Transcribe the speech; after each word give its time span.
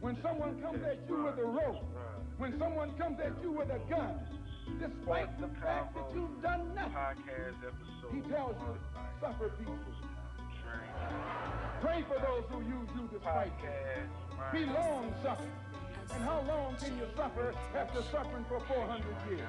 When 0.00 0.16
someone 0.22 0.60
comes 0.60 0.84
at 0.84 0.98
you 1.08 1.24
with 1.24 1.38
a 1.38 1.44
rope, 1.44 1.84
when 2.38 2.58
someone 2.58 2.92
comes 2.98 3.20
at 3.20 3.32
you 3.42 3.52
with 3.52 3.70
a 3.70 3.78
gun, 3.90 4.18
despite 4.78 5.40
the 5.40 5.48
fact 5.60 5.94
that 5.94 6.04
you've 6.14 6.42
done 6.42 6.74
nothing, 6.74 7.24
he 8.12 8.20
tells 8.30 8.56
you, 8.60 8.76
suffer 9.20 9.48
people. 9.58 9.78
Pray 11.80 12.04
for 12.08 12.18
those 12.20 12.44
who 12.50 12.60
use 12.60 12.88
you 12.96 13.08
despitefully. 13.12 13.70
Be 14.52 14.64
long 14.66 15.14
suffering. 15.22 15.50
And 16.14 16.22
how 16.24 16.44
long 16.46 16.76
can 16.76 16.96
you 16.98 17.06
suffer 17.16 17.54
after 17.74 18.02
suffering 18.10 18.44
for 18.48 18.60
400 18.60 19.04
years? 19.30 19.40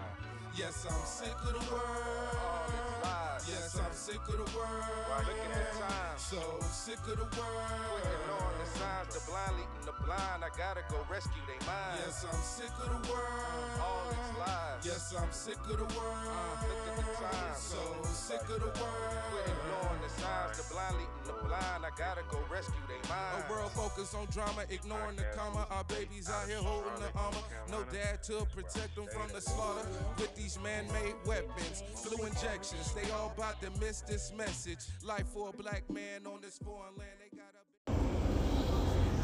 Yes, 0.58 0.88
I'm 0.90 1.06
sick 1.06 1.36
of 1.44 1.52
the 1.52 1.72
world. 1.72 1.84
All 1.84 2.64
these 2.72 3.04
lies. 3.04 3.44
Yes, 3.44 3.76
I'm 3.76 3.92
sick 3.92 4.24
of 4.24 4.40
the 4.40 4.58
world. 4.58 4.88
Look 5.28 5.36
at 5.36 5.52
the 5.52 5.80
time. 5.84 6.16
So 6.16 6.40
sick 6.72 7.00
of 7.12 7.18
the 7.20 7.28
world. 7.36 8.00
Ignoring 8.00 8.60
the 8.64 8.70
signs, 8.80 9.12
the 9.12 9.22
blind 9.28 9.52
leading 9.60 9.86
the 9.86 9.96
blind. 10.08 10.48
I 10.48 10.50
gotta 10.56 10.84
go 10.88 11.04
rescue 11.12 11.44
they 11.44 11.60
minds. 11.68 12.08
Yes, 12.08 12.24
I'm 12.24 12.40
sick 12.40 12.72
of 12.72 12.88
the 12.88 13.02
world. 13.12 13.84
All 13.84 14.08
these 14.08 14.32
lies. 14.40 14.80
Yes, 14.88 15.14
I'm 15.20 15.32
sick 15.36 15.60
of 15.68 15.76
the 15.76 15.90
world. 15.92 16.56
Look 16.64 16.84
at 16.88 16.96
the 17.04 17.08
time. 17.20 17.56
So 17.60 17.82
sick 18.16 18.42
of 18.48 18.64
the 18.64 18.72
Quit 18.72 18.80
world. 18.80 19.52
ignoring 19.52 20.02
the 20.08 20.12
signs, 20.24 20.56
the 20.56 20.66
blind 20.72 20.96
leading 20.96 21.28
the 21.28 21.36
blind. 21.44 21.84
I 21.84 21.92
gotta 22.00 22.24
go 22.32 22.40
rescue 22.48 22.80
they 22.88 23.02
minds. 23.12 23.44
A 23.44 23.52
world 23.52 23.72
focused 23.76 24.16
on 24.16 24.26
drama, 24.32 24.64
ignoring 24.72 25.20
the 25.20 25.28
comma. 25.36 25.68
Our 25.70 25.84
babies 25.84 26.32
out 26.32 26.48
here 26.48 26.64
holding 26.64 26.96
the 26.96 27.12
armor. 27.12 27.44
No 27.70 27.84
dad 27.92 28.24
to 28.32 28.48
protect 28.56 28.96
them 28.96 29.08
from 29.12 29.28
the 29.36 29.42
slaughter. 29.42 29.84
With 30.18 30.34
these 30.36 30.45
man-made 30.62 31.16
weapons, 31.26 31.84
flu 31.96 32.26
injections, 32.26 32.94
they 32.94 33.10
all 33.12 33.34
about 33.36 33.62
to 33.62 33.70
miss 33.80 34.02
this 34.02 34.32
message. 34.38 34.80
Life 35.04 35.28
for 35.34 35.50
a 35.50 35.52
black 35.52 35.90
man 35.90 36.26
on 36.26 36.40
this 36.42 36.60
foreign 36.60 36.94
land. 36.98 37.10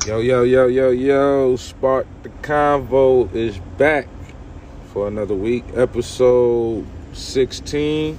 Yo, 0.08 0.18
yo, 0.18 0.42
yo, 0.42 0.66
yo, 0.66 0.90
yo. 0.90 1.56
Spark 1.56 2.08
the 2.24 2.30
Convo 2.30 3.32
is 3.36 3.60
back 3.78 4.08
for 4.92 5.08
another 5.08 5.36
week. 5.36 5.64
Episode 5.76 6.88
16. 7.14 8.18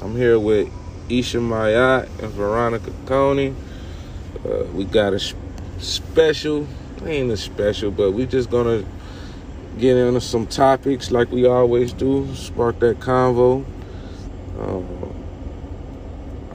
I'm 0.00 0.14
here 0.14 0.38
with 0.38 0.70
Isha 1.08 1.40
Maat 1.40 2.08
and 2.20 2.30
Veronica 2.32 2.92
Coney. 3.06 3.52
Uh, 4.46 4.62
we 4.74 4.84
got 4.84 5.12
a 5.12 5.18
special, 5.78 6.68
ain't 7.04 7.32
a 7.32 7.36
special, 7.36 7.90
but 7.90 8.12
we 8.12 8.24
just 8.24 8.48
gonna 8.48 8.84
get 9.78 9.96
into 9.96 10.20
some 10.20 10.46
topics 10.46 11.10
like 11.10 11.30
we 11.30 11.46
always 11.46 11.92
do. 11.92 12.32
Spark 12.34 12.78
that 12.80 13.00
convo. 13.00 13.64
Uh, 14.58 14.82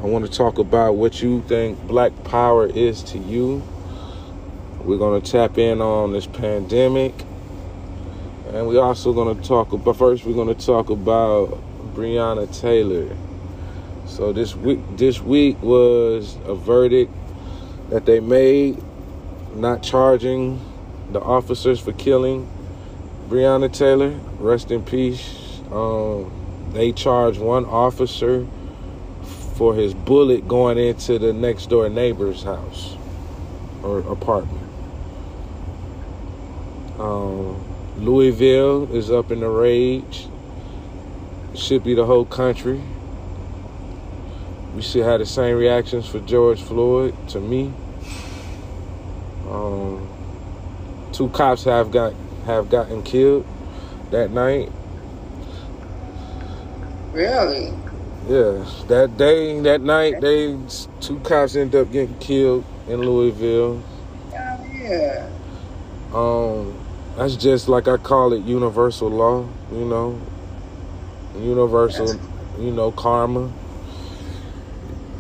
I 0.02 0.06
want 0.06 0.26
to 0.26 0.32
talk 0.32 0.60
about 0.60 0.96
what 0.96 1.22
you 1.22 1.42
think 1.48 1.82
black 1.88 2.12
power 2.24 2.68
is 2.68 3.02
to 3.04 3.18
you. 3.18 3.64
We're 4.82 4.98
going 4.98 5.22
to 5.22 5.32
tap 5.32 5.58
in 5.58 5.82
on 5.82 6.14
this 6.14 6.28
pandemic. 6.28 7.14
And 8.54 8.68
we're 8.68 8.82
also 8.82 9.12
going 9.12 9.36
to 9.36 9.48
talk 9.48 9.74
about, 9.74 9.98
first, 9.98 10.24
we're 10.24 10.34
going 10.34 10.56
to 10.56 10.66
talk 10.66 10.90
about 10.90 11.60
Breonna 11.96 12.48
Taylor. 12.62 13.16
So 14.06 14.32
this 14.32 14.56
week, 14.56 14.80
this 14.96 15.20
week 15.20 15.62
was 15.62 16.38
a 16.46 16.56
verdict 16.56 17.12
that 17.90 18.06
they 18.06 18.20
made, 18.20 18.82
not 19.56 19.84
charging 19.84 20.62
the 21.12 21.20
officers 21.20 21.80
for 21.80 21.92
killing 21.94 22.48
Breonna 23.28 23.72
Taylor. 23.72 24.18
Rest 24.40 24.72
in 24.72 24.84
peace. 24.84 25.60
Um, 25.72 26.32
they 26.72 26.94
charged 26.94 27.40
one 27.40 27.66
officer 27.66 28.48
for 29.56 29.76
his 29.76 29.94
bullet 29.94 30.48
going 30.48 30.78
into 30.78 31.20
the 31.20 31.34
next 31.34 31.68
door 31.68 31.90
neighbor's 31.90 32.44
house 32.44 32.96
or 33.84 34.00
apartment. 34.00 34.64
Um, 37.00 37.64
Louisville 37.98 38.96
is 38.96 39.12
up 39.12 39.32
in 39.32 39.42
the 39.42 39.50
rage. 39.50 40.28
Should 41.54 41.84
be 41.84 41.96
the 41.96 42.06
whole 42.06 42.26
country. 42.26 42.82
We 44.74 44.82
should 44.82 45.04
have 45.04 45.20
the 45.20 45.26
same 45.26 45.58
reactions 45.58 46.08
for 46.08 46.20
George 46.20 46.62
Floyd. 46.62 47.16
To 47.30 47.40
me, 47.40 47.74
um, 49.50 50.08
two 51.12 51.30
cops 51.30 51.64
have 51.64 51.92
got 51.92 52.14
have 52.48 52.70
gotten 52.70 53.04
killed 53.04 53.46
that 54.10 54.32
night. 54.32 54.72
Really? 57.12 57.74
Yeah, 58.28 58.66
that 58.88 59.16
day, 59.18 59.60
that 59.62 59.82
night, 59.82 60.22
they 60.22 60.58
two 61.02 61.20
cops 61.20 61.56
ended 61.56 61.82
up 61.82 61.92
getting 61.92 62.18
killed 62.20 62.64
in 62.88 63.02
Louisville. 63.02 63.84
Oh, 64.34 64.66
yeah. 64.74 65.30
Um, 66.14 66.78
that's 67.18 67.36
just 67.36 67.68
like 67.68 67.88
I 67.90 67.98
call 67.98 68.32
it 68.32 68.44
universal 68.44 69.10
law, 69.10 69.48
you 69.72 69.86
know, 69.86 70.20
universal, 71.36 72.18
you 72.60 72.72
know, 72.72 72.92
karma. 72.92 73.52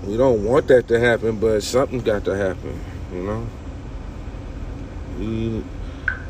We 0.06 0.16
don't 0.16 0.46
want 0.46 0.68
that 0.70 0.88
to 0.88 1.00
happen, 1.00 1.40
but 1.40 1.62
something 1.62 2.00
got 2.00 2.24
to 2.26 2.38
happen, 2.38 2.80
you 3.12 3.24
know. 3.24 3.48
We, 5.20 5.64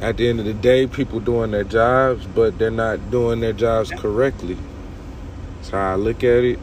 at 0.02 0.18
the 0.18 0.30
end 0.30 0.40
of 0.40 0.46
the 0.46 0.53
day, 0.53 0.85
people 0.85 1.19
doing 1.19 1.52
their 1.52 1.63
jobs, 1.63 2.25
but 2.28 2.58
they're 2.59 2.69
not 2.69 3.09
doing 3.09 3.40
their 3.40 3.53
jobs 3.53 3.90
correctly. 3.91 4.58
That's 5.56 5.69
how 5.69 5.94
I 5.94 5.96
look 5.96 6.24
at 6.24 6.44
it, 6.44 6.59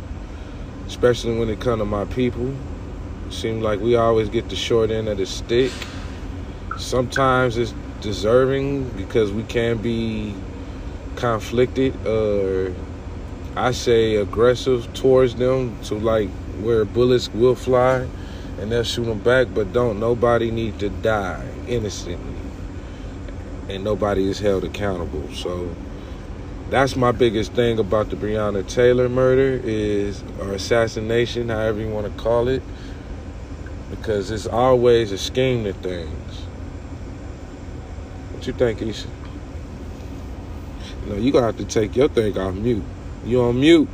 especially 0.86 1.38
when 1.38 1.48
it 1.48 1.60
comes 1.60 1.80
to 1.80 1.84
my 1.84 2.04
people. 2.04 2.54
It 3.26 3.32
seems 3.32 3.62
like 3.62 3.80
we 3.80 3.96
always 3.96 4.28
get 4.28 4.48
the 4.50 4.56
short 4.56 4.90
end 4.90 5.08
of 5.08 5.18
the 5.18 5.26
stick. 5.26 5.72
Sometimes 6.78 7.56
it's 7.56 7.74
deserving 8.00 8.88
because 8.90 9.32
we 9.32 9.42
can 9.44 9.78
be 9.78 10.34
conflicted 11.16 11.94
or 12.06 12.72
I 13.56 13.70
say 13.70 14.16
aggressive 14.16 14.92
towards 14.94 15.36
them 15.36 15.80
to 15.84 15.94
like 15.94 16.28
where 16.60 16.84
bullets 16.84 17.32
will 17.32 17.54
fly 17.54 18.06
and 18.60 18.70
they'll 18.70 18.84
shoot 18.84 19.04
them 19.04 19.20
back, 19.20 19.48
but 19.54 19.72
don't 19.72 19.98
nobody 19.98 20.50
need 20.50 20.78
to 20.80 20.88
die 20.88 21.48
innocently 21.66 22.33
and 23.68 23.84
nobody 23.84 24.28
is 24.28 24.38
held 24.38 24.64
accountable. 24.64 25.28
So 25.32 25.74
that's 26.70 26.96
my 26.96 27.12
biggest 27.12 27.52
thing 27.52 27.78
about 27.78 28.10
the 28.10 28.16
Breonna 28.16 28.66
Taylor 28.68 29.08
murder 29.08 29.60
is 29.64 30.22
or 30.40 30.52
assassination, 30.52 31.48
however 31.48 31.80
you 31.80 31.88
want 31.88 32.06
to 32.06 32.22
call 32.22 32.48
it, 32.48 32.62
because 33.90 34.30
it's 34.30 34.46
always 34.46 35.12
a 35.12 35.18
scheme 35.18 35.64
to 35.64 35.72
things. 35.72 36.40
What 38.32 38.46
you 38.46 38.52
think, 38.52 38.82
Isha? 38.82 39.08
You 41.04 41.10
know, 41.10 41.16
you 41.16 41.32
gonna 41.32 41.46
have 41.46 41.58
to 41.58 41.64
take 41.64 41.96
your 41.96 42.08
thing 42.08 42.36
off 42.38 42.54
mute. 42.54 42.82
You 43.24 43.42
on 43.42 43.60
mute? 43.60 43.88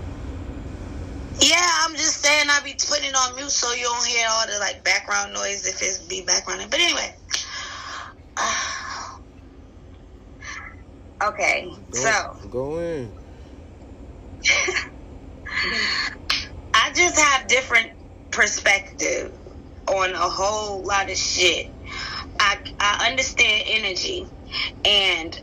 Yeah, 1.41 1.71
I'm 1.83 1.95
just 1.97 2.23
saying 2.23 2.47
I 2.51 2.61
be 2.65 2.75
putting 2.89 3.11
it 3.11 3.15
on 3.15 3.37
mute 3.37 3.51
so 3.51 3.73
you 3.73 3.85
don't 3.85 4.07
hear 4.07 4.27
all 4.31 4.47
the 4.47 4.59
like 4.59 4.85
background 4.85 5.33
noise 5.33 5.67
if 5.67 5.83
it's 5.83 5.99
be 6.07 6.23
background. 6.25 6.67
But 6.71 6.81
anyway. 6.81 7.15
Uh, 8.37 8.70
okay, 11.23 11.69
Go, 11.91 11.99
so 12.01 12.49
go 12.51 12.79
in. 12.79 13.15
I 16.75 16.93
just 16.95 17.19
have 17.19 17.49
different 17.49 17.91
perspective 18.33 19.37
on 19.89 20.13
a 20.13 20.19
whole 20.31 20.87
lot 20.87 21.11
of 21.11 21.17
shit. 21.17 21.67
I 22.41 22.59
I 22.81 23.09
understand 23.11 23.65
energy, 23.69 24.27
and 24.85 25.37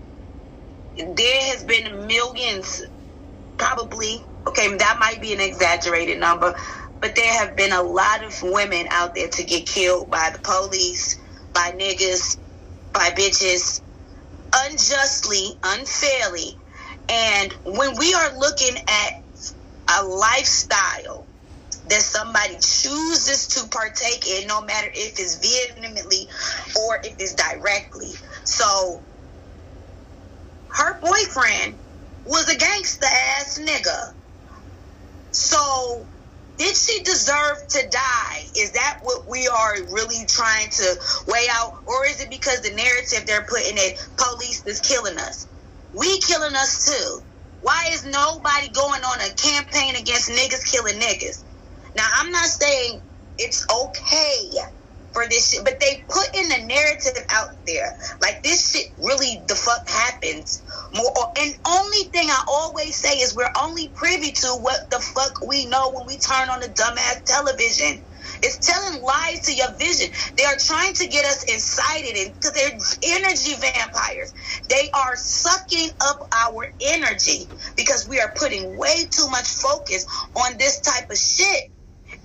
there 1.16 1.42
has 1.54 1.64
been 1.64 2.08
millions, 2.08 2.82
probably. 3.58 4.26
Okay, 4.48 4.78
that 4.78 4.98
might 5.00 5.22
be 5.22 5.34
an 5.34 5.42
exaggerated 5.42 6.20
number, 6.20 6.56
but 7.02 7.16
there 7.16 7.34
have 7.34 7.58
been 7.58 7.74
a 7.74 7.84
lot 7.84 8.24
of 8.24 8.36
women 8.44 8.88
out 8.92 9.16
there 9.16 9.30
to 9.30 9.44
get 9.46 9.68
killed 9.68 10.10
by 10.12 10.32
the 10.34 10.40
police, 10.40 11.18
by 11.54 11.72
niggas, 11.74 12.38
by 12.94 13.12
bitches, 13.12 13.82
unjustly, 14.66 15.60
unfairly. 15.64 16.58
And 17.10 17.54
when 17.66 17.98
we 17.98 18.14
are 18.14 18.38
looking 18.38 18.78
at 18.78 19.12
a 20.00 20.04
lifestyle 20.06 21.30
that 21.86 22.02
somebody 22.02 22.56
chooses 22.62 23.48
to 23.50 23.68
partake 23.70 24.28
in, 24.28 24.48
no 24.48 24.62
matter 24.62 24.90
if 24.94 25.20
it's 25.20 25.38
vehemently 25.40 26.30
or 26.80 27.00
if 27.04 27.16
it's 27.20 27.36
directly. 27.36 28.14
So 28.46 29.06
her 30.70 31.00
boyfriend 31.02 31.80
was 32.26 32.50
a 32.50 32.58
gangster 32.58 33.08
ass 33.08 33.60
nigga. 33.62 34.00
So 35.32 36.10
did 36.58 36.76
she 36.76 37.04
deserve 37.04 37.58
to 37.72 37.90
die? 37.90 38.40
Is 38.58 38.74
that 38.74 39.00
what 39.04 39.30
we 39.30 39.48
are 39.48 39.76
really 39.94 40.26
trying 40.28 40.70
to 40.72 40.96
weigh 41.28 41.48
out? 41.52 41.72
Or 41.88 42.06
is 42.08 42.22
it 42.22 42.30
because 42.32 42.62
the 42.62 42.76
narrative 42.76 43.26
they're 43.28 43.46
putting 43.50 43.78
it, 43.78 43.98
police 44.18 44.64
is 44.68 44.82
killing 44.82 45.18
us? 45.20 45.48
We 45.94 46.22
killing 46.22 46.56
us 46.56 46.86
too. 46.86 47.22
Why 47.62 47.90
is 47.92 48.06
nobody 48.06 48.70
going 48.72 49.04
on 49.04 49.22
a 49.22 49.34
campaign 49.36 49.96
against 49.98 50.30
niggas 50.30 50.72
killing 50.72 51.00
niggas? 51.00 51.44
Now, 51.96 52.08
I'm 52.18 52.32
not 52.32 52.48
saying 52.48 53.02
it's 53.38 53.66
okay 53.72 54.52
for 55.18 55.28
this 55.30 55.50
shit, 55.50 55.66
but 55.66 55.80
they 55.80 56.04
put 56.08 56.28
in 56.36 56.48
the 56.50 56.68
narrative 56.68 57.26
out 57.32 57.50
there 57.66 57.90
like 58.22 58.44
this 58.44 58.70
shit 58.70 58.86
really 59.00 59.42
the 59.48 59.56
fuck 59.56 59.82
happens 59.90 60.62
more. 60.94 61.12
And 61.40 61.56
only 61.68 62.04
thing 62.14 62.30
I 62.30 62.44
always 62.48 62.96
say 62.96 63.18
is 63.18 63.36
we're 63.36 63.50
only 63.60 63.90
privy 63.90 64.32
to 64.32 64.48
what 64.62 64.78
the 64.92 65.00
fuck 65.00 65.42
we 65.48 65.66
know 65.66 65.92
when 65.92 66.06
we 66.06 66.20
turn 66.20 66.50
on 66.50 66.60
the 66.60 66.68
dumbass 66.68 67.24
television. 67.26 68.04
It's 68.44 68.60
telling 68.60 69.02
lies 69.02 69.42
to 69.46 69.56
your 69.56 69.76
vision. 69.80 70.10
They 70.38 70.44
are 70.44 70.58
trying 70.60 70.94
to 70.94 71.08
get 71.08 71.26
us 71.26 71.44
incited 71.46 72.34
because 72.34 72.52
they're 72.54 73.18
energy 73.18 73.56
vampires. 73.60 74.34
They 74.70 74.90
are 74.94 75.16
sucking 75.16 75.90
up 76.02 76.20
our 76.32 76.68
energy 76.80 77.50
because 77.76 78.08
we 78.08 78.20
are 78.20 78.32
putting 78.38 78.78
way 78.78 79.08
too 79.10 79.28
much 79.30 79.48
focus 79.48 80.06
on 80.36 80.58
this 80.60 80.80
type 80.82 81.10
of 81.10 81.18
shit. 81.18 81.64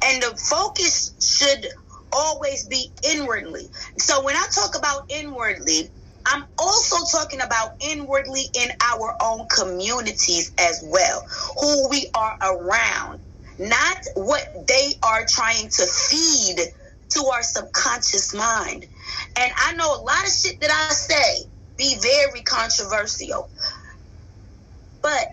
And 0.05 0.23
the 0.23 0.37
focus 0.37 1.15
should 1.21 1.67
always 2.13 2.67
be 2.69 2.93
inwardly. 3.05 3.69
So 3.99 4.25
when 4.25 4.37
I 4.37 4.47
talk 4.55 4.77
about 4.79 5.03
inwardly, 5.11 5.91
I'm 6.27 6.45
also 6.59 6.97
talking 7.19 7.41
about 7.41 7.71
inwardly 7.81 8.45
in 8.55 8.71
our 8.95 9.15
own 9.23 9.47
communities 9.55 10.53
as 10.59 10.81
well, 10.85 11.23
who 11.61 11.89
we 11.89 12.11
are 12.15 12.37
around 12.43 13.21
not 13.59 13.97
what 14.15 14.45
they 14.69 14.95
are 15.05 15.25
trying 15.29 15.69
to 15.69 15.87
feed 15.87 16.59
to 17.11 17.25
our 17.33 17.43
subconscious 17.43 18.35
mind. 18.35 18.87
And 19.39 19.53
I 19.57 19.75
know 19.75 19.95
a 19.95 20.03
lot 20.03 20.25
of 20.27 20.33
shit 20.33 20.61
that 20.61 20.71
I 20.71 20.93
say 20.93 21.47
be 21.77 21.97
very 22.01 22.43
controversial. 22.43 23.49
But 25.03 25.27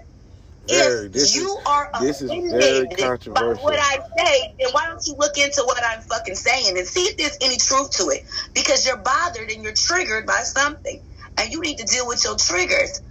very, 0.69 1.07
if 1.07 1.35
you 1.35 1.43
is, 1.43 1.57
are 1.67 1.91
this 1.97 2.21
is 2.21 2.37
very 2.49 2.89
controversial. 2.89 3.35
by 3.35 3.43
what 3.63 3.79
I 3.79 3.99
say, 4.17 4.55
then 4.59 4.69
why 4.73 4.87
don't 4.87 5.01
you 5.07 5.15
look 5.17 5.37
into 5.37 5.63
what 5.65 5.83
I'm 5.85 6.01
fucking 6.01 6.35
saying 6.35 6.77
and 6.77 6.87
see 6.87 7.01
if 7.01 7.17
there's 7.17 7.37
any 7.41 7.57
truth 7.57 7.91
to 7.97 8.05
it? 8.09 8.23
Because 8.55 8.85
you're 8.87 8.97
bothered 9.03 9.49
and 9.51 9.63
you're 9.63 9.73
triggered 9.75 10.27
by 10.27 10.41
something, 10.43 11.01
and 11.37 11.51
you 11.51 11.61
need 11.61 11.77
to 11.79 11.85
deal 11.85 12.07
with 12.07 12.23
your 12.25 12.37
triggers. 12.37 13.01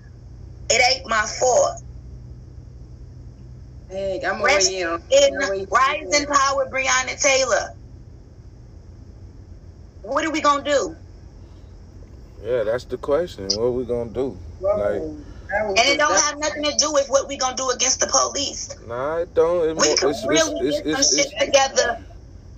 It 0.71 0.83
ain't 0.97 1.09
my 1.09 1.27
fault. 1.27 1.73
Hey, 3.89 4.23
I'm 4.27 4.43
Rest 4.45 4.71
in 5.11 5.35
Rising 5.73 6.27
Power, 6.27 6.67
Breonna 6.71 7.21
Taylor. 7.21 7.71
What 10.03 10.25
are 10.25 10.33
we 10.33 10.43
gonna 10.43 10.65
do? 10.65 10.97
Yeah, 12.43 12.65
that's 12.65 12.87
the 12.87 12.99
question. 12.99 13.55
What 13.57 13.65
are 13.65 13.73
we 13.73 13.87
gonna 13.87 14.13
do? 14.13 14.43
Like, 14.73 15.07
and 15.51 15.79
it 15.79 15.99
don't 15.99 16.21
have 16.21 16.39
nothing 16.39 16.65
to 16.65 16.75
do 16.79 16.93
with 16.93 17.09
what 17.09 17.29
we 17.29 17.37
gonna 17.37 17.57
do 17.57 17.71
against 17.71 18.01
the 18.01 18.07
police. 18.07 18.75
Nah, 18.87 19.19
it 19.19 19.35
don't. 19.35 19.69
It 19.69 19.77
we 19.77 19.95
can 19.97 20.11
it's, 20.11 20.27
really 20.27 20.69
it's, 20.69 20.81
get 20.83 21.05
some 21.05 21.19
shit 21.19 21.39
together. 21.39 22.05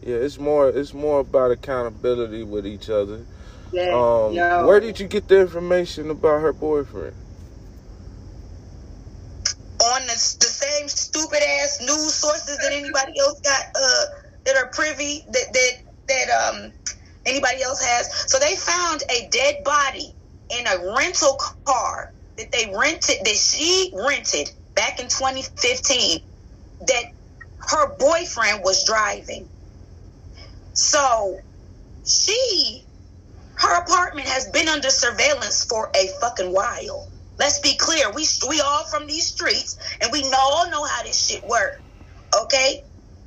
Yeah, 0.03 0.17
it's 0.17 0.39
more. 0.39 0.69
It's 0.69 0.95
more 0.95 1.21
about 1.21 1.51
accountability 1.51 2.43
with 2.43 2.67
each 2.67 2.91
other. 2.91 3.25
Yeah. 3.73 3.91
Um, 3.91 4.33
yo. 4.33 4.67
where 4.67 4.81
did 4.81 4.99
you 4.99 5.07
get 5.07 5.29
the 5.29 5.41
information 5.41 6.11
about 6.11 6.41
her 6.41 6.53
boyfriend? 6.53 7.15
on 9.83 10.03
the, 10.03 10.37
the 10.41 10.47
same 10.47 10.89
stupid 10.89 11.41
ass 11.43 11.79
news 11.81 12.15
sources 12.15 12.59
that 12.59 12.73
anybody 12.73 13.19
else 13.19 13.41
got 13.41 13.63
uh, 13.75 14.05
that 14.45 14.57
are 14.57 14.69
privy 14.73 15.25
that 15.29 15.47
that 15.53 15.71
that 16.09 16.29
um 16.31 16.73
anybody 17.27 17.63
else 17.63 17.83
has. 17.83 18.09
So 18.31 18.39
they 18.39 18.57
found 18.57 19.03
a 19.11 19.29
dead 19.31 19.57
body 19.65 20.15
in 20.51 20.67
a 20.67 20.95
rental 20.97 21.39
car 21.65 22.13
that 22.41 22.53
they 22.53 22.73
rented 22.77 23.17
that 23.25 23.37
she 23.37 23.93
rented 23.95 24.51
back 24.77 25.01
in 25.01 25.07
2015 25.09 26.21
that 26.89 27.05
her 27.71 27.97
boyfriend 27.99 28.63
was 28.65 28.85
driving. 28.87 29.51
So 30.75 31.39
she 32.07 32.85
her 33.57 33.83
apartment 33.83 34.29
has 34.29 34.49
been 34.51 34.69
under 34.69 34.91
surveillance 34.91 35.65
for 35.65 35.91
a 35.97 36.09
fucking 36.21 36.53
while. 36.53 37.07
Let's 37.39 37.61
be 37.61 37.77
clear. 37.77 38.11
We 38.13 38.27
we 38.49 38.61
all 38.61 38.85
from 38.87 39.07
these 39.07 39.29
streets, 39.29 39.77
and 40.03 40.13
we 40.13 40.25
all 40.37 40.71
know 40.71 40.85
how 40.87 41.03
this 41.05 41.25
shit 41.25 41.45
work. 41.47 41.73
Okay, 42.45 42.83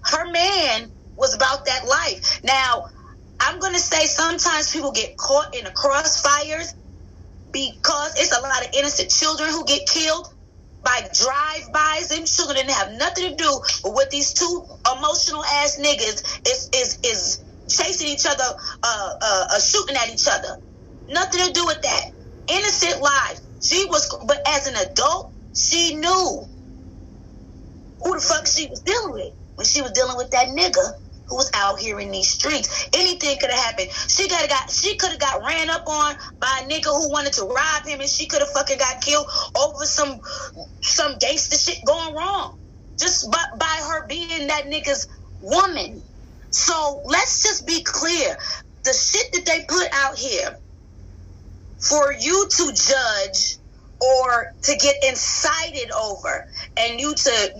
her 0.06 0.31
man 0.31 0.94
was 1.18 1.36
about 1.36 1.65
that 1.65 1.86
life. 1.88 2.39
Now, 2.44 2.86
I'm 3.42 3.60
gonna 3.60 3.80
say 3.80 4.06
sometimes 4.07 4.71
people 4.71 4.92
get 4.92 5.18
caught 5.18 5.56
in 5.56 5.65
the 5.65 5.71
crossfires 5.71 6.68
because 7.53 8.13
it's 8.17 8.38
a 8.38 8.41
lot 8.41 8.63
of 8.63 8.69
innocent 8.77 9.11
children 9.11 9.51
who 9.51 9.65
get 9.65 9.81
killed 9.88 10.27
by 10.83 11.00
drive-bys. 11.13 12.09
Them 12.09 12.25
children 12.25 12.57
didn't 12.57 12.71
have 12.75 12.94
nothing 12.94 13.31
to 13.31 13.38
do 13.38 13.61
with 13.85 13.94
what 13.95 14.11
these 14.11 14.33
two 14.33 14.65
emotional 14.97 15.44
ass 15.45 15.79
niggas 15.79 16.23
is 16.47 16.69
is 16.75 17.00
is 17.05 17.39
chasing 17.69 18.09
each 18.09 18.25
other, 18.27 18.44
uh, 18.83 19.09
uh, 19.23 19.45
uh, 19.55 19.59
shooting 19.61 19.97
at 19.97 20.09
each 20.13 20.27
other. 20.29 20.57
Nothing 21.09 21.47
to 21.47 21.53
do 21.53 21.65
with 21.67 21.81
that. 21.83 22.03
Innocent 22.50 23.01
lives. 23.01 23.41
She 23.61 23.85
was, 23.88 24.09
but 24.27 24.39
as 24.47 24.67
an 24.67 24.75
adult, 24.75 25.31
she 25.55 25.95
knew 25.95 26.45
who 28.01 28.15
the 28.15 28.21
fuck 28.21 28.47
she 28.47 28.67
was 28.67 28.81
dealing 28.81 29.13
with 29.13 29.33
when 29.55 29.67
she 29.67 29.81
was 29.81 29.91
dealing 29.91 30.17
with 30.17 30.31
that 30.31 30.47
nigga 30.50 30.91
who 31.28 31.38
was 31.38 31.52
out 31.56 31.80
here 31.80 32.00
in 32.00 32.12
these 32.12 32.30
streets. 32.30 32.88
Anything 32.94 33.38
could 33.40 33.52
have 33.52 33.60
happened. 33.66 33.90
She 34.10 34.30
could 34.30 34.40
have 34.40 34.50
got 34.50 34.72
she 34.72 34.98
could 34.98 35.12
have 35.12 35.20
got 35.20 35.42
ran 35.46 35.70
up 35.70 35.84
on 35.88 36.16
by 36.42 36.62
a 36.64 36.70
nigga 36.70 36.86
who 36.86 37.12
wanted 37.12 37.34
to 37.34 37.44
rob 37.46 37.86
him 37.88 38.02
and 38.02 38.10
she 38.10 38.28
could 38.28 38.42
have 38.42 38.52
fucking 38.52 38.78
got 38.80 39.02
killed 39.02 39.28
over 39.58 39.86
some 39.86 40.20
some 40.81 41.18
gangster 41.20 41.58
shit 41.58 41.80
going 41.86 42.16
wrong. 42.16 42.54
Just 43.00 43.30
by, 43.31 43.44
by 43.60 43.81
her 43.90 44.08
being 44.08 44.48
that 44.48 44.66
nigga's 44.66 45.08
woman. 45.42 46.04
So 46.52 47.02
let's 47.06 47.44
just 47.44 47.68
be 47.68 47.84
clear. 47.84 48.38
The 48.86 48.94
shit 48.94 49.28
that 49.34 49.46
they 49.46 49.66
put 49.68 49.88
out 49.94 50.18
here 50.18 50.58
for 51.80 52.14
you 52.14 52.48
to 52.58 52.74
judge 52.74 53.58
or 54.03 54.47
to 54.63 54.77
get 54.77 54.95
incited 55.07 55.91
over 55.94 56.45
and 56.77 57.00
you 57.01 57.15
to 57.15 57.51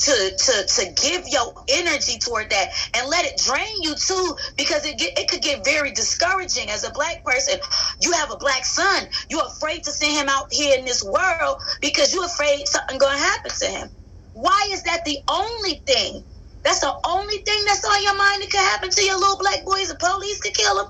to 0.00 0.32
to 0.38 0.66
to 0.68 0.92
give 1.02 1.24
your 1.28 1.52
energy 1.70 2.18
toward 2.18 2.50
that 2.50 2.68
and 2.96 3.08
let 3.08 3.24
it 3.26 3.40
drain 3.44 3.82
you 3.82 3.94
too 3.96 4.36
because 4.58 4.86
it 4.86 4.98
get, 4.98 5.18
it 5.18 5.28
could 5.30 5.42
get 5.42 5.64
very 5.64 5.92
discouraging. 5.92 6.70
As 6.70 6.84
a 6.84 6.92
black 6.92 7.24
person 7.24 7.56
you 8.00 8.12
have 8.12 8.32
a 8.32 8.38
black 8.38 8.64
son. 8.66 9.08
You're 9.30 9.46
afraid 9.46 9.84
to 9.84 9.92
send 9.92 10.12
him 10.18 10.28
out 10.30 10.46
here 10.52 10.78
in 10.78 10.84
this 10.86 11.04
world 11.04 11.56
because 11.82 12.14
you're 12.14 12.26
afraid 12.26 12.68
something 12.68 12.98
gonna 12.98 13.18
happen 13.18 13.52
to 13.60 13.66
him. 13.66 13.90
Why 14.34 14.70
is 14.72 14.84
that 14.84 15.02
the 15.06 15.18
only 15.30 15.82
thing? 15.86 16.24
That's 16.64 16.80
the 16.80 16.94
only 17.06 17.38
thing 17.38 17.60
that's 17.66 17.84
on 17.84 18.02
your 18.04 18.18
mind 18.18 18.42
that 18.42 18.50
could 18.50 18.60
happen 18.60 18.90
to 18.90 19.02
your 19.04 19.18
little 19.20 19.38
black 19.38 19.64
boys 19.64 19.88
the 19.88 19.96
police 20.00 20.40
could 20.42 20.54
kill 20.54 20.80
him 20.80 20.86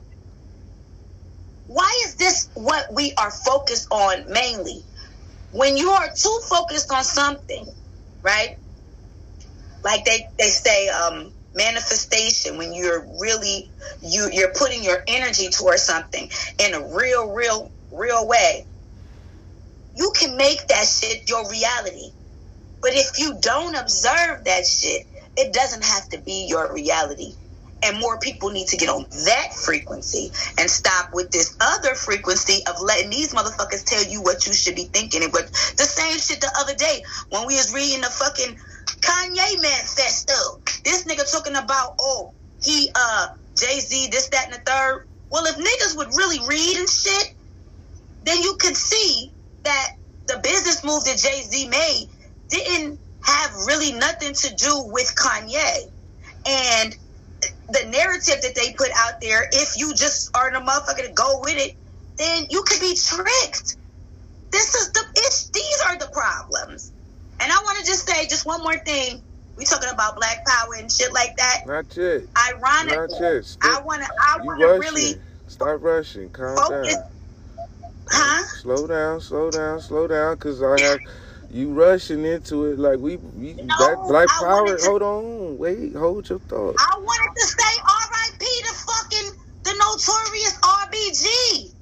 why 1.67 1.91
is 2.07 2.17
this 2.17 2.49
what 2.55 2.87
we 2.93 3.15
are 3.19 3.31
focused 3.31 3.89
on 3.91 4.31
mainly? 4.33 4.85
When 5.53 5.77
you 5.79 5.91
are 5.91 6.09
too 6.17 6.41
focused 6.49 6.93
on 6.93 7.05
something, 7.05 7.67
right? 8.25 8.51
Like 9.85 10.05
they, 10.05 10.27
they 10.39 10.49
say, 10.49 10.89
um, 10.89 11.33
manifestation 11.55 12.59
when 12.59 12.73
you're 12.75 13.07
really 13.21 13.71
you 14.03 14.31
you're 14.33 14.53
putting 14.57 14.85
your 14.85 14.99
energy 15.09 15.49
towards 15.51 15.83
something 15.83 16.29
in 16.59 16.75
a 16.75 16.97
real 16.97 17.33
real 17.33 17.73
real 17.93 18.29
way 18.29 18.67
you 19.97 20.13
can 20.19 20.37
make 20.37 20.67
that 20.69 20.87
shit 20.87 21.29
your 21.29 21.51
reality 21.51 22.11
but 22.83 22.93
if 22.95 23.19
you 23.19 23.39
don't 23.43 23.77
observe 23.77 24.45
that 24.45 24.67
shit 24.67 25.03
it 25.37 25.53
doesn't 25.55 25.85
have 25.85 26.09
to 26.11 26.21
be 26.23 26.47
your 26.49 26.73
reality 26.75 27.35
and 27.83 27.99
more 27.99 28.19
people 28.19 28.51
need 28.51 28.69
to 28.69 28.77
get 28.77 28.89
on 28.89 29.07
that 29.27 29.53
frequency 29.55 30.31
and 30.59 30.71
stop 30.71 31.11
with 31.13 31.31
this 31.31 31.57
other 31.61 31.95
frequency 31.95 32.61
of 32.69 32.81
letting 32.81 33.11
these 33.11 33.35
motherfuckers 33.35 33.85
tell 33.85 34.05
you 34.05 34.23
what 34.23 34.47
you 34.47 34.53
should 34.53 34.77
be 34.77 34.85
thinking. 34.85 35.23
And 35.23 35.33
but 35.33 35.51
the 35.77 35.85
same 35.85 36.19
shit 36.19 36.41
the 36.41 36.53
other 36.59 36.75
day 36.75 37.03
when 37.31 37.47
we 37.47 37.55
was 37.57 37.73
reading 37.75 38.01
the 38.01 38.09
fucking 38.09 38.57
Kanye 39.03 39.63
manifesto. 39.63 40.35
This 40.85 41.05
nigga 41.05 41.31
talking 41.31 41.57
about 41.57 41.95
oh 42.01 42.33
he 42.63 42.91
uh 42.95 43.29
Jay 43.59 43.81
Z 43.81 44.09
this 44.11 44.29
that 44.31 44.47
and 44.47 44.55
the 44.55 44.61
third. 44.71 45.05
Well, 45.31 45.47
if 45.47 45.57
niggas 45.57 45.97
would 45.97 46.09
really 46.09 46.47
read 46.47 46.77
and 46.79 46.89
shit, 46.89 47.35
then 48.23 48.43
you 48.43 48.57
could 48.61 48.77
see 48.77 49.33
that 49.65 49.89
the 50.29 50.39
business 50.43 50.85
move 50.85 51.05
that 51.05 51.19
Jay 51.19 51.43
Z 51.43 51.69
made 51.69 52.09
didn't 52.51 53.01
have 53.25 53.55
really 53.67 53.93
nothing 53.93 54.35
to 54.35 54.55
do 54.57 54.85
with 54.87 55.15
Kanye. 55.17 55.91
And 56.47 56.97
the 57.69 57.87
narrative 57.91 58.43
that 58.43 58.55
they 58.55 58.73
put 58.75 58.91
out 58.97 59.21
there, 59.21 59.47
if 59.53 59.77
you 59.77 59.95
just 59.95 60.31
are 60.37 60.53
the 60.53 60.59
motherfucker 60.59 61.07
to 61.07 61.13
go 61.13 61.41
with 61.43 61.57
it, 61.57 61.77
then 62.19 62.47
you 62.51 62.63
could 62.67 62.81
be 62.81 62.97
tricked. 62.97 63.77
This 64.53 64.75
is 64.75 64.93
the 64.93 65.01
it's 65.17 65.51
these 65.51 65.83
are 65.89 65.99
the 65.99 66.09
problems. 66.13 66.93
And 67.41 67.51
I 67.51 67.57
want 67.57 67.79
to 67.81 67.87
just 67.87 68.07
say 68.07 68.27
just 68.29 68.47
one 68.47 68.63
more 68.63 68.79
thing. 68.79 69.23
We 69.57 69.65
talking 69.65 69.91
about 69.93 70.17
black 70.17 70.45
power 70.47 70.75
and 70.79 70.91
shit 70.91 71.13
like 71.13 71.37
that. 71.37 71.63
Not 71.67 71.87
yet. 71.97 72.23
Ironically, 72.51 73.19
Not 73.19 73.21
yet. 73.21 73.45
Stop. 73.45 73.83
I 73.83 73.85
want 73.85 74.03
to. 74.03 74.09
I 74.21 74.39
want 74.43 74.61
to 74.61 74.79
really 74.79 75.21
stop 75.47 75.83
rushing. 75.83 76.31
Calm 76.31 76.57
focus. 76.57 76.95
down. 76.95 77.05
Huh? 78.09 78.45
Slow 78.61 78.87
down. 78.87 79.21
Slow 79.21 79.51
down. 79.51 79.81
Slow 79.81 80.07
down. 80.07 80.37
Cause 80.37 80.63
I 80.63 80.81
have 80.81 81.01
you 81.53 81.73
rushing 81.75 82.25
into 82.25 82.67
it 82.67 82.79
like 82.79 82.99
we, 82.99 83.17
we 83.19 83.55
No, 83.55 83.77
black, 83.79 83.99
black 84.09 84.29
I 84.31 84.41
power. 84.41 84.77
to- 84.79 84.85
hold 84.87 85.03
on. 85.03 85.59
Wait. 85.59 85.95
Hold 85.95 86.31
your 86.31 86.41
thought. 86.41 86.77
I 86.79 86.99
wanted 86.99 87.41
to 87.41 87.47
say 87.47 87.73
R.I.P. 87.87 88.47
to 88.67 88.75
fucking 88.75 89.33
the 89.65 89.75
notorious 89.79 90.59
RBG, 90.65 91.75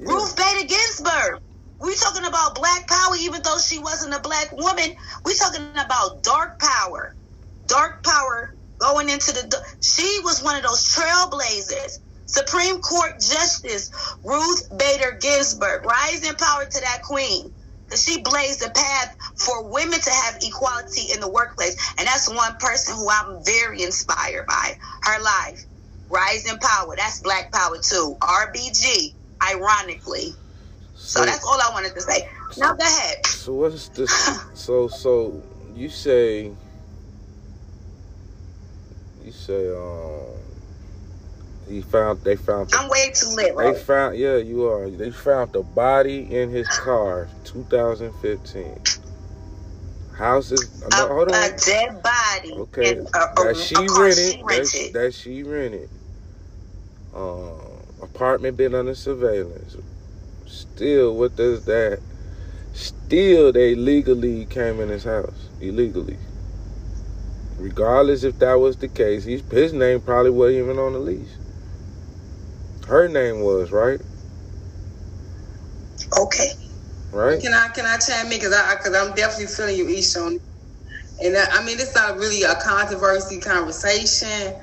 yeah. 0.00 0.08
Ruth 0.08 0.36
Bader 0.36 0.68
Ginsburg. 0.68 1.40
We 1.80 1.96
talking 1.96 2.26
about 2.26 2.54
black 2.54 2.88
power, 2.88 3.16
even 3.20 3.42
though 3.42 3.58
she 3.58 3.78
wasn't 3.80 4.14
a 4.14 4.20
black 4.20 4.52
woman. 4.52 4.94
We 5.26 5.36
talking 5.36 5.62
about 5.72 6.22
dark 6.24 6.60
power, 6.60 7.16
dark 7.68 8.04
power 8.04 8.50
going 8.80 9.10
into 9.10 9.32
the. 9.32 9.58
She 9.82 10.20
was 10.24 10.42
one 10.42 10.56
of 10.56 10.62
those 10.64 10.84
trailblazers. 10.84 11.98
Supreme 12.26 12.80
Court 12.80 13.12
Justice 13.20 13.90
Ruth 14.24 14.62
Bader 14.76 15.18
Ginsburg, 15.20 15.84
rising 15.86 16.34
power 16.36 16.64
to 16.66 16.80
that 16.80 17.02
queen. 17.04 17.53
She 17.94 18.22
blazed 18.22 18.60
the 18.60 18.70
path 18.70 19.16
for 19.36 19.70
women 19.70 20.00
to 20.00 20.10
have 20.10 20.38
equality 20.42 21.12
in 21.12 21.20
the 21.20 21.30
workplace. 21.30 21.76
And 21.98 22.06
that's 22.06 22.28
one 22.28 22.56
person 22.56 22.96
who 22.96 23.08
I'm 23.10 23.44
very 23.44 23.82
inspired 23.82 24.46
by. 24.46 24.72
Her 25.02 25.22
life. 25.22 25.64
Rising 26.10 26.58
power. 26.58 26.94
That's 26.96 27.20
black 27.20 27.52
power 27.52 27.76
too. 27.82 28.16
RBG, 28.20 29.14
ironically. 29.42 30.34
So, 30.94 31.20
so 31.20 31.26
that's 31.26 31.44
all 31.44 31.60
I 31.60 31.70
wanted 31.72 31.94
to 31.94 32.00
say. 32.00 32.26
Now 32.58 32.74
go 32.74 32.84
ahead. 32.84 33.16
So 33.26 33.54
what's 33.54 33.88
this? 33.88 34.10
so 34.54 34.88
so 34.88 35.42
you 35.74 35.88
say 35.88 36.52
you 39.24 39.32
say 39.32 39.70
um 39.70 40.13
he 41.68 41.80
found 41.80 42.22
they 42.24 42.36
found 42.36 42.70
I'm 42.74 42.88
way 42.88 43.10
too 43.14 43.28
lit, 43.30 43.54
right? 43.54 43.74
They 43.74 43.80
found 43.80 44.16
yeah, 44.16 44.36
you 44.36 44.66
are. 44.66 44.90
They 44.90 45.10
found 45.10 45.52
the 45.52 45.62
body 45.62 46.34
in 46.34 46.50
his 46.50 46.68
car 46.68 47.28
2015. 47.44 48.78
Houses 50.16 50.82
a, 50.84 50.90
no, 50.90 51.08
hold 51.08 51.28
on. 51.32 51.34
A 51.34 51.56
dead 51.56 52.02
body. 52.02 52.52
Okay. 52.52 52.92
In, 52.92 53.06
uh, 53.14 53.42
that 53.42 53.56
she 53.56 53.74
rented. 53.74 54.16
She 54.16 54.42
rented. 54.44 54.92
That, 54.92 54.92
that 54.92 55.14
she 55.14 55.42
rented. 55.42 55.90
Um, 57.14 57.58
apartment 58.02 58.56
been 58.56 58.74
under 58.74 58.94
surveillance. 58.94 59.76
Still, 60.46 61.16
what 61.16 61.36
does 61.36 61.64
that? 61.64 62.00
Still, 62.72 63.52
they 63.52 63.74
legally 63.74 64.46
came 64.46 64.80
in 64.80 64.88
his 64.88 65.04
house 65.04 65.48
illegally. 65.60 66.18
Regardless 67.58 68.24
if 68.24 68.38
that 68.40 68.54
was 68.54 68.76
the 68.76 68.88
case, 68.88 69.24
he's, 69.24 69.42
his 69.50 69.72
name 69.72 70.00
probably 70.00 70.30
wasn't 70.30 70.64
even 70.64 70.78
on 70.78 70.92
the 70.92 70.98
lease. 70.98 71.36
Her 72.88 73.08
name 73.08 73.42
was 73.42 73.72
right. 73.72 74.00
Okay. 76.18 76.48
Right. 77.12 77.40
Can 77.42 77.54
I 77.54 77.68
can 77.68 77.86
I 77.86 77.98
chime 77.98 78.26
in 78.26 78.38
because 78.38 78.54
I 78.54 78.76
because 78.76 78.94
I'm 78.94 79.14
definitely 79.14 79.46
feeling 79.48 79.76
you, 79.76 79.86
Ishon. 79.86 80.38
And 81.24 81.36
I, 81.36 81.46
I 81.54 81.64
mean, 81.64 81.80
it's 81.80 81.94
not 81.96 82.16
really 82.18 82.42
a 82.44 82.54
controversy 82.56 83.40
conversation. 83.40 84.54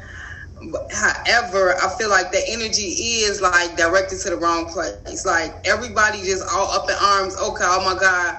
However, 0.91 1.75
I 1.83 1.93
feel 1.99 2.09
like 2.09 2.31
the 2.31 2.43
energy 2.49 2.83
is 2.83 3.41
like 3.41 3.77
directed 3.77 4.19
to 4.21 4.31
the 4.31 4.37
wrong 4.37 4.67
place. 4.71 5.25
Like 5.25 5.55
everybody 5.65 6.19
just 6.23 6.43
all 6.53 6.71
up 6.71 6.89
in 6.89 6.95
arms. 7.03 7.35
Okay, 7.37 7.65
oh 7.67 7.85
my 7.93 7.99
god, 7.99 8.35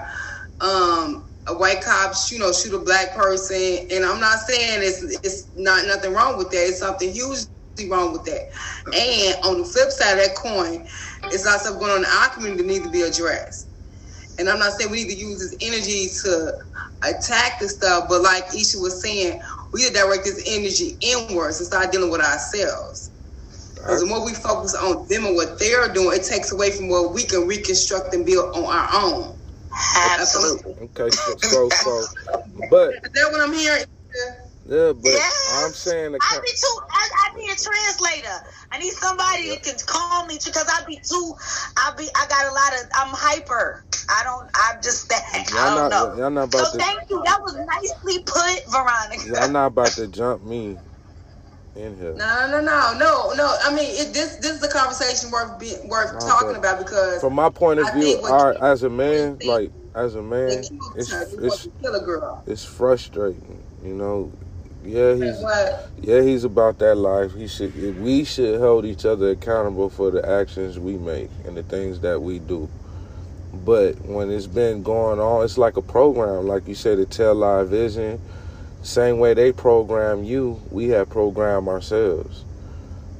um, 0.61 1.25
a 1.49 1.59
white 1.59 1.83
cop, 1.83 2.15
you 2.31 2.39
know, 2.41 2.53
shoot 2.53 2.75
a 2.75 2.81
black 2.85 3.15
person, 3.15 3.79
and 3.93 4.05
I'm 4.05 4.21
not 4.21 4.41
saying 4.41 4.81
it's 4.83 5.03
it's 5.25 5.49
not 5.57 5.87
nothing 5.87 6.15
wrong 6.15 6.39
with 6.39 6.51
that. 6.53 6.67
It's 6.69 6.81
something 6.81 7.13
hugely 7.83 7.97
wrong 7.97 8.13
with 8.13 8.25
that. 8.25 8.49
And 8.95 9.45
on 9.45 9.59
the 9.59 9.65
flip 9.65 9.91
side 9.91 10.19
of 10.19 10.25
that 10.25 10.37
coin, 10.37 10.87
it's 11.25 11.45
not 11.45 11.61
stuff 11.61 11.79
going 11.79 11.93
on 11.93 11.99
in 11.99 12.05
our 12.05 12.29
community 12.31 12.63
that 12.63 12.69
needs 12.69 12.85
to 12.85 12.91
be 12.91 13.03
addressed. 13.03 13.69
And 14.39 14.49
I'm 14.49 14.59
not 14.59 14.73
saying 14.73 14.91
we 14.91 15.05
need 15.05 15.15
to 15.15 15.19
use 15.19 15.39
this 15.39 15.57
energy 15.61 16.09
to 16.23 16.53
attack 17.03 17.61
the 17.61 17.69
stuff, 17.69 18.07
but 18.09 18.23
like 18.23 18.45
Isha 18.55 18.79
was 18.79 19.03
saying, 19.03 19.41
we 19.73 19.83
need 19.83 19.89
to 19.89 19.95
direct 19.95 20.25
this 20.25 20.43
energy 20.47 20.97
inwards 21.01 21.59
and 21.59 21.67
start 21.67 21.93
dealing 21.93 22.11
with 22.11 22.21
ourselves. 22.21 23.11
Because 23.75 24.01
the 24.01 24.07
more 24.07 24.25
we 24.25 24.33
focus 24.33 24.75
on 24.75 25.07
them 25.09 25.27
and 25.27 25.35
what 25.35 25.59
they're 25.59 25.93
doing, 25.93 26.17
it 26.19 26.25
takes 26.25 26.53
away 26.53 26.71
from 26.71 26.89
what 26.89 27.13
we 27.13 27.25
can 27.25 27.47
reconstruct 27.47 28.15
and 28.15 28.25
build 28.25 28.57
on 28.57 28.65
our 28.65 28.89
own. 28.95 29.35
Absolutely. 29.97 30.73
Okay, 30.83 31.11
so, 31.11 31.37
so, 31.39 31.69
so 31.69 32.07
but 32.71 32.93
is 32.93 33.11
that 33.15 33.29
what 33.33 33.41
I'm 33.41 33.53
hearing? 33.53 33.85
Yeah, 34.65 34.93
but 34.93 35.11
yes. 35.11 35.65
I'm 35.65 35.73
saying 35.73 36.13
the 36.13 36.19
I 36.23 36.39
be 36.41 36.51
too. 36.51 36.79
I, 36.91 37.09
I 37.19 37.35
be 37.35 37.43
a 37.51 37.57
translator. 37.57 38.47
I 38.71 38.79
need 38.79 38.93
somebody 38.93 39.49
yeah. 39.49 39.57
can 39.57 39.75
call 39.87 40.25
me 40.27 40.39
because 40.45 40.69
I 40.69 40.85
be 40.87 41.01
too. 41.03 41.35
I 41.77 41.93
be. 41.99 42.09
I 42.15 42.27
got 42.29 42.47
a 42.47 42.55
lot 42.55 42.73
of. 42.75 42.91
I'm 42.95 43.15
hyper. 43.15 43.85
I 44.09 44.23
don't. 44.23 44.49
I'm 44.55 44.81
just 44.81 45.09
that. 45.09 45.51
Y'all 45.51 45.59
I 45.59 45.75
don't 45.75 45.91
not, 45.91 45.91
know. 45.91 46.23
Y'all 46.23 46.31
not 46.31 46.49
about 46.49 46.67
so 46.67 46.73
to, 46.73 46.79
thank 46.79 47.11
you. 47.11 47.23
That 47.25 47.41
was 47.43 47.57
nicely 47.57 48.23
put, 48.23 48.71
Veronica. 48.71 49.41
Y'all 49.41 49.51
not 49.51 49.67
about 49.67 49.89
to 49.93 50.07
jump 50.07 50.45
me 50.45 50.79
in 51.75 51.97
here. 51.97 52.15
No, 52.15 52.47
no, 52.49 52.61
no, 52.61 52.95
no, 52.99 53.33
no. 53.35 53.57
I 53.65 53.75
mean, 53.75 53.91
it, 53.91 54.13
this 54.15 54.37
this 54.37 54.53
is 54.53 54.63
a 54.63 54.71
conversation 54.71 55.33
worth 55.33 55.59
being 55.59 55.89
worth 55.89 56.15
okay. 56.15 56.27
talking 56.27 56.55
about 56.57 56.79
because 56.79 57.21
from 57.21 57.35
my 57.35 57.51
point 57.51 57.81
of 57.81 57.93
view, 57.95 58.21
all 58.25 58.53
right, 58.53 58.57
as 58.61 58.85
a 58.85 58.91
man, 58.91 59.39
like 59.45 59.73
as 59.95 60.15
a 60.15 60.23
man, 60.23 60.51
it's 60.51 60.71
it's, 60.95 61.67
it's 62.47 62.65
frustrating. 62.65 63.65
You 63.83 63.95
know, 63.95 64.33
yeah, 64.85 65.15
he's 65.15 65.43
yeah 66.01 66.21
he's 66.23 66.45
about 66.45 66.79
that 66.81 66.97
life. 66.97 67.35
He 67.35 67.47
should 67.47 68.01
we 68.01 68.25
should 68.25 68.61
hold 68.61 68.85
each 68.85 69.05
other 69.05 69.31
accountable 69.31 69.91
for 69.91 70.11
the 70.11 70.29
actions 70.29 70.79
we 70.79 70.97
make 70.97 71.31
and 71.45 71.57
the 71.57 71.63
things 71.63 72.01
that 72.01 72.21
we 72.21 72.39
do. 72.39 72.69
But 73.65 74.01
when 74.07 74.31
it's 74.31 74.47
been 74.47 74.83
going 74.83 75.21
on, 75.21 75.45
it's 75.45 75.59
like 75.59 75.77
a 75.77 75.83
program, 75.83 76.47
like 76.47 76.67
you 76.67 76.75
said, 76.75 76.97
to 76.97 77.05
tell 77.05 77.35
live 77.35 77.69
vision 77.69 78.21
same 78.83 79.21
way 79.21 79.33
they 79.33 79.53
program 79.53 80.25
you, 80.25 80.61
we 80.71 80.89
have 80.89 81.09
programmed 81.09 81.69
ourselves 81.69 82.45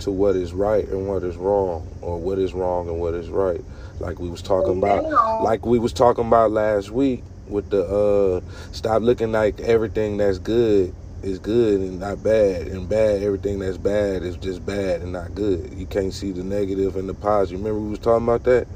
to 0.01 0.11
what 0.11 0.35
is 0.35 0.53
right 0.53 0.87
and 0.89 1.07
what 1.07 1.23
is 1.23 1.37
wrong, 1.37 1.87
or 2.03 2.19
what 2.19 2.39
is 2.41 2.53
wrong 2.53 2.89
and 2.89 2.99
what 2.99 3.15
is 3.15 3.29
right. 3.29 3.61
Like 4.01 4.19
we 4.19 4.29
was 4.29 4.43
talking 4.43 4.79
about, 4.79 5.05
like 5.45 5.65
we 5.65 5.79
was 5.79 5.93
talking 5.93 6.27
about 6.27 6.51
last 6.51 6.91
week 6.91 7.23
with 7.47 7.71
the 7.71 7.85
uh, 7.85 8.41
stop 8.73 9.03
looking 9.03 9.31
like 9.31 9.61
everything 9.61 10.17
that's 10.17 10.39
good 10.39 10.93
is 11.23 11.39
good 11.39 11.81
and 11.81 12.01
not 12.01 12.23
bad, 12.23 12.67
and 12.67 12.89
bad 12.89 13.23
everything 13.23 13.59
that's 13.59 13.79
bad 13.79 14.23
is 14.23 14.37
just 14.37 14.65
bad 14.67 15.03
and 15.03 15.13
not 15.13 15.35
good. 15.35 15.73
You 15.75 15.87
can't 15.87 16.13
see 16.13 16.33
the 16.33 16.43
negative 16.43 16.97
and 16.97 17.09
the 17.09 17.15
positive. 17.15 17.61
Remember 17.61 17.81
we 17.81 17.91
was 17.91 17.99
talking 17.99 18.25
about 18.27 18.45
that. 18.45 18.67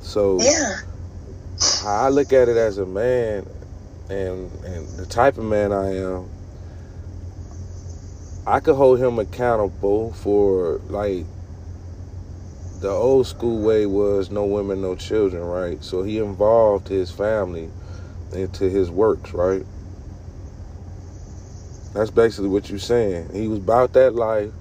So 0.00 0.38
yeah, 0.40 0.76
I 1.84 2.08
look 2.08 2.32
at 2.32 2.48
it 2.48 2.56
as 2.56 2.78
a 2.78 2.86
man 2.86 3.46
and 4.10 4.50
and 4.64 4.88
the 4.96 5.06
type 5.06 5.38
of 5.38 5.44
man 5.44 5.72
I 5.72 5.96
am, 5.96 6.30
I 8.46 8.60
could 8.60 8.76
hold 8.76 8.98
him 8.98 9.18
accountable 9.18 10.12
for 10.14 10.80
like 10.88 11.24
the 12.80 12.90
old 12.90 13.26
school 13.26 13.60
way 13.60 13.86
was 13.86 14.30
no 14.30 14.44
women, 14.44 14.80
no 14.80 14.94
children, 14.94 15.42
right? 15.42 15.82
So 15.82 16.02
he 16.02 16.18
involved 16.18 16.88
his 16.88 17.10
family 17.10 17.70
into 18.32 18.70
his 18.70 18.90
works, 18.90 19.34
right? 19.34 19.64
That's 21.94 22.10
basically 22.10 22.48
what 22.48 22.70
you're 22.70 22.78
saying. 22.78 23.30
He 23.32 23.48
was 23.48 23.58
about 23.58 23.92
that 23.94 24.14
life 24.14 24.52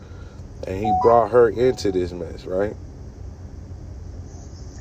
and 0.68 0.84
he 0.84 0.92
brought 1.04 1.32
her 1.32 1.50
into 1.50 1.92
this 1.92 2.12
mess, 2.12 2.46
right? 2.46 2.76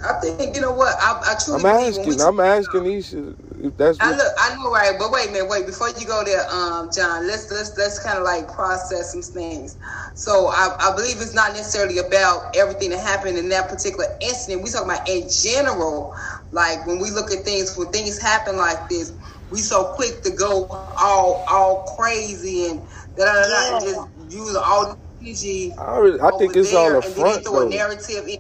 I 0.04 0.14
think 0.20 0.54
you 0.54 0.60
know 0.60 0.72
what 0.72 0.94
I, 1.00 1.20
I 1.32 1.36
truly. 1.44 1.60
I'm 1.60 1.66
asking. 1.66 2.20
I'm 2.20 2.40
asking 2.40 2.84
these. 2.84 3.12
If 3.14 3.76
that's. 3.76 3.98
I 4.00 4.10
look. 4.16 4.32
I 4.38 4.54
know, 4.56 4.70
right? 4.70 4.94
But 4.98 5.10
wait 5.10 5.28
a 5.28 5.32
minute. 5.32 5.48
Wait 5.48 5.66
before 5.66 5.88
you 5.88 6.06
go 6.06 6.22
there, 6.24 6.46
um, 6.52 6.90
John. 6.94 7.26
Let's 7.26 7.50
let's 7.50 7.76
let's 7.76 7.98
kind 8.02 8.18
of 8.18 8.24
like 8.24 8.52
process 8.52 9.12
some 9.12 9.22
things. 9.22 9.78
So 10.14 10.48
I, 10.52 10.76
I 10.80 10.94
believe 10.94 11.16
it's 11.20 11.34
not 11.34 11.52
necessarily 11.54 11.98
about 11.98 12.54
everything 12.56 12.90
that 12.90 13.00
happened 13.00 13.38
in 13.38 13.48
that 13.50 13.68
particular 13.68 14.06
incident. 14.20 14.62
We 14.62 14.70
talk 14.70 14.84
about 14.84 15.08
in 15.08 15.28
general. 15.30 16.14
Like 16.52 16.86
when 16.86 17.00
we 17.00 17.10
look 17.10 17.32
at 17.32 17.44
things, 17.44 17.76
when 17.76 17.88
things 17.88 18.20
happen 18.20 18.56
like 18.56 18.88
this, 18.88 19.12
we 19.50 19.58
so 19.58 19.92
quick 19.94 20.22
to 20.22 20.30
go 20.30 20.66
all 20.98 21.44
all 21.48 21.96
crazy 21.96 22.66
and 22.66 22.80
da 23.16 23.24
da 23.24 23.78
da, 23.78 23.80
just 23.80 24.08
use 24.28 24.56
all 24.56 24.94
the 24.94 24.98
energy. 25.26 25.72
I, 25.72 25.98
really, 25.98 26.20
I 26.20 26.30
think 26.38 26.56
it's 26.56 26.74
all 26.74 26.96
a 26.96 27.02
front 27.02 27.44
though. 27.44 27.66
A 27.66 27.68
narrative 27.68 28.26
in 28.28 28.38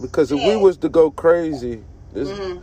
because 0.00 0.30
if 0.30 0.38
yeah. 0.40 0.48
we 0.48 0.56
was 0.56 0.76
to 0.78 0.88
go 0.88 1.10
crazy, 1.10 1.82
this, 2.12 2.28
mm-hmm. 2.28 2.62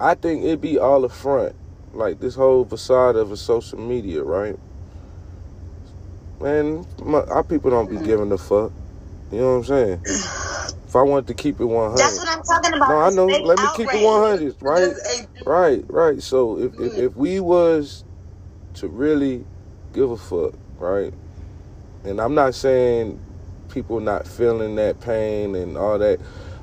I 0.00 0.14
think 0.14 0.44
it'd 0.44 0.60
be 0.60 0.78
all 0.78 1.04
a 1.04 1.08
front. 1.08 1.54
Like 1.92 2.20
this 2.20 2.34
whole 2.34 2.64
facade 2.64 3.16
of 3.16 3.32
a 3.32 3.36
social 3.36 3.78
media, 3.78 4.22
right? 4.22 4.58
Man, 6.40 6.84
my, 7.02 7.20
our 7.20 7.42
people 7.42 7.70
don't 7.70 7.88
be 7.88 7.96
mm-hmm. 7.96 8.04
giving 8.04 8.32
a 8.32 8.38
fuck. 8.38 8.70
You 9.32 9.38
know 9.38 9.58
what 9.58 9.70
I'm 9.70 10.00
saying? 10.04 10.04
I 10.96 11.02
wanted 11.02 11.26
to 11.28 11.34
keep 11.34 11.60
it 11.60 11.64
100. 11.64 11.98
That's 11.98 12.18
what 12.18 12.28
I'm 12.28 12.42
talking 12.42 12.74
about. 12.74 12.88
No, 12.88 12.98
I 12.98 13.10
know. 13.10 13.26
Let 13.26 13.58
me 13.58 13.64
outrage. 13.66 13.88
keep 13.88 14.00
it 14.00 14.04
100, 14.04 14.56
right? 14.60 14.94
Right, 15.44 15.84
right. 15.88 16.22
So 16.22 16.58
if, 16.58 16.74
if, 16.74 16.92
mm. 16.92 16.98
if 16.98 17.16
we 17.16 17.40
was 17.40 18.04
to 18.74 18.88
really 18.88 19.44
give 19.92 20.10
a 20.10 20.16
fuck, 20.16 20.54
right? 20.78 21.12
And 22.04 22.20
I'm 22.20 22.34
not 22.34 22.54
saying 22.54 23.18
people 23.68 24.00
not 24.00 24.26
feeling 24.26 24.76
that 24.76 25.00
pain 25.00 25.54
and 25.54 25.76
all 25.76 25.98
that. 25.98 26.20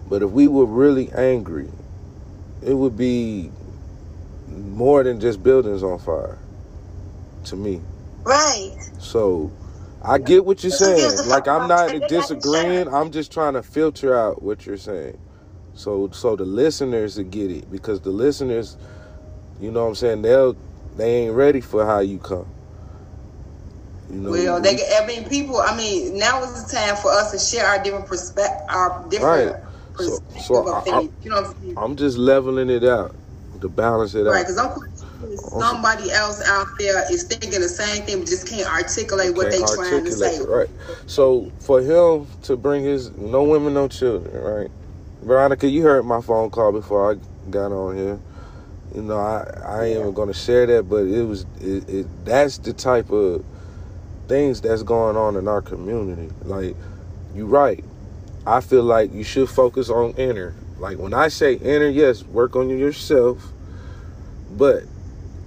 But 0.09 0.23
if 0.23 0.31
we 0.31 0.47
were 0.47 0.65
really 0.65 1.11
angry, 1.13 1.69
it 2.61 2.73
would 2.73 2.97
be 2.97 3.51
more 4.47 5.03
than 5.03 5.19
just 5.19 5.43
buildings 5.43 5.83
on 5.83 5.99
fire 5.99 6.37
to 7.45 7.55
me. 7.55 7.81
Right. 8.23 8.75
So 8.99 9.51
I 10.03 10.17
get 10.17 10.45
what 10.45 10.63
you're 10.63 10.71
saying. 10.71 11.27
Like 11.27 11.47
I'm 11.47 11.67
not 11.67 12.09
disagreeing. 12.09 12.93
I'm 12.93 13.11
just 13.11 13.31
trying 13.31 13.53
to 13.53 13.63
filter 13.63 14.17
out 14.17 14.41
what 14.41 14.65
you're 14.65 14.77
saying. 14.77 15.17
So 15.75 16.09
so 16.11 16.35
the 16.35 16.45
listeners 16.45 17.15
to 17.15 17.23
get 17.23 17.51
it 17.51 17.71
because 17.71 18.01
the 18.01 18.11
listeners, 18.11 18.77
you 19.59 19.71
know 19.71 19.83
what 19.83 19.89
I'm 19.89 19.95
saying, 19.95 20.21
they'll 20.21 20.57
they 20.97 21.25
ain't 21.25 21.33
ready 21.33 21.61
for 21.61 21.85
how 21.85 21.99
you 21.99 22.19
come. 22.19 22.47
You 24.09 24.19
know, 24.19 24.31
well, 24.31 24.61
they. 24.61 24.77
I 24.95 25.05
mean, 25.07 25.27
people. 25.27 25.57
I 25.57 25.75
mean, 25.75 26.17
now 26.17 26.43
is 26.43 26.65
the 26.65 26.75
time 26.75 26.95
for 26.97 27.11
us 27.11 27.31
to 27.31 27.39
share 27.39 27.65
our 27.65 27.81
different 27.81 28.05
perspective, 28.05 28.67
our 28.69 29.05
different. 29.09 29.53
Right. 29.53 29.63
So, 29.97 30.19
so 30.39 30.73
I, 30.73 30.79
I, 30.79 30.99
you 31.23 31.29
know 31.29 31.41
what 31.41 31.55
I'm, 31.63 31.77
I'm 31.77 31.95
just 31.95 32.17
leveling 32.17 32.69
it 32.69 32.83
out 32.83 33.15
to 33.61 33.69
balance 33.69 34.13
it 34.13 34.19
right, 34.19 34.27
out. 34.27 34.31
Right, 34.31 34.41
because 34.41 34.57
I'm 34.57 34.92
somebody 35.37 36.11
else 36.11 36.41
out 36.47 36.67
there 36.77 37.11
is 37.11 37.23
thinking 37.23 37.61
the 37.61 37.69
same 37.69 38.03
thing, 38.03 38.19
but 38.19 38.27
just 38.27 38.47
can't 38.47 38.67
articulate 38.67 39.35
what 39.35 39.51
they're 39.51 39.65
trying 39.65 40.05
to 40.05 40.11
say. 40.11 40.39
Right. 40.43 40.69
So 41.05 41.51
for 41.59 41.81
him 41.81 42.27
to 42.43 42.57
bring 42.57 42.83
his 42.83 43.11
no 43.11 43.43
women, 43.43 43.73
no 43.73 43.87
children, 43.87 44.41
right? 44.43 44.71
Veronica, 45.21 45.67
you 45.67 45.83
heard 45.83 46.03
my 46.05 46.21
phone 46.21 46.49
call 46.49 46.71
before 46.71 47.11
I 47.13 47.49
got 47.49 47.71
on 47.71 47.97
here. 47.97 48.19
You 48.93 49.01
know, 49.01 49.17
I 49.17 49.43
I 49.65 49.83
ain't 49.85 49.99
even 49.99 50.13
gonna 50.13 50.33
share 50.33 50.65
that, 50.67 50.89
but 50.89 51.05
it 51.07 51.23
was 51.23 51.45
it, 51.61 51.89
it 51.89 52.25
that's 52.25 52.57
the 52.57 52.73
type 52.73 53.09
of 53.11 53.43
things 54.27 54.61
that's 54.61 54.83
going 54.83 55.15
on 55.15 55.35
in 55.35 55.47
our 55.47 55.61
community. 55.61 56.29
Like, 56.43 56.75
you're 57.35 57.45
right. 57.45 57.83
I 58.45 58.61
feel 58.61 58.83
like 58.83 59.13
you 59.13 59.23
should 59.23 59.49
focus 59.49 59.89
on 59.89 60.11
inner. 60.11 60.53
Like 60.79 60.97
when 60.97 61.13
I 61.13 61.29
say 61.29 61.53
inner, 61.53 61.87
yes, 61.87 62.23
work 62.23 62.55
on 62.55 62.69
yourself, 62.69 63.41
but 64.51 64.83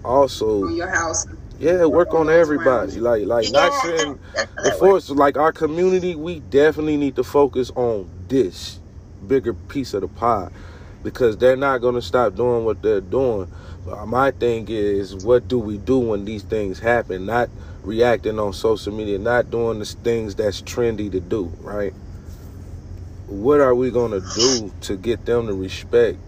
also 0.06 0.64
on 0.64 0.76
your 0.76 0.88
house. 0.88 1.26
Yeah, 1.58 1.86
work 1.86 2.12
on 2.14 2.28
everybody. 2.28 3.00
Like 3.00 3.24
like 3.26 3.46
yeah. 3.46 3.68
not 3.68 3.82
saying 3.82 4.18
before 4.64 4.96
it's 4.98 5.10
like 5.10 5.36
our 5.36 5.52
community, 5.52 6.14
we 6.14 6.40
definitely 6.40 6.96
need 6.96 7.16
to 7.16 7.24
focus 7.24 7.70
on 7.74 8.08
this 8.28 8.80
bigger 9.26 9.54
piece 9.54 9.94
of 9.94 10.02
the 10.02 10.08
pie 10.08 10.50
because 11.02 11.36
they're 11.36 11.56
not 11.56 11.78
gonna 11.78 12.02
stop 12.02 12.34
doing 12.34 12.64
what 12.64 12.82
they're 12.82 13.00
doing. 13.00 13.50
Uh, 13.90 14.04
my 14.04 14.30
thing 14.32 14.66
is, 14.68 15.24
what 15.24 15.48
do 15.48 15.58
we 15.58 15.78
do 15.78 15.98
when 15.98 16.24
these 16.24 16.42
things 16.42 16.78
happen? 16.78 17.26
Not 17.26 17.48
reacting 17.82 18.38
on 18.38 18.52
social 18.52 18.92
media, 18.92 19.18
not 19.18 19.50
doing 19.50 19.78
the 19.78 19.84
things 19.84 20.34
that's 20.34 20.60
trendy 20.60 21.10
to 21.10 21.20
do, 21.20 21.44
right? 21.60 21.94
What 23.28 23.60
are 23.60 23.74
we 23.74 23.90
gonna 23.90 24.20
do 24.34 24.72
to 24.82 24.96
get 24.96 25.24
them 25.24 25.46
to 25.46 25.54
respect 25.54 26.18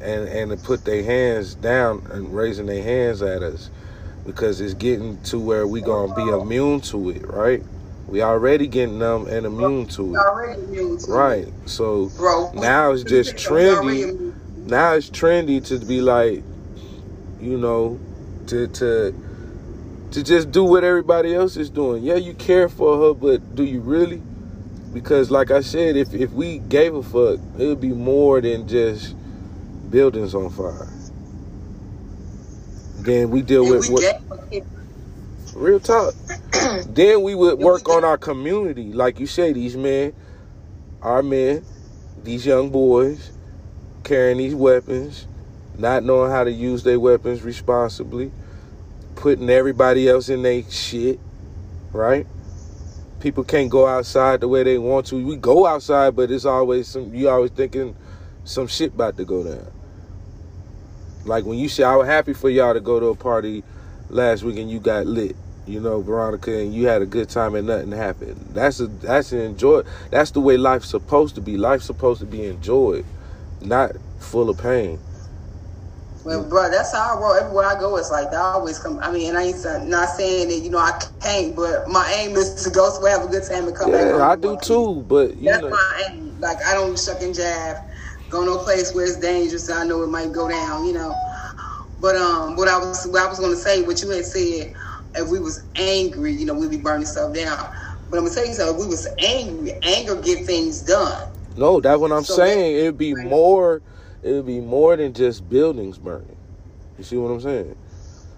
and 0.00 0.28
and 0.28 0.50
to 0.50 0.56
put 0.56 0.84
their 0.84 1.02
hands 1.02 1.54
down 1.54 2.06
and 2.10 2.34
raising 2.34 2.66
their 2.66 2.82
hands 2.82 3.22
at 3.22 3.42
us? 3.42 3.70
Because 4.26 4.60
it's 4.60 4.74
getting 4.74 5.20
to 5.24 5.38
where 5.38 5.66
we 5.66 5.80
gonna 5.80 6.14
be 6.14 6.28
immune 6.28 6.80
to 6.82 7.10
it, 7.10 7.26
right? 7.26 7.62
We 8.08 8.22
already 8.22 8.66
getting 8.66 8.98
them 8.98 9.26
and 9.26 9.44
immune 9.44 9.86
to 9.88 10.14
it. 10.14 10.58
Immune 10.58 10.98
to 10.98 11.12
right. 11.12 11.48
It. 11.48 11.52
So 11.66 12.08
Bro, 12.16 12.52
now 12.54 12.92
it's 12.92 13.04
just 13.04 13.36
trendy. 13.36 14.34
Now 14.66 14.94
it's 14.94 15.10
trendy 15.10 15.64
to 15.68 15.78
be 15.84 16.00
like, 16.00 16.42
you 17.40 17.58
know, 17.58 17.98
to 18.48 18.66
to 18.68 19.14
to 20.10 20.22
just 20.22 20.50
do 20.50 20.64
what 20.64 20.84
everybody 20.84 21.34
else 21.34 21.56
is 21.56 21.70
doing. 21.70 22.02
Yeah, 22.02 22.14
you 22.14 22.34
care 22.34 22.68
for 22.68 22.98
her, 23.08 23.14
but 23.14 23.54
do 23.54 23.64
you 23.64 23.80
really? 23.80 24.22
Because 24.92 25.30
like 25.30 25.50
I 25.50 25.60
said, 25.60 25.96
if 25.96 26.14
if 26.14 26.32
we 26.32 26.58
gave 26.58 26.94
a 26.94 27.02
fuck, 27.02 27.40
it 27.58 27.66
would 27.66 27.80
be 27.80 27.92
more 27.92 28.40
than 28.40 28.66
just 28.66 29.14
buildings 29.90 30.34
on 30.34 30.50
fire. 30.50 30.88
Then 32.98 33.30
we 33.30 33.42
deal 33.42 33.68
with 33.68 33.88
what 33.90 34.04
real 35.54 35.80
talk. 35.80 36.14
then 36.86 37.22
we 37.22 37.34
would 37.34 37.58
work 37.58 37.88
on 37.88 38.04
our 38.04 38.18
community. 38.18 38.92
Like 38.92 39.20
you 39.20 39.26
say, 39.26 39.52
these 39.52 39.76
men, 39.76 40.14
our 41.02 41.22
men, 41.22 41.64
these 42.22 42.46
young 42.46 42.70
boys 42.70 43.32
carrying 44.04 44.38
these 44.38 44.54
weapons, 44.54 45.26
not 45.78 46.04
knowing 46.04 46.30
how 46.30 46.44
to 46.44 46.52
use 46.52 46.82
their 46.82 47.00
weapons 47.00 47.42
responsibly 47.42 48.32
putting 49.16 49.50
everybody 49.50 50.08
else 50.08 50.28
in 50.28 50.42
their 50.42 50.62
shit, 50.70 51.18
right? 51.92 52.26
People 53.20 53.44
can't 53.44 53.68
go 53.70 53.86
outside 53.86 54.40
the 54.40 54.48
way 54.48 54.62
they 54.62 54.78
want 54.78 55.06
to. 55.06 55.24
We 55.24 55.36
go 55.36 55.66
outside, 55.66 56.14
but 56.14 56.30
it's 56.30 56.44
always 56.44 56.88
some 56.88 57.12
you 57.14 57.28
always 57.28 57.50
thinking 57.50 57.96
some 58.44 58.68
shit 58.68 58.94
about 58.94 59.16
to 59.16 59.24
go 59.24 59.42
down. 59.42 59.66
Like 61.28 61.44
when 61.44 61.58
you 61.58 61.68
say 61.68 61.84
I 61.84 61.94
was 61.94 62.06
happy 62.06 62.32
for 62.32 62.48
y'all 62.48 62.74
to 62.74 62.80
go 62.80 62.98
to 62.98 63.06
a 63.06 63.14
party 63.14 63.62
last 64.08 64.42
week 64.42 64.58
and 64.58 64.70
you 64.70 64.80
got 64.80 65.06
lit, 65.06 65.36
you 65.66 65.78
know, 65.78 66.00
Veronica, 66.00 66.58
and 66.58 66.74
you 66.74 66.86
had 66.86 67.02
a 67.02 67.06
good 67.06 67.28
time 67.28 67.54
and 67.54 67.66
nothing 67.66 67.92
happened. 67.92 68.36
That's 68.52 68.80
a 68.80 68.86
that's 68.86 69.32
an 69.32 69.40
enjoy. 69.40 69.82
That's 70.10 70.30
the 70.30 70.40
way 70.40 70.56
life's 70.56 70.88
supposed 70.88 71.34
to 71.36 71.40
be. 71.40 71.56
Life's 71.56 71.84
supposed 71.84 72.20
to 72.20 72.26
be 72.26 72.46
enjoyed, 72.46 73.04
not 73.60 73.92
full 74.18 74.48
of 74.50 74.58
pain. 74.58 74.98
Well, 76.24 76.44
bro, 76.44 76.70
that's 76.70 76.92
how 76.92 77.16
I 77.16 77.20
roll. 77.20 77.34
Everywhere 77.34 77.66
I 77.66 77.78
go, 77.78 77.96
it's 77.96 78.10
like 78.10 78.30
that. 78.30 78.40
I 78.40 78.52
always 78.52 78.78
come. 78.78 78.98
I 78.98 79.10
mean, 79.10 79.28
and 79.28 79.38
I 79.38 79.44
ain't 79.44 79.88
not 79.88 80.08
saying 80.08 80.48
that 80.48 80.58
you 80.58 80.70
know 80.70 80.78
I 80.78 81.00
can't, 81.22 81.54
but 81.54 81.88
my 81.88 82.10
aim 82.18 82.36
is 82.36 82.64
to 82.64 82.70
go 82.70 82.90
somewhere, 82.90 83.18
have 83.18 83.28
a 83.28 83.30
good 83.30 83.44
time, 83.48 83.66
and 83.66 83.76
come 83.76 83.90
yeah, 83.90 84.04
back. 84.04 84.14
Yeah, 84.14 84.28
I 84.28 84.36
do 84.36 84.58
too. 84.62 85.04
But 85.08 85.42
that's 85.42 85.62
know. 85.62 85.70
my 85.70 86.08
aim. 86.10 86.40
Like 86.40 86.58
I 86.64 86.74
don't 86.74 86.98
shuck 86.98 87.22
and 87.22 87.34
jab. 87.34 87.87
Go 88.30 88.44
no 88.44 88.58
place 88.58 88.94
where 88.94 89.04
it's 89.04 89.16
dangerous. 89.16 89.70
I 89.70 89.84
know 89.84 90.02
it 90.02 90.08
might 90.08 90.32
go 90.32 90.48
down. 90.48 90.86
You 90.86 90.92
know. 90.92 91.14
But 92.00 92.16
um, 92.16 92.56
what 92.56 92.68
I 92.68 92.78
was 92.78 93.06
what 93.06 93.22
I 93.22 93.28
was 93.28 93.40
gonna 93.40 93.56
say, 93.56 93.82
what 93.82 94.02
you 94.02 94.10
had 94.10 94.24
said, 94.24 94.74
if 95.16 95.28
we 95.28 95.40
was 95.40 95.64
angry, 95.76 96.32
you 96.32 96.46
know, 96.46 96.54
we'd 96.54 96.70
be 96.70 96.76
burning 96.76 97.06
stuff 97.06 97.34
down. 97.34 97.58
But 98.10 98.18
I'm 98.18 98.24
gonna 98.24 98.34
tell 98.34 98.46
you 98.46 98.54
something. 98.54 98.76
If 98.76 98.80
we 98.80 98.86
was 98.86 99.08
angry, 99.18 99.72
anger 99.82 100.20
get 100.20 100.46
things 100.46 100.82
done. 100.82 101.28
No, 101.56 101.80
that's 101.80 101.98
what 101.98 102.12
I'm 102.12 102.24
so 102.24 102.36
saying. 102.36 102.76
It'd 102.76 102.98
be 102.98 103.14
more 103.14 103.82
it 104.22 104.32
would 104.32 104.46
be 104.46 104.60
more 104.60 104.96
than 104.96 105.12
just 105.12 105.48
buildings 105.48 105.98
burning. 105.98 106.36
You 106.96 107.04
see 107.04 107.16
what 107.16 107.28
I'm 107.28 107.40
saying? 107.40 107.76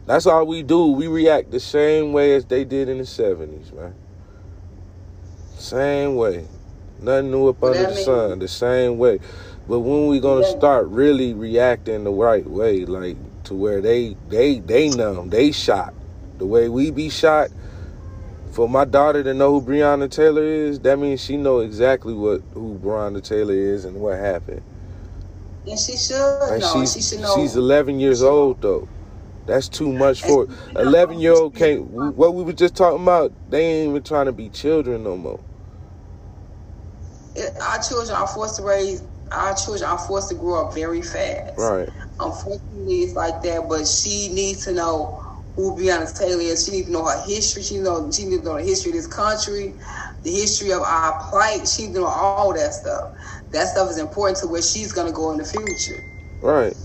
That's 0.07 0.27
all 0.27 0.47
we 0.47 0.63
do. 0.63 0.87
We 0.89 1.07
react 1.09 1.51
the 1.51 1.61
same 1.61 2.13
way 2.13 2.35
as 2.35 2.45
they 2.45 2.65
did 2.65 2.89
in 2.89 2.99
the 2.99 3.05
70s, 3.05 3.73
man. 3.73 3.95
Same 5.57 6.17
way. 6.17 6.47
Nothing 7.01 7.31
new 7.31 7.49
up 7.49 7.63
under 7.63 7.87
the 7.87 7.97
sun. 7.97 8.39
The 8.39 8.49
same 8.49 8.99
way. 8.99 9.21
But 9.71 9.81
when 9.81 10.09
we 10.09 10.19
gonna 10.19 10.45
start 10.45 10.89
really 10.89 11.33
reacting 11.33 12.03
the 12.03 12.11
right 12.11 12.45
way, 12.45 12.85
like 12.85 13.17
to 13.45 13.55
where 13.55 13.81
they 13.81 14.17
they 14.29 14.59
they 14.59 14.89
numb, 14.89 15.31
they 15.31 15.53
shot. 15.53 15.95
The 16.39 16.47
way 16.47 16.69
we 16.69 16.91
be 16.91 17.09
shot, 17.09 17.51
for 18.51 18.69
my 18.69 18.85
daughter 18.85 19.23
to 19.23 19.33
know 19.33 19.61
who 19.61 19.65
Breonna 19.65 20.11
Taylor 20.11 20.43
is, 20.43 20.81
that 20.81 20.99
means 20.99 21.23
she 21.23 21.37
know 21.37 21.61
exactly 21.61 22.15
what 22.15 22.43
who 22.53 22.81
Breonna 22.81 23.23
Taylor 23.23 23.55
is 23.55 23.85
and 23.85 24.01
what 24.01 24.19
happened. 24.19 24.63
And 25.69 25.79
she 25.79 25.97
should 25.97 26.51
and 26.51 26.61
know. 26.61 26.81
She's, 26.81 26.95
she 26.95 27.03
should 27.03 27.21
know. 27.21 27.37
She's 27.37 27.55
11 27.55 28.01
years 28.01 28.25
old 28.25 28.61
though. 28.61 28.89
That's 29.47 29.69
too 29.69 29.93
much 29.93 30.21
for 30.23 30.49
11 30.75 31.21
year 31.21 31.35
old. 31.35 31.55
Can't. 31.55 31.83
What 31.85 32.35
we 32.35 32.43
were 32.43 32.53
just 32.53 32.75
talking 32.75 33.05
about. 33.05 33.33
They 33.49 33.65
ain't 33.65 33.91
even 33.91 34.03
trying 34.03 34.27
to 34.27 34.33
be 34.33 34.49
children 34.49 35.05
no 35.05 35.17
more. 35.17 35.39
our 37.63 37.81
children 37.81 38.17
are 38.17 38.27
forced 38.27 38.57
to 38.57 38.65
raise. 38.65 39.05
Our 39.33 39.55
children 39.55 39.89
are 39.89 39.99
forced 39.99 40.29
to 40.31 40.35
grow 40.35 40.67
up 40.67 40.75
very 40.75 41.03
fast. 41.03 41.59
Right. 41.59 41.89
Unfortunately, 42.19 43.03
it's 43.03 43.15
like 43.15 43.43
that. 43.43 43.69
But 43.69 43.87
she 43.87 44.29
needs 44.29 44.65
to 44.65 44.73
know 44.73 45.25
who 45.57 45.77
Breonna 45.77 46.17
Taylor 46.19 46.41
is. 46.41 46.65
She 46.65 46.73
needs 46.73 46.87
to 46.87 46.93
know 46.93 47.05
her 47.05 47.23
history. 47.27 47.63
She 47.63 47.79
know 47.79 48.11
she 48.11 48.25
needs 48.25 48.43
to 48.43 48.45
know 48.45 48.57
the 48.57 48.65
history 48.65 48.91
of 48.91 48.97
this 48.97 49.07
country, 49.07 49.75
the 50.23 50.31
history 50.31 50.73
of 50.73 50.83
our 50.83 51.31
plight. 51.31 51.69
She 51.69 51.83
needs 51.83 51.95
to 51.95 52.01
know 52.01 52.07
all 52.07 52.53
that 52.55 52.75
stuff 52.75 53.13
that 53.53 53.69
stuff 53.69 53.91
is 53.91 53.99
important 53.99 54.39
to 54.39 54.47
where 54.47 54.63
she's 54.63 54.93
gonna 54.93 55.13
go 55.13 55.31
in 55.33 55.39
the 55.39 55.45
future. 55.45 56.03
Right. 56.41 56.77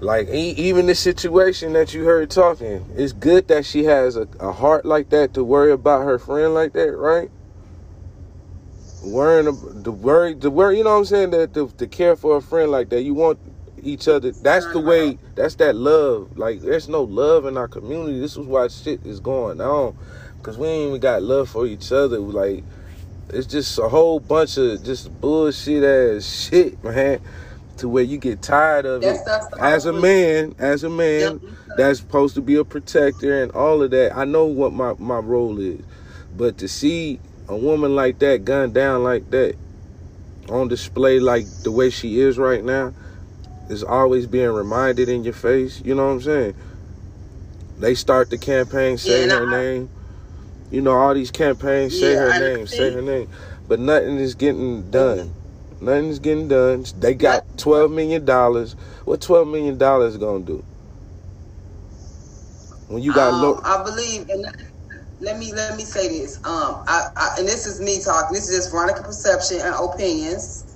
Like 0.00 0.28
even 0.28 0.86
the 0.86 0.94
situation 0.94 1.72
that 1.74 1.94
you 1.94 2.04
heard 2.04 2.30
talking, 2.30 2.84
it's 2.96 3.12
good 3.12 3.46
that 3.48 3.64
she 3.64 3.84
has 3.84 4.16
a, 4.16 4.26
a 4.40 4.50
heart 4.50 4.84
like 4.84 5.10
that 5.10 5.34
to 5.34 5.44
worry 5.44 5.70
about 5.70 6.04
her 6.04 6.18
friend 6.18 6.54
like 6.54 6.72
that, 6.72 6.96
right? 6.96 7.30
Worrying 9.04 9.82
the 9.82 9.90
worry, 9.90 10.34
the 10.34 10.50
worry, 10.50 10.78
you 10.78 10.84
know 10.84 10.92
what 10.92 10.98
I'm 10.98 11.04
saying? 11.04 11.30
That 11.30 11.54
to, 11.54 11.68
to 11.78 11.86
care 11.86 12.14
for 12.14 12.36
a 12.36 12.40
friend 12.40 12.70
like 12.70 12.88
that, 12.90 13.02
you 13.02 13.14
want 13.14 13.38
each 13.82 14.06
other. 14.06 14.30
That's 14.30 14.66
the 14.72 14.78
way. 14.78 15.10
Uh-huh. 15.10 15.28
That's 15.34 15.56
that 15.56 15.74
love. 15.74 16.38
Like 16.38 16.60
there's 16.60 16.88
no 16.88 17.02
love 17.02 17.46
in 17.46 17.56
our 17.56 17.68
community. 17.68 18.20
This 18.20 18.32
is 18.32 18.38
why 18.38 18.68
shit 18.68 19.04
is 19.04 19.18
going 19.18 19.60
on, 19.60 19.96
because 20.38 20.56
we 20.56 20.68
ain't 20.68 20.88
even 20.88 21.00
got 21.00 21.22
love 21.22 21.48
for 21.48 21.66
each 21.66 21.90
other. 21.90 22.18
Like 22.18 22.62
it's 23.30 23.46
just 23.46 23.78
a 23.78 23.88
whole 23.88 24.20
bunch 24.20 24.56
of 24.56 24.84
just 24.84 25.20
bullshit 25.20 25.82
ass 25.82 26.48
shit, 26.48 26.82
man. 26.84 27.20
To 27.78 27.88
where 27.88 28.04
you 28.04 28.18
get 28.18 28.42
tired 28.42 28.86
of 28.86 29.00
that's, 29.00 29.20
it. 29.20 29.24
That's 29.24 29.58
as 29.58 29.86
a 29.86 29.92
man, 29.92 30.54
as 30.58 30.84
a 30.84 30.90
man, 30.90 31.40
yep. 31.42 31.52
that's 31.76 31.98
supposed 31.98 32.34
to 32.36 32.40
be 32.42 32.54
a 32.56 32.64
protector 32.64 33.42
and 33.42 33.50
all 33.52 33.82
of 33.82 33.90
that. 33.90 34.16
I 34.16 34.24
know 34.24 34.44
what 34.44 34.72
my, 34.72 34.94
my 34.98 35.18
role 35.18 35.58
is. 35.58 35.80
But 36.36 36.58
to 36.58 36.68
see 36.68 37.18
a 37.52 37.56
woman 37.56 37.94
like 37.94 38.18
that 38.20 38.44
gunned 38.44 38.74
down 38.74 39.02
like 39.04 39.30
that 39.30 39.56
on 40.48 40.68
display 40.68 41.20
like 41.20 41.46
the 41.62 41.70
way 41.70 41.90
she 41.90 42.20
is 42.20 42.38
right 42.38 42.64
now 42.64 42.92
is 43.68 43.84
always 43.84 44.26
being 44.26 44.50
reminded 44.50 45.08
in 45.08 45.24
your 45.24 45.32
face. 45.32 45.80
You 45.84 45.94
know 45.94 46.06
what 46.06 46.12
I'm 46.14 46.20
saying? 46.22 46.54
They 47.78 47.94
start 47.94 48.30
the 48.30 48.38
campaign 48.38 48.98
say 48.98 49.26
yeah, 49.26 49.38
her 49.38 49.46
I, 49.46 49.50
name 49.50 49.90
you 50.72 50.80
know, 50.80 50.92
all 50.92 51.12
these 51.12 51.30
campaigns 51.30 52.00
say 52.00 52.14
Yeah, 52.14 52.20
her 52.20 52.30
I 52.32 52.38
name, 52.38 52.66
say 52.66 52.90
her 52.90 53.02
name, 53.02 53.28
but 53.68 53.78
nothing 53.78 54.16
is 54.16 54.34
getting 54.34 54.90
done. 54.90 55.34
Nothing 55.82 56.08
is 56.08 56.18
getting 56.18 56.48
done. 56.48 56.86
They 56.98 57.14
got 57.14 57.58
twelve 57.58 57.90
million 57.90 58.24
dollars. 58.24 58.74
What 59.04 59.20
twelve 59.20 59.46
million 59.46 59.76
dollars 59.76 60.16
gonna 60.16 60.44
do? 60.44 60.64
When 62.88 63.02
you 63.02 63.12
got 63.12 63.34
um, 63.34 63.42
low, 63.42 63.60
I 63.62 63.84
believe, 63.84 64.28
and 64.30 64.46
let 65.22 65.38
me 65.38 65.52
let 65.54 65.76
me 65.76 65.84
say 65.84 66.08
this. 66.08 66.38
Um, 66.44 66.84
I, 66.88 67.08
I 67.16 67.28
and 67.40 67.48
this 67.48 67.66
is 67.66 67.80
me 67.80 68.02
talking. 68.04 68.34
This 68.34 68.48
is 68.50 68.56
just 68.58 68.72
Veronica 68.72 69.02
perception 69.04 69.58
and 69.62 69.74
opinions. 69.74 70.66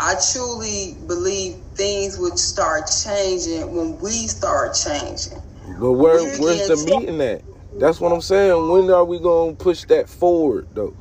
I 0.00 0.16
truly 0.32 0.98
believe 1.06 1.56
things 1.76 2.18
would 2.18 2.38
start 2.38 2.90
changing 3.04 3.74
when 3.76 3.98
we 4.00 4.28
start 4.28 4.74
changing. 4.74 5.38
but 5.80 5.92
where 5.92 6.24
we're 6.24 6.38
where's 6.38 6.66
the 6.66 6.76
meeting 6.76 7.20
at? 7.22 7.42
That's 7.78 8.00
what 8.00 8.12
I'm 8.12 8.22
saying. 8.22 8.68
When 8.70 8.90
are 8.90 9.04
we 9.04 9.20
gonna 9.20 9.54
push 9.54 9.84
that 9.86 10.08
forward 10.08 10.68
though? 10.72 10.96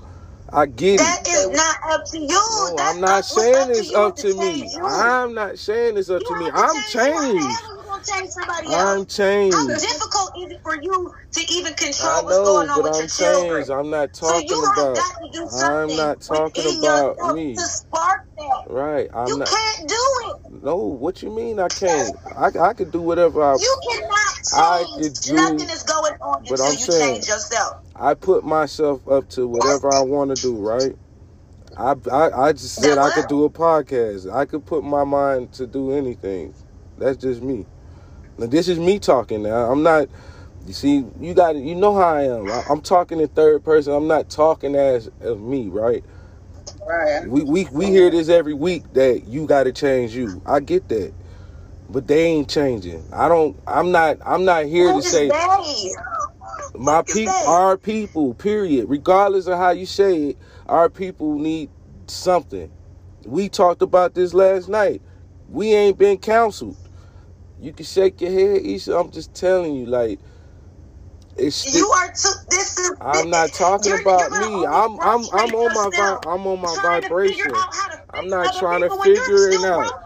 I 0.52 0.68
get 0.68 1.02
it. 1.02 1.06
That 1.06 1.28
is 1.28 1.50
not 1.52 1.78
up 1.92 2.02
to 2.12 2.20
you. 2.20 2.28
No, 2.30 2.76
That's 2.78 2.96
I'm 2.96 3.02
not 3.02 3.26
saying 3.26 3.70
up 3.70 3.70
it's 3.72 3.92
up 3.94 4.16
to 4.18 4.24
to 4.24 4.34
me. 4.36 4.70
you. 4.72 4.82
I'm 4.84 5.34
not 5.34 5.60
saying 5.60 5.98
it's 5.98 6.10
up 6.10 6.22
You 6.22 6.28
to 6.28 6.36
me. 6.36 6.52
I'm 6.54 6.84
change. 6.84 7.24
Changed. 7.34 7.73
Hell 8.06 8.16
you 8.18 8.22
gonna 8.22 8.22
change 8.22 8.30
somebody 8.32 8.68
else? 8.68 8.76
I'm 8.76 8.98
How 9.00 9.06
changed. 9.06 9.82
difficult 9.82 10.32
is 10.38 10.52
it 10.52 10.62
for 10.64 10.76
you 10.82 11.14
to 11.32 11.54
even 11.54 11.74
I 11.74 11.76
control 11.76 12.24
what's 12.26 12.38
know, 12.38 12.44
going 12.46 12.70
on 12.70 12.82
but 12.82 12.84
with 12.84 12.94
I'm 12.94 13.00
your 13.00 13.08
children? 13.08 13.56
changed. 13.58 13.70
I'm 13.72 13.90
not 13.90 14.14
talking 14.14 14.48
So 14.50 14.56
you 14.56 14.64
about. 14.64 14.96
got 14.96 15.18
to 15.22 15.30
do 15.32 15.44
I'm 15.44 15.50
something 15.50 15.98
not 15.98 16.22
talking 16.22 16.80
about 16.80 17.36
me. 17.36 17.56
to 17.56 17.62
spark 17.62 18.22
that. 18.38 18.64
Right. 18.70 19.10
I'm 19.14 19.28
you 19.28 19.38
not. 19.38 19.48
can't 19.48 19.90
do 19.90 19.96
it. 20.26 20.64
No. 20.64 20.76
What 20.78 21.22
you 21.24 21.30
mean? 21.32 21.60
I 21.60 21.68
can't. 21.68 22.16
I, 22.38 22.48
I 22.60 22.74
could 22.74 22.92
do 22.92 23.02
whatever 23.02 23.42
I. 23.44 23.56
You 23.56 23.78
cannot 23.92 24.20
I 24.56 24.84
change. 24.84 25.04
could 25.04 25.14
do- 25.24 25.34
Nothing 25.36 25.70
is 25.70 25.84
going 25.84 26.14
on 26.22 26.40
until 26.42 26.64
I'm 26.66 26.72
you 26.74 26.78
saying- 26.78 27.14
change 27.16 27.28
yourself. 27.28 27.78
I 27.96 28.14
put 28.14 28.44
myself 28.44 29.08
up 29.08 29.30
to 29.32 29.48
whatever 29.48 29.94
I 29.94 30.02
want 30.02 30.36
to 30.36 30.42
do. 30.42 30.56
Right. 30.56 30.96
I, 31.78 31.96
I 32.12 32.48
I 32.50 32.52
just 32.54 32.76
said 32.76 32.98
I 33.00 33.10
could 33.12 33.28
do 33.28 33.46
a 33.46 33.50
podcast. 33.50 34.32
I 34.32 34.46
could 34.46 34.64
put 34.66 34.84
my 34.84 35.04
mind 35.04 35.54
to 35.54 35.66
do 35.66 35.92
anything. 35.92 36.54
That's 37.00 37.18
just 37.18 37.42
me. 37.42 37.66
Now 38.38 38.48
this 38.48 38.68
is 38.68 38.80
me 38.80 39.00
talking. 39.00 39.44
Now 39.44 39.72
I'm 39.72 39.84
not. 39.84 40.10
You 40.66 40.74
see, 40.74 41.06
you 41.20 41.34
got 41.34 41.56
you 41.56 41.76
know 41.76 41.96
how 41.96 42.16
I 42.16 42.24
am. 42.24 42.50
I, 42.50 42.64
I'm 42.70 42.82
talking 42.82 43.20
in 43.20 43.28
third 43.30 43.64
person. 43.64 43.94
I'm 43.94 44.08
not 44.08 44.30
talking 44.30 44.76
as 44.76 45.10
of 45.22 45.42
me. 45.42 45.68
Right. 45.68 46.04
Right. 46.86 47.28
We 47.28 47.44
we 47.44 47.68
we 47.72 47.86
hear 47.88 48.10
this 48.10 48.30
every 48.30 48.54
week 48.54 48.94
that 48.94 49.28
you 49.28 49.46
got 49.46 49.64
to 49.64 49.72
change 49.72 50.16
you. 50.16 50.42
I 50.46 50.60
get 50.60 50.90
that, 50.90 51.14
but 51.90 52.08
they 52.08 52.26
ain't 52.26 52.50
changing. 52.50 53.04
I 53.14 53.28
don't. 53.28 53.58
I'm 53.68 53.92
not. 53.92 54.18
I'm 54.26 54.46
not 54.46 54.66
here 54.66 54.92
Who 54.92 55.02
to 55.02 55.08
say 55.08 55.30
they? 55.30 55.92
my 56.78 57.04
people. 57.04 57.34
Our 57.48 57.78
people. 57.78 58.34
Period. 58.34 58.90
Regardless 58.90 59.48
of 59.48 59.58
how 59.58 59.72
you 59.72 59.86
say 59.86 60.30
it, 60.30 60.38
our 60.68 60.90
people 60.90 61.38
need 61.38 61.70
something. 62.08 62.72
We 63.26 63.50
talked 63.50 63.82
about 63.82 64.14
this 64.16 64.34
last 64.34 64.70
night. 64.70 65.02
We 65.50 65.74
ain't 65.74 65.98
been 65.98 66.18
counseled. 66.18 66.78
You 67.64 67.74
can 67.74 67.86
shake 67.86 68.22
your 68.22 68.32
head, 68.32 68.64
Isha. 68.66 68.98
I'm 68.98 69.12
just 69.12 69.34
telling 69.36 69.76
you, 69.76 69.88
like 69.88 70.20
it's. 71.38 71.74
You 71.76 71.88
are 71.90 72.08
too. 72.10 72.30
This 72.50 72.78
is. 72.80 72.92
I'm 73.02 73.30
not 73.32 73.54
talking 73.54 73.88
you're- 73.88 74.02
about 74.02 74.32
you're 74.32 74.42
me. 74.50 74.66
I'm 74.66 75.00
I'm 75.02 75.30
I'm 75.32 75.56
on 75.56 75.74
my 75.74 75.90
vi- 75.90 76.30
I'm 76.32 76.48
on 76.48 76.62
my 76.62 76.76
vibration. 76.82 77.38
figure 77.38 77.58
out 77.58 77.74
how 77.74 77.90
to 77.90 77.96
fix 77.98 78.08
I'm 78.12 78.30
not 78.30 78.54
trying 78.54 78.82
to 78.82 78.88
people 78.88 79.00
when 79.00 79.10
you're 79.16 79.24
figure 79.26 79.50
it 79.50 79.66
out. 79.66 80.04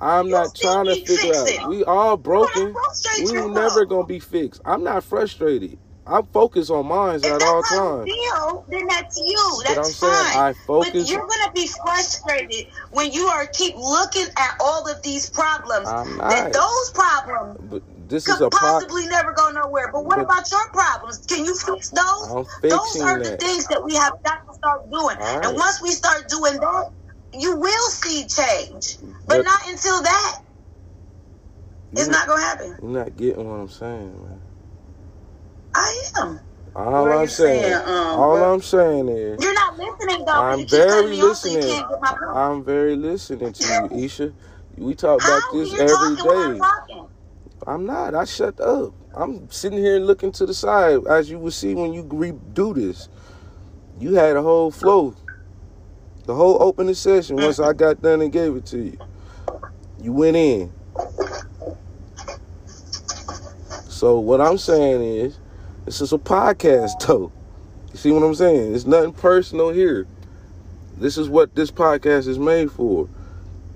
I'm 0.00 0.30
not 0.30 0.54
trying 0.54 0.86
to 0.86 0.96
figure 0.96 1.34
out. 1.36 1.68
We 1.68 1.84
all 1.84 2.16
broken. 2.16 2.74
We 3.18 3.32
never 3.48 3.84
gonna 3.86 4.06
be 4.06 4.20
fixed. 4.20 4.62
I'm 4.64 4.84
not 4.84 5.04
frustrated. 5.04 5.78
I'm 6.10 6.26
focused 6.28 6.70
on 6.70 6.86
mine 6.86 7.20
If 7.22 7.26
at 7.26 7.42
all 7.42 7.62
times. 7.62 8.06
you 8.08 8.32
feel, 8.34 8.66
then 8.68 8.86
that's 8.88 9.16
you. 9.18 9.62
But 9.66 9.76
That's 9.76 9.88
I'm 9.88 9.94
saying 9.94 10.12
fine. 10.34 10.42
I 10.42 10.54
focus- 10.66 10.92
But 10.92 11.08
you're 11.10 11.20
gonna 11.26 11.52
be 11.54 11.68
frustrated 11.68 12.66
when 12.90 13.12
you 13.12 13.26
are 13.28 13.46
keep 13.46 13.76
looking 13.76 14.26
at 14.36 14.52
all 14.60 14.88
of 14.90 15.02
these 15.02 15.30
problems. 15.30 15.88
I'm 15.88 16.18
That 16.18 16.52
those 16.52 16.90
problems 16.94 17.58
But 17.70 17.82
this 18.08 18.28
is 18.28 18.36
could 18.38 18.46
a 18.46 18.50
pod. 18.50 18.60
possibly 18.60 19.06
never 19.08 19.32
go 19.32 19.50
nowhere. 19.50 19.90
But 19.92 20.04
what 20.04 20.16
But- 20.16 20.24
about 20.24 20.50
your 20.50 20.68
problems? 20.72 21.20
Can 21.28 21.44
you 21.46 21.56
fix 21.56 21.90
those? 21.90 22.28
I'm 22.30 22.44
those 22.44 22.50
fixing 22.60 23.02
are 23.02 23.18
the 23.18 23.36
things 23.38 23.66
that 23.68 23.84
we 23.84 23.94
have 23.96 24.14
got 24.24 24.38
to 24.48 24.54
start 24.54 24.90
doing. 24.90 25.18
Right. 25.18 25.44
And 25.46 25.56
once 25.56 25.80
we 25.82 25.92
start 25.92 26.28
doing 26.28 26.60
that, 26.60 26.90
you 27.32 27.56
will 27.56 27.90
see 27.90 28.26
change. 28.26 28.98
But, 29.26 29.38
But- 29.38 29.44
not 29.44 29.60
until 29.68 30.02
that. 30.02 30.38
It's 31.92 32.08
not 32.08 32.26
gonna 32.28 32.42
happen. 32.42 32.76
You're 32.82 32.90
not 32.90 33.16
getting 33.16 33.48
what 33.48 33.56
I'm 33.60 33.68
saying, 33.68 34.22
man. 34.24 34.39
I 35.74 36.02
am. 36.20 36.40
All 36.74 37.12
I'm 37.12 37.26
saying, 37.28 37.62
saying, 37.62 37.74
um, 37.74 38.20
all 38.20 38.36
I'm 38.54 38.62
saying 38.62 39.08
is, 39.08 39.42
You're 39.42 39.54
not 39.54 39.76
listening 39.76 40.24
though. 40.24 40.32
I'm 40.32 40.60
you 40.60 40.66
keep 40.66 40.70
cutting 40.88 41.10
very 41.10 41.10
me 41.10 41.16
so 41.16 41.22
you 41.22 41.28
listening. 41.28 41.62
can't 41.62 41.88
get 41.90 42.00
my 42.00 42.08
point. 42.10 42.36
I'm 42.36 42.64
very 42.64 42.96
listening 42.96 43.52
to 43.52 43.64
you, 43.64 43.88
Isha. 44.04 44.34
We 44.76 44.94
talk 44.94 45.20
How 45.22 45.28
about 45.28 45.52
this 45.52 45.72
you're 45.72 45.82
every 45.82 46.06
I'm 46.06 46.62
I'm 47.66 47.86
not. 47.86 48.14
I 48.14 48.24
shut 48.24 48.60
up. 48.60 48.94
I'm 49.14 49.50
sitting 49.50 49.78
here 49.78 49.98
looking 49.98 50.32
to 50.32 50.46
the 50.46 50.54
side, 50.54 51.00
as 51.08 51.28
you 51.30 51.38
will 51.38 51.50
see 51.50 51.74
when 51.74 51.92
you 51.92 52.04
redo 52.04 52.74
this. 52.74 53.08
You 53.98 54.14
had 54.14 54.36
a 54.36 54.42
whole 54.42 54.70
flow, 54.70 55.14
the 56.26 56.34
whole 56.34 56.62
opening 56.62 56.94
session. 56.94 57.36
Once 57.36 57.60
I 57.60 57.72
got 57.72 58.00
done 58.00 58.22
and 58.22 58.32
gave 58.32 58.56
it 58.56 58.66
to 58.66 58.78
you, 58.78 58.98
you 60.02 60.12
went 60.12 60.36
in. 60.36 60.72
So 63.88 64.20
what 64.20 64.40
I'm 64.40 64.58
saying 64.58 65.02
is, 65.02 65.38
this 65.84 66.00
is 66.00 66.12
a 66.12 66.18
podcast, 66.18 67.06
though. 67.06 67.32
You 67.92 67.96
see 67.98 68.10
what 68.10 68.22
I'm 68.22 68.34
saying? 68.34 68.74
It's 68.74 68.86
nothing 68.86 69.12
personal 69.12 69.70
here. 69.70 70.06
This 70.96 71.18
is 71.18 71.28
what 71.28 71.54
this 71.54 71.70
podcast 71.70 72.28
is 72.28 72.38
made 72.38 72.70
for. 72.70 73.08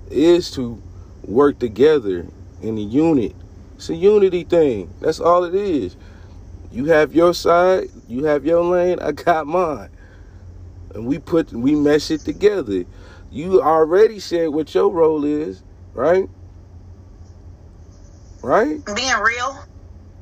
Is 0.09 0.51
to 0.51 0.81
work 1.23 1.59
together 1.59 2.27
in 2.61 2.77
a 2.77 2.81
unit. 2.81 3.35
It's 3.75 3.89
a 3.89 3.95
unity 3.95 4.43
thing. 4.43 4.93
That's 5.01 5.19
all 5.19 5.43
it 5.43 5.55
is. 5.55 5.97
You 6.71 6.85
have 6.85 7.15
your 7.15 7.33
side, 7.33 7.89
you 8.07 8.25
have 8.25 8.45
your 8.45 8.63
lane, 8.63 8.99
I 8.99 9.11
got 9.11 9.47
mine. 9.47 9.89
And 10.93 11.05
we 11.05 11.19
put 11.19 11.51
we 11.51 11.75
mesh 11.75 12.11
it 12.11 12.21
together. 12.21 12.85
You 13.31 13.61
already 13.61 14.19
said 14.19 14.49
what 14.49 14.73
your 14.73 14.91
role 14.91 15.25
is, 15.25 15.63
right? 15.93 16.29
Right? 18.41 18.85
Being 18.95 19.19
real. 19.19 19.65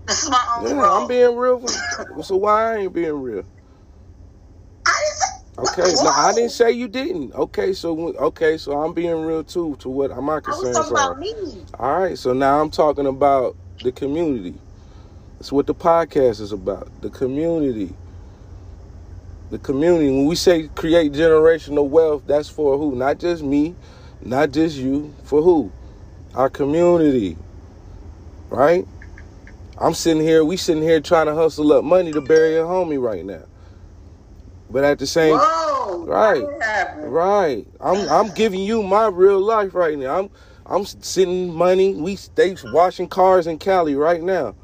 This 0.07 0.23
is 0.23 0.29
my 0.29 0.45
only 0.57 0.71
Yeah, 0.71 0.81
role. 0.81 1.01
I'm 1.03 1.07
being 1.07 1.35
real. 1.35 2.23
So 2.23 2.37
why 2.37 2.73
I 2.73 2.77
ain't 2.79 2.93
being 2.93 3.21
real? 3.21 3.45
I 4.85 4.91
didn't 4.99 5.15
say. 5.15 5.25
Okay, 5.59 6.03
no, 6.03 6.09
I 6.11 6.33
didn't 6.33 6.51
say 6.51 6.71
you 6.71 6.87
didn't. 6.87 7.33
Okay, 7.35 7.73
so 7.73 7.97
okay, 8.15 8.57
so 8.57 8.81
I'm 8.81 8.93
being 8.93 9.23
real 9.23 9.43
too 9.43 9.75
to 9.79 9.89
what 9.89 10.11
my 10.21 10.37
I 10.37 10.39
concerns 10.41 10.75
talking 10.75 10.97
are. 10.97 11.13
about 11.13 11.19
me. 11.19 11.65
All 11.79 11.99
right, 12.01 12.17
so 12.17 12.33
now 12.33 12.61
I'm 12.61 12.69
talking 12.71 13.05
about 13.07 13.55
the 13.83 13.91
community. 13.91 14.55
That's 15.39 15.51
what 15.51 15.67
the 15.67 15.75
podcast 15.75 16.41
is 16.41 16.51
about. 16.51 16.89
The 17.01 17.09
community. 17.09 17.93
The 19.51 19.59
community. 19.59 20.09
When 20.09 20.25
we 20.25 20.35
say 20.35 20.69
create 20.75 21.13
generational 21.13 21.87
wealth, 21.89 22.23
that's 22.27 22.49
for 22.49 22.77
who? 22.77 22.95
Not 22.95 23.19
just 23.19 23.43
me, 23.43 23.75
not 24.21 24.51
just 24.51 24.77
you. 24.77 25.13
For 25.23 25.41
who? 25.41 25.71
Our 26.35 26.49
community. 26.49 27.37
Right? 28.49 28.87
I'm 29.77 29.93
sitting 29.93 30.21
here, 30.21 30.45
we 30.45 30.57
sitting 30.57 30.83
here 30.83 31.01
trying 31.01 31.25
to 31.25 31.35
hustle 31.35 31.71
up 31.73 31.83
money 31.83 32.11
to 32.11 32.21
bury 32.21 32.57
a 32.57 32.63
homie 32.63 33.01
right 33.01 33.25
now. 33.25 33.43
But 34.69 34.83
at 34.83 34.99
the 34.99 35.07
same 35.07 35.37
Whoa. 35.37 36.05
Right. 36.05 36.43
How 36.43 36.49
did 36.49 36.61
that 36.61 36.87
happen? 36.87 37.03
Right. 37.09 37.67
I'm 37.79 38.09
I'm 38.09 38.33
giving 38.33 38.61
you 38.61 38.83
my 38.83 39.07
real 39.07 39.39
life 39.39 39.73
right 39.73 39.97
now. 39.97 40.19
I'm 40.19 40.29
I'm 40.65 40.85
sitting 40.85 41.53
money. 41.53 41.93
We 41.93 42.17
they 42.35 42.55
washing 42.65 43.07
cars 43.07 43.47
in 43.47 43.59
Cali 43.59 43.95
right 43.95 44.21
now. 44.21 44.55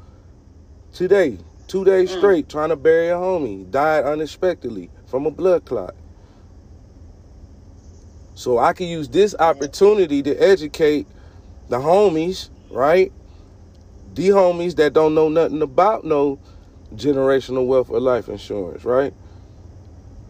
Today, 0.92 1.38
two 1.68 1.84
days 1.84 2.10
mm. 2.10 2.18
straight, 2.18 2.48
trying 2.48 2.70
to 2.70 2.76
bury 2.76 3.08
a 3.08 3.14
homie. 3.14 3.70
Died 3.70 4.04
unexpectedly 4.04 4.90
from 5.06 5.26
a 5.26 5.30
blood 5.30 5.64
clot. 5.64 5.94
So 8.34 8.58
I 8.58 8.72
can 8.72 8.86
use 8.86 9.08
this 9.08 9.34
opportunity 9.38 10.22
to 10.22 10.34
educate 10.36 11.06
the 11.68 11.78
homies, 11.78 12.48
right? 12.70 13.12
The 14.14 14.30
homies 14.30 14.76
that 14.76 14.92
don't 14.92 15.14
know 15.14 15.28
nothing 15.28 15.62
about 15.62 16.04
no 16.04 16.38
generational 16.94 17.66
wealth 17.66 17.90
or 17.90 18.00
life 18.00 18.28
insurance, 18.28 18.84
right? 18.84 19.14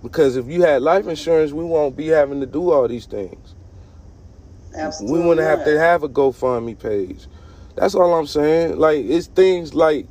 Because 0.03 0.37
if 0.37 0.47
you 0.49 0.63
had 0.63 0.83
life 0.83 1.07
insurance, 1.07 1.53
we 1.53 1.65
won't 1.65 1.97
be 1.97 2.09
having 2.09 2.41
to 2.41 2.47
do 2.47 2.71
all 2.71 2.89
these 2.89 3.07
things. 3.07 3.55
Absolutely. 4.75 5.21
We 5.21 5.27
wouldn't 5.27 5.47
have 5.47 5.65
to 5.65 5.79
have 5.79 6.03
a 6.03 6.09
GoFundMe 6.09 6.79
page. 6.79 7.27
That's 7.77 7.95
all 7.95 8.15
I'm 8.15 8.27
saying. 8.27 8.79
Like 8.79 9.05
it's 9.05 9.27
things 9.27 9.75
like 9.75 10.07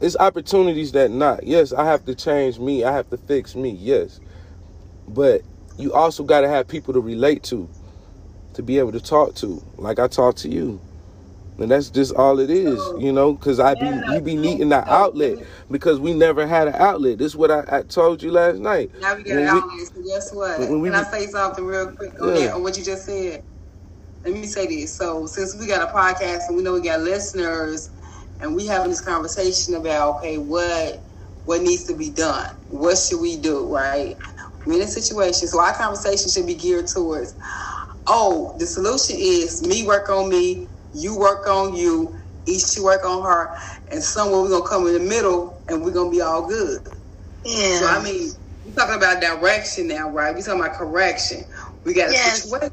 it's 0.00 0.16
opportunities 0.16 0.92
that 0.92 1.10
not. 1.10 1.44
Yes, 1.44 1.72
I 1.72 1.86
have 1.86 2.04
to 2.06 2.14
change 2.14 2.58
me. 2.58 2.84
I 2.84 2.92
have 2.92 3.10
to 3.10 3.16
fix 3.16 3.54
me. 3.54 3.70
Yes, 3.70 4.20
but 5.08 5.42
you 5.78 5.92
also 5.92 6.24
got 6.24 6.42
to 6.42 6.48
have 6.48 6.68
people 6.68 6.94
to 6.94 7.00
relate 7.00 7.42
to, 7.44 7.68
to 8.54 8.62
be 8.62 8.78
able 8.78 8.92
to 8.92 9.00
talk 9.00 9.34
to. 9.36 9.62
Like 9.76 9.98
I 9.98 10.08
talk 10.08 10.36
to 10.36 10.48
you. 10.48 10.80
And 11.58 11.70
that's 11.70 11.88
just 11.88 12.14
all 12.14 12.38
it 12.38 12.50
is, 12.50 12.78
you 12.98 13.12
know, 13.12 13.32
because 13.32 13.58
I 13.60 13.74
be 13.74 13.86
you 13.86 14.20
be 14.20 14.36
needing 14.36 14.68
the 14.68 14.86
outlet 14.92 15.38
because 15.70 15.98
we 15.98 16.12
never 16.12 16.46
had 16.46 16.68
an 16.68 16.74
outlet. 16.74 17.16
This 17.18 17.28
is 17.28 17.36
what 17.36 17.50
I, 17.50 17.64
I 17.68 17.82
told 17.82 18.22
you 18.22 18.30
last 18.30 18.58
night. 18.58 18.90
Now 19.00 19.16
we 19.16 19.22
got 19.22 19.38
an 19.38 19.46
outlet. 19.46 19.86
So 19.86 20.02
guess 20.02 20.34
what? 20.34 20.60
When 20.60 20.80
we, 20.80 20.90
Can 20.90 21.04
I 21.04 21.10
say 21.10 21.26
something 21.26 21.64
real 21.64 21.92
quick 21.92 22.20
on, 22.20 22.28
yeah. 22.28 22.34
that, 22.34 22.54
on 22.54 22.62
what 22.62 22.76
you 22.76 22.84
just 22.84 23.06
said? 23.06 23.42
Let 24.24 24.34
me 24.34 24.44
say 24.46 24.66
this. 24.66 24.94
So 24.94 25.26
since 25.26 25.56
we 25.56 25.66
got 25.66 25.88
a 25.88 25.92
podcast 25.92 26.48
and 26.48 26.56
we 26.56 26.62
know 26.62 26.74
we 26.74 26.82
got 26.82 27.00
listeners 27.00 27.88
and 28.40 28.54
we 28.54 28.66
having 28.66 28.90
this 28.90 29.00
conversation 29.00 29.76
about 29.76 30.16
okay, 30.16 30.36
what 30.36 31.00
what 31.46 31.62
needs 31.62 31.84
to 31.84 31.94
be 31.94 32.10
done? 32.10 32.54
What 32.68 32.98
should 32.98 33.20
we 33.20 33.36
do? 33.36 33.74
Right? 33.74 34.16
We're 34.66 34.74
in 34.74 34.82
a 34.82 34.86
situation, 34.86 35.46
so 35.48 35.60
our 35.60 35.72
conversation 35.72 36.28
should 36.28 36.46
be 36.46 36.54
geared 36.54 36.88
towards. 36.88 37.34
Oh, 38.08 38.54
the 38.58 38.66
solution 38.66 39.16
is 39.18 39.66
me 39.66 39.86
work 39.86 40.10
on 40.10 40.28
me, 40.28 40.66
you 40.96 41.18
work 41.18 41.46
on 41.46 41.74
you, 41.74 42.14
each 42.46 42.74
to 42.74 42.82
work 42.82 43.04
on 43.04 43.22
her, 43.22 43.50
and 43.90 44.02
somewhere 44.02 44.40
we're 44.42 44.50
gonna 44.50 44.68
come 44.68 44.86
in 44.86 44.94
the 44.94 45.00
middle 45.00 45.58
and 45.68 45.84
we're 45.84 45.92
gonna 45.92 46.10
be 46.10 46.20
all 46.20 46.48
good. 46.48 46.80
Yeah. 47.44 47.78
So 47.78 47.86
I 47.86 48.02
mean, 48.02 48.32
we're 48.64 48.74
talking 48.74 48.96
about 48.96 49.20
direction 49.20 49.88
now, 49.88 50.10
right? 50.10 50.34
We're 50.34 50.42
talking 50.42 50.60
about 50.60 50.76
correction. 50.76 51.44
We 51.84 51.94
got 51.94 52.10
a 52.10 52.12
yes. 52.12 52.42
situation. 52.42 52.70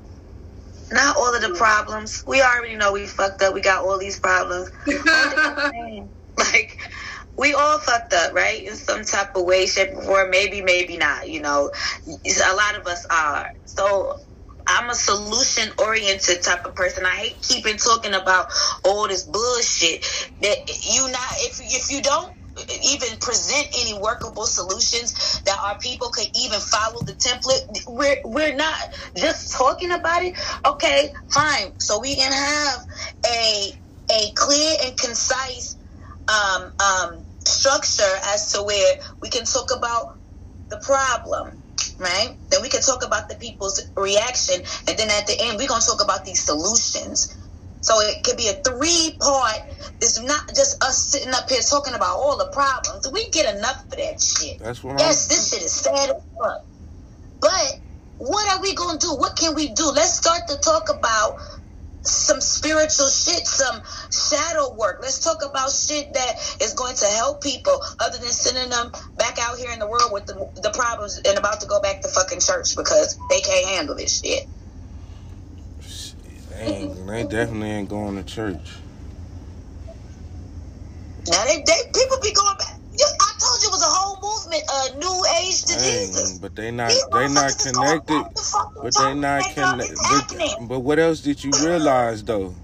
Not 0.91 1.17
all 1.17 1.33
of 1.33 1.41
the 1.41 1.55
problems. 1.55 2.23
We 2.27 2.41
already 2.41 2.75
know 2.75 2.93
we 2.93 3.07
fucked 3.07 3.41
up. 3.41 3.53
We 3.53 3.61
got 3.61 3.83
all 3.83 3.97
these 3.97 4.19
problems. 4.19 4.69
like 6.37 6.77
we 7.37 7.53
all 7.53 7.79
fucked 7.79 8.13
up, 8.13 8.33
right? 8.33 8.63
In 8.63 8.75
some 8.75 9.03
type 9.03 9.35
of 9.35 9.45
way, 9.45 9.65
shape, 9.65 9.89
or 9.95 10.03
form. 10.03 10.29
Maybe, 10.29 10.61
maybe 10.61 10.97
not. 10.97 11.29
You 11.29 11.41
know, 11.41 11.71
a 12.07 12.55
lot 12.55 12.79
of 12.79 12.85
us 12.85 13.05
are. 13.09 13.47
So 13.65 14.13
I'm 14.67 14.89
a 14.89 14.95
solution 14.95 15.71
oriented 15.79 16.43
type 16.43 16.65
of 16.65 16.75
person. 16.75 17.05
I 17.05 17.11
hate 17.15 17.41
keeping 17.41 17.77
talking 17.77 18.13
about 18.13 18.47
all 18.85 19.07
this 19.07 19.23
bullshit 19.23 20.05
that 20.41 20.57
you 20.91 21.11
not 21.11 21.29
if 21.39 21.59
if 21.61 21.91
you 21.91 22.01
don't 22.01 22.31
even 22.85 23.17
present 23.19 23.67
any 23.79 23.99
workable 23.99 24.45
solutions 24.45 25.41
that 25.45 25.57
our 25.65 25.77
people 25.79 26.09
could 26.11 26.27
even 26.35 26.59
follow 26.59 27.01
the 27.05 27.13
template. 27.13 27.83
We're 27.87 28.17
we're 28.25 28.55
not 28.55 28.75
just 29.17 29.53
talking 29.57 29.91
about 29.91 30.23
it. 30.23 30.35
Okay, 30.67 31.09
fine. 31.29 31.73
So 31.79 31.99
we 31.99 32.15
can 32.15 32.31
have 32.31 32.79
a 33.27 33.73
a 34.11 34.31
clear 34.35 34.77
and 34.85 34.97
concise 34.97 35.77
um, 36.29 36.73
um, 36.83 37.25
structure 37.45 38.03
as 38.33 38.51
to 38.53 38.63
where 38.63 38.95
we 39.21 39.29
can 39.29 39.45
talk 39.45 39.71
about 39.75 40.05
the 40.71 40.81
problem 40.85 41.62
right? 41.99 42.35
Then 42.49 42.61
we 42.61 42.69
can 42.69 42.81
talk 42.81 43.05
about 43.05 43.29
the 43.29 43.35
people's 43.35 43.81
reaction, 43.95 44.61
and 44.87 44.97
then 44.97 45.09
at 45.09 45.27
the 45.27 45.35
end, 45.39 45.57
we're 45.57 45.67
gonna 45.67 45.81
talk 45.81 46.03
about 46.03 46.25
these 46.25 46.41
solutions. 46.41 47.35
So 47.81 47.99
it 47.99 48.23
could 48.23 48.37
be 48.37 48.47
a 48.47 48.53
three 48.53 49.17
part. 49.19 49.59
It's 49.99 50.21
not 50.21 50.47
just 50.55 50.81
us 50.83 50.97
sitting 50.97 51.33
up 51.33 51.49
here 51.49 51.61
talking 51.61 51.93
about 51.93 52.15
all 52.15 52.37
the 52.37 52.49
problems. 52.53 53.11
We 53.11 53.29
get 53.31 53.53
enough 53.55 53.83
of 53.83 53.97
that 53.97 54.21
shit. 54.21 54.59
That's 54.59 54.83
what. 54.83 54.99
Yes, 54.99 55.29
I'm... 55.29 55.35
this 55.35 55.49
shit 55.49 55.63
is 55.63 55.73
sad 55.73 56.09
as 56.09 56.23
fuck. 56.37 56.65
But 57.41 57.79
what 58.19 58.55
are 58.55 58.61
we 58.61 58.73
gonna 58.73 58.99
do? 58.99 59.15
What 59.15 59.35
can 59.35 59.53
we 59.53 59.73
do? 59.73 59.91
Let's 59.93 60.13
start 60.13 60.47
to 60.47 60.57
talk 60.57 60.89
about 60.89 61.35
some 62.03 62.41
spiritual 62.41 63.07
shit, 63.07 63.47
some 63.47 63.81
shadow 64.11 64.75
work. 64.75 64.99
Let's 65.01 65.23
talk 65.23 65.37
about 65.47 65.71
shit 65.71 66.13
that 66.13 66.57
is 66.61 66.73
going 66.73 66.95
to 66.95 67.05
help 67.05 67.41
people 67.41 67.79
other 67.99 68.17
than 68.17 68.29
sending 68.29 68.69
them 68.69 68.91
back 69.17 69.37
out 69.39 69.57
here 69.57 69.71
in 69.71 69.79
the 69.79 69.87
world 69.87 70.11
with 70.11 70.25
the, 70.25 70.33
the 70.61 70.71
problems 70.71 71.19
and 71.25 71.37
about 71.37 71.61
to 71.61 71.67
go 71.67 71.79
back 71.81 72.01
to 72.01 72.09
fucking 72.09 72.41
church 72.41 72.75
because 72.75 73.17
they 73.29 73.39
can't 73.39 73.67
handle 73.67 73.95
this 73.95 74.19
shit. 74.19 74.43
They, 76.49 76.91
they 77.07 77.23
definitely 77.23 77.71
ain't 77.71 77.89
going 77.89 78.15
to 78.15 78.23
church. 78.23 78.77
Now 81.27 81.43
they, 81.45 81.55
they 81.55 81.79
people 81.93 82.17
be 82.21 82.33
going 82.33 82.55
back. 82.59 82.79
I 82.93 83.31
told 83.39 83.61
you 83.63 83.69
it 83.69 83.71
was 83.71 83.81
a 83.81 83.89
whole 83.89 84.19
movement, 84.21 84.63
a 84.69 84.99
new 84.99 85.22
to 85.61 85.73
Jesus. 85.73 86.39
But 86.39 86.55
they 86.55 86.71
not 86.71 86.91
they 87.11 87.27
not 87.27 87.57
connected. 87.57 88.23
But 88.81 88.93
they 88.97 89.13
not 89.13 89.43
connected. 89.53 89.97
But, 90.59 90.67
but 90.67 90.79
what 90.79 90.99
else 90.99 91.21
did 91.21 91.43
you 91.43 91.51
realize 91.63 92.23
though? 92.23 92.55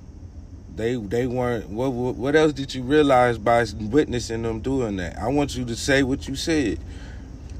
They 0.75 0.95
they 0.95 1.27
weren't. 1.27 1.69
What 1.69 1.89
what 1.89 2.35
else 2.35 2.53
did 2.53 2.73
you 2.73 2.83
realize 2.83 3.37
by 3.37 3.65
witnessing 3.79 4.43
them 4.43 4.61
doing 4.61 4.95
that? 4.97 5.17
I 5.17 5.27
want 5.27 5.55
you 5.55 5.65
to 5.65 5.75
say 5.75 6.03
what 6.03 6.27
you 6.27 6.35
said. 6.35 6.79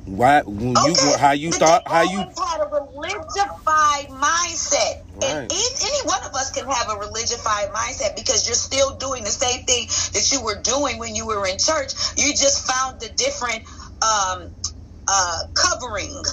Why 0.06 0.42
when 0.42 0.76
okay. 0.76 0.90
you 0.90 1.18
how 1.18 1.32
you 1.32 1.52
thought 1.52 1.88
how 1.88 2.02
you 2.02 2.18
had 2.18 2.62
a 2.62 2.66
religified 2.66 4.08
mindset, 4.10 5.04
right. 5.22 5.46
and 5.46 5.52
any 5.52 6.02
one 6.06 6.24
of 6.24 6.34
us 6.34 6.52
can 6.52 6.66
have 6.66 6.90
a 6.90 6.96
religified 6.96 7.72
mindset 7.72 8.16
because 8.16 8.48
you're 8.48 8.56
still 8.56 8.96
doing 8.98 9.24
the 9.24 9.30
same 9.30 9.66
thing 9.66 9.86
that 10.14 10.30
you 10.32 10.44
were 10.44 10.60
doing 10.64 10.98
when 10.98 11.14
you 11.14 11.28
were 11.28 11.46
in 11.46 11.60
church. 11.60 11.94
You 12.18 12.32
just 12.32 12.66
found 12.66 13.00
the 13.02 13.10
different 13.10 13.66
um, 14.02 14.50
uh, 15.10 15.40
covering. 15.56 16.24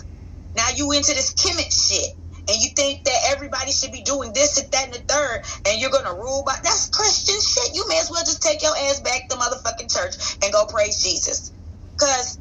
Now 0.54 0.68
you 0.74 0.92
into 0.92 1.14
this 1.14 1.34
Kemet 1.34 1.72
shit. 1.72 2.10
And 2.48 2.62
you 2.62 2.68
think 2.76 3.02
that 3.04 3.18
everybody 3.30 3.72
should 3.72 3.90
be 3.90 4.02
doing 4.02 4.32
this 4.32 4.56
and 4.56 4.70
that 4.70 4.84
and 4.84 4.94
the 4.94 5.00
third, 5.08 5.40
and 5.66 5.80
you're 5.80 5.90
gonna 5.90 6.14
rule 6.14 6.44
by 6.46 6.54
that's 6.62 6.88
Christian 6.90 7.34
shit. 7.40 7.74
You 7.74 7.88
may 7.88 7.98
as 7.98 8.08
well 8.08 8.22
just 8.24 8.40
take 8.40 8.62
your 8.62 8.76
ass 8.76 9.00
back 9.00 9.28
to 9.28 9.36
motherfucking 9.36 9.92
church 9.92 10.14
and 10.44 10.52
go 10.52 10.64
praise 10.66 11.02
Jesus. 11.02 11.50
Cause 11.98 12.38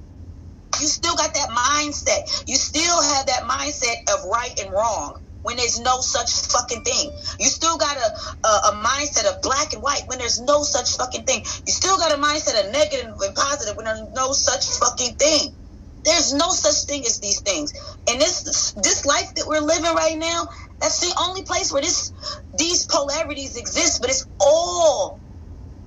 you 0.79 0.87
still 0.87 1.15
got 1.15 1.33
that 1.33 1.49
mindset. 1.49 2.19
You 2.47 2.57
still 2.57 3.01
have 3.01 3.25
that 3.27 3.43
mindset 3.43 3.95
of 4.13 4.25
right 4.31 4.53
and 4.61 4.71
wrong 4.71 5.17
when 5.41 5.57
there's 5.57 5.79
no 5.79 6.01
such 6.01 6.31
fucking 6.51 6.81
thing. 6.81 7.11
You 7.39 7.47
still 7.47 7.77
got 7.77 7.97
a, 7.97 8.47
a, 8.47 8.49
a, 8.49 8.71
mindset 8.83 9.25
of 9.25 9.41
black 9.43 9.73
and 9.73 9.81
white 9.83 10.01
when 10.07 10.17
there's 10.17 10.41
no 10.41 10.63
such 10.63 10.97
fucking 10.97 11.23
thing. 11.23 11.43
You 11.67 11.73
still 11.73 11.97
got 11.97 12.11
a 12.11 12.21
mindset 12.21 12.65
of 12.65 12.71
negative 12.71 13.13
and 13.21 13.35
positive 13.35 13.77
when 13.77 13.85
there's 13.85 14.01
no 14.13 14.33
such 14.33 14.65
fucking 14.79 15.15
thing. 15.15 15.53
There's 16.05 16.33
no 16.33 16.51
such 16.51 16.85
thing 16.85 17.05
as 17.05 17.19
these 17.19 17.41
things. 17.41 17.73
And 18.09 18.21
this 18.21 18.73
this 18.77 19.05
life 19.05 19.33
that 19.35 19.47
we're 19.47 19.61
living 19.61 19.95
right 19.95 20.17
now, 20.17 20.47
that's 20.81 21.01
the 21.01 21.13
only 21.21 21.43
place 21.43 21.71
where 21.73 21.81
this 21.81 22.11
these 22.57 22.85
polarities 22.85 23.57
exist, 23.57 24.01
but 24.01 24.11
it's 24.11 24.27
all 24.39 25.19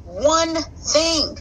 one 0.04 0.56
thing. 0.92 1.36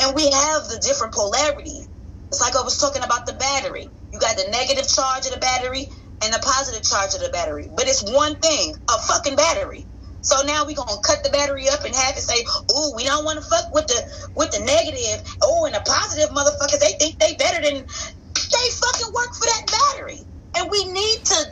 And 0.00 0.16
we 0.16 0.30
have 0.30 0.68
the 0.68 0.82
different 0.86 1.14
polarities. 1.14 1.88
It's 2.32 2.40
like 2.40 2.56
I 2.56 2.62
was 2.62 2.78
talking 2.78 3.04
about 3.04 3.26
the 3.26 3.34
battery. 3.34 3.88
You 4.12 4.20
got 4.20 4.36
the 4.36 4.50
negative 4.50 4.88
charge 4.88 5.26
of 5.26 5.32
the 5.32 5.40
battery 5.40 5.88
and 6.24 6.34
the 6.34 6.40
positive 6.44 6.82
charge 6.82 7.14
of 7.14 7.20
the 7.20 7.30
battery. 7.32 7.70
But 7.76 7.88
it's 7.88 8.02
one 8.02 8.36
thing, 8.36 8.74
a 8.90 8.98
fucking 8.98 9.36
battery. 9.36 9.86
So 10.24 10.42
now 10.42 10.64
we're 10.64 10.74
gonna 10.74 11.00
cut 11.04 11.22
the 11.22 11.30
battery 11.30 11.68
up 11.68 11.84
and 11.84 11.94
have 11.94 12.16
it 12.16 12.22
say, 12.22 12.44
"Ooh, 12.72 12.94
we 12.96 13.04
don't 13.04 13.24
want 13.24 13.38
to 13.40 13.46
fuck 13.46 13.72
with 13.72 13.86
the 13.86 14.04
with 14.34 14.50
the 14.52 14.60
negative. 14.60 15.22
Oh, 15.42 15.66
and 15.66 15.74
the 15.74 15.80
positive 15.80 16.30
motherfuckers, 16.30 16.80
they 16.80 16.96
think 16.98 17.18
they 17.18 17.34
better 17.34 17.62
than 17.62 17.74
they 17.74 18.70
fucking 18.70 19.12
work 19.14 19.34
for 19.34 19.46
that 19.46 19.66
battery." 19.70 20.26
And 20.56 20.70
we 20.70 20.86
need 20.86 21.18
to 21.26 21.46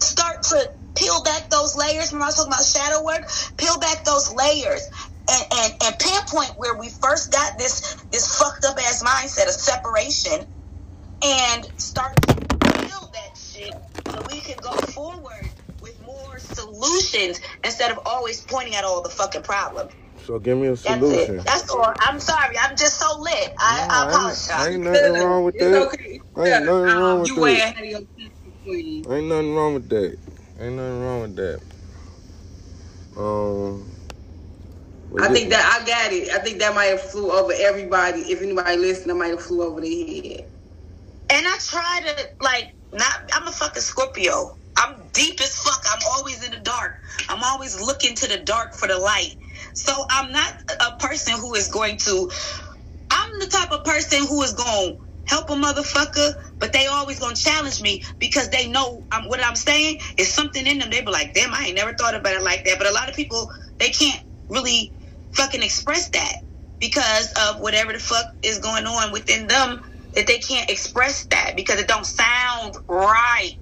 start 0.00 0.42
to 0.44 0.70
peel 0.96 1.22
back 1.24 1.50
those 1.50 1.76
layers. 1.76 2.12
When 2.12 2.22
I 2.22 2.26
was 2.26 2.36
talking 2.36 2.52
about 2.52 2.64
shadow 2.64 3.04
work, 3.04 3.28
peel 3.58 3.78
back 3.80 4.04
those 4.04 4.32
layers 4.32 4.82
and, 5.28 5.44
and, 5.52 5.74
and 5.82 5.98
pinpoint 5.98 6.52
where 6.56 6.78
we 6.78 6.90
first 6.90 7.32
got 7.32 7.58
this 7.58 7.96
this 8.12 8.36
fucked 8.36 8.64
up 8.64 8.78
ass 8.78 9.02
mindset 9.02 9.46
of 9.46 9.54
separation 9.54 10.46
and 11.22 11.66
start 11.78 12.14
to 12.28 12.34
build 12.36 13.14
that 13.14 13.36
shit 13.36 13.74
so 14.08 14.22
we 14.30 14.40
can 14.40 14.56
go 14.62 14.72
forward 14.92 15.50
solutions 16.82 17.40
instead 17.64 17.90
of 17.90 17.98
always 18.06 18.42
pointing 18.42 18.74
at 18.74 18.84
all 18.84 19.02
the 19.02 19.10
fucking 19.10 19.42
problems. 19.42 19.92
So 20.18 20.38
give 20.38 20.58
me 20.58 20.68
a 20.68 20.76
solution. 20.76 21.36
That's, 21.36 21.62
That's 21.62 21.70
all. 21.70 21.92
I'm 22.00 22.20
sorry. 22.20 22.56
I'm 22.60 22.76
just 22.76 22.98
so 22.98 23.06
lit. 23.20 23.50
I, 23.58 23.86
no, 23.88 23.92
I 23.92 24.04
apologize. 24.08 24.68
Ain't, 24.68 24.82
nothing 24.84 25.12
wrong 25.20 25.44
with 25.44 25.58
that. 25.58 25.86
Okay. 25.86 26.20
Ain't 26.38 26.64
nothing 26.64 26.96
wrong 26.98 27.20
with 27.20 27.28
you 27.30 27.36
that. 27.36 27.76
Ain't 29.10 29.26
nothing 29.28 29.54
wrong 29.54 29.74
with 29.74 29.88
that. 29.90 30.18
Ain't 30.60 30.76
nothing 30.76 31.02
wrong 31.04 31.22
with 31.22 31.36
that. 31.36 31.60
Um. 33.16 33.88
I 35.18 35.28
think 35.28 35.50
that 35.50 35.80
I 35.80 35.86
got 35.86 36.12
it. 36.12 36.30
I 36.30 36.38
think 36.40 36.58
that 36.60 36.74
might 36.74 36.86
have 36.86 37.00
flew 37.02 37.30
over 37.32 37.52
everybody. 37.56 38.20
If 38.22 38.42
anybody 38.42 38.76
listening, 38.76 39.16
I 39.16 39.18
might 39.18 39.28
have 39.28 39.42
flew 39.42 39.62
over 39.62 39.80
their 39.80 39.90
head. 39.90 40.40
And 41.30 41.46
I 41.46 41.58
try 41.68 42.00
to 42.06 42.44
like 42.44 42.66
not. 42.92 43.14
I'm 43.34 43.48
a 43.48 43.52
fucking 43.52 43.82
Scorpio. 43.82 44.58
I'm 44.78 45.08
deep 45.12 45.40
as 45.40 45.56
fuck. 45.56 45.80
I'm 45.92 46.00
always 46.12 46.44
in 46.44 46.52
the 46.52 46.60
dark. 46.60 46.92
I'm 47.28 47.42
always 47.44 47.80
looking 47.80 48.16
to 48.16 48.28
the 48.28 48.38
dark 48.38 48.74
for 48.74 48.88
the 48.88 48.98
light. 48.98 49.32
So 49.74 50.06
I'm 50.10 50.32
not 50.32 50.52
a 50.80 50.96
person 50.98 51.34
who 51.38 51.54
is 51.54 51.68
going 51.68 51.98
to. 51.98 52.30
I'm 53.10 53.40
the 53.40 53.48
type 53.48 53.72
of 53.72 53.84
person 53.84 54.26
who 54.26 54.42
is 54.42 54.54
going 54.54 54.94
to 54.94 54.98
help 55.24 55.50
a 55.50 55.54
motherfucker, 55.54 56.34
but 56.60 56.72
they 56.72 56.86
always 56.88 57.20
gonna 57.20 57.36
challenge 57.36 57.82
me 57.82 58.02
because 58.20 58.50
they 58.50 58.68
know 58.68 59.04
I'm, 59.12 59.28
what 59.28 59.40
I'm 59.44 59.56
saying 59.56 59.98
is 60.18 60.32
something 60.32 60.66
in 60.66 60.80
them. 60.80 60.90
They 60.90 61.02
be 61.02 61.12
like, 61.12 61.34
"Damn, 61.34 61.54
I 61.54 61.66
ain't 61.66 61.76
never 61.76 61.94
thought 61.94 62.16
about 62.16 62.34
it 62.34 62.42
like 62.42 62.64
that." 62.66 62.78
But 62.78 62.88
a 62.88 62.92
lot 62.92 63.10
of 63.10 63.16
people 63.16 63.50
they 63.80 63.90
can't 63.90 64.20
really 64.50 64.94
fucking 65.32 65.62
express 65.64 66.10
that 66.10 66.34
because 66.80 67.32
of 67.48 67.60
whatever 67.60 67.92
the 67.92 68.00
fuck 68.00 68.26
is 68.42 68.60
going 68.60 68.86
on 68.86 69.12
within 69.12 69.48
them 69.48 69.82
that 70.14 70.26
they 70.28 70.38
can't 70.40 70.70
express 70.70 71.26
that 71.30 71.56
because 71.56 71.80
it 71.80 71.88
don't 71.88 72.06
sound 72.06 72.76
right. 72.88 73.52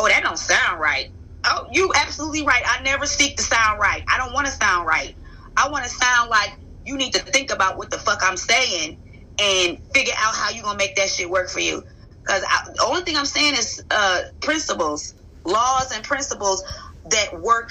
Oh, 0.00 0.08
that 0.08 0.22
don't 0.24 0.38
sound 0.38 0.80
right. 0.80 1.06
Oh, 1.46 1.66
you 1.72 1.92
absolutely 1.96 2.46
right. 2.46 2.62
I 2.66 2.82
never 2.82 3.06
seek 3.06 3.36
to 3.38 3.44
sound 3.44 3.80
right. 3.80 4.02
I 4.12 4.18
don't 4.18 4.34
want 4.34 4.46
to 4.48 4.52
sound 4.52 4.86
right. 4.88 5.14
I 5.56 5.70
want 5.70 5.84
to 5.84 5.90
sound 5.90 6.30
like 6.30 6.50
you 6.86 6.98
need 6.98 7.14
to 7.14 7.20
think 7.20 7.52
about 7.52 7.78
what 7.78 7.90
the 7.90 7.98
fuck 7.98 8.20
I'm 8.22 8.38
saying 8.38 8.98
and 9.42 9.78
figure 9.94 10.14
out 10.20 10.34
how 10.36 10.50
you 10.50 10.62
gonna 10.62 10.78
make 10.78 10.96
that 10.96 11.10
shit 11.10 11.30
work 11.30 11.50
for 11.50 11.60
you. 11.60 11.84
Because 12.26 12.42
the 12.42 12.84
only 12.86 13.02
thing 13.02 13.16
I'm 13.16 13.26
saying 13.26 13.54
is 13.54 13.82
uh, 13.90 14.22
principles, 14.42 15.14
laws, 15.46 15.92
and 15.94 16.04
principles 16.04 16.64
that 17.10 17.40
work 17.42 17.70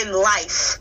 in 0.00 0.12
life. 0.12 0.78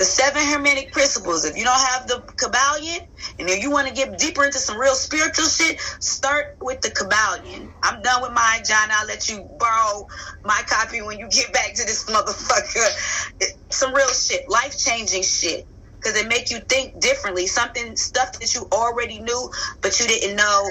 The 0.00 0.06
seven 0.06 0.44
hermetic 0.46 0.92
principles. 0.92 1.44
If 1.46 1.56
you 1.58 1.64
don't 1.64 1.80
have 1.80 2.08
the 2.08 2.24
Kybalion, 2.42 3.00
and 3.38 3.50
if 3.50 3.62
you 3.62 3.70
want 3.70 3.88
to 3.88 3.94
get 3.94 4.18
deeper 4.18 4.44
into 4.44 4.58
some 4.58 4.80
real 4.80 4.96
spiritual 4.96 5.46
shit, 5.46 5.80
start 6.00 6.46
with 6.62 6.82
the 6.82 6.90
Kybalion. 6.90 7.70
I'm 7.84 8.02
done 8.02 8.22
with 8.22 8.32
mine, 8.32 8.62
John. 8.68 8.88
I'll 8.92 9.06
let 9.08 9.28
you 9.28 9.48
borrow 9.60 10.06
my 10.44 10.60
copy 10.68 11.02
when 11.02 11.20
you 11.20 11.28
get 11.30 11.52
back 11.54 11.74
to 11.76 11.84
this 11.86 12.06
motherfucker. 12.06 13.46
Some 13.72 13.94
real 13.94 14.08
shit, 14.10 14.42
life 14.50 14.78
changing 14.78 15.24
shit 15.24 15.66
because 16.02 16.18
it 16.20 16.28
make 16.28 16.50
you 16.50 16.60
think 16.68 17.00
differently. 17.00 17.46
Something 17.48 17.96
stuff 17.96 18.32
that 18.40 18.54
you 18.54 18.68
already 18.72 19.20
knew, 19.20 19.50
but 19.82 20.00
you 20.00 20.08
didn't 20.08 20.36
know 20.36 20.70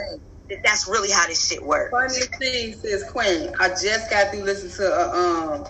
that 0.49 0.59
that's 0.65 0.87
really 0.89 1.11
how 1.11 1.27
this 1.27 1.47
shit 1.47 1.65
works. 1.65 1.91
Funny 1.91 2.25
thing 2.39 2.73
says 2.73 3.05
Quinn. 3.11 3.53
I 3.59 3.69
just 3.69 4.11
got 4.11 4.31
through 4.31 4.43
listening 4.43 4.73
to 4.77 4.93
a, 4.93 5.17
um 5.17 5.65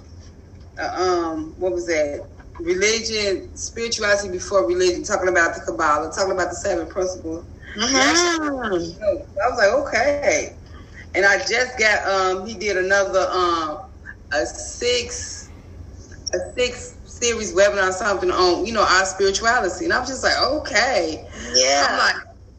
a, 0.80 1.02
um 1.02 1.56
what 1.60 1.74
was 1.74 1.88
that? 1.88 2.28
Religion, 2.60 3.50
spirituality 3.56 4.30
before 4.30 4.68
religion, 4.68 5.04
talking 5.04 5.30
about 5.30 5.56
the 5.56 5.62
Kabbalah, 5.62 6.12
talking 6.16 6.34
about 6.34 6.50
the 6.50 6.56
seven 6.56 6.88
principles. 6.88 7.46
Mm-hmm. 7.78 7.96
I 7.96 9.50
was 9.50 9.58
like, 9.58 9.88
okay. 9.88 10.56
And 11.16 11.26
I 11.26 11.38
just 11.40 11.78
got 11.80 12.06
um 12.08 12.46
he 12.46 12.56
did 12.56 12.78
another 12.78 13.28
um 13.32 13.80
a 14.34 14.46
six 14.46 15.50
a 16.34 16.38
six 16.58 16.98
series 17.06 17.54
webinar 17.54 17.92
something 17.92 18.32
on 18.32 18.66
you 18.66 18.74
know 18.74 18.84
our 18.84 19.06
spirituality, 19.06 19.86
and 19.86 19.94
I 19.94 20.00
was 20.00 20.10
just 20.10 20.24
like, 20.24 20.38
okay, 20.42 21.26
yeah. 21.54 21.88
I'm 21.90 21.98
like, 21.98 22.16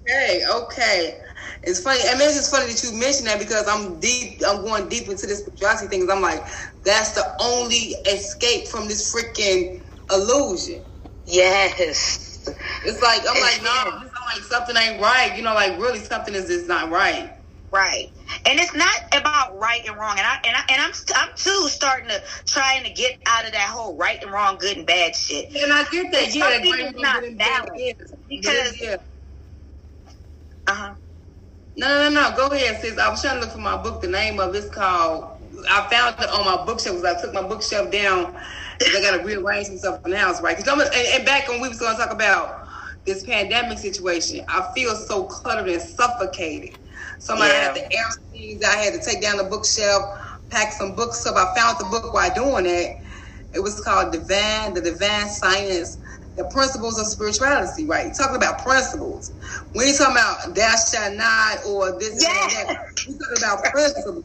okay, 0.09 0.43
okay. 0.51 1.19
It's 1.63 1.81
funny. 1.81 2.01
I 2.09 2.15
mean, 2.15 2.23
it's 2.23 2.37
just 2.37 2.51
funny 2.51 2.73
that 2.73 2.83
you 2.83 2.99
mentioned 2.99 3.29
that 3.29 3.39
because 3.39 3.69
I'm 3.69 4.01
deep. 4.01 4.41
I'm 4.47 4.63
going 4.65 4.89
deep 4.89 5.09
into 5.09 5.27
this 5.27 5.41
spirituality 5.41 5.89
things. 5.89 6.11
I'm 6.11 6.23
like, 6.23 6.43
that's 6.85 7.13
the 7.13 7.25
only 7.41 7.95
escape 8.09 8.67
from 8.67 8.89
this 8.89 9.15
freaking 9.15 9.81
illusion. 10.13 10.83
Yes. 11.27 12.49
It's 12.85 13.03
like 13.03 13.21
I'm 13.29 13.41
like, 13.41 13.63
no, 13.63 13.91
nah, 13.91 14.03
like 14.35 14.43
something 14.45 14.77
ain't 14.77 15.01
right. 15.01 15.37
You 15.37 15.43
know, 15.43 15.55
like 15.55 15.79
really 15.79 15.99
something 15.99 16.35
is 16.35 16.47
just 16.47 16.69
not 16.69 16.91
right. 16.91 17.33
Right. 17.73 18.09
And 18.47 18.59
it's 18.59 18.75
not 18.75 18.95
about 19.13 19.59
right 19.59 19.83
and 19.87 19.97
wrong. 19.97 20.19
And 20.19 20.27
I 20.27 20.39
and 20.45 20.57
I 20.57 20.63
and 20.71 20.83
I'm 20.83 20.93
I'm 21.17 21.29
too 21.37 21.69
starting 21.69 22.09
to 22.09 22.21
trying 22.47 22.85
to 22.85 22.91
get 22.91 23.19
out 23.27 23.45
of 23.45 23.53
that 23.53 23.69
whole 23.69 23.97
right 23.97 24.21
and 24.23 24.33
wrong, 24.33 24.57
good 24.59 24.79
and 24.79 24.87
bad 24.87 25.15
shit. 25.15 25.55
And 25.55 25.73
I 25.73 25.85
get 25.85 26.11
that. 26.13 26.35
Yeah, 26.35 26.51
something 26.51 26.81
is 26.81 26.95
not 26.95 27.23
balanced 27.37 28.15
because. 28.29 28.81
Yeah. 28.81 28.97
Uh 30.67 30.75
huh. 30.75 30.95
No, 31.77 31.89
no, 31.89 32.11
no, 32.11 32.31
no. 32.31 32.37
Go 32.37 32.49
ahead, 32.55 32.81
sis. 32.81 32.99
I 32.99 33.09
was 33.09 33.23
trying 33.23 33.37
to 33.37 33.41
look 33.41 33.53
for 33.53 33.59
my 33.59 33.77
book. 33.77 34.03
The 34.03 34.09
name 34.09 34.41
of 34.41 34.55
it's 34.55 34.69
called. 34.69 35.29
I 35.71 35.87
found 35.91 36.17
it 36.21 36.29
on 36.31 36.45
my 36.45 36.65
bookshelf. 36.65 37.05
I 37.05 37.21
took 37.21 37.33
my 37.33 37.43
bookshelf 37.43 37.91
down. 37.91 38.35
I 38.81 39.01
got 39.03 39.17
to 39.19 39.25
rearrange 39.25 39.69
themselves 39.69 39.99
stuff 39.99 40.07
in 40.07 40.13
the 40.13 40.19
house, 40.19 40.41
right? 40.41 40.57
Because 40.57 40.81
and, 40.81 41.07
and 41.15 41.25
back 41.25 41.49
when 41.49 41.61
we 41.61 41.69
was 41.69 41.79
going 41.79 41.97
to 41.97 42.03
talk 42.03 42.13
about 42.13 42.67
this 43.05 43.25
pandemic 43.25 43.79
situation, 43.79 44.45
I 44.49 44.71
feel 44.75 44.95
so 44.95 45.25
cluttered 45.25 45.69
and 45.69 45.81
suffocated. 45.81 46.79
Somebody 47.19 47.51
yeah. 47.53 47.65
had 47.65 47.75
to 47.75 47.83
air 47.83 48.05
scenes. 48.33 48.65
I 48.65 48.77
had 48.77 48.95
to 48.95 49.01
take 49.01 49.21
down 49.21 49.37
the 49.37 49.45
bookshelf, 49.45 50.03
pack 50.49 50.73
some 50.73 50.95
books 50.95 51.27
up. 51.27 51.37
I 51.37 51.55
found 51.55 51.79
the 51.79 51.85
book 51.85 52.13
while 52.15 52.33
doing 52.35 52.67
it. 52.67 52.97
It 53.53 53.61
was 53.61 53.81
called 53.81 54.13
Divine, 54.13 54.75
the 54.75 54.81
Divine 54.81 55.29
Science, 55.29 55.99
the 56.37 56.45
Principles 56.45 56.99
of 56.99 57.07
Spirituality, 57.07 57.85
right? 57.85 58.07
You're 58.07 58.15
talking 58.15 58.37
about 58.37 58.63
principles. 58.63 59.33
When 59.73 59.87
you're 59.87 59.97
talking 59.97 60.17
about 60.17 60.55
dash 60.55 60.91
shall 60.91 61.13
not 61.15 61.59
or 61.67 61.99
this 61.99 62.23
yeah. 62.23 62.43
and 62.43 62.69
that, 62.69 63.07
you're 63.07 63.19
talking 63.19 63.37
about 63.39 63.65
principles. 63.65 64.25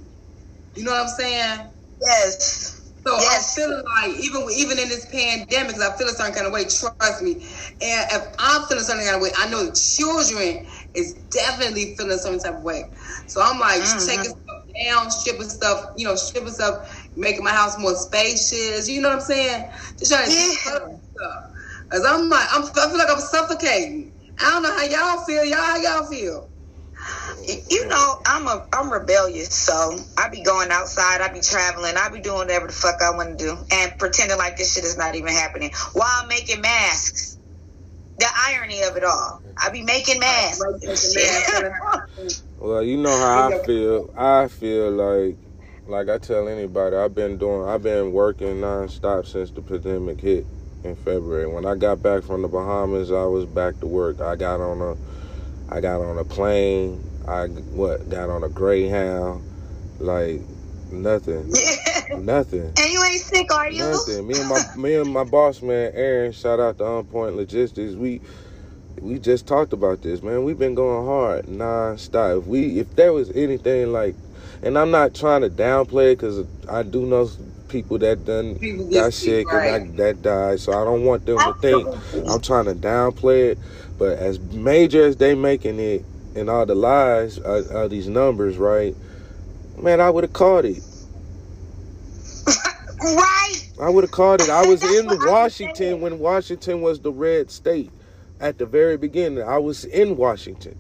You 0.76 0.84
know 0.84 0.92
what 0.92 1.02
I'm 1.02 1.08
saying? 1.08 1.68
Yes. 2.02 2.75
So 3.06 3.16
yes. 3.18 3.58
I'm 3.58 3.70
feeling 3.70 3.86
like 3.86 4.24
even 4.24 4.48
even 4.52 4.80
in 4.80 4.90
this 4.90 5.06
pandemic, 5.06 5.76
I 5.78 5.96
feel 5.96 6.08
a 6.08 6.12
certain 6.12 6.34
kind 6.34 6.48
of 6.48 6.54
way. 6.54 6.64
Trust 6.64 7.22
me, 7.22 7.34
and 7.82 8.12
if 8.12 8.36
I'm 8.40 8.64
feeling 8.66 8.82
a 8.82 8.86
certain 8.86 9.04
kind 9.04 9.16
of 9.16 9.22
way, 9.22 9.30
I 9.38 9.48
know 9.50 9.64
the 9.64 9.76
children 9.76 10.66
is 10.96 11.14
definitely 11.30 11.96
feeling 11.96 12.18
some 12.18 12.40
type 12.40 12.56
of 12.56 12.64
way. 12.64 12.86
So 13.28 13.42
I'm 13.44 13.60
like 13.60 13.82
mm-hmm. 13.82 14.08
taking 14.08 14.24
stuff 14.24 14.64
down, 14.74 15.12
stripping 15.12 15.50
stuff, 15.50 15.94
you 15.98 16.06
know, 16.06 16.16
stripping 16.16 16.52
stuff, 16.52 17.08
making 17.16 17.44
my 17.44 17.52
house 17.52 17.78
more 17.78 17.94
spacious. 17.96 18.90
You 18.90 19.02
know 19.02 19.10
what 19.10 19.18
I'm 19.18 19.22
saying? 19.22 19.70
Just 20.00 20.12
trying 20.12 20.26
to 20.26 20.34
yeah. 20.34 20.98
stuff. 20.98 21.52
Cause 21.90 22.04
I'm 22.04 22.28
like, 22.28 22.48
I'm, 22.52 22.64
I 22.64 22.90
feel 22.90 22.98
like 22.98 23.12
I'm 23.12 23.20
suffocating. 23.20 24.12
I 24.40 24.50
don't 24.50 24.64
know 24.64 24.76
how 24.76 24.84
y'all 24.84 25.26
feel. 25.26 25.46
Y'all, 25.46 25.60
how 25.60 25.78
y'all 25.78 26.06
feel? 26.10 26.50
You 27.70 27.88
know, 27.88 28.22
I'm 28.26 28.48
a 28.48 28.66
I'm 28.74 28.92
rebellious, 28.92 29.54
so 29.54 29.98
I 30.18 30.30
be 30.30 30.42
going 30.42 30.72
outside, 30.72 31.22
I 31.22 31.32
be 31.32 31.42
traveling, 31.42 31.96
I 31.98 32.10
be 32.10 32.20
doing 32.20 32.38
whatever 32.38 32.68
the 32.68 32.74
fuck 32.74 33.02
I 33.02 33.12
want 33.12 33.38
to 33.38 33.46
do, 33.46 33.58
and 33.72 33.98
pretending 34.00 34.38
like 34.38 34.58
this 34.58 34.74
shit 34.74 34.84
is 34.84 34.98
not 34.98 35.16
even 35.16 35.30
happening 35.30 35.72
while 35.94 36.26
making 36.28 36.62
masks. 36.62 37.38
The 38.18 38.28
irony 38.48 38.82
of 38.84 38.96
it 38.96 39.04
all. 39.04 39.42
I 39.62 39.70
be 39.72 39.84
making 39.84 40.20
masks. 40.20 40.64
well, 42.60 42.82
you 42.82 42.98
know 42.98 43.16
how 43.16 43.50
I 43.50 43.64
feel. 43.66 44.14
I 44.18 44.48
feel 44.48 44.92
like, 44.92 45.38
like 45.88 46.10
I 46.10 46.18
tell 46.18 46.48
anybody, 46.48 46.96
I've 46.96 47.14
been 47.14 47.38
doing, 47.38 47.68
I've 47.68 47.84
been 47.84 48.14
working 48.14 48.62
nonstop 48.62 49.28
since 49.28 49.52
the 49.52 49.62
pandemic 49.62 50.22
hit 50.22 50.46
in 50.84 50.96
February. 50.96 51.48
When 51.48 51.66
I 51.66 51.76
got 51.76 52.02
back 52.02 52.24
from 52.24 52.42
the 52.42 52.48
Bahamas, 52.48 53.12
I 53.12 53.26
was 53.26 53.46
back 53.46 53.80
to 53.82 53.86
work. 53.86 54.22
I 54.22 54.36
got 54.36 54.62
on 54.62 54.82
a, 54.82 54.96
I 55.70 55.82
got 55.82 56.02
on 56.02 56.18
a 56.18 56.24
plane. 56.24 57.04
I 57.28 57.48
what 57.48 58.10
got 58.10 58.30
on 58.30 58.44
a 58.44 58.50
Greyhound, 58.50 59.44
like 60.00 60.42
nothing, 60.92 61.52
nothing. 62.18 62.72
And 62.78 62.92
you 62.92 63.04
ain't 63.04 63.22
sick, 63.22 63.52
are 63.52 63.70
you? 63.70 63.84
Nothing. 63.84 64.28
Me 64.28 64.40
and 64.40 64.50
my 64.50 64.76
me 64.78 64.96
and 64.96 65.12
my 65.12 65.24
boss 65.24 65.62
man 65.62 65.92
Aaron, 65.96 66.32
shout 66.32 66.60
out 66.60 66.78
to 66.78 66.86
On 66.86 67.06
Point 67.06 67.36
Logistics. 67.36 67.94
We 67.94 68.22
we 69.02 69.20
just 69.20 69.48
talked 69.48 69.74
about 69.74 70.02
this, 70.02 70.22
man. 70.22 70.44
We've 70.44 70.58
been 70.58 70.76
going 70.76 71.06
hard 71.06 71.48
non-stop. 71.48 72.40
If 72.40 72.46
we 72.46 72.80
if 72.80 72.96
there 72.96 73.14
was 73.14 73.32
anything 73.32 73.92
like, 73.92 74.16
and 74.62 74.78
I'm 74.78 74.92
not 74.92 75.16
trying 75.16 75.42
to 75.42 75.50
downplay 75.50 76.14
it 76.14 76.20
because 76.20 76.46
I 76.70 76.84
do 76.84 77.06
know 77.06 77.30
people 77.68 77.98
that 78.00 78.24
done 78.26 78.56
people 78.60 78.90
got 78.90 79.14
sick 79.14 79.52
right. 79.52 79.82
and 79.82 79.98
that 79.98 80.22
died, 80.22 80.60
so 80.60 80.72
I 80.72 80.84
don't 80.84 81.04
want 81.04 81.26
them 81.26 81.38
to 81.38 81.54
think 81.60 81.88
I'm 82.28 82.42
trying 82.42 82.66
to 82.66 82.76
downplay 82.76 83.52
it. 83.52 83.60
But 83.98 84.20
as 84.20 84.40
major 84.40 85.06
as 85.06 85.18
they 85.18 85.36
making 85.36 85.80
it, 85.80 86.06
and 86.36 86.50
all 86.50 86.66
the 86.66 86.76
lies, 86.76 87.40
uh, 87.40 87.64
all 87.74 87.90
these 87.90 88.08
numbers, 88.10 88.58
right? 88.58 88.96
Man, 89.78 90.02
I 90.02 90.10
would 90.10 90.24
have 90.26 90.34
caught 90.34 90.66
it. 90.66 90.84
right. 93.02 93.62
I 93.82 93.90
would 93.90 94.04
have 94.04 94.12
caught 94.12 94.42
it. 94.42 94.50
I 94.50 94.66
was 94.68 94.84
in 94.84 95.08
Washington 95.08 96.02
when 96.02 96.20
Washington 96.20 96.82
was 96.82 97.02
the 97.02 97.12
red 97.12 97.52
state 97.52 97.92
at 98.40 98.58
the 98.58 98.66
very 98.66 98.98
beginning. 98.98 99.44
I 99.44 99.58
was 99.60 99.86
in 99.86 100.18
Washington. 100.18 100.76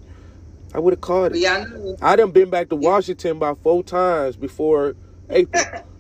I 0.74 0.80
would 0.80 0.94
have 0.94 1.02
caught 1.02 1.34
it. 1.34 1.40
Yeah, 1.40 1.66
I, 2.02 2.14
I 2.14 2.16
done 2.18 2.32
been 2.32 2.50
back 2.50 2.70
to 2.70 2.76
Washington 2.76 3.38
about 3.38 3.60
four 3.64 3.84
times 3.84 4.38
before 4.38 4.96
April. 5.30 5.64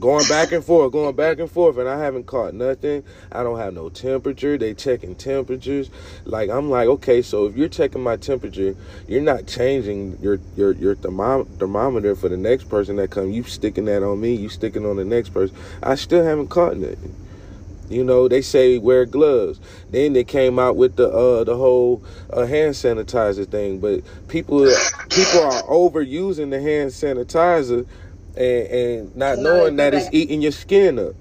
Going 0.00 0.26
back 0.28 0.52
and 0.52 0.64
forth, 0.64 0.92
going 0.92 1.16
back 1.16 1.38
and 1.38 1.50
forth, 1.50 1.78
and 1.78 1.88
I 1.88 1.98
haven't 1.98 2.26
caught 2.26 2.54
nothing. 2.54 3.02
I 3.32 3.42
don't 3.42 3.58
have 3.58 3.74
no 3.74 3.88
temperature. 3.88 4.58
They 4.58 4.74
checking 4.74 5.14
temperatures. 5.14 5.90
Like 6.24 6.50
I'm 6.50 6.70
like, 6.70 6.88
okay, 6.88 7.22
so 7.22 7.46
if 7.46 7.56
you're 7.56 7.68
checking 7.68 8.02
my 8.02 8.16
temperature, 8.16 8.76
you're 9.08 9.22
not 9.22 9.46
changing 9.46 10.18
your 10.20 10.38
your 10.56 10.72
your 10.72 10.94
thermometer 10.96 12.14
for 12.14 12.28
the 12.28 12.36
next 12.36 12.68
person 12.68 12.96
that 12.96 13.10
come. 13.10 13.30
You 13.30 13.44
sticking 13.44 13.86
that 13.86 14.02
on 14.02 14.20
me. 14.20 14.34
You 14.34 14.48
sticking 14.48 14.84
on 14.84 14.96
the 14.96 15.04
next 15.04 15.30
person. 15.30 15.56
I 15.82 15.94
still 15.94 16.24
haven't 16.24 16.48
caught 16.48 16.76
nothing. 16.76 17.14
You 17.88 18.02
know, 18.02 18.26
they 18.26 18.42
say 18.42 18.78
wear 18.78 19.06
gloves. 19.06 19.60
Then 19.90 20.12
they 20.12 20.24
came 20.24 20.58
out 20.58 20.76
with 20.76 20.96
the 20.96 21.08
uh, 21.08 21.44
the 21.44 21.56
whole 21.56 22.02
uh, 22.32 22.44
hand 22.44 22.74
sanitizer 22.74 23.46
thing, 23.46 23.78
but 23.78 24.00
people 24.28 24.66
people 25.08 25.40
are 25.42 25.62
overusing 25.64 26.50
the 26.50 26.60
hand 26.60 26.90
sanitizer 26.90 27.86
and, 28.36 28.66
and 28.66 29.16
not 29.16 29.38
knowing 29.38 29.76
that 29.76 29.94
it's 29.94 30.08
eating 30.12 30.42
your 30.42 30.52
skin 30.52 30.98
up. 30.98 31.14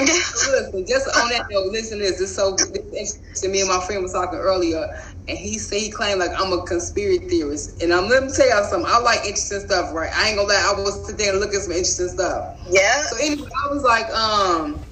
listen, 0.00 0.86
just 0.86 1.08
on 1.16 1.28
that 1.30 1.46
note, 1.50 1.66
listen 1.72 1.98
to 1.98 2.04
this. 2.04 2.20
It's 2.20 2.34
so 2.34 2.56
interesting. 2.56 3.52
Me 3.52 3.60
and 3.60 3.68
my 3.68 3.80
friend 3.80 4.02
was 4.02 4.12
talking 4.12 4.38
earlier, 4.38 4.86
and 5.28 5.36
he 5.36 5.58
said 5.58 5.80
he 5.80 5.90
claimed 5.90 6.20
like 6.20 6.30
I'm 6.38 6.52
a 6.52 6.62
conspiracy 6.64 7.28
theorist. 7.28 7.82
And 7.82 7.92
I'm 7.92 8.08
let 8.08 8.24
me 8.24 8.30
tell 8.34 8.48
y'all 8.48 8.64
something. 8.64 8.90
I 8.90 8.98
like 9.00 9.20
interesting 9.20 9.60
stuff, 9.60 9.92
right? 9.92 10.10
I 10.14 10.28
ain't 10.28 10.36
gonna 10.36 10.48
lie. 10.48 10.72
I 10.74 10.80
was 10.80 11.06
sit 11.06 11.18
there 11.18 11.32
and 11.32 11.40
look 11.40 11.54
at 11.54 11.60
some 11.62 11.72
interesting 11.72 12.08
stuff. 12.08 12.58
Yeah. 12.70 13.02
So 13.02 13.16
anyway, 13.20 13.48
I 13.64 13.74
was 13.74 13.82
like, 13.82 14.08
um, 14.14 14.84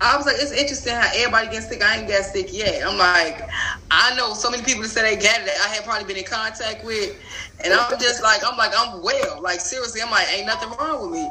I 0.00 0.16
was 0.16 0.26
like, 0.26 0.36
it's 0.38 0.52
interesting 0.52 0.94
how 0.94 1.10
everybody 1.16 1.50
gets 1.50 1.68
sick. 1.68 1.82
I 1.82 1.98
ain't 1.98 2.08
got 2.08 2.22
sick 2.24 2.52
yet. 2.52 2.86
I'm 2.86 2.96
like, 2.98 3.42
I 3.90 4.14
know 4.14 4.32
so 4.32 4.48
many 4.48 4.62
people 4.62 4.82
that 4.82 4.90
say 4.90 5.02
they 5.02 5.16
got 5.16 5.40
it 5.40 5.46
that 5.46 5.58
I 5.66 5.74
had 5.74 5.84
probably 5.84 6.06
been 6.06 6.16
in 6.16 6.24
contact 6.24 6.84
with. 6.84 7.18
And 7.64 7.74
I'm 7.74 7.98
just 7.98 8.22
like, 8.22 8.40
I'm 8.46 8.56
like, 8.56 8.70
I'm 8.76 9.02
well. 9.02 9.42
Like, 9.42 9.58
seriously, 9.58 10.00
I'm 10.00 10.10
like, 10.10 10.28
ain't 10.30 10.46
nothing 10.46 10.70
wrong 10.78 11.02
with 11.02 11.18
me. 11.18 11.28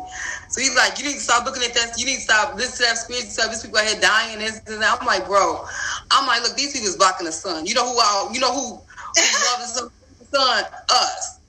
So 0.49 0.59
he's 0.59 0.76
like, 0.76 0.99
you 0.99 1.05
need 1.05 1.15
to 1.15 1.20
stop 1.20 1.45
looking 1.45 1.63
at 1.63 1.74
that. 1.76 1.97
You 1.97 2.05
need 2.05 2.15
to 2.15 2.28
stop 2.28 2.55
listening 2.55 2.89
to 2.89 2.91
that 2.91 2.97
spiritual 2.97 3.32
stuff. 3.32 3.49
These 3.51 3.63
people 3.63 3.80
out 3.80 3.88
here 3.88 4.01
dying. 4.01 4.39
This, 4.39 4.59
this, 4.59 4.84
I'm 4.84 5.05
like, 5.07 5.26
bro, 5.28 5.63
I'm 6.11 6.28
like, 6.28 6.43
look, 6.43 6.57
these 6.57 6.74
people 6.74 6.89
is 6.89 6.97
blocking 6.97 7.26
the 7.26 7.32
sun. 7.32 7.65
You 7.65 7.74
know 7.74 7.88
who 7.88 7.99
all, 8.03 8.34
you 8.34 8.41
know 8.41 8.51
who, 8.51 8.76
who 8.76 9.28
loves 9.47 9.80
the 9.80 9.89
sun? 10.28 10.65
Us. 10.91 11.39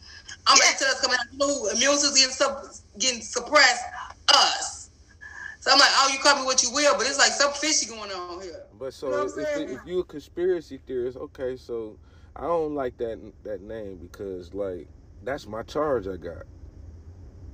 I'm 0.46 0.56
yeah. 0.62 0.70
like, 0.70 0.76
us 0.76 1.00
coming 1.00 1.18
out. 1.18 1.26
You 1.32 1.38
know 1.38 1.48
who 1.50 1.70
immune 1.70 1.98
system 1.98 2.30
getting, 2.30 3.00
getting 3.00 3.22
suppressed? 3.22 3.82
Us. 4.28 4.77
So 5.68 5.74
I'm 5.74 5.80
like, 5.80 5.90
oh, 5.96 6.10
you 6.10 6.18
call 6.20 6.38
me 6.40 6.46
what 6.46 6.62
you 6.62 6.70
will, 6.72 6.96
but 6.96 7.06
it's 7.06 7.18
like 7.18 7.32
some 7.32 7.52
fishy 7.52 7.84
going 7.84 8.10
on 8.10 8.40
here. 8.40 8.64
But 8.78 8.94
so 8.94 9.08
you 9.08 9.12
know 9.12 9.42
if, 9.42 9.70
if 9.70 9.80
you 9.84 9.98
a 9.98 10.04
conspiracy 10.04 10.80
theorist, 10.86 11.18
okay, 11.18 11.58
so 11.58 11.98
I 12.34 12.44
don't 12.44 12.74
like 12.74 12.96
that 12.96 13.20
that 13.44 13.60
name 13.60 13.98
because 13.98 14.54
like 14.54 14.88
that's 15.24 15.46
my 15.46 15.62
charge 15.64 16.08
I 16.08 16.16
got. 16.16 16.44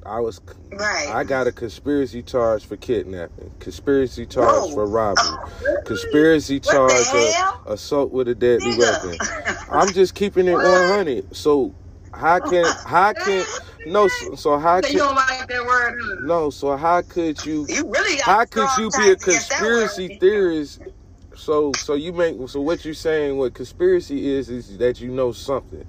I 0.06 0.20
was 0.20 0.40
right. 0.70 1.08
I 1.08 1.24
got 1.24 1.48
a 1.48 1.52
conspiracy 1.52 2.22
charge 2.22 2.64
for 2.64 2.76
kidnapping, 2.76 3.50
conspiracy 3.58 4.26
charge 4.26 4.72
for 4.72 4.86
robbery, 4.86 5.24
oh, 5.66 5.82
conspiracy 5.84 6.60
charge 6.60 7.06
for 7.06 7.72
assault 7.72 8.12
with 8.12 8.28
a 8.28 8.34
deadly 8.36 8.74
Nigga. 8.74 9.02
weapon. 9.02 9.66
I'm 9.72 9.92
just 9.92 10.14
keeping 10.14 10.46
it 10.46 10.54
100. 10.54 11.34
So 11.34 11.74
how 12.16 12.40
can 12.50 12.64
how 12.86 13.12
can 13.12 13.44
no, 13.86 14.08
so, 14.08 14.34
so 14.34 14.58
how 14.58 14.80
could 14.80 14.92
you 14.92 14.98
don't 14.98 15.14
like 15.14 15.46
that 15.48 15.64
word? 15.64 16.24
No, 16.24 16.50
so 16.50 16.76
how 16.76 17.02
could 17.02 17.44
you? 17.44 17.66
You 17.68 17.90
really 17.90 18.18
how 18.20 18.44
could 18.44 18.68
you 18.78 18.90
be 18.96 19.10
a 19.10 19.16
conspiracy 19.16 20.18
theorist? 20.18 20.80
So 21.36 21.72
so 21.72 21.94
you 21.94 22.12
make 22.12 22.36
so 22.48 22.60
what 22.60 22.84
you're 22.84 22.94
saying? 22.94 23.36
What 23.36 23.54
conspiracy 23.54 24.28
is 24.32 24.48
is 24.48 24.78
that 24.78 25.00
you 25.00 25.10
know 25.10 25.32
something. 25.32 25.86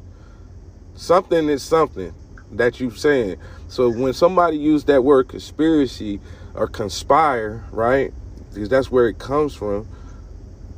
Something 0.95 1.49
is 1.49 1.63
something 1.63 2.13
that 2.51 2.79
you're 2.79 2.91
saying. 2.91 3.37
So 3.67 3.89
when 3.89 4.13
somebody 4.13 4.57
use 4.57 4.85
that 4.85 5.03
word 5.03 5.27
conspiracy 5.27 6.19
or 6.53 6.67
conspire, 6.67 7.63
right? 7.71 8.13
Because 8.53 8.69
that's 8.69 8.89
where 8.89 9.07
it 9.07 9.19
comes 9.19 9.53
from. 9.53 9.87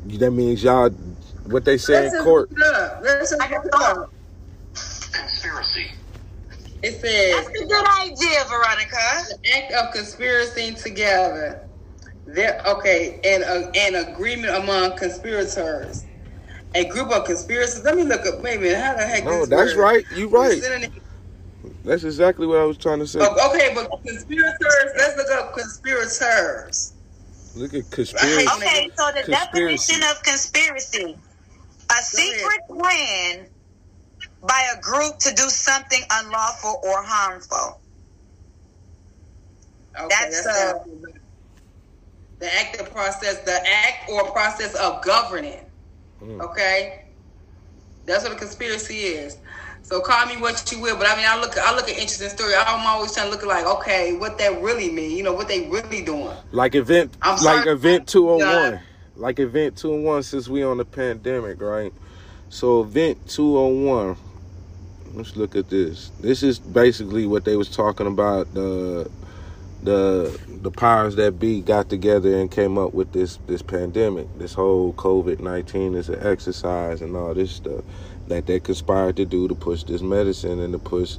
That 0.06 0.32
means 0.32 0.64
y'all 0.64 0.90
what 1.46 1.66
they 1.66 1.78
say 1.78 2.08
in 2.08 2.24
court. 2.24 2.52
Listen, 3.02 3.40
Conspiracy 5.20 5.88
it 6.84 7.02
says 7.02 7.36
That's 7.36 7.62
a 7.62 7.66
good 7.66 7.88
idea, 8.04 8.44
Veronica. 8.48 9.24
The 9.44 9.58
act 9.58 9.74
of 9.74 9.94
conspiring 9.94 10.76
together. 10.76 11.64
There 12.26 12.62
okay, 12.66 13.20
and 13.24 13.44
uh, 13.44 13.72
an 13.76 13.96
agreement 13.96 14.56
among 14.56 14.98
conspirators. 14.98 16.06
A 16.76 16.86
group 16.86 17.10
of 17.12 17.26
conspirators. 17.26 17.84
Let 17.84 17.96
me 17.96 18.04
look 18.04 18.26
up. 18.26 18.42
Wait 18.42 18.58
a 18.58 18.62
minute. 18.62 18.80
How 18.80 18.96
the 18.96 19.08
heck? 19.08 19.24
No, 19.24 19.46
that's 19.46 19.76
word? 19.76 19.82
right. 19.82 20.06
You 20.16 20.28
right. 20.28 20.62
That's 21.84 22.04
exactly 22.04 22.46
what 22.46 22.60
I 22.60 22.66
was 22.66 22.78
trying 22.78 23.00
to 23.00 23.08
say. 23.08 23.20
Okay, 23.20 23.72
but 23.74 23.90
conspirators. 24.06 24.92
Let's 24.98 25.18
look 25.18 25.32
up 25.32 25.54
conspirators. 25.54 26.94
Look 27.56 27.74
at 27.74 27.90
conspiracy. 27.90 28.48
Okay, 28.58 28.90
so 28.98 29.12
the 29.16 29.24
conspiracy. 29.24 29.94
definition 29.94 30.04
of 30.12 30.24
conspiracy: 30.24 31.16
a 31.90 32.04
secret 32.04 32.62
plan 32.70 33.48
by 34.42 34.74
a 34.76 34.82
group 34.82 35.18
to 35.20 35.34
do 35.34 35.44
something 35.50 36.02
unlawful 36.12 36.80
or 36.84 37.04
harmful. 37.04 37.80
Okay, 40.00 40.08
that's, 40.10 40.44
that's 40.44 40.48
uh, 40.48 40.84
the 42.40 42.56
active 42.56 42.92
process, 42.92 43.40
the 43.40 43.60
act 43.68 44.10
or 44.10 44.32
process 44.32 44.76
of 44.76 45.04
governing. 45.04 45.60
Mm. 46.22 46.42
Okay, 46.42 47.06
that's 48.06 48.24
what 48.24 48.34
a 48.34 48.36
conspiracy 48.36 48.98
is. 48.98 49.38
So 49.82 50.02
call 50.02 50.26
me 50.26 50.36
what 50.36 50.70
you 50.72 50.82
will, 50.82 50.98
but 50.98 51.08
I 51.08 51.16
mean, 51.16 51.26
I 51.28 51.40
look, 51.40 51.58
I 51.58 51.74
look 51.74 51.86
at 51.86 51.92
interesting 51.92 52.30
story. 52.30 52.54
I'm 52.56 52.86
always 52.86 53.14
trying 53.14 53.28
to 53.28 53.32
look 53.32 53.46
like, 53.46 53.66
okay, 53.66 54.16
what 54.18 54.38
that 54.38 54.62
really 54.62 54.92
mean? 54.92 55.16
You 55.18 55.24
know, 55.24 55.34
what 55.34 55.48
they 55.48 55.68
really 55.70 56.04
doing? 56.04 56.36
Like 56.52 56.76
event, 56.76 57.16
I'm 57.22 57.42
like 57.44 57.64
sorry, 57.64 57.72
event 57.72 58.08
two 58.08 58.28
hundred 58.30 58.72
one, 58.72 58.80
like 59.16 59.40
event 59.40 59.78
two 59.78 59.92
hundred 59.92 60.04
one. 60.04 60.24
Since 60.24 60.48
we 60.48 60.62
on 60.62 60.78
the 60.78 60.86
pandemic, 60.86 61.62
right? 61.62 61.94
So 62.50 62.82
event 62.82 63.30
two 63.30 63.56
hundred 63.56 63.90
one 63.90 64.18
let's 65.18 65.36
look 65.36 65.56
at 65.56 65.70
this. 65.70 66.12
This 66.20 66.44
is 66.44 66.60
basically 66.60 67.26
what 67.26 67.44
they 67.44 67.56
was 67.56 67.70
talking 67.70 68.08
about. 68.08 68.54
The 68.54 69.10
the 69.84 70.40
the 70.62 70.72
powers 70.72 71.16
that 71.16 71.40
be 71.40 71.62
got 71.62 71.90
together 71.90 72.40
and 72.40 72.52
came 72.52 72.78
up 72.78 72.94
with 72.94 73.12
this 73.14 73.38
this 73.48 73.62
pandemic, 73.62 74.28
this 74.38 74.54
whole 74.54 74.94
COVID 74.94 75.40
nineteen 75.40 75.96
is 75.96 76.10
an 76.10 76.26
exercise 76.26 77.02
and 77.02 77.16
all 77.16 77.34
this 77.34 77.52
stuff 77.52 77.84
that 78.28 78.46
they 78.46 78.60
conspired 78.60 79.16
to 79.18 79.26
do 79.26 79.48
to 79.48 79.56
push 79.56 79.84
this 79.84 80.02
medicine 80.02 80.60
and 80.60 80.74
to 80.74 80.80
push 80.80 81.18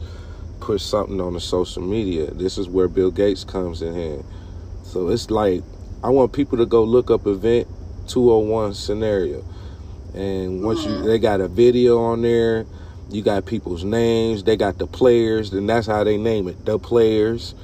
push 0.61 0.83
something 0.83 1.21
on 1.21 1.35
the 1.35 1.41
social 1.41 1.83
media. 1.83 2.31
This 2.33 2.59
is 2.59 2.69
where 2.69 2.89
Bill 2.89 3.11
Gates 3.11 3.45
comes 3.45 3.83
in 3.83 3.95
here. 3.95 4.23
So 4.83 5.09
it's 5.09 5.31
like 5.31 5.63
I 6.03 6.11
want 6.11 6.33
people 6.33 6.59
to 6.59 6.67
go 6.67 6.85
look 6.85 7.11
up 7.11 7.27
event 7.27 7.69
201 8.09 8.75
scenario. 8.75 9.45
And 10.15 10.65
once 10.65 10.85
you 10.85 10.91
mm-hmm. 10.91 11.07
they 11.07 11.19
got 11.19 11.41
a 11.41 11.49
video 11.49 11.99
on 11.99 12.23
there 12.23 12.67
you 13.11 13.23
got 13.23 13.47
people's 13.47 13.85
names. 13.85 14.45
They 14.45 14.57
got 14.57 14.79
the 14.79 14.87
players, 14.87 15.53
and 15.53 15.69
that's 15.69 15.87
how 15.87 16.05
they 16.05 16.17
name 16.17 16.49
it. 16.49 16.65
The 16.65 16.79
players. 16.79 17.55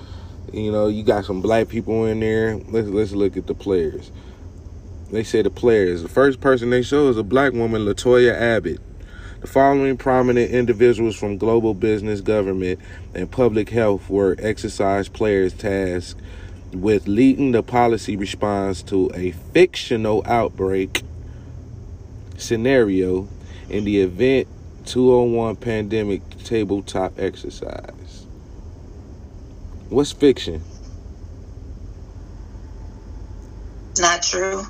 You 0.53 0.71
know, 0.71 0.89
you 0.89 1.03
got 1.03 1.25
some 1.25 1.43
black 1.43 1.69
people 1.69 2.05
in 2.07 2.21
there. 2.21 2.57
Let's 2.69 2.89
let's 2.89 3.13
look 3.13 3.37
at 3.37 3.47
the 3.47 3.55
players. 3.55 4.11
They 5.11 5.23
say 5.23 5.43
the 5.43 5.51
players. 5.51 6.03
The 6.03 6.09
first 6.09 6.41
person 6.41 6.71
they 6.71 6.83
show 6.83 7.09
is 7.09 7.19
a 7.19 7.23
black 7.23 7.53
woman, 7.53 7.85
Latoya 7.85 8.35
Abbott. 8.35 8.81
The 9.41 9.47
following 9.47 9.99
prominent 9.99 10.51
individuals 10.51 11.17
from 11.17 11.37
global 11.37 11.75
business, 11.75 12.23
government, 12.23 12.81
and 13.15 13.31
public 13.31 13.69
health 13.69 14.09
were 14.09 14.37
exercise 14.39 15.09
players 15.09 15.53
tasked 15.53 16.21
with 16.73 17.07
leading 17.07 17.53
the 17.53 17.63
policy 17.63 18.17
response 18.17 18.83
to 18.85 19.11
a 19.15 19.33
fictional 19.53 20.23
outbreak 20.27 21.03
scenario 22.37 23.29
in 23.69 23.85
the 23.85 24.01
event 24.01 24.49
201 24.87 25.57
pandemic 25.57 26.23
tabletop 26.45 27.19
exercise. 27.19 28.27
What's 29.89 30.13
fiction? 30.13 30.63
Not 33.99 34.23
true. 34.23 34.63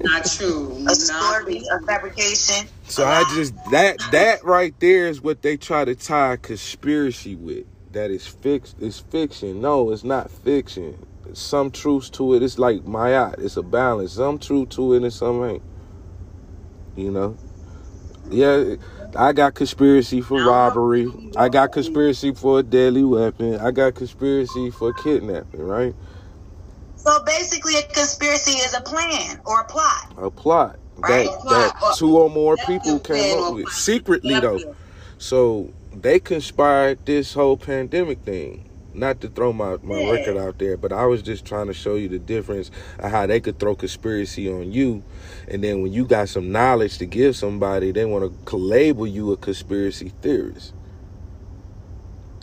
Not 0.00 0.24
true. 0.36 0.84
a 0.88 0.94
story, 0.94 1.62
a 1.70 1.80
fabrication. 1.86 2.68
So 2.84 3.06
I 3.06 3.22
just 3.34 3.54
that 3.70 3.98
that 4.12 4.44
right 4.44 4.74
there 4.80 5.06
is 5.06 5.20
what 5.20 5.42
they 5.42 5.56
try 5.56 5.84
to 5.84 5.94
tie 5.94 6.36
conspiracy 6.36 7.36
with. 7.36 7.66
That 7.92 8.10
is 8.10 8.26
fix 8.26 8.74
it's 8.80 8.98
fiction. 8.98 9.60
No, 9.60 9.90
it's 9.92 10.04
not 10.04 10.30
fiction. 10.30 11.06
some 11.34 11.70
truth 11.70 12.10
to 12.12 12.34
it. 12.34 12.42
It's 12.42 12.58
like 12.58 12.80
Ma'at. 12.82 13.38
It's 13.38 13.56
a 13.56 13.62
balance. 13.62 14.12
Some 14.14 14.38
truth 14.38 14.70
to 14.70 14.94
it 14.94 15.02
and 15.02 15.12
some 15.12 15.44
ain't. 15.44 15.62
You 16.96 17.12
know? 17.12 17.36
Yeah 18.30 18.76
I 19.16 19.32
got 19.32 19.54
conspiracy 19.54 20.20
for 20.20 20.44
robbery. 20.44 21.10
I 21.36 21.48
got 21.48 21.72
conspiracy 21.72 22.32
for 22.34 22.60
a 22.60 22.62
deadly 22.62 23.04
weapon. 23.04 23.56
I 23.56 23.70
got 23.70 23.94
conspiracy 23.94 24.70
for 24.70 24.92
kidnapping, 24.92 25.60
right? 25.60 25.94
So 26.96 27.22
basically, 27.24 27.76
a 27.76 27.82
conspiracy 27.82 28.52
is 28.52 28.74
a 28.74 28.80
plan 28.80 29.40
or 29.46 29.60
a 29.60 29.64
plot. 29.64 30.12
A 30.18 30.30
plot 30.30 30.78
right? 30.98 31.26
that, 31.26 31.74
that 31.80 31.94
two 31.96 32.18
or 32.18 32.28
more 32.28 32.56
people 32.66 32.98
came 32.98 33.42
up 33.42 33.54
with 33.54 33.68
secretly, 33.68 34.38
though. 34.40 34.74
So 35.18 35.72
they 35.92 36.20
conspired 36.20 37.04
this 37.06 37.34
whole 37.34 37.56
pandemic 37.56 38.20
thing 38.20 38.67
not 38.98 39.20
to 39.22 39.28
throw 39.28 39.52
my, 39.52 39.76
my 39.82 40.00
yeah. 40.00 40.10
record 40.10 40.36
out 40.36 40.58
there, 40.58 40.76
but 40.76 40.92
I 40.92 41.06
was 41.06 41.22
just 41.22 41.44
trying 41.44 41.66
to 41.68 41.74
show 41.74 41.94
you 41.94 42.08
the 42.08 42.18
difference 42.18 42.70
of 42.98 43.10
how 43.10 43.26
they 43.26 43.40
could 43.40 43.58
throw 43.58 43.74
conspiracy 43.74 44.50
on 44.50 44.72
you. 44.72 45.02
And 45.48 45.62
then 45.62 45.82
when 45.82 45.92
you 45.92 46.04
got 46.04 46.28
some 46.28 46.52
knowledge 46.52 46.98
to 46.98 47.06
give 47.06 47.36
somebody, 47.36 47.92
they 47.92 48.04
want 48.04 48.46
to 48.46 48.56
label 48.56 49.06
you 49.06 49.32
a 49.32 49.36
conspiracy 49.36 50.12
theorist. 50.22 50.74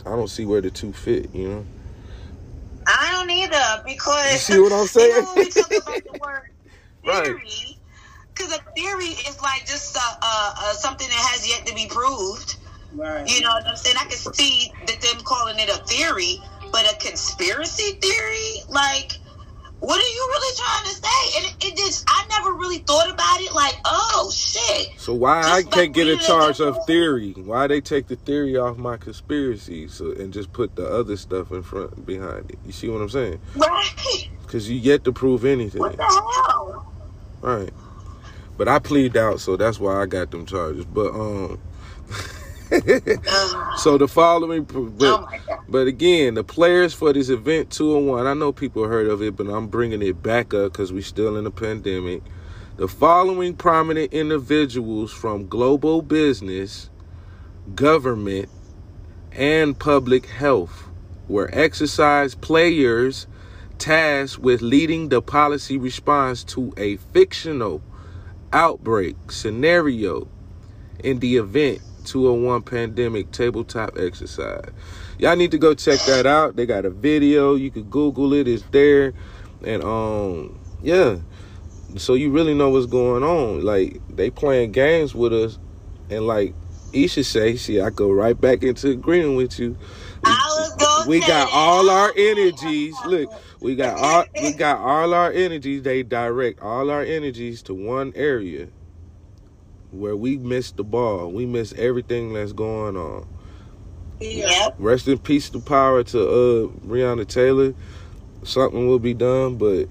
I 0.04 0.10
don't 0.10 0.28
see 0.28 0.46
where 0.46 0.60
the 0.60 0.70
two 0.70 0.92
fit, 0.92 1.34
you 1.34 1.48
know? 1.48 1.66
I 2.86 3.10
don't 3.12 3.30
either 3.30 3.82
because 3.84 4.32
you 4.32 4.38
see 4.38 4.60
what 4.60 4.72
I'm 4.72 4.86
saying? 4.86 5.12
You 5.16 5.22
know, 5.22 5.34
we 5.36 5.50
talk 5.50 5.70
about 5.70 6.12
the 6.12 6.18
word 6.20 6.50
theory, 7.24 7.78
because 8.32 8.52
right. 8.52 8.60
a 8.60 8.80
theory 8.80 9.04
is 9.06 9.40
like 9.42 9.66
just 9.66 9.96
uh, 9.96 10.16
uh, 10.22 10.72
something 10.74 11.08
that 11.08 11.14
has 11.14 11.48
yet 11.48 11.66
to 11.66 11.74
be 11.74 11.86
proved. 11.88 12.56
Right. 12.96 13.28
You 13.30 13.42
know 13.42 13.50
what 13.50 13.66
I'm 13.66 13.76
saying? 13.76 13.96
I 13.98 14.04
can 14.04 14.16
see 14.34 14.72
that 14.86 15.00
them 15.02 15.22
calling 15.22 15.58
it 15.58 15.68
a 15.68 15.84
theory, 15.84 16.40
but 16.72 16.90
a 16.90 16.96
conspiracy 16.96 17.92
theory, 18.00 18.62
like, 18.70 19.12
what 19.80 19.98
are 19.98 20.08
you 20.08 20.28
really 20.30 20.56
trying 20.56 20.84
to 20.84 20.94
say? 20.94 21.36
And 21.36 21.44
it, 21.46 21.66
it 21.66 21.76
just, 21.76 22.04
I 22.08 22.26
never 22.30 22.56
really 22.56 22.78
thought 22.78 23.10
about 23.10 23.40
it. 23.40 23.54
Like, 23.54 23.74
oh 23.84 24.32
shit. 24.34 24.98
So 24.98 25.12
why 25.12 25.42
just 25.42 25.68
I 25.68 25.70
can't 25.70 25.92
get 25.92 26.08
a 26.08 26.16
charge 26.16 26.60
of 26.60 26.78
theory? 26.86 27.32
Why 27.32 27.66
they 27.66 27.82
take 27.82 28.06
the 28.08 28.16
theory 28.16 28.56
off 28.56 28.78
my 28.78 28.96
conspiracy, 28.96 29.88
so 29.88 30.12
and 30.12 30.32
just 30.32 30.54
put 30.54 30.74
the 30.76 30.88
other 30.88 31.18
stuff 31.18 31.50
in 31.52 31.62
front 31.62 32.06
behind 32.06 32.50
it? 32.50 32.58
You 32.64 32.72
see 32.72 32.88
what 32.88 33.02
I'm 33.02 33.10
saying? 33.10 33.38
Right. 33.56 34.30
Because 34.40 34.70
you 34.70 34.76
yet 34.78 35.04
to 35.04 35.12
prove 35.12 35.44
anything. 35.44 35.80
What 35.80 35.98
the 35.98 36.04
hell? 36.04 36.92
Right. 37.42 37.70
But 38.56 38.68
I 38.68 38.78
plead 38.78 39.18
out, 39.18 39.40
so 39.40 39.58
that's 39.58 39.78
why 39.78 40.00
I 40.00 40.06
got 40.06 40.30
them 40.30 40.46
charges. 40.46 40.86
But 40.86 41.10
um. 41.12 41.60
so 43.76 43.96
the 43.96 44.08
following, 44.08 44.66
oh 44.74 44.90
but, 44.90 45.06
Oh 45.06 45.58
but 45.68 45.86
again, 45.86 46.34
the 46.34 46.42
players 46.42 46.92
for 46.92 47.12
this 47.12 47.28
event 47.28 47.70
two 47.70 47.96
and 47.96 48.08
one. 48.08 48.26
I 48.26 48.34
know 48.34 48.52
people 48.52 48.84
heard 48.88 49.06
of 49.06 49.22
it, 49.22 49.36
but 49.36 49.46
I'm 49.46 49.68
bringing 49.68 50.02
it 50.02 50.20
back 50.22 50.52
up 50.52 50.72
because 50.72 50.92
we're 50.92 51.02
still 51.02 51.36
in 51.36 51.46
a 51.46 51.50
pandemic. 51.50 52.22
The 52.76 52.88
following 52.88 53.54
prominent 53.54 54.12
individuals 54.12 55.12
from 55.12 55.46
global 55.46 56.02
business, 56.02 56.90
government, 57.74 58.48
and 59.30 59.78
public 59.78 60.26
health 60.26 60.88
were 61.28 61.48
exercise 61.52 62.34
players 62.34 63.28
tasked 63.78 64.40
with 64.40 64.60
leading 64.60 65.08
the 65.08 65.22
policy 65.22 65.78
response 65.78 66.42
to 66.44 66.74
a 66.76 66.96
fictional 66.96 67.80
outbreak 68.52 69.30
scenario 69.30 70.28
in 71.04 71.20
the 71.20 71.36
event 71.36 71.80
201 72.06 72.62
pandemic 72.62 73.30
tabletop 73.32 73.98
exercise. 73.98 74.70
Y'all 75.18 75.36
need 75.36 75.50
to 75.50 75.58
go 75.58 75.74
check 75.74 75.98
that 76.06 76.26
out. 76.26 76.56
They 76.56 76.66
got 76.66 76.84
a 76.84 76.90
video. 76.90 77.54
You 77.54 77.70
could 77.70 77.90
Google 77.90 78.32
it. 78.32 78.48
It's 78.48 78.62
there. 78.70 79.12
And 79.64 79.82
um 79.84 80.58
yeah. 80.82 81.16
So 81.96 82.14
you 82.14 82.30
really 82.30 82.54
know 82.54 82.70
what's 82.70 82.86
going 82.86 83.22
on. 83.22 83.64
Like 83.64 84.00
they 84.08 84.30
playing 84.30 84.72
games 84.72 85.14
with 85.14 85.32
us 85.32 85.58
and 86.10 86.26
like 86.26 86.54
Isha 86.92 87.24
say, 87.24 87.56
see, 87.56 87.80
I 87.80 87.90
go 87.90 88.10
right 88.10 88.40
back 88.40 88.62
into 88.62 88.90
agreeing 88.90 89.36
with 89.36 89.58
you. 89.58 89.76
I 90.24 90.30
was 90.30 90.76
gonna 90.76 91.08
We 91.08 91.20
say 91.20 91.28
got 91.28 91.50
all 91.52 91.90
our 91.90 92.12
energies. 92.16 92.94
Look, 93.06 93.32
we 93.60 93.76
got 93.76 93.98
all 93.98 94.24
we 94.42 94.52
got 94.52 94.78
all 94.78 95.12
our 95.12 95.30
energies. 95.32 95.82
They 95.82 96.02
direct 96.02 96.60
all 96.60 96.90
our 96.90 97.02
energies 97.02 97.62
to 97.62 97.74
one 97.74 98.12
area 98.14 98.68
where 99.98 100.16
we 100.16 100.36
miss 100.38 100.70
the 100.72 100.84
ball. 100.84 101.30
We 101.30 101.46
miss 101.46 101.72
everything 101.74 102.32
that's 102.34 102.52
going 102.52 102.96
on. 102.96 103.26
Yep. 104.20 104.76
Rest 104.78 105.08
in 105.08 105.18
peace 105.18 105.50
to 105.50 105.60
power 105.60 106.02
to 106.04 106.20
uh 106.22 106.66
Breonna 106.86 107.26
Taylor. 107.26 107.74
Something 108.44 108.86
will 108.88 108.98
be 108.98 109.12
done, 109.14 109.56
but 109.56 109.88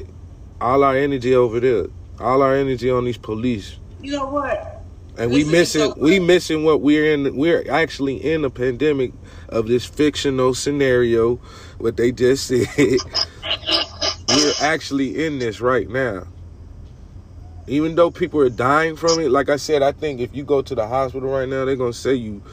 all 0.62 0.84
our 0.84 0.96
energy 0.96 1.36
over 1.36 1.60
there, 1.60 1.88
all 2.20 2.42
our 2.42 2.56
energy 2.56 2.90
on 2.90 3.06
these 3.06 3.18
police, 3.18 3.78
You 4.02 4.14
know 4.14 4.28
what? 4.30 4.82
and 5.18 5.30
we 5.32 5.44
Listen, 5.44 5.52
missing 5.52 5.92
so- 5.94 5.96
we 6.02 6.20
missing 6.20 6.64
what 6.64 6.82
we're 6.82 7.14
in. 7.14 7.36
We're 7.36 7.70
actually 7.70 8.16
in 8.18 8.44
a 8.46 8.50
pandemic 8.50 9.14
of 9.50 9.68
this 9.68 9.86
fictional 9.86 10.54
scenario. 10.54 11.36
What 11.78 11.98
they 11.98 12.12
just 12.12 12.48
said, 12.48 12.68
we're 14.30 14.54
actually 14.62 15.24
in 15.26 15.40
this 15.40 15.62
right 15.62 15.90
now. 15.90 16.28
Even 17.68 17.96
though 17.96 18.12
people 18.12 18.40
are 18.42 18.50
dying 18.50 18.96
from 18.96 19.20
it, 19.20 19.32
like 19.32 19.50
I 19.50 19.56
said, 19.56 19.82
I 19.82 19.92
think 19.92 20.20
if 20.20 20.36
you 20.36 20.44
go 20.44 20.62
to 20.62 20.76
the 20.76 20.88
hospital 20.88 21.30
right 21.30 21.50
now, 21.50 21.66
they're 21.66 21.76
gonna 21.76 21.94
say 21.94 22.14
you, 22.14 22.44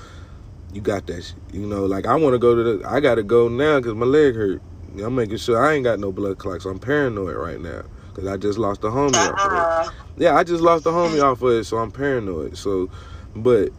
you 0.73 0.81
got 0.81 1.07
that. 1.07 1.23
Shit. 1.23 1.37
You 1.53 1.67
know, 1.67 1.85
like 1.85 2.07
I 2.07 2.15
want 2.17 2.35
to 2.35 2.39
go 2.39 2.55
to 2.55 2.79
the. 2.79 2.89
I 2.89 3.01
gotta 3.01 3.23
go 3.23 3.49
now 3.49 3.79
because 3.79 3.95
my 3.95 4.07
leg 4.07 4.35
hurt. 4.35 4.63
I'm 5.03 5.15
making 5.15 5.39
sure 5.39 5.65
I 5.65 5.75
ain't 5.75 5.85
got 5.85 6.01
no 6.01 6.13
blood 6.13 6.39
clots. 6.39 6.65
I'm 6.67 6.79
paranoid 6.79 7.37
right 7.37 7.61
now 7.61 7.83
because 8.09 8.27
I 8.27 8.37
just 8.37 8.59
lost 8.59 8.85
a 8.85 8.89
homie 8.89 9.17
off 9.17 9.41
of 9.41 9.53
it. 9.53 9.59
Uh, 9.59 9.91
Yeah, 10.19 10.37
I 10.37 10.45
just 10.45 10.63
lost 10.63 10.85
a 10.87 10.91
homie 10.91 11.23
off 11.23 11.41
of 11.43 11.51
it, 11.51 11.65
so 11.65 11.79
I'm 11.79 11.91
paranoid. 11.91 12.59
So, 12.59 12.91
but 13.35 13.71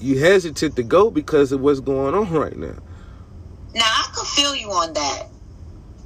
you 0.00 0.18
hesitant 0.18 0.76
to 0.76 0.82
go 0.82 1.10
because 1.10 1.52
of 1.52 1.60
what's 1.60 1.80
going 1.80 2.14
on 2.14 2.30
right 2.32 2.56
now. 2.56 2.76
now 3.74 3.84
I 3.84 4.10
can 4.14 4.24
feel 4.24 4.54
you 4.54 4.70
on 4.70 4.92
that. 4.94 5.28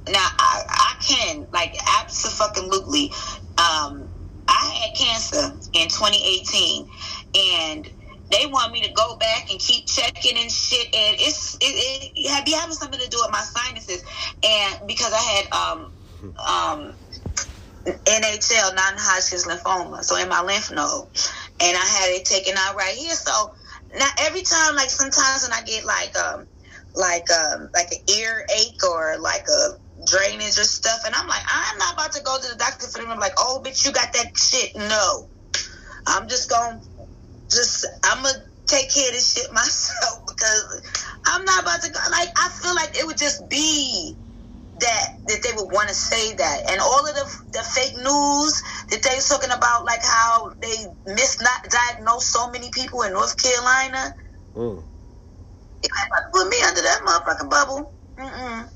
Now 0.07 0.27
I 0.39 0.63
I 0.69 1.03
can 1.03 1.47
like 1.53 1.77
absolutely. 2.01 3.13
Um, 3.59 4.11
I 4.49 4.81
had 4.83 4.97
cancer 4.99 5.59
in 5.75 5.89
2018, 5.89 6.87
and 7.37 7.89
they 8.31 8.47
want 8.47 8.73
me 8.73 8.83
to 8.83 8.93
go 8.95 9.17
back 9.19 9.51
and 9.51 9.61
keep 9.61 9.87
checking 9.87 10.39
and 10.39 10.51
shit. 10.51 10.89
And 10.95 11.17
it's 11.21 11.57
it, 11.61 11.67
it, 11.67 12.31
had 12.31 12.45
be 12.45 12.53
having 12.53 12.75
something 12.77 13.01
to 13.01 13.09
do 13.09 13.19
with 13.23 13.33
my 13.33 13.43
sinuses, 13.43 14.03
and 14.45 14.89
because 14.89 15.13
I 15.13 15.23
had 15.23 15.53
um 15.53 15.93
um 16.49 16.95
NHL 17.87 18.75
non-Hodgkin's 18.75 19.47
lymphoma, 19.47 20.03
so 20.05 20.17
in 20.17 20.29
my 20.29 20.43
lymph 20.43 20.71
node, 20.73 21.09
and 21.61 21.77
I 21.77 21.87
had 21.87 22.11
it 22.11 22.25
taken 22.27 22.55
out 22.57 22.77
right 22.77 22.95
here. 22.95 23.15
So 23.15 23.53
now 23.97 24.09
every 24.21 24.43
time, 24.43 24.77
like 24.77 24.91
sometimes 24.91 25.43
when 25.43 25.53
I 25.53 25.63
get 25.65 25.85
like 25.85 26.17
um 26.17 26.47
like 26.95 27.31
um 27.31 27.71
like 27.75 27.93
an 27.93 28.17
ear 28.17 28.45
ache 28.59 28.83
or 28.89 29.19
like 29.21 29.45
a 29.49 29.71
drainage 30.07 30.59
or 30.59 30.65
stuff, 30.65 31.01
and 31.07 31.15
I'm 31.15 31.27
like, 31.27 31.43
I'm 31.49 31.79
not 31.79 31.95
about 31.95 32.13
to 32.13 32.23
go 32.23 32.39
to 32.41 32.49
the 32.49 32.59
doctor 32.59 32.87
for 32.87 32.99
them. 33.01 33.11
I'm 33.11 33.19
like, 33.19 33.35
oh, 33.39 33.63
bitch, 33.65 33.85
you 33.85 33.93
got 33.93 34.13
that 34.13 34.37
shit? 34.37 34.71
No, 34.77 35.29
I'm 36.07 36.29
just 36.29 36.51
gonna 36.51 36.81
just 37.51 37.87
I'm 38.05 38.23
gonna 38.23 38.39
take 38.69 38.93
care 38.93 39.09
of 39.09 39.15
this 39.15 39.33
shit 39.33 39.53
myself 39.53 40.21
because 40.27 40.83
I'm 41.27 41.45
not 41.45 41.63
about 41.63 41.83
to 41.83 41.91
go. 41.91 42.01
Like 42.11 42.29
I 42.37 42.49
feel 42.61 42.75
like 42.75 42.97
it 42.99 43.07
would 43.07 43.19
just 43.19 43.49
be 43.49 44.17
that 44.81 45.05
that 45.27 45.43
they 45.43 45.51
would 45.57 45.73
want 45.73 45.89
to 45.89 45.95
say 45.95 46.35
that, 46.35 46.59
and 46.71 46.81
all 46.81 47.07
of 47.07 47.15
the 47.15 47.27
the 47.53 47.63
fake 47.63 47.97
news 47.97 48.63
that 48.91 49.03
they 49.03 49.17
was 49.17 49.29
talking 49.29 49.51
about, 49.51 49.85
like 49.85 50.03
how 50.03 50.53
they 50.61 50.87
misdiagnosed 51.09 52.23
so 52.23 52.51
many 52.51 52.71
people 52.73 53.03
in 53.03 53.13
North 53.13 53.37
Carolina. 53.41 54.13
Mm. 54.55 54.85
If 55.83 55.91
they 55.91 56.07
about 56.11 56.23
to 56.23 56.31
put 56.33 56.49
me 56.49 56.57
under 56.67 56.83
that 56.83 57.01
motherfucking 57.07 57.51
bubble, 57.51 57.95
mm-mm. 58.19 58.69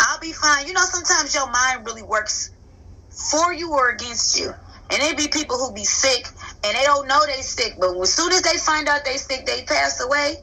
I'll 0.00 0.20
be 0.20 0.32
fine. 0.32 0.66
You 0.66 0.74
know, 0.74 0.84
sometimes 0.84 1.34
your 1.34 1.50
mind 1.50 1.86
really 1.86 2.02
works 2.02 2.50
for 3.30 3.52
you 3.52 3.72
or 3.72 3.90
against 3.90 4.38
you. 4.38 4.54
And 4.92 5.02
it 5.02 5.16
be 5.16 5.28
people 5.28 5.56
who 5.58 5.72
be 5.74 5.84
sick 5.84 6.26
and 6.64 6.76
they 6.76 6.82
don't 6.84 7.08
know 7.08 7.22
they 7.26 7.42
sick, 7.42 7.74
but 7.80 7.98
as 8.00 8.14
soon 8.14 8.32
as 8.32 8.42
they 8.42 8.58
find 8.58 8.88
out 8.88 9.04
they 9.04 9.16
sick, 9.16 9.46
they 9.46 9.64
pass 9.64 10.00
away. 10.00 10.36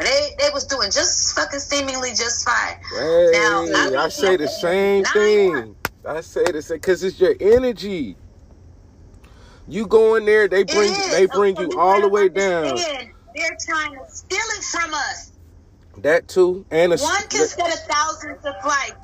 They 0.00 0.30
they 0.38 0.50
was 0.54 0.66
doing 0.66 0.90
just 0.90 1.34
fucking 1.34 1.60
seemingly 1.60 2.10
just 2.10 2.44
fine. 2.44 2.76
Hey, 2.90 3.30
Now, 3.32 3.64
I 4.00 4.06
I 4.06 4.08
say 4.08 4.36
the 4.36 4.48
same 4.48 5.04
thing. 5.04 5.76
I 6.06 6.20
say 6.22 6.44
the 6.52 6.62
same 6.62 6.76
because 6.78 7.04
it's 7.04 7.20
your 7.20 7.34
energy. 7.40 8.16
You 9.68 9.86
go 9.86 10.16
in 10.16 10.24
there, 10.24 10.48
they 10.48 10.64
bring 10.64 10.90
is. 10.90 11.10
they 11.10 11.26
bring 11.26 11.56
you 11.56 11.78
all 11.78 12.00
the 12.00 12.08
way 12.08 12.28
down. 12.28 12.76
They're 13.36 13.56
trying 13.68 13.92
to 13.94 14.00
steal 14.08 14.38
it 14.38 14.64
from 14.64 14.94
us. 14.94 15.32
That 16.02 16.28
too, 16.28 16.66
and 16.70 16.92
a, 16.92 16.96
One 16.98 17.22
can 17.28 17.46
set 17.48 17.68
a 17.74 17.78
thousands 17.78 18.44
of 18.44 18.54
flights. 18.62 18.94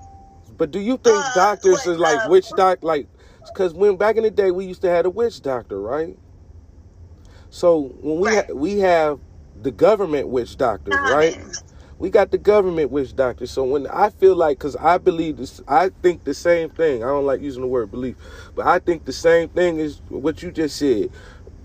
But 0.57 0.71
do 0.71 0.81
you 0.81 0.97
think 0.97 1.17
Uh, 1.17 1.35
doctors 1.35 1.73
what, 1.75 1.87
is 1.87 1.99
like 1.99 2.25
uh, 2.25 2.31
witch 2.31 2.51
doc 2.51 2.79
like? 2.83 3.09
Because 3.47 3.75
when 3.75 3.97
back 3.97 4.17
in 4.17 4.23
the 4.23 4.31
day 4.31 4.51
we 4.51 4.67
used 4.67 4.83
to 4.83 4.89
have 4.91 5.07
a 5.07 5.11
witch 5.11 5.43
doctor, 5.43 5.81
right? 5.81 6.17
So 7.51 7.93
when 8.03 8.21
we 8.21 8.29
Right. 8.29 8.47
ha- 8.49 8.55
we 8.55 8.79
have 8.81 9.21
the 9.63 9.71
government 9.71 10.29
witch 10.29 10.57
doctors, 10.57 10.95
right? 11.03 11.39
We 11.99 12.11
got 12.11 12.31
the 12.31 12.39
government 12.39 12.91
witch 12.91 13.17
doctors. 13.17 13.51
So 13.51 13.65
when 13.65 13.87
I 13.87 14.11
feel 14.11 14.37
like, 14.37 14.59
because 14.59 14.77
I 14.77 14.99
believe 14.99 15.39
this, 15.39 15.61
I 15.69 15.91
think 16.03 16.25
the 16.25 16.35
same 16.35 16.71
thing. 16.71 17.03
I 17.03 17.09
don't 17.09 17.27
like 17.27 17.41
using 17.41 17.63
the 17.63 17.69
word 17.69 17.91
belief, 17.91 18.17
but 18.55 18.67
I 18.67 18.79
think 18.81 19.05
the 19.07 19.13
same 19.13 19.49
thing 19.51 19.79
is 19.79 20.01
what 20.11 20.43
you 20.43 20.53
just 20.53 20.77
said. 20.77 21.11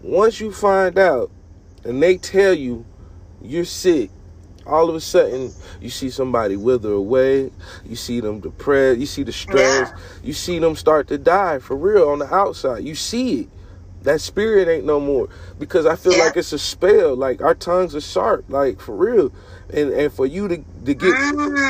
Once 0.04 0.40
you 0.40 0.52
find 0.52 0.98
out 1.00 1.32
and 1.84 2.02
they 2.02 2.18
tell 2.18 2.54
you 2.54 2.86
you're 3.42 3.66
sick, 3.66 4.10
all 4.66 4.90
of 4.90 4.96
a 4.96 5.02
sudden 5.02 5.52
you 5.82 5.90
see 5.90 6.10
somebody 6.10 6.56
wither 6.56 6.92
away. 6.92 7.52
You 7.86 7.96
see 7.96 8.20
them 8.20 8.40
depressed. 8.40 9.00
You 9.00 9.06
see 9.06 9.24
the 9.24 9.32
stress. 9.32 9.92
Yeah. 9.92 9.98
You 10.24 10.34
see 10.34 10.60
them 10.60 10.76
start 10.76 11.08
to 11.10 11.18
die 11.18 11.60
for 11.60 11.76
real 11.76 12.10
on 12.10 12.20
the 12.20 12.34
outside. 12.34 12.84
You 12.84 12.96
see 12.96 13.42
it. 13.42 13.50
That 14.04 14.22
spirit 14.22 14.68
ain't 14.68 14.86
no 14.86 15.00
more 15.00 15.30
because 15.60 15.86
I 15.86 15.96
feel 15.96 16.14
Yeah. 16.14 16.26
like 16.26 16.38
it's 16.38 16.54
a 16.54 16.60
spell. 16.60 17.16
Like 17.16 17.42
our 17.42 17.56
tongues 17.56 17.96
are 17.96 18.02
sharp, 18.02 18.46
like 18.50 18.80
for 18.80 18.96
real. 18.96 19.32
And 19.74 19.92
and 19.92 20.12
for 20.12 20.26
you 20.26 20.48
to 20.48 20.58
to 20.58 20.94
get 20.94 21.14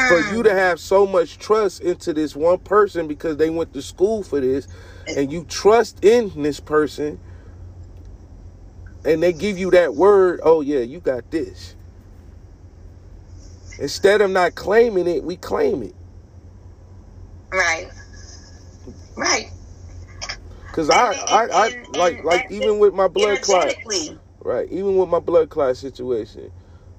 for 0.10 0.20
you 0.34 0.44
to 0.44 0.50
mm. 0.50 0.54
have 0.54 0.80
so 0.80 1.06
much 1.06 1.38
trust 1.40 1.82
into 1.82 2.14
this 2.14 2.36
one 2.36 2.60
person 2.60 3.08
because 3.08 3.38
they 3.38 3.50
went 3.50 3.74
to 3.74 3.82
school 3.82 4.24
for 4.24 4.40
this, 4.40 4.68
and 5.08 5.32
you 5.32 5.46
trust 5.50 6.04
in 6.04 6.32
this 6.42 6.60
person, 6.60 7.20
and 9.06 9.22
they 9.22 9.34
give 9.34 9.58
you 9.58 9.72
that 9.72 9.96
word. 9.96 10.40
Oh 10.44 10.62
yeah, 10.62 10.80
you 10.80 11.00
got 11.00 11.30
this. 11.32 11.76
Instead 13.82 14.22
of 14.22 14.30
not 14.32 14.56
claiming 14.56 15.08
it, 15.08 15.24
we 15.24 15.36
claim 15.38 15.82
it. 15.84 15.96
Right. 17.52 17.90
Right. 19.18 19.50
Cause 20.72 20.90
I, 20.90 21.12
And- 21.14 21.22
I, 21.30 21.46
I, 21.48 21.68
and- 21.68 21.98
like, 21.98 22.16
and- 22.18 22.26
like 22.26 22.44
and 22.46 22.52
even 22.54 22.80
with 22.80 22.94
my 22.94 23.08
blood 23.08 23.42
clot, 23.42 23.74
right? 24.44 24.68
Even 24.72 24.96
with 24.98 25.10
my 25.10 25.20
blood 25.20 25.50
clot 25.50 25.76
situation, 25.78 26.52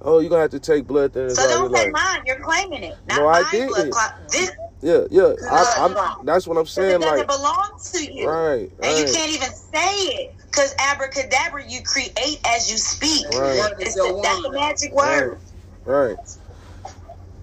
oh, 0.02 0.18
you're 0.18 0.28
gonna 0.28 0.42
have 0.42 0.50
to 0.50 0.60
take 0.60 0.86
blood 0.86 1.12
thinners 1.12 1.36
So 1.36 1.42
all 1.42 1.48
your 1.48 1.58
don't 1.70 1.74
say 1.76 1.84
life. 1.84 1.92
mine. 1.92 2.22
You're 2.26 2.40
claiming 2.40 2.82
it. 2.82 2.96
Not 3.06 3.16
No, 3.18 3.28
I 3.28 3.42
my 3.42 3.50
didn't. 3.52 3.68
blood 3.68 3.90
clot. 3.92 4.14
This 4.30 4.50
Yeah, 4.82 5.04
yeah. 5.10 5.34
I, 5.50 5.62
Blood 5.84 5.96
I'm. 6.18 6.26
That's 6.26 6.46
what 6.46 6.58
I'm 6.58 6.66
saying. 6.66 6.96
it 6.96 7.00
doesn't 7.00 7.18
Like, 7.18 7.26
belong 7.28 7.70
to 7.92 8.12
you. 8.12 8.28
right, 8.28 8.70
And 8.82 8.98
you 8.98 9.14
can't 9.14 9.32
even 9.32 9.50
say 9.50 9.94
it. 9.96 10.34
Because 10.46 10.74
abracadabra, 10.78 11.64
you 11.66 11.82
create 11.82 12.40
as 12.46 12.70
you 12.70 12.76
speak. 12.76 13.26
Right. 13.30 13.72
It's 13.78 13.94
the, 13.94 14.20
that's 14.22 14.42
the 14.42 14.50
magic 14.52 14.92
word. 14.92 15.38
Right. 15.86 16.16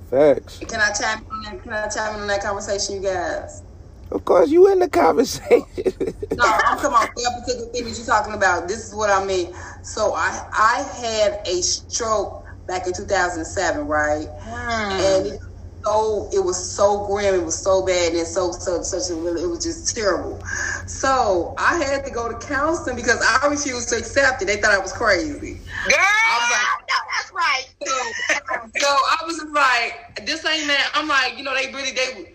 Facts. 0.10 0.60
Can 0.60 0.80
I 0.82 0.91
chime 0.91 1.26
in? 1.32 1.43
that- 1.43 1.64
Can 1.64 1.74
I 1.74 1.88
chime 1.88 2.16
in 2.16 2.22
on 2.22 2.28
that 2.28 2.41
conversation, 2.43 2.95
you 2.95 3.01
guys? 3.01 3.62
Of 4.12 4.26
course, 4.26 4.49
you 4.49 4.72
in 4.72 4.80
the 4.80 4.89
conversation. 4.89 5.66
no, 6.36 6.43
I'm 6.43 6.78
talking 6.80 6.86
about 6.88 7.10
that 7.16 7.41
particular 7.45 7.72
thing 7.72 7.86
that 7.86 7.95
you're 7.97 8.05
talking 8.07 8.34
about. 8.34 8.68
This 8.68 8.88
is 8.88 8.95
what 8.95 9.12
I 9.12 9.24
mean. 9.24 9.53
So 9.84 10.14
I 10.16 10.47
I 10.51 10.82
had 10.99 11.41
a 11.47 11.62
stroke 11.62 12.43
back 12.66 12.88
in 12.88 12.93
2007, 12.93 13.88
right? 13.88 14.28
Mm. 14.28 14.91
And 14.91 15.28
it, 15.28 15.41
so 15.89 16.29
it 16.31 16.43
was 16.43 16.57
so 16.57 17.05
grim, 17.07 17.35
it 17.35 17.43
was 17.43 17.57
so 17.57 17.85
bad, 17.85 18.13
and 18.13 18.27
so 18.27 18.51
so 18.51 18.81
such 18.81 19.09
a 19.09 19.15
really 19.15 19.43
it 19.43 19.47
was 19.47 19.63
just 19.63 19.95
terrible. 19.95 20.39
So 20.85 21.55
I 21.57 21.83
had 21.83 22.05
to 22.05 22.11
go 22.11 22.29
to 22.29 22.37
counseling 22.45 22.95
because 22.95 23.21
I 23.21 23.47
refused 23.47 23.89
to 23.89 23.97
accept 23.97 24.41
it. 24.41 24.45
They 24.45 24.57
thought 24.57 24.71
I 24.71 24.79
was 24.79 24.93
crazy. 24.93 25.53
Girl, 25.85 25.97
I 25.97 26.37
was 26.39 26.51
like, 26.51 26.89
no, 26.89 26.97
that's 27.15 27.31
right. 27.33 27.65
So, 27.83 28.79
so 28.79 28.87
I 28.87 29.17
was 29.25 29.43
like, 29.51 30.25
this 30.25 30.45
ain't 30.45 30.67
that. 30.67 30.91
I'm 30.93 31.07
like, 31.07 31.37
you 31.37 31.43
know, 31.43 31.55
they 31.55 31.71
really 31.73 31.91
they. 31.91 32.33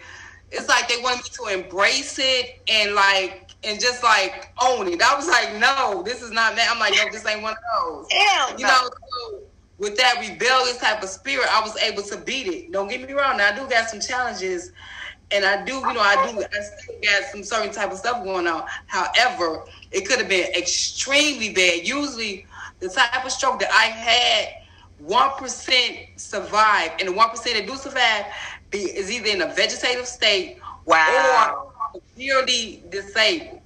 It's 0.51 0.69
like 0.69 0.89
they 0.89 1.01
wanted 1.03 1.25
me 1.25 1.31
to 1.33 1.65
embrace 1.65 2.19
it 2.21 2.63
and 2.69 2.95
like 2.95 3.51
and 3.65 3.81
just 3.81 4.03
like 4.03 4.53
own 4.63 4.89
it. 4.89 5.03
I 5.03 5.15
was 5.15 5.27
like, 5.27 5.57
no, 5.59 6.03
this 6.05 6.23
is 6.23 6.31
not 6.31 6.55
that. 6.57 6.71
I'm 6.71 6.79
like, 6.79 6.95
no, 6.95 7.11
this 7.11 7.27
ain't 7.27 7.43
one 7.43 7.53
of 7.53 7.59
those. 7.79 8.07
Hell 8.13 8.59
you 8.59 8.67
no. 8.67 8.69
know. 8.69 8.89
So, 8.89 9.43
with 9.79 9.97
that 9.97 10.17
rebellious 10.21 10.79
type 10.79 11.03
of 11.03 11.09
spirit, 11.09 11.47
I 11.51 11.61
was 11.61 11.77
able 11.79 12.03
to 12.05 12.17
beat 12.17 12.47
it. 12.47 12.73
Don't 12.73 12.89
get 12.89 13.07
me 13.07 13.13
wrong. 13.13 13.39
Now 13.39 13.49
I 13.53 13.57
do 13.57 13.69
got 13.69 13.89
some 13.89 14.01
challenges, 14.01 14.73
and 15.31 15.45
I 15.45 15.65
do, 15.65 15.75
you 15.75 15.93
know, 15.93 16.01
I 16.01 16.31
do, 16.31 16.43
I 16.43 16.63
still 16.63 16.95
got 17.03 17.25
some 17.31 17.43
certain 17.43 17.73
type 17.73 17.91
of 17.91 17.99
stuff 17.99 18.23
going 18.25 18.47
on. 18.47 18.65
However, 18.87 19.65
it 19.91 20.07
could 20.07 20.19
have 20.19 20.29
been 20.29 20.53
extremely 20.55 21.53
bad. 21.53 21.87
Usually, 21.87 22.47
the 22.81 22.89
type 22.89 23.25
of 23.25 23.33
stroke 23.33 23.59
that 23.61 23.71
I 23.73 23.85
had, 23.87 24.65
one 24.99 25.31
percent 25.39 25.97
survive, 26.17 26.93
and 27.01 27.09
the 27.09 27.13
one 27.13 27.31
percent 27.31 27.57
that 27.57 27.67
do 27.67 27.77
survive 27.77 28.27
is 28.73 29.11
either 29.11 29.29
in 29.29 29.43
a 29.43 29.55
vegetative 29.55 30.07
state 30.07 30.59
wow. 30.85 31.73
or 31.95 32.01
severely 32.15 32.83
disabled 32.91 33.61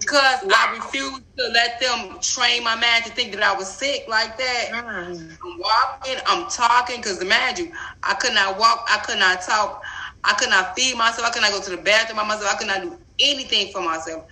because 0.00 0.44
I 0.50 0.74
refused 0.76 1.24
to 1.38 1.48
let 1.48 1.80
them 1.80 2.18
train 2.20 2.64
my 2.64 2.74
mind 2.74 3.04
to 3.04 3.10
think 3.12 3.32
that 3.34 3.42
I 3.42 3.54
was 3.56 3.68
sick 3.68 4.04
like 4.08 4.36
that. 4.38 4.68
Mm. 4.72 5.38
I'm 5.44 5.58
walking, 5.58 6.22
I'm 6.26 6.48
talking, 6.50 6.96
because 6.96 7.22
imagine 7.22 7.72
I 8.02 8.14
could 8.14 8.34
not 8.34 8.58
walk, 8.58 8.86
I 8.90 8.98
could 8.98 9.18
not 9.18 9.42
talk, 9.42 9.82
I 10.24 10.34
could 10.34 10.50
not 10.50 10.74
feed 10.76 10.96
myself, 10.96 11.28
I 11.28 11.30
could 11.30 11.42
not 11.42 11.52
go 11.52 11.62
to 11.62 11.70
the 11.70 11.76
bathroom 11.82 12.18
by 12.18 12.24
myself, 12.26 12.54
I 12.54 12.58
could 12.58 12.66
not 12.66 12.82
do 12.82 12.98
anything 13.20 13.72
for 13.72 13.82
myself. 13.82 14.24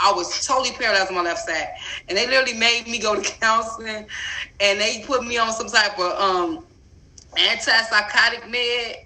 I 0.00 0.12
was 0.12 0.46
totally 0.46 0.72
paralyzed 0.76 1.08
on 1.10 1.16
my 1.16 1.22
left 1.22 1.40
side. 1.40 1.68
And 2.08 2.18
they 2.18 2.26
literally 2.26 2.58
made 2.58 2.86
me 2.86 2.98
go 2.98 3.20
to 3.20 3.32
counseling 3.40 4.06
and 4.60 4.80
they 4.80 5.04
put 5.06 5.24
me 5.24 5.38
on 5.38 5.52
some 5.52 5.68
type 5.68 5.98
of 5.98 6.20
um 6.20 6.66
antipsychotic 7.36 8.50
med. 8.50 8.96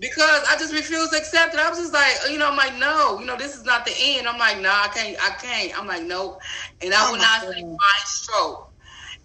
Because 0.00 0.42
I 0.48 0.56
just 0.58 0.72
refused 0.72 1.12
to 1.12 1.18
accept 1.18 1.52
it. 1.52 1.60
I 1.60 1.68
was 1.68 1.78
just 1.78 1.92
like, 1.92 2.16
you 2.30 2.38
know, 2.38 2.48
I'm 2.48 2.56
like, 2.56 2.74
no, 2.78 3.20
you 3.20 3.26
know, 3.26 3.36
this 3.36 3.54
is 3.54 3.64
not 3.64 3.84
the 3.84 3.92
end. 4.00 4.26
I'm 4.26 4.38
like, 4.38 4.56
no, 4.56 4.62
nah, 4.62 4.84
I 4.84 4.88
can't, 4.88 5.16
I 5.22 5.30
can't. 5.36 5.78
I'm 5.78 5.86
like, 5.86 6.02
no, 6.04 6.38
and 6.80 6.94
I 6.94 7.06
oh 7.06 7.12
would 7.12 7.20
not 7.20 7.42
say 7.42 7.62
my 7.62 7.96
stroke. 8.06 8.72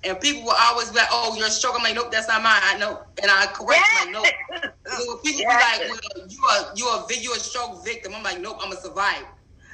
And 0.04 0.20
people 0.20 0.44
will 0.44 0.54
always 0.60 0.90
be 0.92 0.98
like, 0.98 1.08
oh, 1.12 1.34
your 1.38 1.48
stroke. 1.48 1.76
I'm 1.78 1.84
like, 1.84 1.96
nope, 1.96 2.12
that's 2.12 2.28
not 2.28 2.44
mine. 2.44 2.62
I 2.62 2.78
know, 2.78 3.02
and 3.22 3.32
I 3.32 3.48
correct 3.48 3.82
yes. 3.82 4.06
like, 4.06 4.14
nope. 4.14 5.24
people 5.24 5.42
yes. 5.42 5.80
be 5.80 5.88
like, 5.88 5.90
well, 5.90 6.28
you 6.28 6.44
are 6.44 6.76
you 6.76 6.86
are 6.86 7.14
you 7.14 7.34
a 7.34 7.40
stroke 7.40 7.84
victim. 7.86 8.14
I'm 8.14 8.22
like, 8.22 8.42
nope, 8.42 8.58
I'm 8.62 8.72
a 8.74 8.76
survivor. 8.76 9.26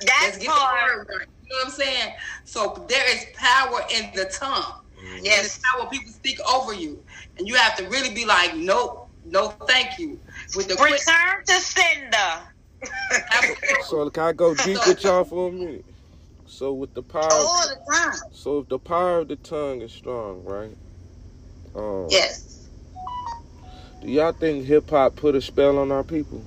That's 0.02 0.22
Let's 0.22 0.38
get 0.38 0.50
hard. 0.52 1.08
the 1.08 1.14
word 1.14 1.20
right. 1.20 1.28
You 1.44 1.50
know 1.50 1.56
what 1.64 1.66
I'm 1.66 1.72
saying? 1.72 2.14
So 2.46 2.86
there 2.88 3.10
is 3.10 3.26
power 3.34 3.82
in 3.94 4.12
the 4.14 4.26
tongue. 4.26 4.84
Yes. 5.22 5.38
And 5.38 5.46
it's 5.46 5.60
power 5.74 5.90
people 5.90 6.12
speak 6.14 6.40
over 6.48 6.76
you, 6.76 7.04
and 7.40 7.48
you 7.48 7.56
have 7.56 7.76
to 7.78 7.90
really 7.90 8.14
be 8.14 8.24
like, 8.24 8.56
nope, 8.56 9.10
no, 9.26 9.50
thank 9.68 9.98
you 9.98 10.20
with 10.56 10.68
the 10.68 10.76
return 10.76 10.98
quick- 10.98 11.46
to 11.48 11.54
sender. 11.62 12.48
so 13.86 14.10
can 14.10 14.24
I 14.24 14.34
go 14.34 14.54
deep 14.56 14.86
with 14.88 15.04
y'all 15.04 15.24
for 15.24 15.50
a 15.50 15.52
minute? 15.52 15.86
So 16.46 16.74
with 16.74 16.94
the 16.94 17.04
power, 17.04 17.24
all 17.32 17.68
the 17.68 17.78
time. 17.94 18.20
So 18.34 18.60
if 18.60 18.70
the 18.70 18.80
power 18.80 19.20
of 19.20 19.28
the 19.28 19.36
tongue 19.38 19.82
is 19.82 19.92
strong, 19.92 20.44
right? 20.44 20.76
Um, 21.76 22.08
yes. 22.10 22.70
Do 24.02 24.10
y'all 24.10 24.32
think 24.34 24.66
hip 24.66 24.90
hop 24.90 25.16
put 25.16 25.36
a 25.36 25.42
spell 25.42 25.78
on 25.78 25.92
our 25.92 26.04
people? 26.04 26.44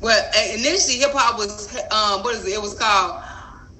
Well, 0.00 0.22
initially 0.52 0.98
hip 0.98 1.12
hop 1.12 1.38
was 1.38 1.74
um, 1.90 2.22
what 2.22 2.34
is 2.34 2.46
it? 2.46 2.54
It 2.54 2.60
was 2.62 2.74
called 2.74 3.22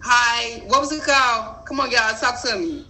high. 0.00 0.60
What 0.66 0.80
was 0.80 0.92
it 0.92 1.02
called? 1.04 1.66
Come 1.66 1.80
on, 1.80 1.90
y'all, 1.90 2.14
talk 2.14 2.40
to 2.42 2.56
me. 2.58 2.86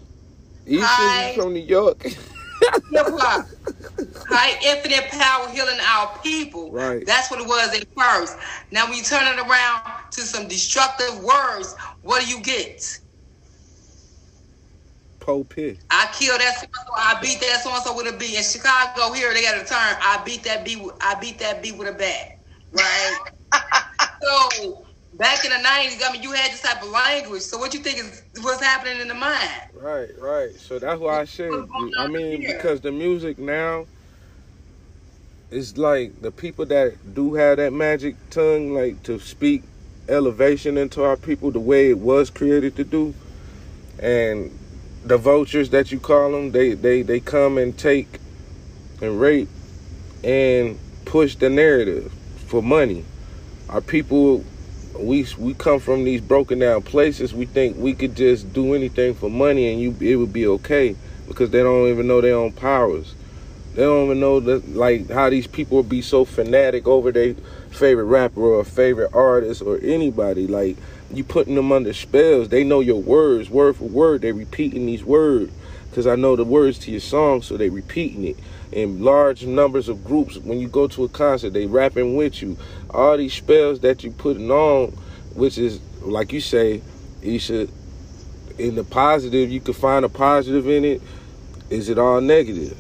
East 0.67 1.35
from 1.35 1.55
New 1.55 1.61
York. 1.61 2.07
hip 2.61 3.07
hop. 3.11 3.47
High 4.29 4.59
infinite 4.65 5.11
power 5.11 5.49
healing 5.51 5.79
our 5.81 6.19
people. 6.23 6.73
Right. 6.73 7.05
That's 7.07 7.31
what 7.31 7.41
it 7.41 7.47
was 7.47 7.75
at 7.79 7.87
first. 7.97 8.37
Now 8.71 8.87
when 8.87 8.97
you 8.97 9.03
turn 9.03 9.27
it 9.27 9.39
around 9.39 9.83
to 10.13 10.21
some 10.23 10.49
destructive 10.49 11.23
words, 11.23 11.75
what 12.03 12.23
do 12.23 12.29
you 12.29 12.41
get? 12.41 12.99
P. 15.49 15.79
I 15.91 16.07
killed 16.13 16.39
that 16.39 16.61
so 16.61 16.67
I 16.99 17.19
beat 17.23 17.41
that 17.41 17.63
so 17.63 17.73
and 17.73 17.83
so 17.83 17.97
with 17.97 18.13
a 18.13 18.17
B. 18.17 18.37
In 18.37 18.43
Chicago 18.43 19.11
here 19.13 19.33
they 19.33 19.43
got 19.43 19.57
a 19.57 19.65
term, 19.65 19.97
I 20.03 20.21
beat 20.25 20.43
that 20.45 20.67
B 20.67 20.87
I 21.01 21.15
beat 21.15 21.39
that 21.39 21.63
B 21.63 21.73
with 21.73 21.89
a 21.89 21.93
bat. 21.93 22.41
Right? 22.73 23.19
so 24.23 24.84
back 25.17 25.45
in 25.45 25.51
the 25.51 25.59
nineties, 25.59 26.03
I 26.05 26.13
mean, 26.13 26.23
you 26.23 26.33
had 26.33 26.53
this 26.53 26.63
type 26.63 26.83
of 26.83 26.89
language. 26.89 27.43
So 27.43 27.59
what 27.59 27.75
you 27.75 27.81
think 27.81 27.99
is 27.99 28.23
what's 28.43 28.63
happening 28.63 29.01
in 29.01 29.09
the 29.09 29.15
mind? 29.15 29.51
Right, 29.75 30.11
right. 30.19 30.55
So 30.55 30.79
that's 30.79 31.01
why 31.01 31.21
I 31.21 31.25
said. 31.25 31.69
I 31.99 32.09
mean, 32.09 32.41
because 32.43 32.81
the 32.81 32.93
music 32.93 33.39
now 33.39 33.87
is 35.51 35.79
like 35.79 36.21
the 36.23 36.31
people 36.31 36.67
that 36.67 37.15
do 37.15 37.35
have 37.35 37.59
that 37.59 37.73
magic 37.73 38.17
tongue, 38.31 38.75
like 38.75 39.03
to 39.05 39.19
speak 39.19 39.63
elevation 40.09 40.77
into 40.77 41.03
our 41.03 41.17
people 41.17 41.51
the 41.51 41.61
way 41.61 41.91
it 41.91 41.99
was 41.99 42.31
created 42.31 42.77
to 42.77 42.85
do, 42.85 43.15
and 44.01 44.57
the 45.05 45.19
vultures 45.19 45.71
that 45.71 45.93
you 45.93 46.01
call 46.01 46.33
them, 46.33 46.53
they 46.53 46.75
they 46.75 47.03
they 47.03 47.21
come 47.21 47.59
and 47.59 47.77
take 47.79 48.19
and 49.01 49.21
rape 49.21 49.49
and 50.23 50.79
push 51.05 51.37
the 51.37 51.51
narrative 51.51 52.13
for 52.47 52.63
money. 52.63 53.05
Our 53.69 53.81
people 53.81 54.45
we 54.99 55.27
we 55.39 55.55
come 55.55 55.81
from 55.81 56.05
these 56.05 56.21
broken 56.21 56.59
down 56.59 56.83
places. 56.83 57.35
We 57.35 57.47
think 57.47 57.77
we 57.77 57.95
could 57.95 58.15
just 58.15 58.53
do 58.53 58.75
anything 58.75 59.15
for 59.15 59.31
money 59.31 59.73
and 59.73 59.81
you 59.81 59.97
it 60.01 60.17
would 60.17 60.33
be 60.33 60.47
okay 60.47 60.97
because 61.27 61.51
they 61.51 61.63
don't 61.63 61.89
even 61.89 62.07
know 62.07 62.21
their 62.21 62.37
own 62.37 62.53
powers. 62.53 63.15
They 63.75 63.83
don't 63.83 64.07
even 64.07 64.21
know 64.21 64.41
that 64.41 64.75
like 64.75 65.11
how 65.11 65.31
these 65.31 65.47
people 65.47 65.83
be 65.83 66.01
so 66.01 66.25
fanatic 66.25 66.87
over 66.87 67.11
their 67.11 67.35
favorite 67.71 68.05
rapper 68.05 68.41
or 68.41 68.65
favorite 68.65 69.13
artist 69.13 69.63
or 69.63 69.79
anybody. 69.83 70.47
Like 70.47 70.77
you 71.13 71.25
putting 71.25 71.57
them 71.57 71.73
under 71.73 71.93
spells. 71.93 72.49
They 72.49 72.65
know 72.65 72.81
your 72.81 73.01
words, 73.01 73.51
word 73.51 73.77
for 73.77 73.85
word. 73.85 74.23
They 74.23 74.33
repeating 74.33 74.87
these 74.87 75.05
words 75.05 75.53
because 75.91 76.07
I 76.07 76.17
know 76.17 76.35
the 76.35 76.45
words 76.45 76.79
to 76.81 76.91
your 76.91 77.01
song, 77.01 77.43
so 77.43 77.57
they 77.57 77.71
repeating 77.71 78.25
it 78.25 78.37
in 78.75 79.03
large 79.03 79.47
numbers 79.47 79.89
of 79.89 80.05
groups. 80.05 80.37
When 80.37 80.59
you 80.59 80.69
go 80.69 80.89
to 80.89 81.05
a 81.05 81.09
concert, 81.09 81.53
they 81.53 81.67
rapping 81.67 82.17
with 82.17 82.43
you. 82.43 82.59
All 82.91 83.17
these 83.17 83.33
spells 83.33 83.81
that 83.81 84.03
you're 84.03 84.13
putting 84.13 84.51
on, 84.51 84.91
which 85.35 85.57
is 85.57 85.81
like 86.03 86.33
you 86.33 86.41
say, 86.41 86.83
you 87.23 87.39
should 87.39 87.71
in 88.59 88.75
the 88.75 88.85
positive, 88.85 89.51
you 89.51 89.61
could 89.61 89.77
find 89.77 90.05
a 90.05 90.09
positive 90.09 90.69
in 90.69 90.85
it. 90.85 91.03
Is 91.71 91.89
it 91.89 91.99
all 91.99 92.21
negative? 92.21 92.77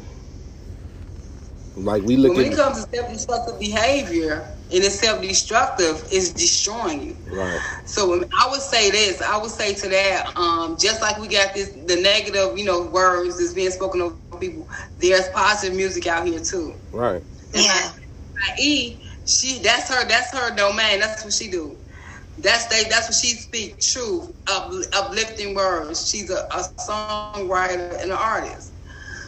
Like 1.77 2.03
we 2.03 2.17
look. 2.17 2.37
when 2.37 2.53
it 2.53 2.57
comes 2.57 2.85
to 2.85 2.97
self-destructive 2.97 3.59
behavior, 3.59 4.49
and 4.73 4.85
it's 4.85 4.95
self-destructive, 4.95 6.05
it's 6.11 6.33
destroying 6.33 7.03
you. 7.03 7.17
Right. 7.33 7.61
So 7.85 8.25
I 8.41 8.49
would 8.49 8.61
say 8.61 8.91
this. 8.91 9.21
I 9.21 9.37
would 9.37 9.51
say 9.51 9.75
to 9.75 9.89
that, 9.89 10.37
um, 10.37 10.77
just 10.79 11.01
like 11.03 11.19
we 11.19 11.27
got 11.27 11.53
this, 11.55 11.71
the 11.71 11.97
negative, 11.97 12.57
you 12.57 12.65
know, 12.65 12.83
words 12.87 13.39
that's 13.39 13.53
being 13.53 13.71
spoken 13.71 14.03
over 14.03 14.15
people. 14.39 14.69
There's 14.99 15.29
positive 15.29 15.77
music 15.77 16.07
out 16.07 16.27
here 16.27 16.41
too. 16.41 16.75
Right. 16.93 17.23
yeah. 17.55 17.93
E, 18.59 19.01
she 19.25 19.61
that's 19.63 19.89
her 19.89 20.07
that's 20.07 20.33
her 20.33 20.55
domain. 20.55 21.01
That's 21.01 21.25
what 21.25 21.33
she 21.33 21.51
do. 21.51 21.77
That's 22.39 22.67
they. 22.67 22.85
That's 22.91 23.09
what 23.09 23.17
she 23.17 23.37
speak. 23.37 23.81
Truth, 23.81 24.33
up, 24.51 24.71
uplifting 24.97 25.55
words. 25.55 26.09
She's 26.09 26.31
a, 26.31 26.45
a 26.53 26.65
songwriter 26.81 27.93
and 28.03 28.11
an 28.11 28.19
artist. 28.19 28.73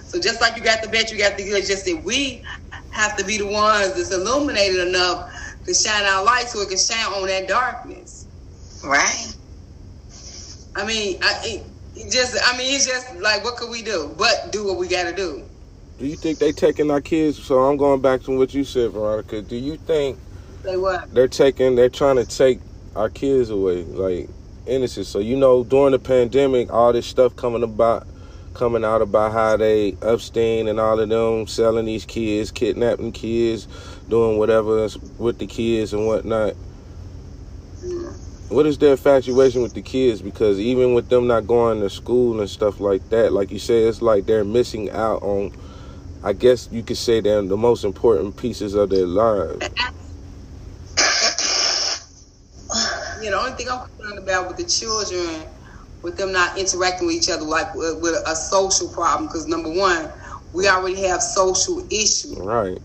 So 0.06 0.20
just 0.20 0.40
like 0.40 0.56
you 0.56 0.62
got 0.62 0.82
the 0.82 0.88
best, 0.88 1.12
you 1.12 1.18
got 1.18 1.36
the 1.36 1.44
good. 1.44 1.64
Just 1.66 1.84
that 1.86 2.02
we 2.04 2.42
have 2.90 3.16
to 3.16 3.24
be 3.24 3.38
the 3.38 3.46
ones 3.46 3.94
that's 3.94 4.12
illuminated 4.12 4.88
enough 4.88 5.28
to 5.64 5.74
shine 5.74 6.04
our 6.04 6.24
light 6.24 6.48
so 6.48 6.60
it 6.60 6.68
can 6.68 6.78
shine 6.78 7.12
on 7.12 7.26
that 7.28 7.48
darkness. 7.48 8.26
Right. 8.84 9.34
I 10.76 10.84
mean, 10.86 11.18
I, 11.22 11.40
it 11.44 11.66
just, 12.10 12.36
I 12.44 12.56
mean, 12.56 12.74
it's 12.74 12.86
just 12.86 13.16
like, 13.16 13.42
what 13.44 13.56
could 13.56 13.70
we 13.70 13.82
do? 13.82 14.14
But 14.16 14.52
do 14.52 14.66
what 14.66 14.76
we 14.76 14.88
got 14.88 15.04
to 15.04 15.14
do. 15.14 15.42
Do 15.98 16.06
you 16.06 16.16
think 16.16 16.38
they 16.38 16.52
taking 16.52 16.90
our 16.90 17.00
kids? 17.00 17.42
So 17.42 17.58
I'm 17.60 17.76
going 17.76 18.02
back 18.02 18.22
to 18.22 18.36
what 18.36 18.52
you 18.52 18.64
said, 18.64 18.92
Veronica. 18.92 19.40
Do 19.40 19.56
you 19.56 19.76
think 19.76 20.18
they 20.62 20.76
what? 20.76 21.12
They're 21.14 21.28
taking, 21.28 21.74
they're 21.74 21.88
trying 21.88 22.16
to 22.16 22.26
take 22.26 22.60
our 22.94 23.08
kids 23.08 23.50
away, 23.50 23.84
like 23.84 24.28
innocence. 24.66 25.08
So 25.08 25.20
you 25.20 25.36
know, 25.36 25.64
during 25.64 25.92
the 25.92 25.98
pandemic, 25.98 26.72
all 26.72 26.92
this 26.92 27.06
stuff 27.06 27.34
coming 27.36 27.62
about 27.62 28.06
coming 28.52 28.84
out 28.84 29.02
about 29.02 29.32
how 29.32 29.56
they 29.56 29.94
Epstein 30.00 30.66
and 30.66 30.80
all 30.80 30.98
of 30.98 31.08
them 31.08 31.46
selling 31.46 31.84
these 31.84 32.06
kids, 32.06 32.50
kidnapping 32.50 33.12
kids, 33.12 33.68
doing 34.08 34.38
whatever 34.38 34.88
with 35.18 35.38
the 35.38 35.46
kids 35.46 35.92
and 35.92 36.06
whatnot. 36.06 36.54
What 38.48 38.66
is 38.66 38.78
their 38.78 38.92
infatuation 38.92 39.62
with 39.62 39.74
the 39.74 39.82
kids? 39.82 40.22
Because 40.22 40.60
even 40.60 40.94
with 40.94 41.08
them 41.08 41.26
not 41.26 41.46
going 41.46 41.80
to 41.80 41.90
school 41.90 42.40
and 42.40 42.48
stuff 42.48 42.80
like 42.80 43.08
that, 43.10 43.32
like 43.32 43.50
you 43.50 43.58
said, 43.58 43.88
it's 43.88 44.02
like 44.02 44.26
they're 44.26 44.44
missing 44.44 44.90
out 44.90 45.22
on. 45.22 45.52
I 46.22 46.32
guess 46.32 46.68
you 46.72 46.82
could 46.82 46.96
say 46.96 47.20
they're 47.20 47.42
the 47.42 47.56
most 47.56 47.84
important 47.84 48.36
pieces 48.36 48.74
of 48.74 48.90
their 48.90 49.06
lives. 49.06 49.68
You 53.22 53.30
know, 53.30 53.42
the 53.42 53.50
only 53.50 53.52
thing 53.52 53.68
I'm 53.70 53.86
concerned 53.86 54.18
about 54.18 54.48
with 54.48 54.56
the 54.56 54.64
children 54.64 55.46
with 56.02 56.16
them 56.16 56.32
not 56.32 56.56
interacting 56.56 57.06
with 57.08 57.16
each 57.16 57.28
other 57.28 57.42
like 57.42 57.74
with, 57.74 58.00
with 58.00 58.14
a 58.26 58.36
social 58.36 58.88
problem 58.88 59.26
because 59.26 59.48
number 59.48 59.70
one 59.70 60.08
we 60.52 60.68
already 60.68 61.02
have 61.02 61.20
social 61.20 61.84
issues 61.90 62.38
right 62.38 62.78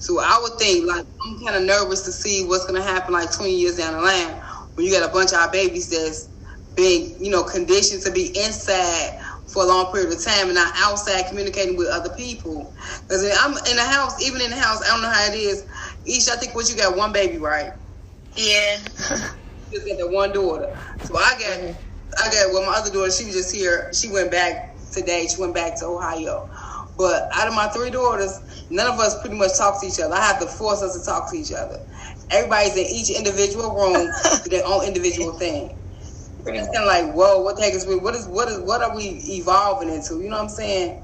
so 0.00 0.18
i 0.18 0.38
would 0.42 0.58
think 0.58 0.86
like 0.86 1.04
i'm 1.26 1.44
kind 1.44 1.56
of 1.56 1.62
nervous 1.62 2.02
to 2.04 2.12
see 2.12 2.46
what's 2.46 2.64
going 2.64 2.80
to 2.80 2.88
happen 2.88 3.12
like 3.12 3.30
20 3.30 3.54
years 3.54 3.76
down 3.76 3.92
the 3.92 4.00
line 4.00 4.34
when 4.74 4.86
you 4.86 4.92
got 4.92 5.08
a 5.08 5.12
bunch 5.12 5.32
of 5.32 5.38
our 5.38 5.50
babies 5.50 5.88
that's 5.90 6.28
being 6.74 7.14
you 7.22 7.30
know 7.30 7.42
conditioned 7.44 8.02
to 8.02 8.10
be 8.10 8.28
inside 8.38 9.18
for 9.46 9.62
a 9.62 9.66
long 9.66 9.92
period 9.92 10.12
of 10.12 10.22
time 10.22 10.46
and 10.46 10.54
not 10.54 10.72
outside 10.78 11.26
communicating 11.28 11.76
with 11.76 11.88
other 11.88 12.10
people 12.16 12.72
because 13.02 13.24
i'm 13.40 13.52
in 13.70 13.76
the 13.76 13.84
house 13.84 14.20
even 14.26 14.40
in 14.40 14.50
the 14.50 14.56
house 14.56 14.82
i 14.82 14.88
don't 14.88 15.02
know 15.02 15.10
how 15.10 15.24
it 15.32 15.36
is 15.36 15.64
each 16.04 16.28
i 16.28 16.36
think 16.36 16.54
what 16.54 16.68
you 16.68 16.76
got 16.76 16.96
one 16.96 17.12
baby 17.12 17.38
right 17.38 17.72
yeah 18.36 18.78
just 19.70 19.86
got 19.86 19.98
the 19.98 20.08
one 20.10 20.32
daughter 20.32 20.76
so 21.02 21.16
i 21.16 21.30
got 21.38 21.58
mm-hmm. 21.58 21.90
I 22.22 22.30
got 22.30 22.52
well, 22.52 22.66
my 22.66 22.76
other 22.78 22.90
daughter, 22.92 23.10
she 23.10 23.26
was 23.26 23.34
just 23.34 23.54
here. 23.54 23.90
She 23.92 24.08
went 24.08 24.30
back 24.30 24.76
today. 24.92 25.26
She 25.26 25.40
went 25.40 25.54
back 25.54 25.78
to 25.80 25.86
Ohio. 25.86 26.48
But 26.96 27.28
out 27.34 27.48
of 27.48 27.54
my 27.54 27.68
three 27.68 27.90
daughters, 27.90 28.38
none 28.70 28.86
of 28.86 29.00
us 29.00 29.20
pretty 29.20 29.36
much 29.36 29.56
talk 29.58 29.80
to 29.80 29.86
each 29.86 29.98
other. 29.98 30.14
I 30.14 30.24
have 30.24 30.38
to 30.40 30.46
force 30.46 30.82
us 30.82 30.96
to 30.98 31.04
talk 31.04 31.30
to 31.32 31.36
each 31.36 31.52
other. 31.52 31.80
Everybody's 32.30 32.76
in 32.76 32.86
each 32.86 33.10
individual 33.10 33.74
room 33.74 34.10
their 34.50 34.64
own 34.66 34.86
individual 34.86 35.38
thing. 35.38 35.70
It's 36.46 36.68
kind 36.76 36.84
of 36.84 36.88
like, 36.88 37.14
whoa, 37.16 37.42
what 37.42 37.56
the 37.56 37.62
heck 37.64 37.74
is 37.74 37.86
we? 37.86 37.96
What 37.96 38.14
is 38.14 38.26
what 38.28 38.48
is 38.48 38.60
what 38.60 38.82
are 38.82 38.96
we 38.96 39.04
evolving 39.06 39.90
into? 39.90 40.20
You 40.22 40.30
know 40.30 40.36
what 40.38 40.44
I'm 40.44 40.48
saying? 40.50 41.00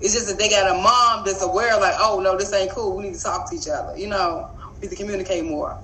It's 0.00 0.14
just 0.14 0.28
that 0.28 0.38
they 0.38 0.50
got 0.50 0.70
a 0.70 0.80
mom 0.82 1.24
that's 1.26 1.42
aware, 1.42 1.78
like, 1.80 1.94
oh 1.98 2.20
no, 2.22 2.36
this 2.38 2.52
ain't 2.54 2.72
cool. 2.72 2.96
We 2.96 3.04
need 3.04 3.14
to 3.14 3.20
talk 3.22 3.50
to 3.50 3.56
each 3.56 3.68
other. 3.68 3.96
You 3.96 4.08
know, 4.08 4.46
we 4.82 4.88
need 4.88 4.96
to 4.96 5.02
communicate 5.02 5.44
more. 5.44 5.76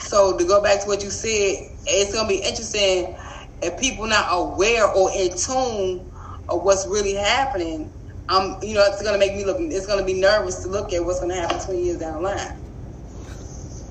So 0.00 0.36
to 0.38 0.44
go 0.46 0.62
back 0.62 0.82
to 0.82 0.88
what 0.88 1.02
you 1.04 1.10
said, 1.10 1.56
it's 1.86 2.14
gonna 2.14 2.28
be 2.28 2.36
interesting 2.36 3.16
if 3.62 3.78
people 3.80 4.06
not 4.06 4.26
aware 4.30 4.86
or 4.88 5.10
in 5.16 5.30
tune 5.36 6.10
of 6.48 6.62
what's 6.64 6.86
really 6.86 7.14
happening, 7.14 7.92
um, 8.28 8.58
you 8.62 8.74
know, 8.74 8.84
it's 8.86 9.02
gonna 9.02 9.18
make 9.18 9.34
me 9.34 9.44
look. 9.44 9.58
It's 9.60 9.86
gonna 9.86 10.04
be 10.04 10.20
nervous 10.20 10.62
to 10.62 10.68
look 10.70 10.92
at 10.92 11.04
what's 11.04 11.20
gonna 11.20 11.36
happen 11.36 11.60
twenty 11.64 11.84
years 11.84 11.98
down 11.98 12.14
the 12.14 12.20
line. 12.20 12.59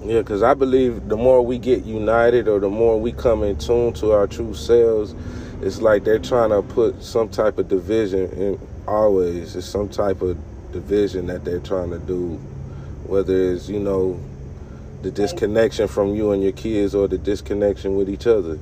Yeah, 0.03 0.19
because 0.19 0.43
I 0.43 0.53
believe 0.53 1.09
the 1.09 1.17
more 1.17 1.45
we 1.45 1.57
get 1.57 1.83
united 1.83 2.47
or 2.47 2.59
the 2.59 2.69
more 2.69 2.99
we 2.99 3.11
come 3.11 3.43
in 3.43 3.57
tune 3.57 3.91
to 3.93 4.13
our 4.13 4.27
true 4.27 4.53
selves, 4.53 5.13
it's 5.61 5.81
like 5.81 6.05
they're 6.05 6.19
trying 6.19 6.51
to 6.51 6.61
put 6.61 7.03
some 7.03 7.27
type 7.27 7.57
of 7.57 7.67
division 7.67 8.31
in. 8.31 8.59
Always, 8.87 9.55
it's 9.55 9.67
some 9.67 9.89
type 9.89 10.21
of 10.21 10.37
division 10.71 11.27
that 11.27 11.43
they're 11.43 11.59
trying 11.59 11.89
to 11.91 11.99
do, 11.99 12.35
whether 13.05 13.53
it's 13.53 13.67
you 13.67 13.79
know 13.79 14.19
the 15.01 15.11
disconnection 15.11 15.87
from 15.87 16.15
you 16.15 16.31
and 16.31 16.41
your 16.41 16.53
kids 16.53 16.95
or 16.95 17.07
the 17.07 17.17
disconnection 17.17 17.95
with 17.97 18.09
each 18.09 18.25
other. 18.25 18.57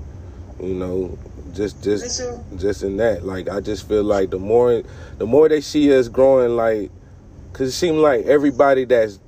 You 0.59 0.73
know, 0.73 1.19
just 1.53 1.83
just 1.83 2.23
just 2.57 2.81
in 2.81 2.97
that. 2.97 3.25
Like 3.25 3.47
I 3.47 3.61
just 3.61 3.87
feel 3.87 4.03
like 4.03 4.31
the 4.31 4.39
more 4.39 4.81
the 5.19 5.27
more 5.27 5.47
they 5.47 5.61
see 5.61 5.95
us 5.95 6.07
growing, 6.07 6.55
like, 6.55 6.89
cause 7.53 7.67
it 7.67 7.73
seems 7.73 7.97
like 7.97 8.25
everybody 8.25 8.85
that's 8.85 9.19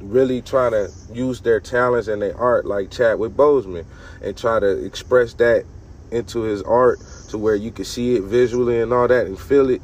really 0.00 0.42
trying 0.42 0.72
to 0.72 0.90
use 1.12 1.40
their 1.40 1.60
talents 1.60 2.08
and 2.08 2.20
their 2.22 2.36
art, 2.36 2.64
like 2.64 2.90
Chadwick 2.90 3.32
Boseman, 3.32 3.84
and 4.22 4.36
try 4.36 4.60
to 4.60 4.84
express 4.84 5.34
that 5.34 5.64
into 6.10 6.42
his 6.42 6.62
art 6.62 7.00
to 7.28 7.38
where 7.38 7.54
you 7.54 7.70
can 7.70 7.84
see 7.84 8.16
it 8.16 8.22
visually 8.22 8.80
and 8.80 8.92
all 8.92 9.08
that 9.08 9.26
and 9.26 9.38
feel 9.38 9.70
it, 9.70 9.82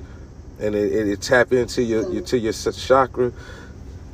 and 0.60 0.74
it, 0.74 0.92
it, 0.92 1.08
it 1.08 1.22
tap 1.22 1.52
into 1.52 1.82
your, 1.82 2.10
your 2.12 2.22
to 2.22 2.38
your 2.38 2.52
chakra. 2.52 3.32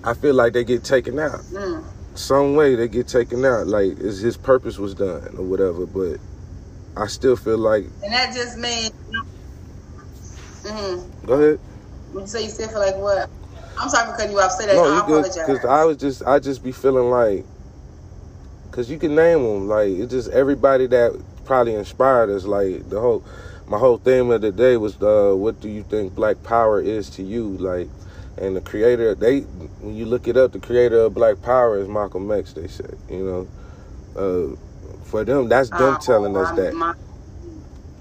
I 0.05 0.15
feel 0.15 0.35
like 0.35 0.53
they 0.53 0.65
get 0.65 0.85
taken 0.85 1.19
out. 1.19 1.41
Mm. 1.53 1.85
Some 2.15 2.55
way 2.55 2.75
they 2.75 2.89
get 2.89 3.07
taken 3.09 3.45
out, 3.45 3.67
like 3.67 3.99
his 3.99 4.37
purpose 4.37 4.79
was 4.79 4.95
done 4.95 5.37
or 5.37 5.45
whatever. 5.45 5.87
But 5.87 6.19
I 6.97 7.07
still 7.07 7.37
feel 7.37 7.59
like. 7.59 7.85
And 8.03 8.13
that 8.13 8.35
just 8.35 8.59
means. 8.59 8.93
Mm-hmm. 10.63 11.27
Go 11.27 11.35
ahead. 11.35 12.29
Say 12.29 12.45
you 12.45 12.51
still 12.51 12.69
feel 12.69 12.81
like 12.81 12.97
what? 12.97 13.29
I'm 13.79 13.89
sorry 13.89 14.11
for 14.11 14.17
cutting 14.17 14.33
you 14.33 14.41
off. 14.41 14.53
Say 14.53 14.67
that. 14.67 14.75
No, 14.75 14.97
you 14.97 15.07
good. 15.07 15.25
Because 15.25 15.65
I 15.65 15.85
was 15.85 15.97
just, 15.97 16.23
I 16.25 16.39
just 16.39 16.63
be 16.63 16.73
feeling 16.73 17.11
like, 17.11 17.45
because 18.71 18.91
you 18.91 18.99
can 18.99 19.15
name 19.15 19.43
them. 19.43 19.69
Like 19.69 19.91
it's 19.91 20.13
just 20.13 20.31
everybody 20.31 20.87
that 20.89 21.21
probably 21.45 21.75
inspired 21.75 22.31
us. 22.31 22.45
Like 22.45 22.89
the 22.89 23.01
whole, 23.01 23.25
my 23.67 23.79
whole 23.79 23.99
theme 23.99 24.31
of 24.31 24.41
the 24.41 24.53
day 24.53 24.77
was, 24.77 25.01
uh, 25.03 25.33
what 25.35 25.61
do 25.61 25.69
you 25.69 25.83
think 25.83 26.15
Black 26.15 26.43
Power 26.43 26.81
is 26.81 27.11
to 27.11 27.23
you? 27.23 27.49
Like, 27.59 27.89
and 28.37 28.57
the 28.57 28.61
creator, 28.61 29.15
they, 29.15 29.41
when 29.81 29.97
you 29.97 30.07
look 30.07 30.29
it 30.29 30.37
up, 30.37 30.53
the 30.53 30.61
creator 30.61 31.01
of 31.01 31.15
Black 31.15 31.43
Power 31.43 31.79
is 31.79 31.89
Malcolm 31.89 32.31
X. 32.31 32.53
They 32.53 32.69
said, 32.69 32.97
you 33.11 33.25
know. 33.25 33.49
Uh, 34.17 34.57
for 35.05 35.25
them, 35.25 35.49
that's 35.49 35.71
them 35.71 35.95
uh, 35.95 35.99
telling 35.99 36.37
us 36.37 36.51
that. 36.57 36.75
My, 36.75 36.95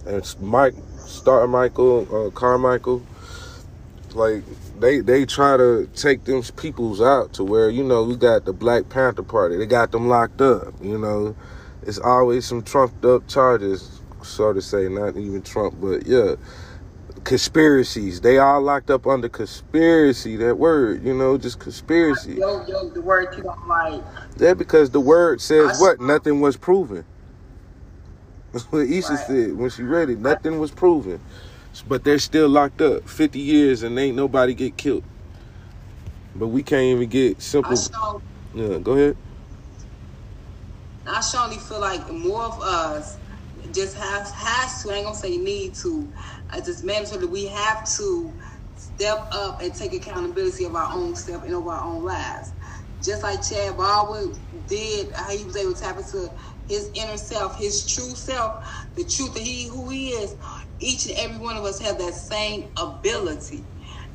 and 0.05 0.35
Mike, 0.41 0.73
Star 0.97 1.47
Michael, 1.47 2.07
uh, 2.11 2.29
Carmichael, 2.31 3.05
like 4.13 4.43
they 4.79 4.99
they 4.99 5.25
try 5.25 5.57
to 5.57 5.89
take 5.95 6.25
them 6.25 6.41
peoples 6.55 7.01
out 7.01 7.33
to 7.33 7.43
where 7.43 7.69
you 7.69 7.83
know 7.83 8.03
we 8.03 8.15
got 8.15 8.45
the 8.45 8.53
Black 8.53 8.89
Panther 8.89 9.23
Party, 9.23 9.57
they 9.57 9.65
got 9.65 9.91
them 9.91 10.07
locked 10.07 10.41
up. 10.41 10.73
You 10.81 10.97
know, 10.97 11.35
it's 11.83 11.99
always 11.99 12.45
some 12.45 12.63
trumped 12.63 13.05
up 13.05 13.27
charges, 13.27 14.01
sort 14.23 14.57
of 14.57 14.63
say, 14.63 14.87
not 14.89 15.17
even 15.17 15.41
Trump, 15.41 15.75
but 15.81 16.05
yeah, 16.05 16.35
conspiracies. 17.23 18.21
They 18.21 18.37
all 18.39 18.61
locked 18.61 18.89
up 18.89 19.05
under 19.07 19.29
conspiracy. 19.29 20.37
That 20.37 20.57
word, 20.57 21.05
you 21.05 21.13
know, 21.13 21.37
just 21.37 21.59
conspiracy. 21.59 22.35
Yo, 22.35 22.65
yo, 22.67 22.89
the 22.89 23.01
word 23.01 23.35
you 23.35 23.43
don't 23.43 23.67
like. 23.67 24.01
That 24.37 24.57
because 24.57 24.91
the 24.91 25.01
word 25.01 25.41
says 25.41 25.77
I 25.77 25.81
what? 25.81 25.99
Nothing 25.99 26.41
was 26.41 26.57
proven. 26.57 27.05
That's 28.53 28.65
what 28.71 28.87
Isha 28.87 29.13
right. 29.13 29.27
said 29.27 29.57
when 29.57 29.69
she 29.69 29.83
read 29.83 30.09
it. 30.09 30.19
Nothing 30.19 30.59
was 30.59 30.71
proven, 30.71 31.19
but 31.83 32.03
they're 32.03 32.19
still 32.19 32.49
locked 32.49 32.81
up. 32.81 33.07
Fifty 33.09 33.39
years 33.39 33.83
and 33.83 33.97
ain't 33.99 34.15
nobody 34.17 34.53
get 34.55 34.77
killed. 34.77 35.03
But 36.35 36.49
we 36.49 36.63
can't 36.63 36.83
even 36.83 37.09
get 37.09 37.41
simple. 37.41 37.91
Yeah, 38.53 38.79
go 38.79 38.93
ahead. 38.93 39.17
I 41.07 41.21
surely 41.21 41.57
feel 41.57 41.81
like 41.81 42.11
more 42.11 42.43
of 42.43 42.59
us 42.61 43.19
just 43.73 43.97
has 43.97 44.31
has 44.31 44.83
to. 44.83 44.91
I 44.91 44.95
ain't 44.95 45.05
gonna 45.05 45.17
say 45.17 45.37
need 45.37 45.75
to 45.83 46.11
I 46.51 46.61
just 46.61 46.85
mandatory 46.85 47.21
that 47.21 47.27
we 47.31 47.47
have 47.47 47.89
to 47.97 48.33
step 48.75 49.27
up 49.33 49.61
and 49.61 49.73
take 49.73 49.93
accountability 49.93 50.65
of 50.65 50.75
our 50.75 50.89
own 50.93 51.15
step 51.15 51.43
and 51.45 51.55
of 51.55 51.67
our 51.67 51.83
own 51.83 52.05
lives. 52.05 52.53
Just 53.03 53.23
like 53.23 53.41
Chad 53.47 53.77
Baldwin 53.77 54.33
did, 54.67 55.09
how 55.15 55.31
he 55.31 55.45
was 55.45 55.57
able 55.57 55.73
to 55.75 55.81
tap 55.81 55.97
into 55.97 56.29
his 56.67 56.89
inner 56.95 57.17
self, 57.17 57.57
his 57.57 57.85
true 57.87 58.15
self, 58.15 58.55
the 58.95 59.05
truth 59.05 59.35
of 59.35 59.43
he 59.43 59.67
who 59.69 59.89
he 59.89 60.09
is. 60.11 60.35
Each 60.79 61.07
and 61.07 61.15
every 61.17 61.37
one 61.37 61.57
of 61.57 61.63
us 61.63 61.79
have 61.79 61.97
that 61.99 62.13
same 62.13 62.65
ability. 62.77 63.65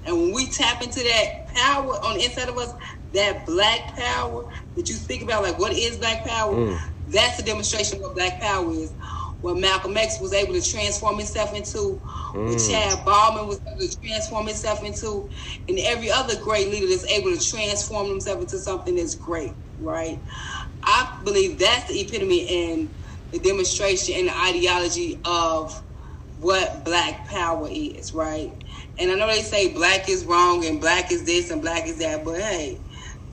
And 0.05 0.17
when 0.17 0.33
we 0.33 0.51
tap 0.51 0.83
into 0.83 1.01
that 1.01 1.27
power 1.55 1.93
on 2.05 2.19
the 2.19 2.25
inside 2.25 2.49
of 2.49 2.57
us, 2.59 2.73
that 3.13 3.47
black 3.47 3.97
power 3.97 4.45
that 4.75 4.89
you 4.89 4.95
speak 4.97 5.23
about, 5.23 5.43
like 5.43 5.59
what 5.59 5.73
is 5.73 5.99
black 5.99 6.25
power? 6.25 6.55
Mm. 6.55 6.79
That's 7.07 7.39
a 7.39 7.45
demonstration 7.45 7.97
of 7.99 8.03
what 8.03 8.17
black 8.17 8.41
power 8.41 8.71
is 8.73 8.95
what 9.43 9.59
Malcolm 9.59 9.97
X 9.97 10.21
was 10.21 10.33
able 10.33 10.55
to 10.55 10.63
transform 10.63 11.19
himself 11.19 11.53
into, 11.53 12.01
mm. 12.33 12.49
what 12.49 12.59
Chad 12.59 13.05
Baldwin 13.05 13.49
was 13.49 13.61
able 13.75 13.89
to 13.89 13.97
transform 14.01 14.47
himself 14.47 14.83
into, 14.85 15.29
and 15.69 15.79
every 15.81 16.11
other 16.11 16.41
great 16.41 16.69
leader 16.69 16.87
that's 16.89 17.05
able 17.07 17.37
to 17.37 17.45
transform 17.45 18.09
themselves 18.09 18.41
into 18.41 18.59
something 18.59 18.95
that's 18.95 19.17
great, 19.17 19.53
right? 19.79 20.23
I 20.85 21.19
believe 21.25 21.59
that's 21.59 21.89
the 21.89 22.01
epitome 22.01 22.71
and 22.71 22.91
the 23.33 23.41
demonstration 23.41 24.15
and 24.17 24.29
the 24.29 24.37
ideology 24.37 25.21
of 25.25 25.83
what 26.43 26.85
black 26.85 27.29
power 27.29 27.69
is, 27.71 28.13
right? 28.13 28.53
And 28.99 29.11
I 29.11 29.15
know 29.15 29.27
they 29.29 29.43
say 29.43 29.73
black 29.73 30.09
is 30.09 30.25
wrong 30.25 30.65
and 30.65 30.81
black 30.81 31.13
is 31.13 31.25
this 31.25 31.51
and 31.51 31.63
black 31.63 31.87
is 31.87 31.99
that, 31.99 32.25
but 32.25 32.41
hey, 32.41 32.79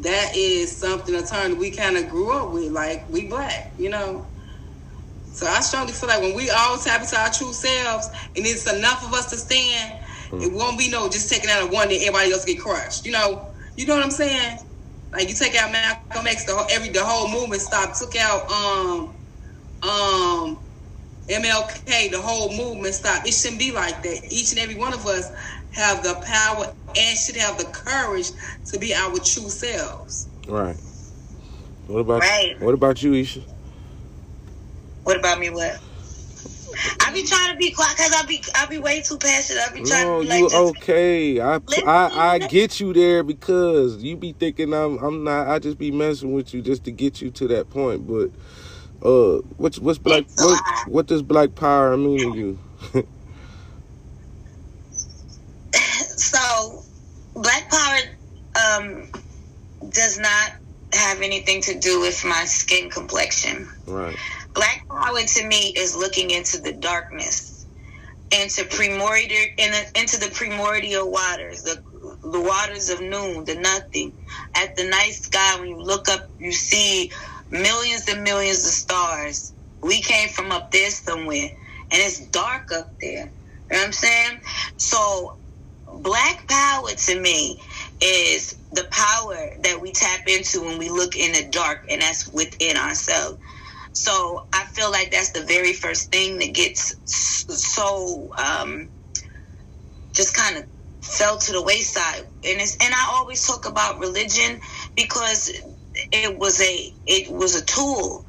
that 0.01 0.31
is 0.35 0.75
something 0.75 1.15
a 1.15 1.23
term 1.23 1.57
we 1.57 1.71
kind 1.71 1.97
of 1.97 2.09
grew 2.09 2.31
up 2.31 2.51
with, 2.51 2.71
like 2.71 3.09
we 3.09 3.27
black, 3.27 3.73
you 3.77 3.89
know. 3.89 4.25
So 5.25 5.47
I 5.47 5.59
strongly 5.61 5.93
feel 5.93 6.09
like 6.09 6.21
when 6.21 6.35
we 6.35 6.49
all 6.49 6.77
tap 6.77 7.01
into 7.01 7.17
our 7.17 7.31
true 7.31 7.53
selves 7.53 8.09
and 8.35 8.45
it's 8.45 8.71
enough 8.71 9.05
of 9.05 9.13
us 9.13 9.29
to 9.31 9.37
stand, 9.37 9.99
mm. 10.29 10.43
it 10.43 10.53
won't 10.53 10.77
be 10.77 10.89
no 10.89 11.09
just 11.09 11.29
taking 11.29 11.49
out 11.49 11.63
of 11.63 11.71
one 11.71 11.87
and 11.89 11.97
everybody 12.01 12.31
else 12.31 12.45
get 12.45 12.59
crushed. 12.59 13.05
You 13.05 13.11
know, 13.13 13.49
you 13.75 13.85
know 13.87 13.95
what 13.95 14.03
I'm 14.03 14.11
saying? 14.11 14.59
Like 15.11 15.29
you 15.29 15.35
take 15.35 15.55
out 15.55 15.71
Malcolm 15.71 16.27
X, 16.27 16.45
the 16.45 16.55
whole, 16.55 16.67
every 16.71 16.89
the 16.89 17.03
whole 17.03 17.27
movement 17.31 17.61
stopped. 17.61 17.97
Took 17.97 18.15
out 18.15 18.49
um 18.51 19.15
um 19.81 20.59
MLK, 21.29 22.11
the 22.11 22.21
whole 22.21 22.55
movement 22.55 22.95
stopped. 22.95 23.27
It 23.27 23.33
shouldn't 23.33 23.59
be 23.59 23.71
like 23.71 24.01
that. 24.03 24.31
Each 24.31 24.51
and 24.51 24.59
every 24.59 24.75
one 24.75 24.93
of 24.93 25.05
us 25.05 25.31
have 25.71 26.03
the 26.03 26.15
power 26.25 26.73
and 26.97 27.17
should 27.17 27.35
have 27.35 27.57
the 27.57 27.65
courage 27.65 28.31
to 28.65 28.79
be 28.79 28.93
our 28.95 29.15
true 29.17 29.49
selves. 29.49 30.27
Right. 30.47 30.77
What 31.87 31.99
about 31.99 32.21
right. 32.21 32.59
what 32.59 32.73
about 32.73 33.01
you, 33.01 33.13
Isha? 33.13 33.41
What 35.03 35.17
about 35.17 35.39
me? 35.39 35.49
What? 35.49 35.79
I 37.01 37.11
be 37.11 37.23
trying 37.23 37.53
to 37.53 37.57
be 37.57 37.71
quiet 37.71 37.97
because 37.97 38.13
I 38.13 38.25
be 38.25 38.43
I 38.55 38.65
be 38.67 38.77
way 38.77 39.01
too 39.01 39.17
passionate. 39.17 39.63
I 39.69 39.73
be 39.73 39.83
trying 39.83 40.05
no, 40.05 40.21
to 40.21 40.23
be 40.23 40.41
like, 40.43 40.51
you 40.51 40.57
okay. 40.69 41.39
I, 41.41 41.59
I 41.85 42.33
I 42.33 42.39
get 42.39 42.79
you 42.79 42.93
there 42.93 43.23
because 43.23 44.01
you 44.03 44.15
be 44.15 44.33
thinking 44.33 44.73
I'm 44.73 44.97
I'm 44.99 45.23
not. 45.23 45.47
I 45.47 45.59
just 45.59 45.77
be 45.77 45.91
messing 45.91 46.33
with 46.33 46.53
you 46.53 46.61
just 46.61 46.83
to 46.85 46.91
get 46.91 47.21
you 47.21 47.31
to 47.31 47.47
that 47.49 47.69
point. 47.69 48.07
But 48.07 48.29
uh, 49.03 49.39
what's 49.57 49.79
what's 49.79 49.99
black 49.99 50.25
what, 50.37 50.65
what 50.87 51.07
does 51.07 51.23
black 51.23 51.55
power 51.55 51.97
mean 51.97 52.19
to 52.19 52.29
you? 52.29 52.59
so, 56.17 56.81
black 57.35 57.69
power 57.71 57.97
um 58.61 59.11
does 59.91 60.19
not 60.19 60.51
have 60.93 61.21
anything 61.21 61.61
to 61.61 61.79
do 61.79 62.01
with 62.01 62.23
my 62.25 62.45
skin 62.45 62.89
complexion. 62.89 63.69
Right 63.87 64.19
Black 64.55 64.83
power 64.91 65.21
to 65.23 65.47
me 65.47 65.73
is 65.77 65.95
looking 65.95 66.31
into 66.31 66.59
the 66.59 66.73
darkness, 66.73 67.67
into 68.35 68.65
primordial, 68.65 69.45
into 69.95 70.19
the 70.19 70.31
primordial 70.33 71.11
waters, 71.11 71.63
the 71.63 71.81
the 72.23 72.41
waters 72.41 72.89
of 72.89 73.01
Nun, 73.01 73.45
the 73.45 73.55
nothing. 73.55 74.13
At 74.55 74.75
the 74.77 74.85
night 74.89 75.13
sky, 75.13 75.59
when 75.59 75.69
you 75.69 75.81
look 75.81 76.09
up, 76.09 76.21
you 76.39 76.51
see 76.51 77.11
millions 77.51 78.07
and 78.09 78.23
millions 78.23 78.65
of 78.65 78.71
stars. 78.71 79.53
We 79.83 80.01
came 80.01 80.29
from 80.29 80.51
up 80.51 80.71
there 80.71 80.91
somewhere, 80.91 81.49
and 81.91 82.01
it's 82.01 82.27
dark 82.29 82.71
up 82.73 82.93
there. 83.01 83.25
You 83.71 83.77
know 83.77 83.79
what 83.79 83.85
I'm 83.87 83.93
saying? 83.93 84.39
So, 84.77 85.33
black 86.01 86.47
power 86.49 86.89
to 87.07 87.21
me 87.21 87.59
is 88.01 88.55
the 88.73 88.87
power 88.91 89.49
that 89.63 89.79
we 89.81 89.91
tap 89.93 90.21
into 90.27 90.63
when 90.65 90.77
we 90.79 90.89
look 90.89 91.15
in 91.15 91.33
the 91.33 91.49
dark, 91.51 91.79
and 91.89 92.01
that's 92.01 92.27
within 92.33 92.77
ourselves. 92.77 93.37
So 93.93 94.45
I 94.53 94.65
feel 94.65 94.91
like 94.91 95.11
that's 95.11 95.31
the 95.31 95.43
very 95.45 95.73
first 95.73 96.11
thing 96.11 96.39
that 96.39 96.53
gets 96.53 96.95
so 97.05 98.29
um, 98.37 98.89
just 100.15 100.35
kind 100.35 100.57
of 100.57 100.65
fell 101.03 101.37
to 101.39 101.51
the 101.53 101.63
wayside. 101.63 102.21
And 102.45 102.61
it's 102.61 102.77
and 102.81 102.93
I 102.93 103.09
always 103.13 103.45
talk 103.45 103.67
about 103.67 103.99
religion 103.99 104.61
because 104.95 105.51
it 106.11 106.37
was 106.37 106.61
a 106.61 106.93
it 107.05 107.31
was 107.31 107.55
a 107.55 107.63
tool, 107.63 108.25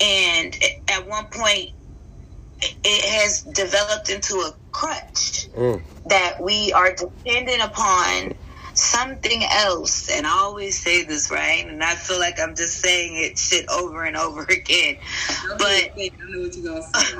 and 0.00 0.56
at 0.88 1.08
one 1.08 1.26
point 1.26 1.70
it 2.82 3.04
has 3.22 3.42
developed 3.42 4.08
into 4.08 4.36
a 4.36 4.52
crutch 4.72 5.48
mm. 5.56 5.82
that 6.06 6.40
we 6.40 6.72
are 6.72 6.94
dependent 6.94 7.62
upon 7.62 8.34
something 8.74 9.44
else. 9.52 10.08
And 10.10 10.26
I 10.26 10.30
always 10.30 10.80
say 10.82 11.04
this, 11.04 11.30
right? 11.30 11.64
And 11.66 11.82
I 11.82 11.94
feel 11.94 12.18
like 12.18 12.38
I'm 12.40 12.54
just 12.56 12.80
saying 12.80 13.16
it 13.16 13.38
shit 13.38 13.66
over 13.70 14.04
and 14.04 14.16
over 14.16 14.42
again. 14.50 14.96
But 15.58 15.90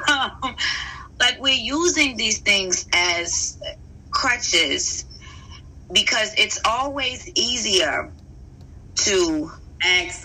um, 0.09 0.55
like 1.21 1.41
we're 1.41 1.55
using 1.55 2.17
these 2.17 2.41
things 2.41 2.87
as 2.93 3.59
crutches 4.11 5.05
because 5.93 6.35
it's 6.39 6.61
always 6.65 7.29
easier 7.37 8.13
to 8.97 9.51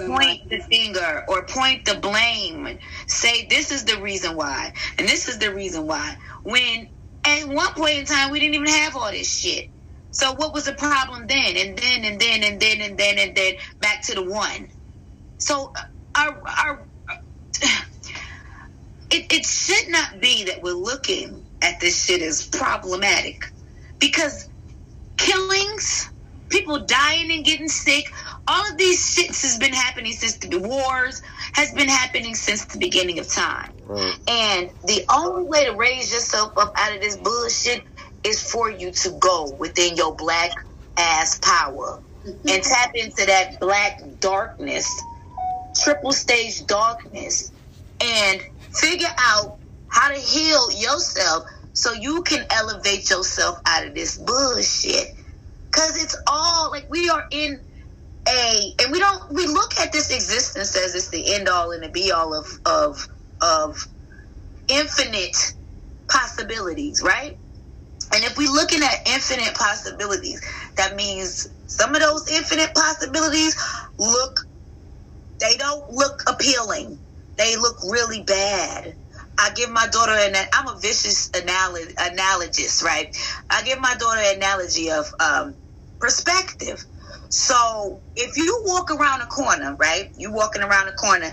point 0.07 0.49
the 0.49 0.59
finger 0.59 1.23
or 1.27 1.45
point 1.45 1.85
the 1.85 1.95
blame. 1.95 2.79
Say 3.07 3.47
this 3.49 3.71
is 3.71 3.85
the 3.85 4.01
reason 4.01 4.35
why 4.35 4.73
and 4.97 5.07
this 5.07 5.27
is 5.27 5.39
the 5.39 5.53
reason 5.53 5.87
why. 5.87 6.15
When 6.43 6.89
at 7.25 7.47
one 7.47 7.73
point 7.73 7.97
in 7.97 8.05
time 8.05 8.31
we 8.31 8.39
didn't 8.39 8.55
even 8.55 8.67
have 8.67 8.95
all 8.95 9.11
this 9.11 9.31
shit. 9.31 9.69
So 10.11 10.33
what 10.33 10.53
was 10.53 10.65
the 10.65 10.73
problem 10.73 11.27
then? 11.27 11.55
And 11.57 11.77
then 11.77 12.05
and 12.05 12.19
then 12.19 12.43
and 12.43 12.59
then 12.59 12.81
and 12.81 12.97
then 12.97 13.19
and 13.19 13.35
then 13.35 13.53
back 13.79 14.03
to 14.03 14.15
the 14.15 14.23
one. 14.23 14.69
So 15.37 15.71
uh, 15.75 15.81
our 16.19 16.41
our 16.65 16.87
uh, 17.09 17.15
it, 19.11 19.31
it 19.31 19.45
should 19.45 19.89
not 19.89 20.21
be 20.21 20.45
that 20.45 20.61
we're 20.63 20.73
looking 20.73 21.45
at 21.61 21.79
this 21.79 22.05
shit 22.05 22.21
as 22.21 22.47
problematic. 22.47 23.43
Because 23.99 24.49
killings, 25.17 26.09
people 26.49 26.85
dying 26.85 27.31
and 27.31 27.45
getting 27.45 27.67
sick, 27.67 28.05
all 28.49 28.71
of 28.71 28.77
these 28.77 28.99
shits 28.99 29.43
has 29.43 29.57
been 29.59 29.73
happening 29.73 30.11
since 30.11 30.37
the 30.37 30.57
wars 30.57 31.21
has 31.53 31.71
been 31.73 31.87
happening 31.87 32.33
since 32.33 32.65
the 32.65 32.79
beginning 32.79 33.19
of 33.19 33.31
time. 33.31 33.69
Right. 33.85 34.15
And 34.27 34.71
the 34.85 35.05
only 35.13 35.47
way 35.47 35.65
to 35.65 35.75
raise 35.75 36.11
yourself 36.11 36.53
up 36.57 36.73
out 36.75 36.95
of 36.95 37.01
this 37.01 37.15
bullshit 37.17 37.83
is 38.23 38.41
for 38.41 38.71
you 38.71 38.91
to 38.91 39.11
go 39.19 39.55
within 39.59 39.95
your 39.95 40.15
black 40.15 40.51
ass 40.97 41.39
power 41.39 42.01
and 42.25 42.63
tap 42.63 42.91
into 42.95 43.25
that 43.27 43.59
black 43.59 44.01
darkness, 44.19 44.89
triple 45.83 46.11
stage 46.11 46.65
darkness, 46.65 47.51
and 48.01 48.41
figure 48.73 49.07
out 49.19 49.59
how 49.87 50.11
to 50.11 50.19
heal 50.19 50.71
yourself 50.71 51.43
so 51.73 51.93
you 51.93 52.23
can 52.23 52.45
elevate 52.49 53.09
yourself 53.11 53.59
out 53.67 53.85
of 53.85 53.93
this 53.93 54.17
bullshit. 54.17 55.07
Cause 55.71 55.97
it's 55.97 56.17
all 56.27 56.71
like 56.71 56.87
we 56.89 57.09
are 57.09 57.23
in 57.31 57.61
a 58.29 58.75
and 58.83 58.91
we 58.91 58.99
don't 58.99 59.33
we 59.33 59.47
look 59.47 59.79
at 59.81 59.93
this 59.93 60.11
existence 60.11 60.75
as 60.77 60.95
it's 60.95 61.09
the 61.11 61.35
end 61.35 61.49
all 61.49 61.71
and 61.71 61.83
the 61.83 61.89
be 61.89 62.11
all 62.11 62.33
of 62.35 62.47
of 62.65 63.07
of 63.41 63.87
infinite 64.69 65.37
possibilities, 66.11 67.01
right? 67.03 67.37
And 68.13 68.23
if 68.25 68.37
we're 68.37 68.51
looking 68.51 68.83
at 68.83 68.95
infinite 69.07 69.55
possibilities, 69.55 70.41
that 70.77 70.95
means 70.95 71.47
some 71.67 71.95
of 71.95 72.01
those 72.01 72.29
infinite 72.31 72.73
possibilities 72.75 73.55
look, 73.99 74.41
they 75.41 75.57
don't 75.57 75.91
look 75.91 76.21
appealing. 76.27 77.01
They 77.37 77.57
look 77.57 77.77
really 77.83 78.23
bad. 78.23 78.95
I 79.39 79.51
give 79.55 79.69
my 79.71 79.87
daughter 79.87 80.13
an, 80.13 80.35
I'm 80.53 80.69
a 80.69 80.79
vicious 80.79 81.29
analog, 81.35 81.89
analogist, 81.99 82.83
right? 82.83 83.15
I 83.51 83.63
give 83.63 83.79
my 83.81 83.95
daughter 83.99 84.21
an 84.21 84.37
analogy 84.37 84.91
of 84.91 85.07
um, 85.19 85.57
perspective. 86.01 86.85
So 87.29 88.03
if 88.15 88.37
you 88.37 88.63
walk 88.67 88.91
around 88.91 89.21
a 89.21 89.27
corner, 89.27 89.75
right? 89.79 90.09
You 90.17 90.33
walking 90.33 90.63
around 90.63 90.89
a 90.89 90.93
corner 90.93 91.31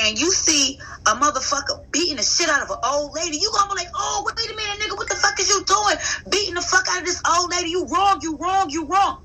and 0.00 0.18
you 0.18 0.32
see 0.32 0.78
a 1.06 1.12
motherfucker 1.12 1.78
beating 1.92 2.16
the 2.16 2.24
shit 2.24 2.48
out 2.50 2.62
of 2.62 2.70
an 2.70 2.78
old 2.84 3.12
lady, 3.14 3.38
you 3.38 3.52
gonna 3.54 3.74
be 3.74 3.80
like, 3.82 3.92
oh, 3.96 4.24
wait 4.26 4.52
a 4.52 4.56
minute, 4.56 4.84
nigga, 4.92 4.98
what 4.98 5.08
the 5.10 5.16
fuck 5.16 5.40
is 5.40 5.48
you 5.48 5.64
doing? 5.66 5.96
Beating 6.30 6.54
the 6.54 6.62
fuck 6.62 6.86
out 6.90 7.00
of 7.00 7.06
this 7.06 7.22
old 7.28 7.50
lady, 7.52 7.70
you 7.70 7.86
wrong, 7.86 8.20
you 8.22 8.38
wrong, 8.38 8.70
you 8.70 8.88
wrong. 8.88 9.18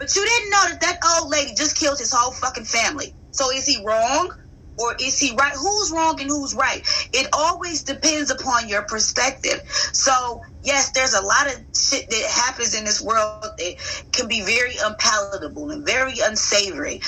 But 0.00 0.14
you 0.16 0.24
didn't 0.24 0.50
know 0.50 0.70
that 0.70 0.80
that 0.82 0.98
old 1.20 1.30
lady 1.30 1.54
just 1.56 1.76
killed 1.78 1.98
his 1.98 2.12
whole 2.12 2.32
fucking 2.32 2.66
family. 2.66 3.14
So 3.32 3.50
is 3.52 3.66
he 3.66 3.84
wrong? 3.84 4.30
Or 4.78 4.94
is 5.00 5.18
he 5.18 5.34
right? 5.36 5.54
Who's 5.54 5.92
wrong 5.92 6.20
and 6.20 6.30
who's 6.30 6.54
right? 6.54 6.82
It 7.14 7.28
always 7.32 7.84
depends 7.84 8.30
upon 8.30 8.68
your 8.68 8.82
perspective. 8.82 9.62
So, 9.92 10.42
yes, 10.68 10.90
there's 10.92 11.14
a 11.14 11.22
lot 11.22 11.46
of 11.46 11.54
shit 11.74 12.04
that 12.10 12.30
happens 12.30 12.74
in 12.74 12.84
this 12.84 13.00
world 13.00 13.42
that 13.42 13.74
can 14.12 14.28
be 14.28 14.42
very 14.42 14.74
unpalatable 14.84 15.70
and 15.70 15.86
very 15.86 16.14
unsavory 16.22 17.00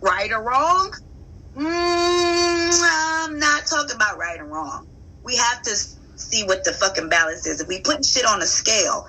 right 0.00 0.30
or 0.30 0.42
wrong? 0.42 0.90
Mm, 1.56 2.80
I'm 3.26 3.38
not 3.40 3.64
talking 3.68 3.96
about 3.96 4.18
right 4.18 4.40
or 4.40 4.46
wrong. 4.46 4.84
We 5.24 5.36
have 5.36 5.62
to 5.62 5.76
see 6.16 6.44
what 6.44 6.64
the 6.64 6.72
fucking 6.72 7.08
balance 7.08 7.44
is. 7.44 7.60
If 7.60 7.68
we 7.68 7.80
put 7.80 8.04
shit 8.04 8.24
on 8.24 8.40
a 8.40 8.46
scale, 8.46 9.04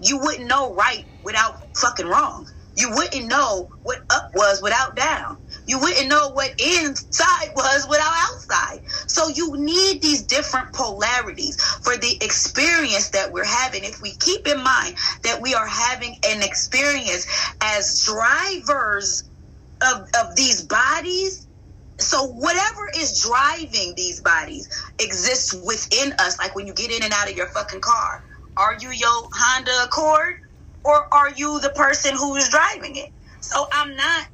you 0.00 0.18
wouldn't 0.18 0.48
know 0.48 0.74
right 0.74 1.04
without 1.24 1.54
fucking 1.76 2.06
wrong. 2.06 2.46
You 2.76 2.90
wouldn't 2.94 3.26
know 3.26 3.68
what 3.82 3.98
up 4.10 4.28
was 4.34 4.62
without 4.62 4.96
down. 4.96 5.38
You 5.66 5.80
wouldn't 5.80 6.08
know 6.08 6.30
what 6.30 6.52
inside 6.60 7.50
was 7.56 7.86
without 7.88 8.12
outside. 8.32 8.80
So 9.08 9.28
you 9.28 9.56
need 9.58 10.02
these 10.02 10.22
different 10.26 10.72
polarities 10.74 11.56
for 11.82 11.96
the 11.96 12.16
experience 12.22 13.10
that 13.10 13.32
we're 13.32 13.44
having. 13.46 13.84
If 13.84 14.02
we 14.02 14.14
keep 14.20 14.46
in 14.48 14.62
mind 14.62 14.96
that 15.24 15.42
we 15.42 15.54
are 15.54 15.68
having 15.68 16.16
an 16.28 16.42
experience 16.42 17.26
as 17.62 18.02
drivers 18.04 19.24
of, 19.82 20.02
of 20.20 20.36
these 20.36 20.62
bodies 20.62 21.38
so 22.00 22.26
whatever 22.26 22.82
is 22.96 23.22
driving 23.22 23.94
these 23.96 24.20
bodies 24.20 24.68
exists 25.00 25.54
within 25.66 26.12
us 26.18 26.38
like 26.38 26.54
when 26.54 26.66
you 26.66 26.74
get 26.74 26.90
in 26.90 27.02
and 27.02 27.12
out 27.12 27.30
of 27.30 27.36
your 27.36 27.48
fucking 27.48 27.80
car 27.80 28.20
are 28.58 28.76
you 28.80 28.90
your 28.90 29.28
honda 29.34 29.72
accord 29.84 30.34
or 30.84 31.04
are 31.12 31.30
you 31.32 31.60
the 31.60 31.70
person 31.70 32.14
who 32.16 32.34
is 32.36 32.48
driving 32.50 32.96
it 32.96 33.08
so 33.40 33.66
i'm 33.72 33.96
not 33.96 34.26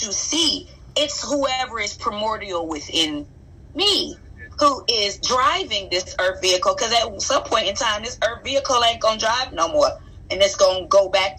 you 0.00 0.12
see 0.12 0.68
it's 0.96 1.28
whoever 1.28 1.80
is 1.80 1.94
primordial 1.94 2.68
within 2.68 3.26
me 3.74 4.16
who 4.58 4.84
is 4.88 5.18
driving 5.26 5.88
this 5.90 6.14
earth 6.20 6.40
vehicle 6.42 6.74
because 6.76 6.92
at 6.92 7.22
some 7.22 7.42
point 7.44 7.66
in 7.66 7.74
time 7.74 8.02
this 8.02 8.18
earth 8.24 8.44
vehicle 8.44 8.82
ain't 8.84 9.00
gonna 9.00 9.18
drive 9.18 9.52
no 9.52 9.68
more 9.68 9.90
and 10.30 10.40
it's 10.42 10.56
gonna 10.56 10.86
go 10.88 11.10
back 11.10 11.32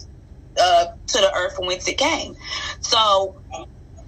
uh, 0.60 0.86
to 1.08 1.18
the 1.18 1.32
earth 1.36 1.54
from 1.54 1.66
whence 1.66 1.88
it 1.88 1.98
came. 1.98 2.34
So 2.80 3.36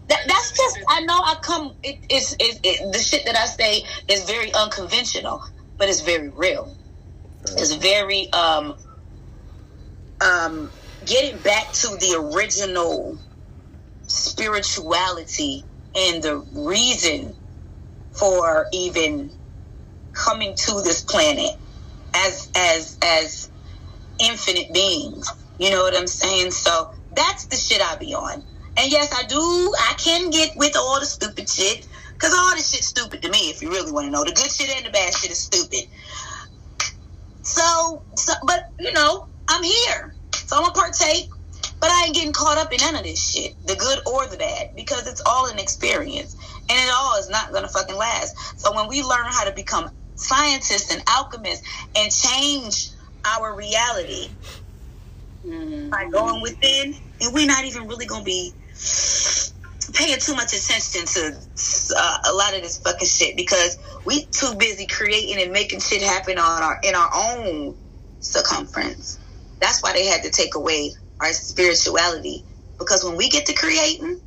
that, 0.09 0.21
that's 0.27 0.57
just 0.57 0.79
I 0.89 1.01
know 1.03 1.15
I 1.15 1.37
come 1.43 1.73
it, 1.83 1.99
it's 2.11 2.33
it, 2.35 2.61
it, 2.65 2.93
the 2.93 2.99
shit 2.99 3.25
that 3.27 3.37
I 3.37 3.47
say 3.47 3.85
is 4.09 4.25
very 4.25 4.55
unconventional, 4.55 5.41
but 5.79 5.89
it's 5.89 6.03
very 6.03 6.31
real. 6.31 6.77
It's 7.45 7.75
very 7.75 8.33
um 8.33 8.75
um 10.25 10.73
getting 11.05 11.41
back 11.43 11.73
to 11.75 11.89
the 11.89 12.33
original 12.35 13.19
spirituality 14.07 15.65
and 15.97 16.23
the 16.23 16.45
reason 16.55 17.35
for 18.19 18.67
even 18.73 19.31
coming 20.15 20.55
to 20.67 20.83
this 20.83 21.03
planet 21.03 21.53
as 22.15 22.49
as 22.57 22.99
as 23.05 23.51
infinite 24.21 24.73
beings. 24.75 25.31
You 25.59 25.71
know 25.71 25.83
what 25.83 25.97
I'm 25.97 26.09
saying? 26.09 26.53
So 26.53 26.89
that's 27.13 27.49
the 27.49 27.57
shit 27.57 27.83
I 27.83 27.97
be 27.97 28.15
on. 28.15 28.45
And 28.79 28.93
yes, 28.93 29.13
I 29.15 29.25
do. 29.27 29.37
I 29.39 29.95
can 29.99 30.31
get 30.31 30.53
with 30.57 30.77
all 30.77 31.01
the 31.01 31.07
stupid 31.07 31.49
shit 31.49 31.87
because 32.15 32.35
all 32.35 32.55
this 32.57 32.71
shit's 32.71 32.89
stupid 32.89 33.23
to 33.23 33.31
me. 33.31 33.51
If 33.51 33.63
you 33.63 33.71
really 33.71 33.93
want 33.93 34.07
to 34.07 34.13
know, 34.13 34.25
the 34.25 34.33
good 34.33 34.53
shit 34.53 34.71
and 34.71 34.87
the 34.87 34.91
bad 34.91 35.15
shit 35.15 35.31
is 35.33 35.41
stupid. 35.43 35.85
So, 37.45 38.05
so, 38.17 38.35
but 38.47 38.61
you 38.81 38.93
know, 38.93 39.25
I'm 39.49 39.65
here, 39.65 40.15
so 40.35 40.59
I'm 40.59 40.65
gonna 40.65 40.75
partake. 40.75 41.27
But 41.87 41.93
I 41.93 42.07
ain't 42.07 42.17
getting 42.17 42.33
caught 42.33 42.59
up 42.59 42.73
in 42.73 42.79
none 42.81 42.97
of 42.97 43.05
this 43.05 43.31
shit, 43.31 43.55
the 43.65 43.77
good 43.77 44.01
or 44.09 44.27
the 44.27 44.37
bad, 44.37 44.71
because 44.75 45.07
it's 45.07 45.23
all 45.25 45.47
an 45.47 45.61
experience, 45.61 46.35
and 46.69 46.77
it 46.77 46.93
all 46.93 47.17
is 47.17 47.31
not 47.31 47.53
gonna 47.53 47.69
fucking 47.69 47.95
last. 47.95 48.59
So 48.59 48.75
when 48.75 48.89
we 48.89 49.05
learn 49.05 49.27
how 49.27 49.45
to 49.45 49.53
become 49.53 49.93
scientists 50.17 50.93
and 50.93 51.01
alchemists 51.09 51.65
and 51.95 52.11
change 52.11 52.91
our 53.25 53.55
reality 53.55 54.31
mm-hmm. 55.47 55.91
by 55.91 56.09
going 56.11 56.43
within, 56.43 56.97
and 57.21 57.33
we're 57.33 57.47
not 57.47 57.65
even 57.65 57.87
really 57.87 58.07
gonna 58.07 58.25
be 58.25 58.53
paying 59.95 60.19
too 60.19 60.35
much 60.35 60.55
attention 60.55 61.07
to 61.07 61.39
uh, 61.97 62.19
a 62.29 62.33
lot 62.33 62.53
of 62.53 62.63
this 62.63 62.79
fucking 62.79 63.07
shit 63.07 63.37
because 63.37 63.79
we 64.05 64.25
too 64.33 64.57
busy 64.57 64.89
creating 64.89 65.41
and 65.41 65.53
making 65.53 65.79
shit 65.79 66.03
happen 66.03 66.37
on 66.37 66.65
our 66.65 66.81
in 66.83 66.97
our 66.97 67.11
own 67.15 67.77
circumference. 68.19 69.21
That's 69.61 69.85
why 69.85 69.93
they 69.93 70.07
had 70.07 70.25
to 70.25 70.31
take 70.31 70.57
away 70.57 70.91
our 71.21 71.33
spirituality 71.33 72.45
because 72.79 73.05
when 73.05 73.17
we 73.17 73.29
get 73.29 73.47
to 73.47 73.55
creating, 73.55 74.21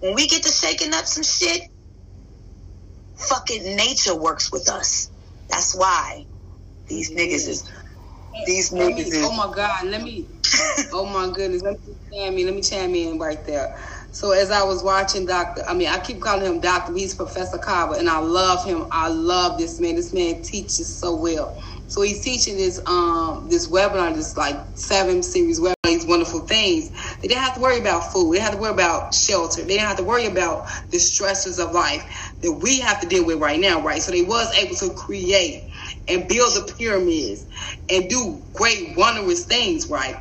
when 0.00 0.14
we 0.14 0.26
get 0.26 0.42
to 0.44 0.52
shaking 0.52 0.94
up 0.94 1.06
some 1.06 1.24
shit, 1.24 1.62
fucking 3.14 3.76
nature 3.76 4.16
works 4.16 4.52
with 4.52 4.68
us. 4.70 5.10
That's 5.48 5.74
why 5.74 6.26
these 6.88 7.10
niggas 7.10 7.48
is 7.48 7.70
these 8.46 8.70
niggas 8.70 9.06
is. 9.06 9.18
Oh 9.22 9.32
my 9.32 9.52
god, 9.54 9.86
let 9.86 10.02
me. 10.02 10.26
oh 10.92 11.06
my 11.06 11.32
goodness, 11.34 11.62
let 11.62 11.74
me 11.86 11.94
chime 12.12 12.38
in. 12.38 12.46
Let 12.46 12.54
me 12.54 12.62
chime 12.62 12.94
in 12.94 13.18
right 13.18 13.44
there. 13.44 13.76
So 14.12 14.32
as 14.32 14.50
I 14.50 14.62
was 14.62 14.82
watching 14.82 15.26
Doctor, 15.26 15.62
I 15.68 15.74
mean, 15.74 15.88
I 15.88 15.98
keep 15.98 16.20
calling 16.20 16.46
him 16.46 16.60
Doctor. 16.60 16.92
He's 16.94 17.14
Professor 17.14 17.58
Kaba, 17.58 17.94
and 17.94 18.08
I 18.08 18.18
love 18.18 18.64
him. 18.64 18.86
I 18.90 19.08
love 19.08 19.58
this 19.58 19.80
man. 19.80 19.96
This 19.96 20.12
man 20.12 20.42
teaches 20.42 20.94
so 20.94 21.14
well. 21.14 21.56
So 21.86 22.02
he's 22.02 22.22
teaching 22.22 22.56
this 22.56 22.80
um 22.86 23.48
this 23.50 23.68
webinar, 23.68 24.14
this 24.14 24.36
like 24.36 24.56
seven 24.74 25.22
series 25.22 25.60
webinar, 25.60 25.74
wonderful 26.10 26.40
things. 26.40 26.90
They 27.22 27.28
didn't 27.28 27.42
have 27.42 27.54
to 27.54 27.60
worry 27.60 27.78
about 27.78 28.12
food. 28.12 28.32
They 28.32 28.38
didn't 28.38 28.50
have 28.50 28.54
to 28.56 28.60
worry 28.60 28.72
about 28.72 29.14
shelter. 29.14 29.62
They 29.62 29.68
didn't 29.68 29.86
have 29.86 29.96
to 29.98 30.04
worry 30.04 30.26
about 30.26 30.66
the 30.90 30.98
stresses 30.98 31.58
of 31.58 31.72
life 31.72 32.34
that 32.42 32.52
we 32.52 32.80
have 32.80 33.00
to 33.00 33.08
deal 33.08 33.24
with 33.24 33.40
right 33.40 33.60
now, 33.60 33.80
right? 33.80 34.02
So 34.02 34.12
they 34.12 34.22
was 34.22 34.54
able 34.58 34.76
to 34.76 34.90
create 34.90 35.64
and 36.08 36.28
build 36.28 36.54
the 36.54 36.72
pyramids 36.76 37.46
and 37.88 38.08
do 38.08 38.42
great 38.52 38.96
wondrous 38.96 39.46
things, 39.46 39.88
right? 39.88 40.16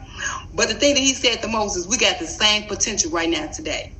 But 0.54 0.70
the 0.70 0.76
thing 0.76 0.94
that 0.94 1.02
he 1.02 1.14
said 1.14 1.42
the 1.42 1.48
most 1.48 1.76
is 1.76 1.88
we 1.88 1.98
got 1.98 2.20
the 2.20 2.28
same 2.28 2.64
potential 2.68 3.12
right 3.12 3.30
now 3.30 3.48
today. 3.48 3.92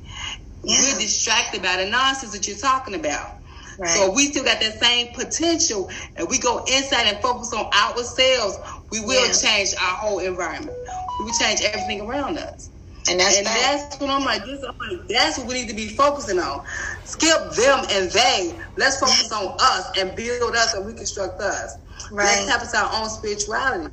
Yeah. 0.62 0.76
We're 0.80 0.98
distracted 0.98 1.62
by 1.62 1.82
the 1.82 1.90
nonsense 1.90 2.32
that 2.32 2.46
you're 2.46 2.56
talking 2.56 2.94
about. 2.94 3.36
Right. 3.78 3.88
So 3.88 4.12
we 4.12 4.26
still 4.26 4.44
got 4.44 4.60
that 4.60 4.78
same 4.78 5.08
potential 5.14 5.88
and 6.16 6.28
we 6.28 6.38
go 6.38 6.62
inside 6.66 7.06
and 7.06 7.18
focus 7.22 7.54
on 7.54 7.64
ourselves, 7.72 8.58
we 8.90 9.00
will 9.00 9.26
yeah. 9.26 9.32
change 9.32 9.74
our 9.80 9.96
whole 9.96 10.18
environment. 10.18 10.76
We 11.24 11.32
change 11.32 11.60
everything 11.62 12.00
around 12.00 12.38
us. 12.38 12.70
And 13.08 13.18
that's 13.18 13.38
and 13.38 13.46
that's 13.46 13.98
what 13.98 14.10
I'm 14.10 14.24
like, 14.24 14.44
this, 14.44 14.62
I'm 14.62 14.74
like, 14.78 15.08
that's 15.08 15.38
what 15.38 15.48
we 15.48 15.54
need 15.54 15.68
to 15.68 15.74
be 15.74 15.88
focusing 15.88 16.38
on. 16.38 16.62
Skip 17.04 17.52
them 17.52 17.84
and 17.90 18.10
they. 18.10 18.54
Let's 18.76 19.00
focus 19.00 19.32
on 19.32 19.56
us 19.58 19.90
and 19.98 20.14
build 20.14 20.54
us 20.54 20.74
and 20.74 20.86
reconstruct 20.86 21.40
us. 21.40 21.76
Right. 22.10 22.24
Let's 22.24 22.46
tap 22.46 22.62
into 22.62 22.76
our 22.76 23.02
own 23.02 23.08
spirituality. 23.08 23.92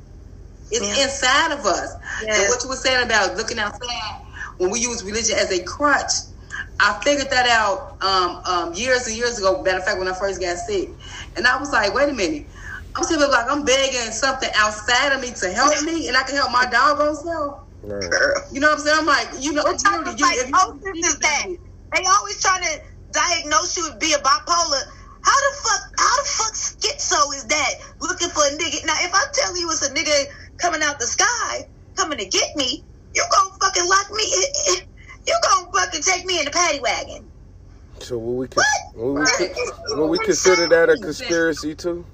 It's 0.70 0.98
yeah. 0.98 1.04
inside 1.04 1.58
of 1.58 1.64
us. 1.64 1.94
Yes. 2.22 2.38
And 2.38 2.48
what 2.48 2.62
you 2.62 2.68
were 2.68 2.76
saying 2.76 3.06
about 3.06 3.36
looking 3.36 3.58
outside 3.58 4.20
when 4.58 4.70
we 4.70 4.80
use 4.80 5.02
religion 5.02 5.36
as 5.38 5.50
a 5.50 5.62
crutch, 5.64 6.12
I 6.80 7.00
figured 7.02 7.30
that 7.30 7.48
out 7.48 8.02
um, 8.02 8.42
um, 8.44 8.74
years 8.74 9.06
and 9.06 9.16
years 9.16 9.38
ago. 9.38 9.62
Matter 9.62 9.78
of 9.78 9.84
fact, 9.84 9.98
when 9.98 10.08
I 10.08 10.12
first 10.12 10.40
got 10.40 10.58
sick, 10.58 10.90
and 11.36 11.46
I 11.46 11.58
was 11.58 11.72
like, 11.72 11.94
wait 11.94 12.08
a 12.08 12.12
minute. 12.12 12.46
I'm 12.98 13.04
sitting 13.04 13.30
like 13.30 13.46
I'm 13.48 13.64
begging 13.64 14.10
something 14.10 14.50
outside 14.56 15.12
of 15.14 15.20
me 15.22 15.30
to 15.30 15.52
help 15.54 15.84
me, 15.84 16.08
and 16.08 16.16
I 16.16 16.24
can 16.24 16.34
help 16.34 16.50
my 16.50 16.66
doggone 16.66 17.14
self. 17.14 17.60
Right. 17.82 18.10
You 18.50 18.60
know 18.60 18.70
what 18.74 18.80
I'm 18.80 18.84
saying? 18.84 18.98
I'm 18.98 19.06
like, 19.06 19.28
you 19.40 19.52
know, 19.54 19.62
what 19.62 19.78
type 19.78 20.02
of 20.06 20.18
psychosis 20.18 20.82
is 20.98 21.18
that? 21.20 21.46
They 21.94 22.02
always 22.04 22.42
trying 22.42 22.62
to 22.64 22.74
diagnose 23.12 23.76
you 23.76 23.84
with 23.90 24.00
being 24.00 24.18
bipolar. 24.18 24.82
How 25.22 25.38
the 25.38 25.52
fuck? 25.62 25.82
How 25.98 26.16
the 26.18 26.26
fuck 26.26 26.54
schizo 26.54 27.34
is 27.38 27.44
that? 27.46 27.70
Looking 28.02 28.30
for 28.30 28.42
a 28.42 28.50
nigga. 28.58 28.84
Now, 28.84 28.98
if 28.98 29.14
I 29.14 29.24
tell 29.32 29.56
you 29.60 29.70
it's 29.70 29.86
a 29.86 29.94
nigga 29.94 30.26
coming 30.60 30.82
out 30.82 30.98
the 30.98 31.06
sky, 31.06 31.64
coming 31.96 32.18
to 32.18 32.26
get 32.26 32.48
me, 32.56 32.84
you 33.14 33.24
gonna 33.30 33.50
fucking 33.62 33.88
lock 33.88 34.06
me. 34.10 34.24
You 35.26 35.38
gonna 35.44 35.68
fucking 35.74 36.02
take 36.02 36.24
me 36.26 36.38
in 36.38 36.46
the 36.46 36.50
paddy 36.50 36.80
wagon. 36.80 37.30
So 38.00 38.18
will 38.18 38.36
we, 38.38 38.48
con- 38.48 38.64
will 38.94 39.14
we, 39.16 39.28
con- 39.28 39.50
will 39.90 40.08
we 40.08 40.18
consider 40.20 40.66
that 40.68 40.90
a 40.90 40.96
conspiracy 40.96 41.74
too? 41.74 42.06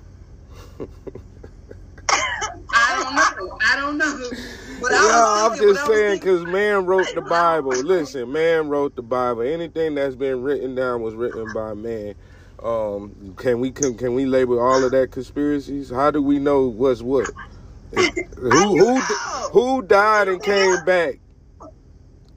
I 2.72 3.02
don't 3.02 3.16
know. 3.16 3.58
I 3.62 3.76
don't 3.76 3.98
know. 3.98 4.30
But 4.80 4.92
yeah, 4.92 5.24
I'm 5.46 5.56
just 5.58 5.86
saying 5.86 6.18
because 6.18 6.44
man 6.46 6.86
wrote 6.86 7.08
the 7.14 7.22
Bible. 7.22 7.72
Listen, 7.72 8.32
man 8.32 8.68
wrote 8.68 8.96
the 8.96 9.02
Bible. 9.02 9.42
Anything 9.42 9.94
that's 9.94 10.16
been 10.16 10.42
written 10.42 10.74
down 10.74 11.02
was 11.02 11.14
written 11.14 11.52
by 11.52 11.74
man. 11.74 12.14
Um, 12.62 13.34
can 13.36 13.60
we 13.60 13.70
can, 13.70 13.96
can 13.96 14.14
we 14.14 14.26
label 14.26 14.58
all 14.58 14.84
of 14.84 14.92
that 14.92 15.10
conspiracies? 15.10 15.90
How 15.90 16.10
do 16.10 16.22
we 16.22 16.38
know 16.38 16.66
what's 16.68 17.02
what? 17.02 17.30
who 17.94 18.78
who 18.78 19.00
who 19.52 19.82
died 19.82 20.28
and 20.28 20.42
came 20.42 20.84
back 20.84 21.20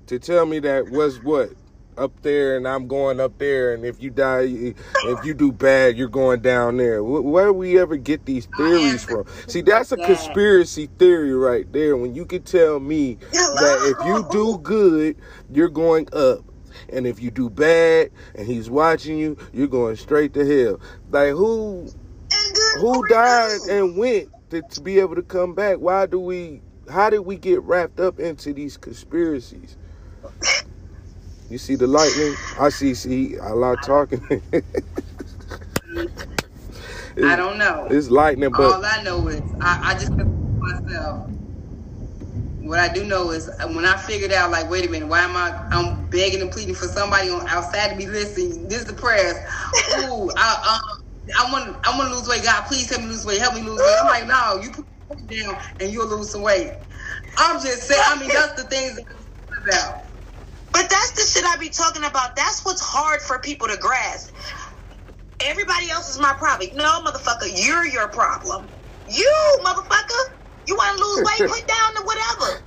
to 0.07 0.19
tell 0.19 0.45
me 0.45 0.59
that 0.59 0.89
was 0.89 1.21
what 1.21 1.51
up 1.97 2.21
there 2.21 2.57
and 2.57 2.67
I'm 2.67 2.87
going 2.87 3.19
up 3.19 3.37
there 3.37 3.73
and 3.73 3.85
if 3.85 4.01
you 4.01 4.09
die 4.09 4.45
if 4.45 5.25
you 5.25 5.33
do 5.33 5.51
bad 5.51 5.97
you're 5.97 6.07
going 6.07 6.41
down 6.41 6.77
there 6.77 7.03
where 7.03 7.47
do 7.47 7.53
we 7.53 7.79
ever 7.79 7.97
get 7.97 8.25
these 8.25 8.47
theories 8.57 9.03
from 9.03 9.25
see 9.47 9.61
that's 9.61 9.91
a 9.91 9.97
conspiracy 9.97 10.89
theory 10.97 11.33
right 11.33 11.71
there 11.73 11.97
when 11.97 12.15
you 12.15 12.25
can 12.25 12.43
tell 12.43 12.79
me 12.79 13.15
that 13.31 13.95
if 13.99 14.07
you 14.07 14.27
do 14.31 14.57
good 14.59 15.15
you're 15.51 15.69
going 15.69 16.07
up 16.13 16.43
and 16.89 17.07
if 17.07 17.21
you 17.21 17.31
do 17.31 17.49
bad 17.49 18.11
and 18.35 18.47
he's 18.47 18.69
watching 18.69 19.17
you 19.17 19.37
you're 19.53 19.67
going 19.67 19.95
straight 19.95 20.33
to 20.33 20.45
hell 20.45 20.79
like 21.11 21.31
who 21.31 21.89
who 22.79 23.07
died 23.07 23.59
and 23.69 23.97
went 23.97 24.29
to, 24.49 24.61
to 24.61 24.81
be 24.81 24.99
able 24.99 25.15
to 25.15 25.21
come 25.21 25.53
back. 25.53 25.77
Why 25.77 26.05
do 26.05 26.19
we? 26.19 26.61
How 26.89 27.09
did 27.09 27.19
we 27.19 27.35
get 27.35 27.61
wrapped 27.63 27.99
up 27.99 28.19
into 28.19 28.53
these 28.53 28.77
conspiracies? 28.77 29.75
You 31.49 31.57
see 31.57 31.75
the 31.75 31.87
lightning? 31.87 32.35
I 32.59 32.69
see. 32.69 32.93
See 32.93 33.35
a 33.37 33.55
lot 33.55 33.81
talking. 33.83 34.21
I 37.23 37.35
don't 37.35 37.57
know. 37.57 37.87
It's 37.89 38.09
lightning, 38.09 38.51
but 38.51 38.73
all 38.75 38.85
I 38.85 39.01
know 39.03 39.27
is 39.29 39.41
I, 39.61 39.79
I 39.83 39.93
just 39.95 40.11
myself. 40.59 41.31
What 42.59 42.79
I 42.79 42.93
do 42.93 43.05
know 43.05 43.31
is 43.31 43.49
when 43.67 43.85
I 43.85 43.95
figured 43.97 44.33
out, 44.33 44.51
like, 44.51 44.69
wait 44.69 44.85
a 44.85 44.89
minute, 44.89 45.07
why 45.07 45.21
am 45.21 45.37
I? 45.37 45.57
I'm 45.71 46.09
begging 46.09 46.41
and 46.41 46.51
pleading 46.51 46.75
for 46.75 46.87
somebody 46.87 47.29
on 47.29 47.47
outside 47.47 47.89
to 47.91 47.95
be 47.97 48.07
listening. 48.07 48.67
This 48.67 48.79
is 48.81 48.85
the 48.85 48.93
prayers. 48.93 49.35
Ooh, 49.99 50.31
I, 50.37 50.81
um, 50.81 51.03
I 51.39 51.51
want 51.51 51.77
I 51.87 51.97
want 51.97 52.11
to 52.11 52.15
lose 52.17 52.27
weight. 52.27 52.43
God, 52.43 52.63
please 52.67 52.89
help 52.89 53.03
me 53.03 53.09
lose 53.09 53.25
weight. 53.25 53.39
Help 53.39 53.55
me 53.55 53.61
lose 53.61 53.79
weight. 53.79 53.95
I'm 54.01 54.07
like, 54.07 54.27
no, 54.27 54.61
you 54.61 54.71
put 54.71 54.85
it 55.19 55.43
down 55.45 55.57
and 55.79 55.91
you'll 55.93 56.07
lose 56.07 56.31
some 56.31 56.41
weight. 56.41 56.73
I'm 57.37 57.61
just 57.61 57.83
saying. 57.83 58.01
I 58.05 58.19
mean, 58.19 58.29
that's 58.29 58.61
the 58.61 58.67
things 58.69 58.95
that 58.97 59.05
about. 59.67 60.06
But 60.73 60.89
that's 60.89 61.13
the 61.13 61.23
shit 61.31 61.45
I 61.45 61.57
be 61.57 61.69
talking 61.69 62.03
about. 62.03 62.35
That's 62.35 62.65
what's 62.65 62.81
hard 62.81 63.21
for 63.21 63.39
people 63.39 63.67
to 63.69 63.77
grasp. 63.77 64.31
Everybody 65.41 65.89
else 65.91 66.09
is 66.09 66.19
my 66.19 66.33
problem. 66.33 66.69
No, 66.75 67.03
motherfucker, 67.05 67.49
you're 67.53 67.85
your 67.85 68.09
problem. 68.09 68.71
You, 69.07 69.33
motherfucker. 69.65 70.23
You 70.67 70.75
want 70.75 70.97
to 70.97 71.03
lose 71.05 71.23
weight? 71.23 71.47
Put 71.49 71.67
down 71.67 71.89
the 71.95 72.03
whatever. 72.05 72.63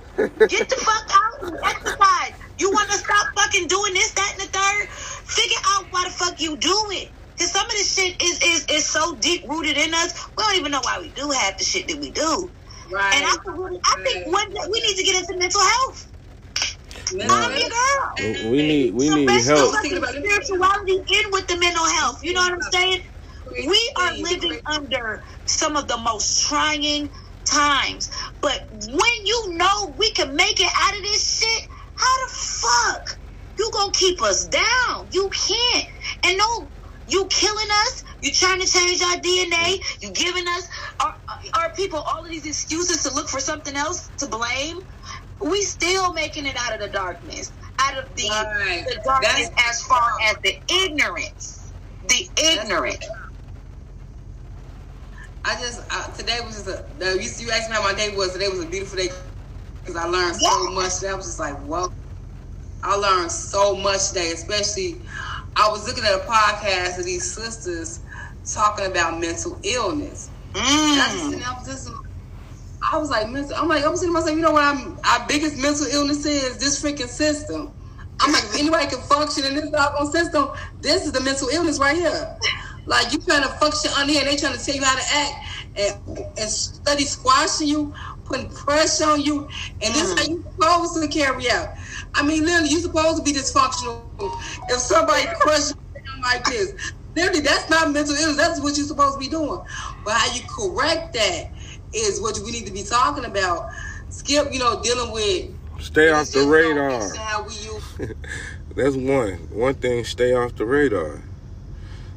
Get 0.47 0.69
the 0.69 0.77
fuck 0.77 1.05
out 1.13 1.33
and 1.43 1.59
exercise. 1.65 2.33
You 2.59 2.71
want 2.71 2.91
to 2.91 2.97
stop 2.97 3.27
fucking 3.37 3.67
doing 3.67 3.93
this, 3.93 4.13
that, 4.13 4.33
and 4.39 4.47
the 4.49 4.51
third? 4.57 4.89
Figure 4.91 5.57
out 5.75 5.85
why 5.91 6.05
the 6.07 6.11
fuck 6.11 6.39
you 6.41 6.57
do 6.57 6.75
it. 6.91 7.13
Cause 7.39 7.51
some 7.51 7.65
of 7.65 7.71
this 7.71 7.93
shit 7.95 8.21
is 8.21 8.39
is 8.43 8.65
is 8.69 8.87
so 8.87 9.17
deep 9.19 9.43
rooted 9.49 9.77
in 9.77 9.93
us. 9.95 10.13
We 10.37 10.43
don't 10.43 10.57
even 10.57 10.71
know 10.71 10.81
why 10.83 10.99
we 11.01 11.11
do 11.13 11.31
half 11.31 11.57
the 11.57 11.65
shit 11.65 11.87
that 11.89 11.99
we 11.99 12.11
do. 12.11 12.53
Right. 12.91 13.15
And 13.15 13.25
I, 13.25 13.31
I 13.85 13.95
think 14.05 14.27
one 14.27 14.45
we 14.71 14.81
need 14.81 14.97
to 14.97 15.03
get 15.03 15.15
into 15.21 15.37
mental 15.39 15.61
health. 15.61 16.10
Calm 17.19 17.51
your 17.55 17.69
girl. 17.69 18.51
We 18.51 18.63
need 18.63 18.95
we 18.95 19.09
So 19.09 19.15
need 19.15 19.27
let's 19.33 19.47
help. 19.47 19.71
spirituality 20.19 20.95
in 20.97 21.31
with 21.31 21.47
the 21.47 21.57
mental 21.59 21.87
health. 21.89 22.17
You 22.23 22.33
know 22.33 22.41
what 22.41 22.53
I'm 22.53 22.61
saying? 22.73 23.01
We 23.67 23.93
are 24.01 24.13
living 24.23 24.57
under 24.67 25.21
some 25.47 25.77
of 25.77 25.87
the 25.87 25.97
most 25.97 26.41
trying 26.47 27.09
times. 27.49 28.09
But 28.41 28.61
when 28.71 29.17
you 29.25 29.45
know 29.57 29.95
we 29.97 30.11
can 30.13 30.35
make 30.35 30.59
it 30.59 30.71
out 30.81 30.95
of 30.97 31.03
this 31.03 31.37
shit, 31.39 31.63
how 31.95 32.07
the 32.27 32.33
fuck 32.33 33.01
you 33.59 33.71
gonna 33.73 33.93
keep 33.93 34.21
us 34.23 34.47
down? 34.47 35.09
You 35.11 35.29
can't. 35.47 35.87
And 36.25 36.37
no, 36.37 36.73
you 37.07 37.27
killing 37.31 37.71
us. 37.85 38.03
You 38.21 38.33
trying 38.33 38.61
to 38.61 38.67
change 38.67 39.01
our 39.01 39.17
DNA. 39.17 39.77
You 40.01 40.13
giving 40.13 40.47
us 40.47 40.63
our, 41.03 41.13
our 41.63 41.73
people 41.75 41.99
all 41.99 42.25
of 42.25 42.31
these 42.31 42.47
excuses 42.47 43.03
to 43.03 43.13
look 43.13 43.29
for 43.29 43.41
something 43.41 43.75
else 43.75 44.11
to 44.19 44.27
blame. 44.27 44.77
We 45.43 45.61
still 45.63 46.13
making 46.13 46.45
it 46.45 46.55
out 46.57 46.73
of 46.73 46.79
the 46.81 46.89
darkness, 46.89 47.51
out 47.79 47.97
of 47.97 48.05
the, 48.15 48.29
Right. 48.29 48.83
the 48.87 48.99
darkness 49.03 49.49
That's- 49.49 49.69
as 49.69 49.81
far 49.83 50.09
as 50.29 50.35
the 50.43 50.55
ignorance, 50.85 51.73
the 52.07 52.29
ignorant. 52.37 53.03
I 55.43 55.59
just 55.59 55.81
I, 55.89 56.11
today 56.15 56.39
was 56.45 56.55
just 56.55 56.67
a. 56.67 56.85
The, 56.99 57.13
you, 57.21 57.29
you 57.47 57.51
asked 57.51 57.69
me 57.69 57.75
how 57.75 57.81
my 57.81 57.93
day 57.93 58.15
was. 58.15 58.33
Today 58.33 58.47
was 58.47 58.63
a 58.63 58.67
beautiful 58.67 58.97
day 58.97 59.09
because 59.83 59.95
I 59.95 60.05
learned 60.05 60.35
so 60.35 60.69
much. 60.71 60.95
Today 60.99 61.09
I 61.09 61.15
was 61.15 61.25
just 61.25 61.39
like, 61.39 61.57
whoa. 61.65 61.89
I 62.83 62.95
learned 62.95 63.31
so 63.31 63.75
much 63.75 64.09
today, 64.09 64.31
especially 64.31 65.01
I 65.55 65.69
was 65.69 65.87
looking 65.87 66.03
at 66.03 66.13
a 66.13 66.19
podcast 66.19 66.99
of 66.99 67.05
these 67.05 67.33
sisters 67.35 68.01
talking 68.53 68.85
about 68.85 69.19
mental 69.19 69.59
illness. 69.63 70.31
And 70.55 70.63
I 70.63 71.07
just, 71.11 71.25
Mm. 71.25 71.33
and 71.33 71.43
I 71.43 71.53
was 71.53 71.67
just, 71.67 71.89
I 72.81 72.97
was 72.97 73.09
like, 73.09 73.29
mental. 73.29 73.55
I'm 73.55 73.67
like, 73.67 73.85
I'm 73.85 73.95
saying 73.95 74.09
to 74.09 74.13
myself, 74.13 74.35
you 74.35 74.41
know 74.41 74.51
what? 74.51 74.63
I'm 74.63 74.97
our 75.05 75.27
biggest 75.27 75.57
mental 75.57 75.85
illness 75.85 76.25
is 76.25 76.57
this 76.57 76.81
freaking 76.81 77.07
system. 77.07 77.71
I'm 78.19 78.31
like, 78.31 78.43
if 78.43 78.59
anybody 78.59 78.87
can 78.87 78.99
function 79.01 79.45
in 79.45 79.55
this 79.55 79.69
doggone 79.69 80.11
system, 80.11 80.49
this 80.81 81.05
is 81.05 81.11
the 81.11 81.21
mental 81.21 81.49
illness 81.49 81.79
right 81.79 81.95
here. 81.95 82.37
Like 82.85 83.13
you 83.13 83.19
trying 83.19 83.43
to 83.43 83.49
function 83.49 83.91
on 83.97 84.09
here, 84.09 84.21
and 84.21 84.29
they 84.29 84.35
trying 84.35 84.57
to 84.57 84.63
tell 84.63 84.75
you 84.75 84.83
how 84.83 84.95
to 84.95 85.03
act 85.13 85.33
and 85.77 86.17
and 86.37 86.49
study 86.49 87.03
squashing 87.03 87.67
you, 87.67 87.93
putting 88.25 88.49
pressure 88.49 89.05
on 89.05 89.21
you, 89.21 89.47
and 89.81 89.93
this 89.93 90.03
is 90.03 90.19
how 90.19 90.25
mm-hmm. 90.25 90.33
you 90.33 90.45
supposed 90.59 91.01
to 91.01 91.07
carry 91.07 91.51
out. 91.51 91.69
I 92.15 92.23
mean, 92.25 92.45
literally, 92.45 92.69
you 92.69 92.79
supposed 92.79 93.17
to 93.17 93.23
be 93.23 93.37
dysfunctional. 93.37 94.01
If 94.69 94.79
somebody 94.79 95.27
crushes 95.39 95.75
you 95.95 96.21
like 96.23 96.43
this, 96.45 96.93
literally, 97.15 97.41
that's 97.41 97.69
not 97.69 97.91
mental 97.91 98.15
illness. 98.15 98.37
That's 98.37 98.59
what 98.59 98.75
you're 98.75 98.87
supposed 98.87 99.13
to 99.13 99.19
be 99.19 99.29
doing. 99.29 99.61
But 100.03 100.13
how 100.13 100.33
you 100.33 100.41
correct 100.49 101.13
that 101.13 101.51
is 101.93 102.21
what 102.21 102.39
we 102.43 102.51
need 102.51 102.65
to 102.65 102.71
be 102.71 102.83
talking 102.83 103.25
about. 103.25 103.69
Skip, 104.09 104.51
you 104.53 104.59
know, 104.59 104.81
dealing 104.81 105.11
with 105.11 105.53
Stay 105.81 106.09
off 106.11 106.31
the 106.31 106.45
radar. 106.45 106.89
don't 106.89 107.17
How 107.17 107.43
we 107.43 107.53
use 107.55 108.13
That's 108.75 108.95
one. 108.95 109.33
One 109.51 109.73
thing, 109.73 110.05
stay 110.05 110.33
off 110.33 110.55
the 110.55 110.65
radar. 110.65 111.23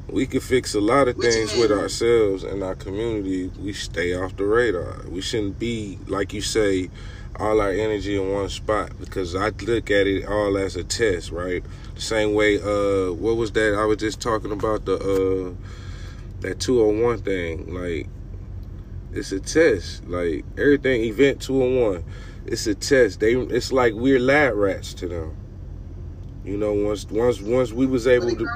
We 0.09 0.27
can 0.27 0.41
fix 0.41 0.75
a 0.75 0.81
lot 0.81 1.09
of 1.09 1.16
What 1.16 1.27
things 1.27 1.57
with 1.57 1.72
ourselves 1.72 2.45
and 2.45 2.62
our 2.62 2.75
community. 2.75 3.51
We 3.59 3.72
stay 3.72 4.14
off 4.14 4.37
the 4.37 4.45
radar. 4.45 5.01
We 5.09 5.22
shouldn't 5.22 5.59
be, 5.59 5.99
like 6.07 6.33
you 6.33 6.43
say, 6.43 6.91
all 7.41 7.61
our 7.61 7.70
energy 7.70 8.16
in 8.16 8.33
one 8.33 8.49
spot 8.51 8.93
because 9.01 9.35
I 9.35 9.49
look 9.49 9.91
at 9.91 10.07
it 10.07 10.27
all 10.27 10.57
as 10.57 10.77
a 10.77 10.85
test, 10.85 11.31
right? 11.31 11.64
The 11.95 12.01
same 12.01 12.35
way, 12.35 12.59
uh, 12.61 13.12
what 13.12 13.37
was 13.37 13.51
that? 13.53 13.75
I 13.77 13.87
was 13.87 13.97
just 13.97 14.20
talking 14.20 14.53
about 14.53 14.85
the, 14.85 14.97
uh, 14.97 15.55
that 16.41 16.61
201 16.61 17.22
thing. 17.22 17.75
Like, 17.75 18.09
it's 19.17 19.33
a 19.33 19.41
test. 19.41 20.07
Like, 20.07 20.45
everything, 20.59 21.03
event 21.03 21.41
201, 21.43 22.05
it's 22.47 22.67
a 22.67 22.75
test. 22.75 23.21
They, 23.21 23.35
it's 23.35 23.73
like 23.73 23.95
we're 23.95 24.21
lab 24.21 24.55
rats 24.55 24.95
to 24.95 25.09
them. 25.09 25.37
You 26.45 26.59
know, 26.59 26.75
once 26.75 27.07
once 27.07 27.41
once 27.41 27.73
we 27.73 27.87
was 27.87 28.07
able 28.07 28.37
to 28.37 28.47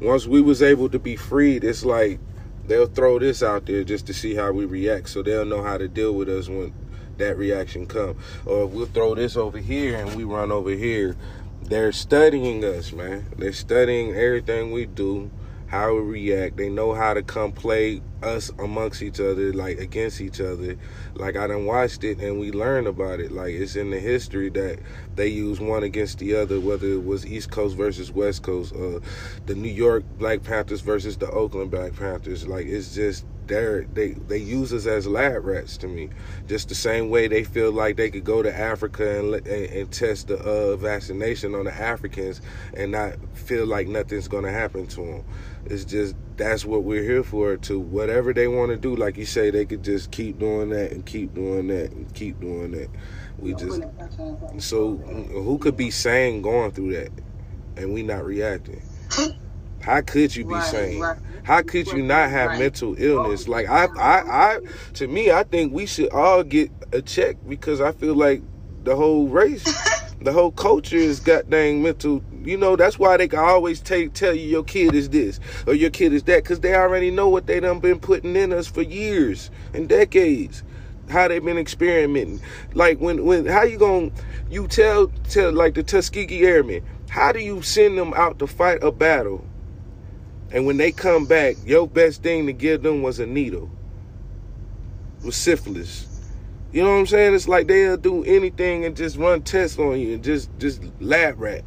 once 0.00 0.28
we 0.28 0.40
was 0.40 0.62
able 0.62 0.88
to 0.90 0.98
be 1.00 1.16
freed, 1.16 1.64
it's 1.64 1.84
like 1.84 2.20
they'll 2.68 2.86
throw 2.86 3.18
this 3.18 3.42
out 3.42 3.66
there 3.66 3.82
just 3.82 4.06
to 4.06 4.14
see 4.14 4.34
how 4.34 4.52
we 4.52 4.64
react, 4.64 5.08
so 5.08 5.22
they'll 5.22 5.44
know 5.44 5.62
how 5.62 5.76
to 5.76 5.88
deal 5.88 6.12
with 6.12 6.28
us 6.28 6.48
when 6.48 6.72
that 7.18 7.36
reaction 7.36 7.86
come. 7.86 8.16
Or 8.46 8.66
we'll 8.66 8.86
throw 8.86 9.16
this 9.16 9.36
over 9.36 9.58
here 9.58 9.96
and 9.96 10.14
we 10.14 10.22
run 10.22 10.52
over 10.52 10.70
here. 10.70 11.16
They're 11.62 11.92
studying 11.92 12.64
us, 12.64 12.92
man. 12.92 13.26
They're 13.36 13.52
studying 13.52 14.14
everything 14.14 14.70
we 14.72 14.86
do, 14.86 15.30
how 15.72 15.94
we 15.94 16.00
react. 16.00 16.58
They 16.58 16.68
know 16.68 16.92
how 16.92 17.14
to 17.14 17.22
come 17.22 17.50
play 17.50 18.02
us 18.22 18.50
amongst 18.58 19.02
each 19.02 19.18
other, 19.18 19.54
like 19.54 19.78
against 19.78 20.20
each 20.20 20.38
other. 20.38 20.76
Like 21.14 21.34
I 21.34 21.46
done 21.46 21.64
watched 21.64 22.04
it 22.04 22.18
and 22.18 22.38
we 22.38 22.52
learned 22.52 22.86
about 22.86 23.20
it. 23.20 23.32
Like 23.32 23.54
it's 23.54 23.74
in 23.74 23.90
the 23.90 23.98
history 23.98 24.50
that 24.50 24.80
they 25.16 25.28
use 25.28 25.60
one 25.60 25.82
against 25.82 26.18
the 26.18 26.36
other, 26.36 26.60
whether 26.60 26.86
it 26.86 27.04
was 27.04 27.24
East 27.24 27.50
Coast 27.50 27.74
versus 27.74 28.12
West 28.12 28.42
Coast, 28.42 28.74
uh, 28.74 29.00
the 29.46 29.54
New 29.54 29.70
York 29.70 30.04
Black 30.18 30.42
Panthers 30.42 30.82
versus 30.82 31.16
the 31.16 31.30
Oakland 31.30 31.70
Black 31.70 31.96
Panthers. 31.96 32.46
Like 32.46 32.66
it's 32.66 32.94
just 32.94 33.24
they're, 33.46 33.86
they 33.92 34.12
they 34.12 34.38
use 34.38 34.72
us 34.72 34.86
as 34.86 35.06
lab 35.06 35.44
rats 35.44 35.76
to 35.78 35.88
me. 35.88 36.10
Just 36.46 36.68
the 36.68 36.74
same 36.74 37.08
way 37.08 37.28
they 37.28 37.44
feel 37.44 37.72
like 37.72 37.96
they 37.96 38.10
could 38.10 38.24
go 38.24 38.42
to 38.42 38.54
Africa 38.54 39.18
and 39.18 39.34
and, 39.34 39.46
and 39.46 39.90
test 39.90 40.28
the 40.28 40.36
uh, 40.38 40.76
vaccination 40.76 41.54
on 41.54 41.64
the 41.64 41.74
Africans 41.74 42.42
and 42.74 42.92
not 42.92 43.14
feel 43.34 43.66
like 43.66 43.88
nothing's 43.88 44.28
gonna 44.28 44.52
happen 44.52 44.86
to 44.88 45.00
them. 45.00 45.24
It's 45.66 45.84
just 45.84 46.16
that's 46.36 46.64
what 46.64 46.82
we're 46.84 47.02
here 47.02 47.22
for. 47.22 47.56
To 47.56 47.78
whatever 47.78 48.32
they 48.32 48.48
want 48.48 48.70
to 48.70 48.76
do, 48.76 48.96
like 48.96 49.16
you 49.16 49.24
say, 49.26 49.50
they 49.50 49.64
could 49.64 49.82
just 49.84 50.10
keep 50.10 50.38
doing 50.38 50.70
that 50.70 50.92
and 50.92 51.04
keep 51.06 51.34
doing 51.34 51.68
that 51.68 51.92
and 51.92 52.12
keep 52.14 52.40
doing 52.40 52.72
that. 52.72 52.88
We 53.38 53.54
just 53.54 53.82
so 54.58 54.96
mm, 54.96 55.30
who 55.30 55.58
could 55.58 55.76
be 55.76 55.90
sane 55.90 56.42
going 56.42 56.72
through 56.72 56.92
that, 56.94 57.10
and 57.76 57.92
we 57.92 58.02
not 58.02 58.24
reacting? 58.24 58.82
How 59.80 60.00
could 60.00 60.34
you 60.36 60.44
be 60.44 60.54
Right, 60.54 60.62
sane? 60.64 61.00
right. 61.00 61.18
How 61.42 61.62
could 61.62 61.90
you 61.90 62.02
not 62.02 62.30
have 62.30 62.50
Right. 62.50 62.58
mental 62.60 62.94
illness? 62.98 63.48
Like 63.48 63.68
I, 63.68 63.86
I, 63.98 64.20
I, 64.20 64.58
to 64.94 65.08
me, 65.08 65.30
I 65.32 65.42
think 65.42 65.72
we 65.72 65.86
should 65.86 66.10
all 66.10 66.44
get 66.44 66.70
a 66.92 67.02
check 67.02 67.36
because 67.48 67.80
I 67.80 67.92
feel 67.92 68.14
like 68.14 68.42
the 68.84 68.94
whole 68.94 69.26
race, 69.28 69.64
the 70.20 70.32
whole 70.32 70.52
culture 70.52 70.96
is 70.96 71.18
goddamn 71.20 71.82
mental. 71.82 72.22
You 72.44 72.56
know, 72.56 72.76
that's 72.76 72.98
why 72.98 73.16
they 73.16 73.28
can 73.28 73.38
always 73.38 73.80
take 73.80 74.12
tell 74.14 74.34
you 74.34 74.48
your 74.48 74.64
kid 74.64 74.94
is 74.94 75.08
this 75.10 75.40
or 75.66 75.74
your 75.74 75.90
kid 75.90 76.12
is 76.12 76.24
that 76.24 76.42
because 76.42 76.60
they 76.60 76.74
already 76.74 77.10
know 77.10 77.28
what 77.28 77.46
they 77.46 77.60
done 77.60 77.80
been 77.80 78.00
putting 78.00 78.36
in 78.36 78.52
us 78.52 78.66
for 78.66 78.82
years 78.82 79.50
and 79.72 79.88
decades. 79.88 80.62
How 81.08 81.28
they 81.28 81.40
been 81.40 81.58
experimenting. 81.58 82.40
Like 82.74 82.98
when, 82.98 83.24
when, 83.24 83.46
how 83.46 83.64
you 83.64 83.76
gonna, 83.76 84.10
you 84.48 84.66
tell, 84.68 85.08
tell 85.28 85.52
like 85.52 85.74
the 85.74 85.82
Tuskegee 85.82 86.44
Airmen, 86.44 86.84
how 87.08 87.32
do 87.32 87.40
you 87.40 87.60
send 87.60 87.98
them 87.98 88.14
out 88.14 88.38
to 88.38 88.46
fight 88.46 88.82
a 88.82 88.90
battle? 88.90 89.44
And 90.52 90.64
when 90.64 90.76
they 90.76 90.92
come 90.92 91.26
back, 91.26 91.56
your 91.64 91.88
best 91.88 92.22
thing 92.22 92.46
to 92.46 92.52
give 92.52 92.82
them 92.82 93.02
was 93.02 93.18
a 93.18 93.26
needle. 93.26 93.70
Was 95.24 95.36
syphilis. 95.36 96.08
You 96.72 96.82
know 96.82 96.92
what 96.92 97.00
I'm 97.00 97.06
saying? 97.06 97.34
It's 97.34 97.48
like 97.48 97.66
they'll 97.66 97.98
do 97.98 98.24
anything 98.24 98.84
and 98.84 98.96
just 98.96 99.18
run 99.18 99.42
tests 99.42 99.78
on 99.78 100.00
you 100.00 100.14
and 100.14 100.24
just 100.24 100.50
just 100.58 100.82
lab 101.00 101.38
rat. 101.38 101.64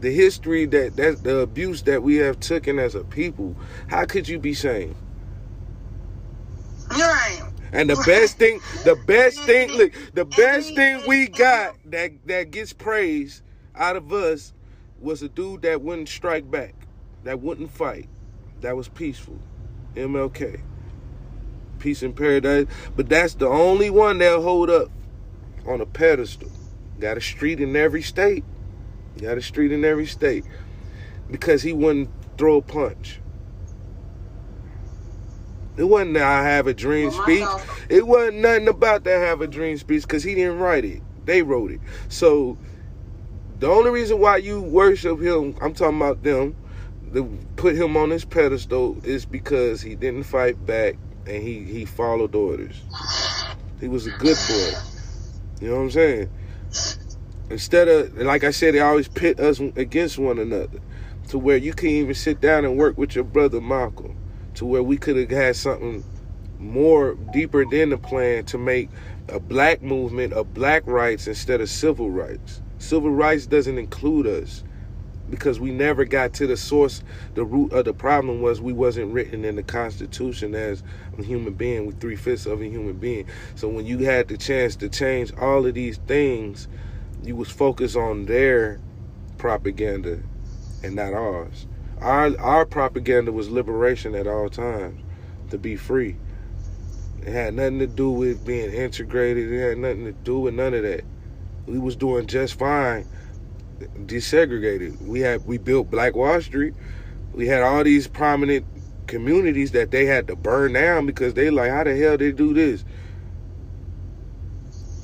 The 0.00 0.10
history 0.10 0.66
that 0.66 0.96
that 0.96 1.24
the 1.24 1.38
abuse 1.38 1.82
that 1.82 2.02
we 2.02 2.16
have 2.16 2.40
taken 2.40 2.78
as 2.78 2.94
a 2.94 3.04
people, 3.04 3.56
how 3.88 4.04
could 4.04 4.28
you 4.28 4.38
be? 4.38 4.52
You're 4.62 4.94
right. 6.96 7.42
And 7.72 7.90
the 7.90 8.02
best 8.06 8.38
thing, 8.38 8.60
the 8.84 8.96
best 9.06 9.40
thing, 9.40 9.70
look, 9.72 9.92
the 10.14 10.24
best 10.24 10.74
thing 10.74 11.02
we 11.06 11.28
got 11.28 11.76
that 11.86 12.12
that 12.26 12.50
gets 12.50 12.72
praise 12.72 13.42
out 13.74 13.96
of 13.96 14.12
us 14.12 14.54
was 15.00 15.22
a 15.22 15.28
dude 15.28 15.62
that 15.62 15.82
wouldn't 15.82 16.08
strike 16.08 16.50
back, 16.50 16.74
that 17.24 17.40
wouldn't 17.40 17.70
fight, 17.70 18.08
that 18.60 18.76
was 18.76 18.88
peaceful. 18.88 19.38
MLK. 19.94 20.60
Peace 21.78 22.02
in 22.02 22.12
paradise. 22.12 22.66
But 22.96 23.08
that's 23.08 23.34
the 23.34 23.48
only 23.48 23.90
one 23.90 24.18
they'll 24.18 24.42
hold 24.42 24.70
up 24.70 24.90
on 25.66 25.80
a 25.80 25.86
pedestal. 25.86 26.50
Got 26.98 27.16
a 27.16 27.20
street 27.20 27.60
in 27.60 27.76
every 27.76 28.02
state. 28.02 28.44
Got 29.18 29.38
a 29.38 29.42
street 29.42 29.72
in 29.72 29.84
every 29.84 30.06
state. 30.06 30.44
Because 31.30 31.62
he 31.62 31.72
wouldn't 31.72 32.08
throw 32.38 32.56
a 32.58 32.62
punch. 32.62 33.20
It 35.76 35.84
wasn't 35.84 36.14
that 36.14 36.24
I 36.24 36.42
have 36.44 36.66
a 36.66 36.74
dream 36.74 37.08
Well, 37.10 37.22
speech. 37.22 37.44
thoughts- 37.44 37.64
It 37.88 38.06
wasn't 38.06 38.38
nothing 38.38 38.68
about 38.68 39.04
that 39.04 39.16
I 39.22 39.26
have 39.26 39.40
a 39.40 39.46
dream 39.46 39.76
speech 39.78 40.02
because 40.02 40.22
he 40.24 40.34
didn't 40.34 40.58
write 40.58 40.84
it. 40.84 41.02
They 41.24 41.42
wrote 41.42 41.70
it. 41.70 41.80
So 42.08 42.56
the 43.60 43.68
only 43.68 43.90
reason 43.90 44.18
why 44.18 44.38
you 44.38 44.60
worship 44.60 45.20
him, 45.20 45.54
I'm 45.60 45.74
talking 45.74 45.98
about 45.98 46.22
them, 46.22 46.56
to 47.14 47.24
put 47.56 47.74
him 47.76 47.96
on 47.96 48.10
this 48.10 48.24
pedestal 48.24 48.98
is 49.04 49.24
because 49.24 49.80
he 49.80 49.94
didn't 49.94 50.24
fight 50.24 50.64
back 50.66 50.96
and 51.26 51.42
he, 51.42 51.62
he 51.64 51.84
followed 51.84 52.34
orders. 52.34 52.80
He 53.80 53.88
was 53.88 54.06
a 54.06 54.10
good 54.12 54.36
boy. 54.48 54.70
You 55.60 55.68
know 55.70 55.76
what 55.76 55.82
I'm 55.82 55.90
saying? 55.90 56.30
Instead 57.50 57.88
of, 57.88 58.16
like 58.18 58.44
I 58.44 58.50
said, 58.50 58.74
they 58.74 58.80
always 58.80 59.08
pit 59.08 59.40
us 59.40 59.58
against 59.58 60.18
one 60.18 60.38
another 60.38 60.80
to 61.28 61.38
where 61.38 61.56
you 61.56 61.72
can't 61.72 61.92
even 61.92 62.14
sit 62.14 62.40
down 62.40 62.64
and 62.64 62.76
work 62.76 62.98
with 62.98 63.14
your 63.14 63.24
brother 63.24 63.60
Malcolm 63.60 64.16
to 64.54 64.66
where 64.66 64.82
we 64.82 64.96
could 64.96 65.16
have 65.16 65.30
had 65.30 65.56
something 65.56 66.04
more 66.58 67.14
deeper 67.32 67.64
than 67.64 67.90
the 67.90 67.98
plan 67.98 68.44
to 68.44 68.58
make 68.58 68.90
a 69.28 69.38
black 69.38 69.82
movement 69.82 70.32
of 70.32 70.52
black 70.52 70.86
rights 70.86 71.26
instead 71.26 71.60
of 71.60 71.70
civil 71.70 72.10
rights. 72.10 72.60
Civil 72.78 73.10
rights 73.10 73.46
doesn't 73.46 73.78
include 73.78 74.26
us 74.26 74.64
because 75.30 75.60
we 75.60 75.70
never 75.70 76.04
got 76.04 76.32
to 76.34 76.46
the 76.46 76.56
source. 76.56 77.02
The 77.34 77.44
root 77.44 77.72
of 77.72 77.84
the 77.84 77.92
problem 77.92 78.40
was 78.40 78.60
we 78.60 78.72
wasn't 78.72 79.12
written 79.12 79.44
in 79.44 79.56
the 79.56 79.62
Constitution 79.62 80.54
as 80.54 80.82
a 81.18 81.22
human 81.22 81.52
being. 81.54 81.86
We 81.86 81.92
three 81.92 82.16
fifths 82.16 82.46
of 82.46 82.60
a 82.60 82.66
human 82.66 82.94
being. 82.94 83.26
So 83.54 83.68
when 83.68 83.86
you 83.86 83.98
had 83.98 84.28
the 84.28 84.36
chance 84.36 84.76
to 84.76 84.88
change 84.88 85.32
all 85.36 85.66
of 85.66 85.74
these 85.74 85.98
things, 86.06 86.68
you 87.22 87.36
was 87.36 87.50
focused 87.50 87.96
on 87.96 88.26
their 88.26 88.80
propaganda 89.36 90.20
and 90.82 90.94
not 90.94 91.12
ours. 91.12 91.66
Our 92.00 92.38
our 92.38 92.64
propaganda 92.64 93.32
was 93.32 93.50
liberation 93.50 94.14
at 94.14 94.26
all 94.26 94.48
times, 94.48 95.02
to 95.50 95.58
be 95.58 95.76
free. 95.76 96.16
It 97.22 97.32
had 97.32 97.54
nothing 97.54 97.80
to 97.80 97.86
do 97.86 98.10
with 98.10 98.44
being 98.46 98.72
integrated. 98.72 99.52
It 99.52 99.68
had 99.68 99.78
nothing 99.78 100.04
to 100.04 100.12
do 100.12 100.38
with 100.38 100.54
none 100.54 100.74
of 100.74 100.82
that. 100.82 101.04
We 101.66 101.78
was 101.78 101.96
doing 101.96 102.26
just 102.26 102.58
fine, 102.58 103.06
desegregated. 104.06 105.02
We 105.02 105.20
had 105.20 105.44
we 105.46 105.58
built 105.58 105.90
Black 105.90 106.14
Wall 106.14 106.40
Street. 106.40 106.74
We 107.32 107.46
had 107.46 107.62
all 107.62 107.84
these 107.84 108.06
prominent 108.06 108.64
communities 109.06 109.72
that 109.72 109.90
they 109.90 110.06
had 110.06 110.28
to 110.28 110.36
burn 110.36 110.74
down 110.74 111.06
because 111.06 111.34
they 111.34 111.50
like, 111.50 111.70
how 111.70 111.84
the 111.84 111.96
hell 111.96 112.16
they 112.16 112.30
do 112.30 112.54
this? 112.54 112.84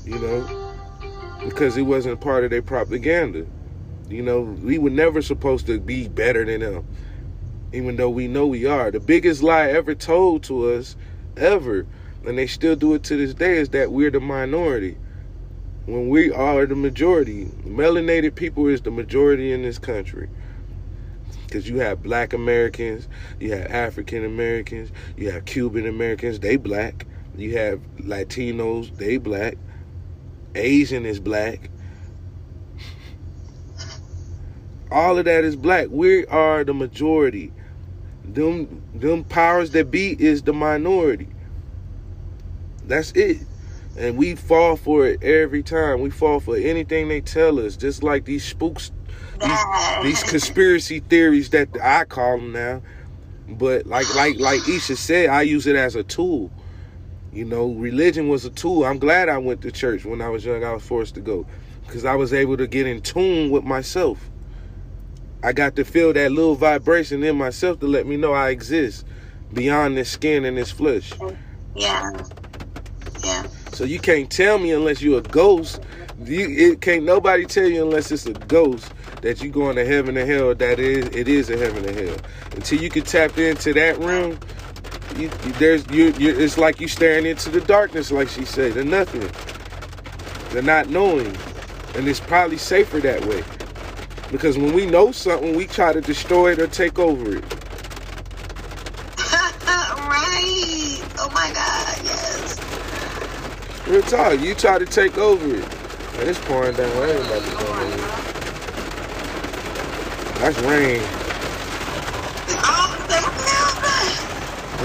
You 0.04 0.18
know, 0.18 0.73
because 1.44 1.76
it 1.76 1.82
wasn't 1.82 2.20
part 2.20 2.44
of 2.44 2.50
their 2.50 2.62
propaganda. 2.62 3.46
You 4.08 4.22
know, 4.22 4.40
we 4.40 4.78
were 4.78 4.90
never 4.90 5.22
supposed 5.22 5.66
to 5.66 5.80
be 5.80 6.08
better 6.08 6.44
than 6.44 6.60
them, 6.60 6.86
even 7.72 7.96
though 7.96 8.10
we 8.10 8.28
know 8.28 8.46
we 8.46 8.66
are. 8.66 8.90
The 8.90 9.00
biggest 9.00 9.42
lie 9.42 9.70
ever 9.70 9.94
told 9.94 10.42
to 10.44 10.72
us, 10.72 10.96
ever, 11.36 11.86
and 12.26 12.38
they 12.38 12.46
still 12.46 12.76
do 12.76 12.94
it 12.94 13.02
to 13.04 13.16
this 13.16 13.34
day, 13.34 13.58
is 13.58 13.70
that 13.70 13.92
we're 13.92 14.10
the 14.10 14.20
minority. 14.20 14.96
When 15.86 16.08
we 16.08 16.30
are 16.32 16.64
the 16.64 16.76
majority, 16.76 17.46
melanated 17.64 18.34
people 18.34 18.66
is 18.68 18.80
the 18.82 18.90
majority 18.90 19.52
in 19.52 19.62
this 19.62 19.78
country. 19.78 20.28
Because 21.46 21.68
you 21.68 21.78
have 21.78 22.02
black 22.02 22.32
Americans, 22.32 23.06
you 23.38 23.52
have 23.52 23.66
African 23.66 24.24
Americans, 24.24 24.90
you 25.16 25.30
have 25.30 25.44
Cuban 25.44 25.86
Americans, 25.86 26.40
they 26.40 26.56
black. 26.56 27.06
You 27.36 27.56
have 27.58 27.80
Latinos, 27.98 28.96
they 28.96 29.16
black. 29.18 29.56
Asian 30.54 31.06
is 31.06 31.20
black. 31.20 31.70
All 34.90 35.18
of 35.18 35.24
that 35.24 35.44
is 35.44 35.56
black. 35.56 35.88
We 35.90 36.26
are 36.26 36.64
the 36.64 36.74
majority. 36.74 37.52
Them 38.24 38.82
them 38.94 39.24
powers 39.24 39.70
that 39.72 39.90
be 39.90 40.16
is 40.18 40.42
the 40.42 40.52
minority. 40.52 41.28
That's 42.86 43.12
it. 43.12 43.38
And 43.96 44.16
we 44.16 44.34
fall 44.34 44.76
for 44.76 45.06
it 45.06 45.22
every 45.22 45.62
time. 45.62 46.00
We 46.00 46.10
fall 46.10 46.40
for 46.40 46.56
anything 46.56 47.08
they 47.08 47.20
tell 47.20 47.58
us. 47.60 47.76
Just 47.76 48.02
like 48.02 48.24
these 48.24 48.44
spooks, 48.44 48.92
these, 49.40 49.58
these 50.02 50.22
conspiracy 50.22 51.00
theories 51.00 51.50
that 51.50 51.68
I 51.82 52.04
call 52.04 52.38
them 52.38 52.52
now. 52.52 52.82
But 53.48 53.86
like 53.86 54.12
like 54.14 54.38
like 54.38 54.68
Isha 54.68 54.96
said, 54.96 55.28
I 55.28 55.42
use 55.42 55.66
it 55.66 55.76
as 55.76 55.96
a 55.96 56.02
tool. 56.02 56.50
You 57.34 57.44
know, 57.44 57.72
religion 57.72 58.28
was 58.28 58.44
a 58.44 58.50
tool. 58.50 58.84
I'm 58.84 58.98
glad 58.98 59.28
I 59.28 59.38
went 59.38 59.60
to 59.62 59.72
church 59.72 60.04
when 60.04 60.20
I 60.22 60.28
was 60.28 60.44
young. 60.44 60.62
I 60.62 60.72
was 60.72 60.84
forced 60.84 61.16
to 61.16 61.20
go 61.20 61.44
because 61.84 62.04
I 62.04 62.14
was 62.14 62.32
able 62.32 62.56
to 62.56 62.68
get 62.68 62.86
in 62.86 63.02
tune 63.02 63.50
with 63.50 63.64
myself. 63.64 64.30
I 65.42 65.52
got 65.52 65.74
to 65.76 65.84
feel 65.84 66.12
that 66.12 66.30
little 66.30 66.54
vibration 66.54 67.24
in 67.24 67.36
myself 67.36 67.80
to 67.80 67.86
let 67.86 68.06
me 68.06 68.16
know 68.16 68.32
I 68.32 68.50
exist 68.50 69.04
beyond 69.52 69.96
this 69.96 70.10
skin 70.10 70.44
and 70.44 70.56
this 70.56 70.70
flesh. 70.70 71.12
Yeah. 71.74 72.08
Yeah. 73.24 73.46
So 73.72 73.82
you 73.82 73.98
can't 73.98 74.30
tell 74.30 74.58
me 74.58 74.70
unless 74.70 75.02
you're 75.02 75.18
a 75.18 75.22
ghost. 75.22 75.80
You, 76.24 76.48
it 76.48 76.80
can't 76.80 77.04
nobody 77.04 77.46
tell 77.46 77.66
you 77.66 77.82
unless 77.84 78.12
it's 78.12 78.26
a 78.26 78.32
ghost 78.32 78.92
that 79.22 79.42
you 79.42 79.50
going 79.50 79.74
to 79.74 79.84
heaven 79.84 80.16
or 80.16 80.24
hell. 80.24 80.54
That 80.54 80.78
is, 80.78 81.06
it 81.06 81.26
is 81.26 81.50
a 81.50 81.56
heaven 81.56 81.84
or 81.84 81.92
hell. 81.92 82.16
Until 82.52 82.80
you 82.80 82.90
can 82.90 83.02
tap 83.02 83.36
into 83.36 83.74
that 83.74 83.98
room, 83.98 84.38
you, 85.16 85.28
there's 85.58 85.88
you, 85.90 86.12
you. 86.18 86.38
It's 86.38 86.58
like 86.58 86.80
you 86.80 86.88
staring 86.88 87.26
into 87.26 87.50
the 87.50 87.60
darkness, 87.60 88.10
like 88.10 88.28
she 88.28 88.44
said, 88.44 88.74
the 88.74 88.84
nothing, 88.84 89.28
the 90.52 90.62
not 90.62 90.88
knowing, 90.88 91.36
and 91.94 92.08
it's 92.08 92.20
probably 92.20 92.58
safer 92.58 93.00
that 93.00 93.24
way. 93.26 93.44
Because 94.30 94.58
when 94.58 94.72
we 94.72 94.86
know 94.86 95.12
something, 95.12 95.54
we 95.54 95.66
try 95.66 95.92
to 95.92 96.00
destroy 96.00 96.52
it 96.52 96.58
or 96.58 96.66
take 96.66 96.98
over 96.98 97.36
it. 97.36 97.44
right. 99.18 101.00
Oh 101.18 101.30
my 101.32 101.52
God. 101.52 101.98
Yes. 102.04 102.58
Real 103.86 104.02
talk. 104.02 104.40
You 104.40 104.54
try 104.54 104.78
to 104.78 104.86
take 104.86 105.18
over 105.18 105.54
it. 105.54 105.64
And 106.18 106.28
it's 106.28 106.38
pouring 106.46 106.76
down. 106.76 106.90
I 106.90 107.10
ain't 107.10 107.26
about 107.26 107.44
to 107.44 107.50
come 107.56 107.92
in. 107.92 107.98
That's 110.40 110.58
rain. 110.62 111.23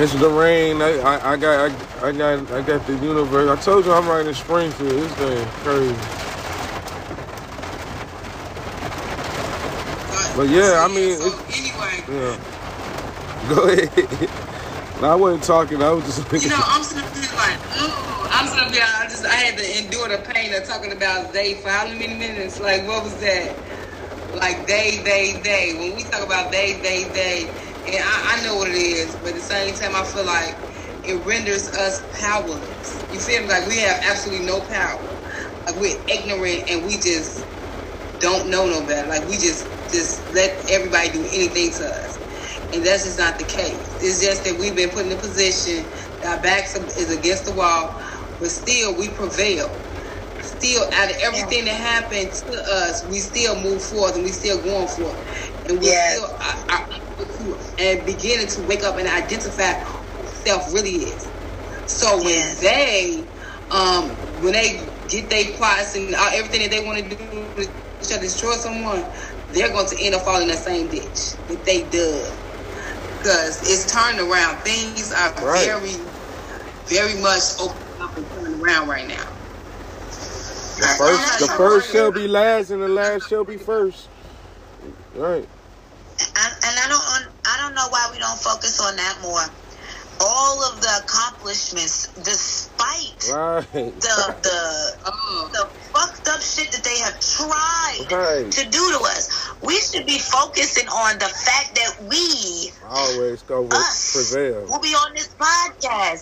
It's 0.01 0.13
the 0.13 0.30
rain. 0.30 0.81
I, 0.81 0.97
I, 0.99 1.34
I 1.34 1.35
got 1.35 1.69
I, 1.69 2.07
I 2.07 2.11
got 2.13 2.51
I 2.53 2.61
got 2.61 2.88
the 2.88 2.93
universe. 2.99 3.49
I 3.49 3.61
told 3.61 3.84
you 3.84 3.91
I'm 3.91 4.07
right 4.07 4.26
in 4.26 4.34
Springfield. 4.34 4.91
This 4.91 5.13
thing 5.15 5.45
crazy. 5.59 5.93
But 10.38 10.47
yeah, 10.47 10.85
I 10.85 10.88
mean, 10.88 11.17
so 11.17 11.35
anyway, 11.51 11.99
yeah. 12.07 12.39
Go 13.49 13.67
ahead. 13.67 15.01
no, 15.01 15.11
I 15.11 15.15
wasn't 15.15 15.43
talking. 15.43 15.84
I 15.84 15.89
was 15.89 16.05
just 16.05 16.45
you 16.45 16.49
know, 16.49 16.55
I'm 16.63 16.81
sitting 16.81 17.03
there 17.19 17.35
like, 17.35 17.59
oh, 17.76 18.30
I'm 18.31 18.47
sitting 18.47 18.71
there. 18.71 18.88
I 18.88 19.03
just, 19.03 19.26
I 19.26 19.34
had 19.35 19.57
to 19.57 19.84
endure 19.84 20.07
the 20.07 20.23
pain 20.31 20.53
of 20.53 20.63
talking 20.63 20.93
about 20.93 21.34
they 21.34 21.55
for 21.55 21.67
how 21.67 21.85
many 21.85 22.07
minutes? 22.07 22.61
Like, 22.61 22.88
what 22.88 23.03
was 23.03 23.19
that? 23.19 23.53
Like 24.34 24.65
they, 24.65 25.01
they, 25.03 25.41
they. 25.43 25.76
When 25.77 25.97
we 25.97 26.03
talk 26.03 26.26
about 26.26 26.53
they, 26.53 26.80
they, 26.81 27.03
they, 27.03 27.51
and 27.88 28.03
I, 28.03 28.38
I 28.39 28.43
know 28.43 28.57
what 28.57 28.69
it 28.69 28.76
is, 28.76 29.18
but 29.22 29.30
at 29.30 29.35
the 29.35 29.41
same 29.41 29.76
time, 29.76 29.95
I 29.95 30.03
feel 30.06 30.26
like 30.26 30.56
it 31.03 31.15
renders 31.26 31.69
us 31.77 32.01
powerless. 32.19 33.06
You 33.10 33.19
feel 33.19 33.41
me? 33.43 33.49
Like 33.49 33.68
we 33.68 33.80
have 33.80 33.97
absolutely 34.10 34.45
no 34.45 34.64
power. 34.64 35.15
Like 35.68 35.77
we're 35.77 35.97
ignorant 36.10 36.64
and 36.69 36.85
we 36.85 36.99
just 36.99 37.47
don't 38.19 38.49
know 38.49 38.68
no 38.68 38.85
better. 38.88 39.07
Like 39.10 39.27
we 39.27 39.38
just 39.38 39.68
just 39.91 40.23
let 40.34 40.51
everybody 40.69 41.11
do 41.11 41.22
anything 41.22 41.72
to 41.77 41.85
us. 41.85 42.19
And 42.73 42.85
that's 42.85 43.03
just 43.06 43.19
not 43.19 43.39
the 43.39 43.45
case. 43.45 43.95
It's 43.99 44.22
just 44.22 44.43
that 44.45 44.57
we've 44.60 44.76
been 44.76 44.91
put 44.91 45.06
in 45.06 45.11
a 45.11 45.18
position 45.18 45.89
that 46.22 46.38
our 46.38 46.41
backs 46.43 46.76
is 46.76 47.11
against 47.11 47.45
the 47.45 47.53
wall, 47.53 47.91
but 48.39 48.49
still 48.51 48.97
we 48.97 49.15
prevail. 49.15 49.69
Still, 50.41 50.84
out 50.95 51.10
of 51.11 51.18
everything 51.23 51.65
that 51.65 51.76
happened 51.76 52.31
to 52.47 52.64
us, 52.73 53.06
we 53.10 53.19
still 53.19 53.61
move 53.61 53.84
forward 53.84 54.15
and 54.15 54.23
we 54.23 54.31
still 54.31 54.61
going 54.64 54.88
forward. 54.88 55.18
And 55.68 55.84
Yes. 55.84 56.15
still 56.15 56.26
uh, 56.26 56.53
uh, 56.73 56.80
and 57.80 58.06
beginning 58.06 58.48
to 58.50 58.64
wake 58.68 58.84
up 58.84 58.98
and 58.98 59.08
identify 59.08 59.74
who 60.16 60.28
self 60.28 60.74
really 60.74 60.91
is. 60.91 61.32
So 61.88 62.18
when 62.18 62.26
Yes. 62.26 62.60
they, 62.62 63.30
um, 63.72 64.18
when 64.41 64.54
they 64.54 65.00
get 65.10 65.30
their 65.30 65.46
plots 65.58 65.96
and 65.96 66.16
everything 66.16 66.62
that 66.64 66.72
they 66.72 66.86
want 66.86 67.00
to 67.00 67.10
do 67.18 67.56
to 68.04 68.20
destroy 68.20 68.56
someone, 68.56 69.06
they're 69.50 69.72
going 69.72 69.88
to 69.88 69.98
end 70.04 70.16
up 70.16 70.24
falling 70.24 70.44
in 70.44 70.48
that 70.50 70.60
same 70.60 70.90
ditch 70.90 71.38
that 71.48 71.64
they 71.66 71.90
dug. 71.90 72.34
Because 73.24 73.62
it's 73.64 73.91
turned 73.91 74.20
around. 74.20 74.60
Things 74.64 75.12
are 75.14 75.34
Right. 75.38 75.80
very, 75.82 76.12
very 76.90 77.22
much 77.22 77.44
open 77.62 77.78
up 78.02 78.12
and 78.18 78.28
turning 78.32 78.62
around 78.64 78.90
right 78.90 79.08
now. 79.08 79.26
The 80.78 80.90
first, 80.90 81.38
the 81.40 81.50
first 81.50 81.90
shall 81.90 82.12
be 82.12 82.28
last, 82.28 82.72
and 82.72 82.82
the 82.82 82.90
last 82.90 83.28
shall 83.28 83.46
be 83.46 83.58
first. 83.58 84.12
Right. 85.14 85.50
And, 86.22 86.54
and 86.66 86.80
I 86.80 86.88
don't 86.90 87.36
I 87.48 87.58
don't 87.58 87.76
know 87.76 87.88
why 87.90 88.10
we 88.12 88.20
don't 88.20 88.40
focus 88.40 88.80
on 88.82 88.96
that 88.96 89.20
more. 89.22 89.41
All 90.22 90.64
of 90.74 90.82
the 90.82 91.04
accomplishments, 91.04 92.08
despite 92.24 93.24
Right. 93.32 93.66
the 93.72 94.40
the 94.44 94.91
Oh, 95.06 95.50
the 95.54 95.70
fucked 95.94 96.28
up 96.28 96.41
shit 96.41 96.72
that 96.74 96.84
they 96.84 97.00
have 97.00 97.20
tried 97.20 98.08
Right. 98.12 98.52
to 98.52 98.64
do 98.70 98.91
to 98.91 99.00
us, 99.06 99.30
we 99.62 99.80
should 99.80 100.06
be 100.06 100.20
focusing 100.20 100.88
on 100.90 101.18
the 101.20 101.30
fact 101.30 101.76
that 101.76 101.96
we 102.10 102.74
Always 102.84 103.44
go 103.44 103.62
with 103.62 103.74
us 103.74 104.30
prevail. 104.30 104.68
who 104.68 104.80
be 104.82 104.90
on 104.90 105.14
this 105.16 105.30
podcast 105.41 106.22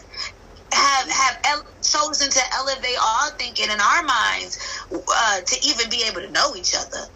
have 0.74 1.10
have 1.10 1.38
ele- 1.46 1.64
chosen 1.84 2.30
to 2.30 2.42
elevate 2.56 2.98
our 3.02 3.32
thinking 3.40 3.72
in 3.72 3.80
our 3.80 4.04
minds 4.04 4.58
uh, 4.92 5.42
to 5.42 5.58
even 5.64 5.90
be 5.90 6.04
able 6.04 6.22
to 6.22 6.30
know 6.32 6.56
each 6.56 6.76
other 6.76 7.08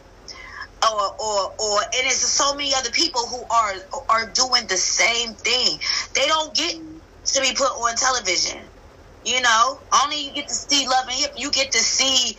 or 0.90 1.12
or 1.20 1.52
or 1.60 1.80
and 1.82 2.06
it's 2.08 2.22
so 2.32 2.56
many 2.56 2.74
other 2.76 2.92
people 2.92 3.22
who 3.28 3.46
are 3.54 3.74
are 4.10 4.32
doing 4.34 4.68
the 4.68 4.78
same 4.78 5.36
thing. 5.36 5.80
They 6.16 6.28
don't 6.28 6.56
get 6.56 6.76
to 7.36 7.42
be 7.42 7.54
put 7.56 7.66
on 7.68 7.96
television 7.98 8.64
you 9.24 9.42
know? 9.42 9.82
Only 10.04 10.26
you 10.28 10.34
get 10.34 10.48
to 10.50 10.56
see 10.56 10.88
love 10.88 11.06
and 11.10 11.18
hip. 11.20 11.32
You 11.38 11.52
get 11.52 11.72
to 11.74 11.80
see 11.80 12.38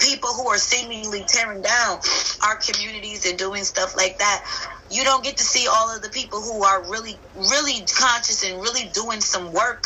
people 0.00 0.30
who 0.30 0.48
are 0.48 0.58
seemingly 0.58 1.24
tearing 1.28 1.62
down 1.62 2.00
our 2.44 2.58
communities 2.58 3.26
and 3.26 3.38
doing 3.38 3.64
stuff 3.64 3.96
like 3.96 4.18
that. 4.18 4.42
You 4.90 5.04
don't 5.04 5.24
get 5.24 5.38
to 5.38 5.44
see 5.44 5.68
all 5.68 5.94
of 5.94 6.02
the 6.02 6.10
people 6.10 6.42
who 6.42 6.64
are 6.64 6.90
really 6.90 7.22
really 7.34 7.86
conscious 7.98 8.44
and 8.44 8.60
really 8.60 8.90
doing 8.94 9.20
some 9.20 9.52
work 9.52 9.84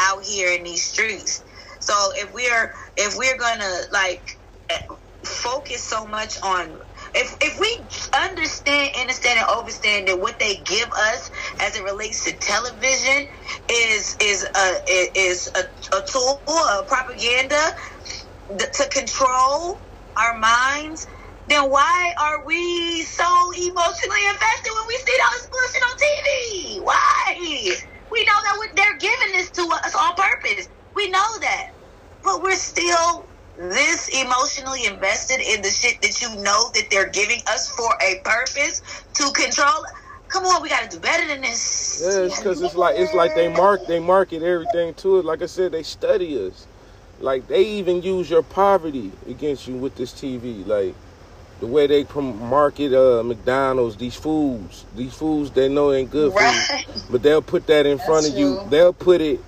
out 0.00 0.24
here 0.24 0.52
in 0.52 0.64
these 0.64 0.84
streets. 0.84 1.42
So 1.80 1.94
if 2.16 2.32
we're 2.32 2.72
if 2.96 3.16
we're 3.16 3.38
gonna 3.38 3.82
like 3.92 4.22
focus 5.26 5.88
so 5.88 6.06
much 6.06 6.36
on 6.44 6.80
if 7.14 7.36
if 7.42 7.60
we 7.60 7.88
understand, 8.16 8.92
understand, 8.98 9.40
and 9.40 9.48
understand 9.48 10.08
that 10.08 10.20
what 10.20 10.38
they 10.40 10.58
give 10.66 10.88
us 10.98 11.30
as 11.60 11.76
it 11.76 11.84
relates 11.84 12.24
to 12.24 12.36
television 12.38 13.28
is 13.70 14.16
is 14.22 14.44
a 14.56 14.76
is 15.16 15.50
a, 15.56 15.96
a 15.96 16.02
tool, 16.12 16.42
a 16.48 16.84
propaganda 16.88 17.60
to 18.58 18.88
control 18.92 19.82
our 20.18 20.38
minds, 20.38 21.06
then 21.48 21.70
why 21.70 22.12
are 22.20 22.44
we 22.46 23.04
so 23.04 23.24
emotionally 23.56 24.26
invested 24.30 24.72
when 24.72 24.88
we 24.88 24.98
see 25.06 25.18
all 25.22 25.32
this 25.32 25.48
bullshit 25.52 25.84
on 25.84 25.96
TV? 26.04 26.84
Why? 26.84 27.76
We 28.10 28.20
know 28.24 28.40
that 28.44 28.68
they're 28.76 28.98
giving 28.98 29.32
this 29.38 29.52
to 29.52 29.62
us 29.86 29.94
on 29.96 30.14
purpose. 30.16 30.68
We 30.96 31.10
know 31.10 31.26
that, 31.42 31.64
but 32.24 32.42
we're 32.42 32.56
still 32.56 33.29
this 33.68 34.08
emotionally 34.08 34.86
invested 34.86 35.40
in 35.40 35.60
the 35.60 35.68
shit 35.68 36.00
that 36.00 36.22
you 36.22 36.28
know 36.42 36.70
that 36.74 36.86
they're 36.90 37.10
giving 37.10 37.40
us 37.48 37.68
for 37.68 37.88
a 38.02 38.20
purpose 38.24 38.80
to 39.14 39.30
control. 39.32 39.84
Come 40.28 40.44
on, 40.44 40.62
we 40.62 40.68
got 40.68 40.88
to 40.88 40.96
do 40.96 41.00
better 41.00 41.26
than 41.26 41.42
this. 41.42 42.00
Yeah, 42.02 42.22
it's 42.22 42.38
because 42.38 42.62
it's 42.62 42.74
like 42.74 42.96
it's 42.96 43.12
like 43.12 43.34
they 43.34 43.48
mark 43.48 43.86
they 43.86 43.98
market 43.98 44.42
everything 44.42 44.94
to 44.94 45.18
it. 45.18 45.24
Like 45.24 45.42
I 45.42 45.46
said, 45.46 45.72
they 45.72 45.82
study 45.82 46.46
us. 46.46 46.66
Like 47.20 47.48
they 47.48 47.62
even 47.64 48.00
use 48.00 48.30
your 48.30 48.42
poverty 48.42 49.12
against 49.28 49.68
you 49.68 49.74
with 49.74 49.96
this 49.96 50.12
TV. 50.12 50.66
Like 50.66 50.94
the 51.58 51.66
way 51.66 51.86
they 51.86 52.04
market 52.14 52.94
uh, 52.94 53.22
McDonald's, 53.22 53.96
these 53.96 54.14
foods, 54.14 54.86
these 54.96 55.12
foods 55.12 55.50
they 55.50 55.68
know 55.68 55.92
ain't 55.92 56.10
good 56.10 56.32
right. 56.32 56.64
for 56.64 56.76
you, 56.76 57.02
but 57.10 57.22
they'll 57.22 57.42
put 57.42 57.66
that 57.66 57.84
in 57.84 57.98
That's 57.98 58.08
front 58.08 58.26
of 58.26 58.32
true. 58.32 58.40
you. 58.40 58.66
They'll 58.70 58.94
put 58.94 59.20
it 59.20 59.40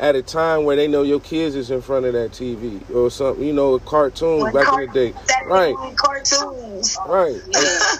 at 0.00 0.16
a 0.16 0.22
time 0.22 0.64
where 0.64 0.76
they 0.76 0.88
know 0.88 1.02
your 1.02 1.20
kids 1.20 1.54
is 1.54 1.70
in 1.70 1.82
front 1.82 2.06
of 2.06 2.14
that 2.14 2.32
TV 2.32 2.82
or 2.94 3.10
something, 3.10 3.44
you 3.44 3.52
know, 3.52 3.74
a 3.74 3.80
cartoon 3.80 4.40
when 4.40 4.52
back 4.52 4.64
car- 4.64 4.82
in 4.82 4.88
the 4.88 4.94
day, 4.94 5.14
right? 5.44 5.76
Cartoons, 5.96 6.98
right? 7.06 7.38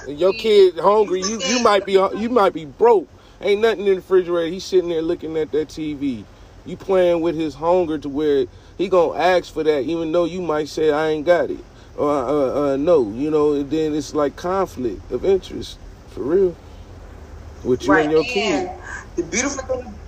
And 0.09 0.19
your 0.19 0.33
kid 0.33 0.79
hungry, 0.79 1.21
you 1.21 1.41
you 1.47 1.61
might 1.61 1.85
be 1.85 1.93
you 1.93 2.31
might 2.31 2.55
be 2.55 2.65
broke. 2.65 3.07
Ain't 3.43 3.61
nothing 3.61 3.81
in 3.81 3.87
the 3.87 3.95
refrigerator. 3.97 4.51
He's 4.51 4.65
sitting 4.65 4.89
there 4.89 5.03
looking 5.03 5.37
at 5.37 5.53
that 5.53 5.69
TV. 5.69 6.25
You 6.65 6.77
playing 6.77 7.21
with 7.21 7.37
his 7.37 7.55
hunger 7.55 7.99
to 7.99 8.09
where 8.09 8.47
he 8.79 8.89
gonna 8.89 9.19
ask 9.19 9.53
for 9.53 9.63
that, 9.63 9.81
even 9.81 10.11
though 10.11 10.25
you 10.25 10.41
might 10.41 10.69
say 10.69 10.91
I 10.91 11.09
ain't 11.09 11.27
got 11.27 11.51
it 11.51 11.65
or 11.99 12.11
uh, 12.11 12.73
uh, 12.73 12.77
no, 12.77 13.11
you 13.11 13.31
know. 13.31 13.53
And 13.53 13.71
then 13.71 13.95
it's 13.95 14.15
like 14.15 14.37
conflict 14.37 15.11
of 15.13 15.25
interest 15.27 15.79
for 16.09 16.23
real 16.23 16.57
with 17.63 17.85
you 17.85 17.93
right. 17.93 18.05
and 18.05 18.13
your 18.13 18.25
kid. 18.25 18.71
The 19.17 19.23
beautiful 19.25 19.83
thing 19.83 20.00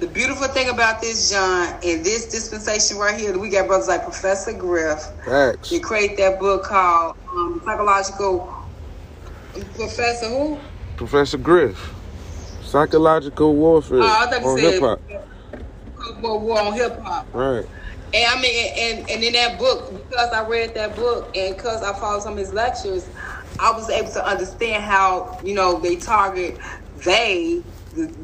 the 0.00 0.06
beautiful 0.06 0.46
thing 0.48 0.68
about 0.68 1.00
this, 1.00 1.30
John, 1.30 1.74
and 1.84 2.04
this 2.04 2.26
dispensation 2.26 2.98
right 2.98 3.18
here, 3.18 3.36
we 3.36 3.50
got 3.50 3.66
brothers 3.66 3.88
like 3.88 4.04
Professor 4.04 4.52
Griff. 4.52 5.02
Facts. 5.24 5.70
They 5.70 5.80
create 5.80 6.16
that 6.18 6.38
book 6.38 6.64
called 6.64 7.16
um, 7.30 7.60
Psychological 7.64 8.54
Professor 9.74 10.28
who? 10.28 10.58
Professor 10.96 11.38
Griff. 11.38 11.94
Psychological 12.62 13.54
warfare 13.56 14.00
oh, 14.02 14.50
on 14.50 14.58
hip 14.58 14.80
hop. 14.80 15.00
War 16.22 16.60
on 16.60 16.72
hip 16.74 17.00
hop. 17.00 17.26
Right. 17.32 17.66
And 18.14 18.38
I 18.38 18.40
mean, 18.40 18.72
and, 18.76 19.10
and 19.10 19.22
in 19.22 19.32
that 19.34 19.58
book, 19.58 19.90
because 20.08 20.30
I 20.32 20.46
read 20.46 20.74
that 20.74 20.94
book 20.94 21.36
and 21.36 21.56
because 21.56 21.82
I 21.82 21.98
followed 21.98 22.22
some 22.22 22.32
of 22.34 22.38
his 22.38 22.52
lectures, 22.52 23.08
I 23.58 23.72
was 23.72 23.90
able 23.90 24.10
to 24.12 24.24
understand 24.24 24.84
how 24.84 25.38
you 25.42 25.54
know 25.54 25.78
they 25.78 25.96
target 25.96 26.58
they 27.04 27.62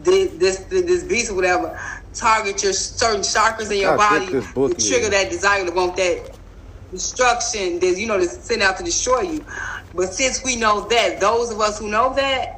this 0.05 0.39
this 0.39 0.67
this 0.71 1.05
beast 1.05 1.31
or 1.31 1.37
whatever 1.37 1.77
target 2.15 2.63
your 2.63 2.73
certain 2.75 3.23
chakras 3.23 3.73
in 3.73 3.79
your 3.81 3.95
body 3.97 4.39
to 4.67 4.75
trigger 4.75 5.11
that 5.11 5.31
desire 5.31 5.67
to 5.67 5.73
want 5.73 5.97
that 5.97 6.21
destruction 6.93 7.81
that 7.81 7.97
you 7.99 8.07
know 8.07 8.19
to 8.19 8.27
send 8.27 8.63
out 8.63 8.79
to 8.79 8.85
destroy 8.85 9.23
you. 9.23 9.47
But 9.95 10.09
since 10.15 10.43
we 10.45 10.57
know 10.57 10.89
that, 10.89 11.21
those 11.21 11.51
of 11.53 11.61
us 11.61 11.79
who 11.79 11.91
know 11.91 12.15
that 12.17 12.49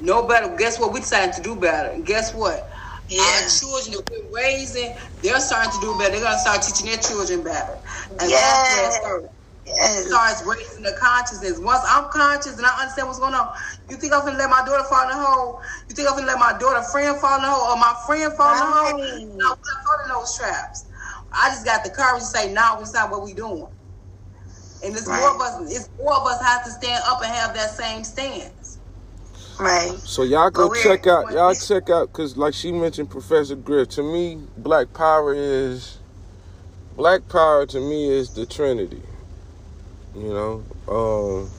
know 0.00 0.26
better. 0.28 0.56
Guess 0.56 0.80
what? 0.80 0.92
We 0.92 1.00
decided 1.00 1.34
to 1.36 1.42
do 1.42 1.56
better. 1.56 1.90
And 1.90 2.06
guess 2.06 2.34
what? 2.34 2.68
Yeah. 3.08 3.22
Our 3.22 3.48
children 3.48 3.92
that 3.96 4.04
we're 4.10 4.42
raising, 4.42 4.94
they're 5.22 5.40
starting 5.40 5.72
to 5.72 5.80
do 5.80 5.98
better. 5.98 6.12
They're 6.12 6.22
gonna 6.24 6.38
start 6.38 6.62
teaching 6.62 6.86
their 6.88 6.98
children 6.98 7.44
better. 7.44 7.78
And 8.20 8.30
yes. 8.30 8.98
That's 9.66 9.78
where 9.78 10.02
Yes. 10.02 10.06
starts 10.06 10.44
raising 10.44 10.82
the 10.82 10.92
consciousness. 10.92 11.58
Once 11.58 11.82
I'm 11.88 12.08
conscious 12.10 12.56
and 12.56 12.66
I 12.66 12.80
understand 12.80 13.08
what's 13.08 13.18
going 13.18 13.34
on, 13.34 13.52
you 13.88 13.96
think 13.96 14.12
I'm 14.12 14.24
gonna 14.24 14.38
let 14.38 14.50
my 14.50 14.64
daughter 14.64 14.84
fall 14.84 15.02
in 15.02 15.08
the 15.08 15.24
hole? 15.24 15.60
You 15.88 15.94
think 15.94 16.08
I'm 16.08 16.14
gonna 16.16 16.26
let 16.26 16.38
my 16.38 16.56
daughter 16.58 16.82
friend 16.82 17.16
fall 17.18 17.36
in 17.36 17.42
the 17.42 17.48
hole 17.48 17.72
or 17.72 17.76
my 17.76 17.94
friend 18.06 18.32
fall 18.34 18.52
right. 18.52 18.62
in 18.62 18.70
the 18.70 18.76
hole? 18.76 19.38
No, 19.38 19.56
I'm 19.56 20.04
in 20.04 20.08
those 20.12 20.36
traps. 20.36 20.84
I 21.32 21.50
just 21.50 21.64
got 21.64 21.84
the 21.84 21.90
courage 21.90 22.20
to 22.20 22.26
say, 22.26 22.52
no, 22.52 22.78
it's 22.80 22.94
not 22.94 23.10
what 23.10 23.22
we 23.22 23.32
doing. 23.34 23.66
And 24.84 24.94
it's 24.94 25.06
right. 25.06 25.18
more 25.18 25.34
of 25.34 25.40
us. 25.40 25.74
It's 25.74 25.88
more 25.98 26.14
of 26.14 26.26
us 26.26 26.40
have 26.42 26.64
to 26.64 26.70
stand 26.70 27.02
up 27.06 27.22
and 27.22 27.32
have 27.32 27.54
that 27.54 27.70
same 27.70 28.04
stance. 28.04 28.78
Right. 29.58 29.92
So 30.04 30.22
y'all 30.22 30.50
go 30.50 30.72
check 30.74 31.06
out. 31.06 31.30
Y'all 31.32 31.54
check 31.54 31.88
out 31.88 32.12
because, 32.12 32.36
like 32.36 32.54
she 32.54 32.72
mentioned, 32.72 33.10
Professor 33.10 33.56
Griff. 33.56 33.88
To 33.90 34.02
me, 34.02 34.38
Black 34.58 34.92
Power 34.92 35.32
is 35.34 35.98
Black 36.96 37.28
Power. 37.28 37.66
To 37.66 37.80
me, 37.80 38.08
is 38.10 38.34
the 38.34 38.46
Trinity. 38.46 39.02
You 40.16 40.28
know, 40.28 40.64
um, 40.88 41.50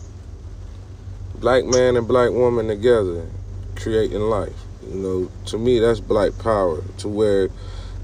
black 1.41 1.65
man 1.65 1.98
and 1.98 2.07
black 2.07 2.32
woman 2.32 2.68
together, 2.68 3.27
creating 3.76 4.22
life. 4.22 4.56
You 4.90 4.95
know, 4.95 5.32
to 5.48 5.57
me, 5.57 5.80
that's 5.80 5.99
black 5.99 6.38
power. 6.40 6.82
To 6.99 7.10
where 7.10 7.49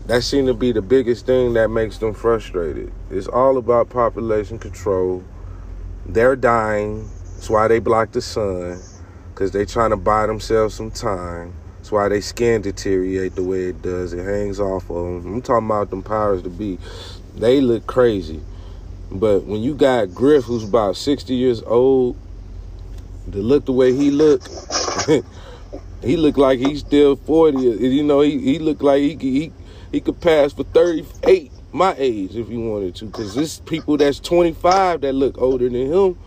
that 0.07 0.23
seems 0.23 0.49
to 0.49 0.53
be 0.53 0.73
the 0.73 0.81
biggest 0.81 1.25
thing 1.25 1.53
that 1.53 1.69
makes 1.69 1.99
them 1.99 2.13
frustrated. 2.13 2.91
It's 3.09 3.27
all 3.27 3.57
about 3.57 3.89
population 3.89 4.59
control. 4.59 5.23
They're 6.05 6.35
dying. 6.35 7.09
That's 7.35 7.49
why 7.49 7.69
they 7.69 7.79
block 7.79 8.11
the 8.11 8.21
sun, 8.21 8.81
because 9.29 9.51
they're 9.51 9.65
trying 9.65 9.91
to 9.91 9.97
buy 9.97 10.27
themselves 10.27 10.75
some 10.75 10.91
time. 10.91 11.53
That's 11.77 11.93
why 11.93 12.09
they 12.09 12.19
skin 12.19 12.61
deteriorate 12.61 13.35
the 13.35 13.43
way 13.43 13.65
it 13.65 13.81
does. 13.81 14.11
It 14.11 14.25
hangs 14.25 14.59
off 14.59 14.89
of 14.89 15.23
them. 15.23 15.33
I'm 15.33 15.41
talking 15.41 15.65
about 15.65 15.91
them 15.91 16.03
powers 16.03 16.43
to 16.43 16.49
be. 16.49 16.77
They 17.35 17.61
look 17.61 17.87
crazy. 17.87 18.41
But 19.11 19.43
when 19.43 19.61
you 19.61 19.75
got 19.75 20.13
Griff, 20.13 20.45
who's 20.45 20.63
about 20.63 20.95
60 20.95 21.33
years 21.33 21.61
old, 21.63 22.17
to 23.31 23.37
look 23.37 23.65
the 23.65 23.73
way 23.73 23.93
he 23.93 24.09
look, 24.09 24.41
he 26.01 26.17
looked 26.17 26.37
like 26.37 26.59
he's 26.59 26.79
still 26.79 27.17
40. 27.17 27.57
You 27.59 28.03
know, 28.03 28.21
he, 28.21 28.39
he 28.39 28.59
looked 28.59 28.81
like 28.81 29.01
he, 29.01 29.15
he, 29.15 29.53
he 29.91 29.99
could 29.99 30.21
pass 30.21 30.53
for 30.53 30.63
38, 30.63 31.51
my 31.73 31.93
age, 31.97 32.35
if 32.35 32.47
he 32.47 32.57
wanted 32.57 32.95
to. 32.95 33.05
Because 33.05 33.35
there's 33.35 33.59
people 33.61 33.97
that's 33.97 34.19
25 34.19 35.01
that 35.01 35.13
look 35.13 35.37
older 35.37 35.67
than 35.67 35.91
him. 35.91 36.17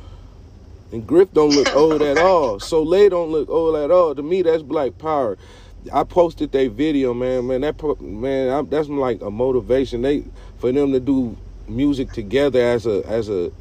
And 0.92 1.06
Griff 1.06 1.32
don't 1.32 1.50
look 1.50 1.74
old 1.74 2.02
at 2.02 2.18
all. 2.18 2.60
Soleil 2.60 3.10
don't 3.10 3.30
look 3.30 3.48
old 3.48 3.76
at 3.76 3.90
all. 3.90 4.14
To 4.14 4.22
me, 4.22 4.42
that's 4.42 4.62
black 4.62 4.96
power. 4.98 5.38
I 5.92 6.04
posted 6.04 6.52
that 6.52 6.70
video, 6.72 7.14
man. 7.14 7.46
Man, 7.46 7.62
that 7.62 8.00
man, 8.00 8.50
I, 8.50 8.62
that's 8.62 8.88
like 8.88 9.20
a 9.22 9.30
motivation. 9.30 10.02
They 10.02 10.24
for 10.58 10.70
them 10.70 10.92
to 10.92 11.00
do 11.00 11.36
music 11.68 12.12
together 12.12 12.60
as 12.60 12.86
a 12.86 13.02
as 13.06 13.28
a 13.28 13.52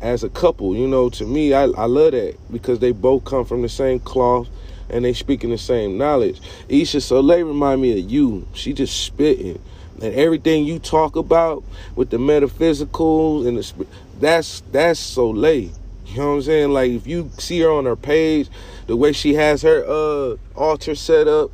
as 0.00 0.24
a 0.24 0.28
couple. 0.30 0.74
You 0.74 0.88
know, 0.88 1.10
to 1.10 1.26
me, 1.26 1.52
I, 1.52 1.64
I 1.64 1.84
love 1.86 2.12
that 2.12 2.36
because 2.50 2.78
they 2.78 2.92
both 2.92 3.24
come 3.24 3.44
from 3.44 3.62
the 3.62 3.68
same 3.68 4.00
cloth 4.00 4.48
and 4.88 5.04
they 5.04 5.12
speaking 5.12 5.50
the 5.50 5.58
same 5.58 5.98
knowledge. 5.98 6.40
Isha 6.68 7.00
Soleil 7.00 7.46
remind 7.46 7.80
me 7.82 7.98
of 7.98 8.10
you. 8.10 8.46
She 8.54 8.72
just 8.72 9.04
spitting. 9.04 9.60
And 10.02 10.14
everything 10.14 10.64
you 10.64 10.78
talk 10.78 11.16
about 11.16 11.62
with 11.94 12.10
the 12.10 12.18
metaphysical 12.18 13.46
and 13.46 13.58
the 13.58 13.86
that's 14.18 14.62
that's 14.72 14.98
Soleil. 14.98 15.70
You 16.06 16.16
know 16.16 16.28
what 16.28 16.34
I'm 16.36 16.42
saying? 16.42 16.70
Like 16.70 16.90
if 16.90 17.06
you 17.06 17.30
see 17.38 17.60
her 17.60 17.70
on 17.70 17.84
her 17.84 17.96
page, 17.96 18.48
the 18.86 18.96
way 18.96 19.12
she 19.12 19.34
has 19.34 19.62
her 19.62 19.84
uh 19.86 20.36
altar 20.56 20.94
set 20.94 21.28
up, 21.28 21.50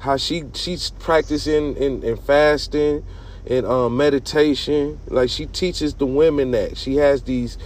how 0.00 0.16
she 0.16 0.44
she's 0.54 0.90
practicing 0.90 1.76
and, 1.82 2.04
and 2.04 2.20
fasting, 2.20 3.04
in 3.46 3.64
um, 3.64 3.96
meditation. 3.96 4.98
Like 5.08 5.30
she 5.30 5.46
teaches 5.46 5.94
the 5.94 6.06
women 6.06 6.50
that 6.52 6.76
she 6.76 6.96
has 6.96 7.22
these 7.22 7.58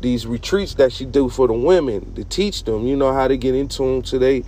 these 0.00 0.26
retreats 0.26 0.74
that 0.74 0.92
she 0.92 1.04
do 1.04 1.28
for 1.28 1.46
the 1.46 1.54
women 1.54 2.14
to 2.14 2.24
teach 2.24 2.64
them, 2.64 2.86
you 2.86 2.96
know, 2.96 3.12
how 3.12 3.26
to 3.26 3.36
get 3.36 3.54
in 3.54 3.68
tune 3.68 4.02
to 4.02 4.18
they 4.18 4.44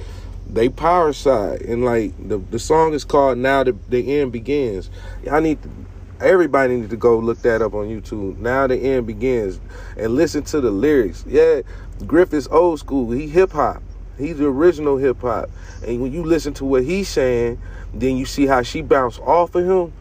they 0.49 0.69
power 0.69 1.13
side. 1.13 1.63
And 1.63 1.85
like 1.85 2.13
the 2.29 2.39
the 2.39 2.59
song 2.59 2.95
is 2.95 3.05
called 3.05 3.39
Now 3.39 3.65
the 3.65 3.77
the 3.89 4.21
End 4.21 4.33
Begins. 4.33 4.91
Y'all 5.25 5.41
need 5.41 5.63
to 5.63 5.71
everybody 6.21 6.77
need 6.77 6.91
to 6.91 6.97
go 6.97 7.19
look 7.19 7.43
that 7.43 7.63
up 7.63 7.75
on 7.75 7.87
YouTube. 7.87 8.39
Now 8.39 8.67
the 8.67 8.77
end 8.77 9.07
begins 9.07 9.61
and 9.97 10.15
listen 10.15 10.43
to 10.45 10.61
the 10.61 10.71
lyrics. 10.71 11.25
Yeah, 11.27 11.63
Griff 12.07 12.33
is 12.33 12.49
old 12.49 12.79
school. 12.79 13.11
He 13.11 13.29
hip 13.29 13.53
hop. 13.53 13.83
He's 14.19 14.39
the 14.39 14.47
original 14.47 14.97
hip 14.97 15.21
hop. 15.21 15.51
And 15.87 16.01
when 16.01 16.13
you 16.13 16.25
listen 16.25 16.55
to 16.55 16.65
what 16.65 16.85
he's 16.85 17.09
saying, 17.09 17.61
then 17.93 18.17
you 18.17 18.25
see 18.25 18.47
how 18.47 18.63
she 18.63 18.83
bounced 18.83 19.21
off 19.21 19.55
of 19.55 19.65
him 19.65 19.93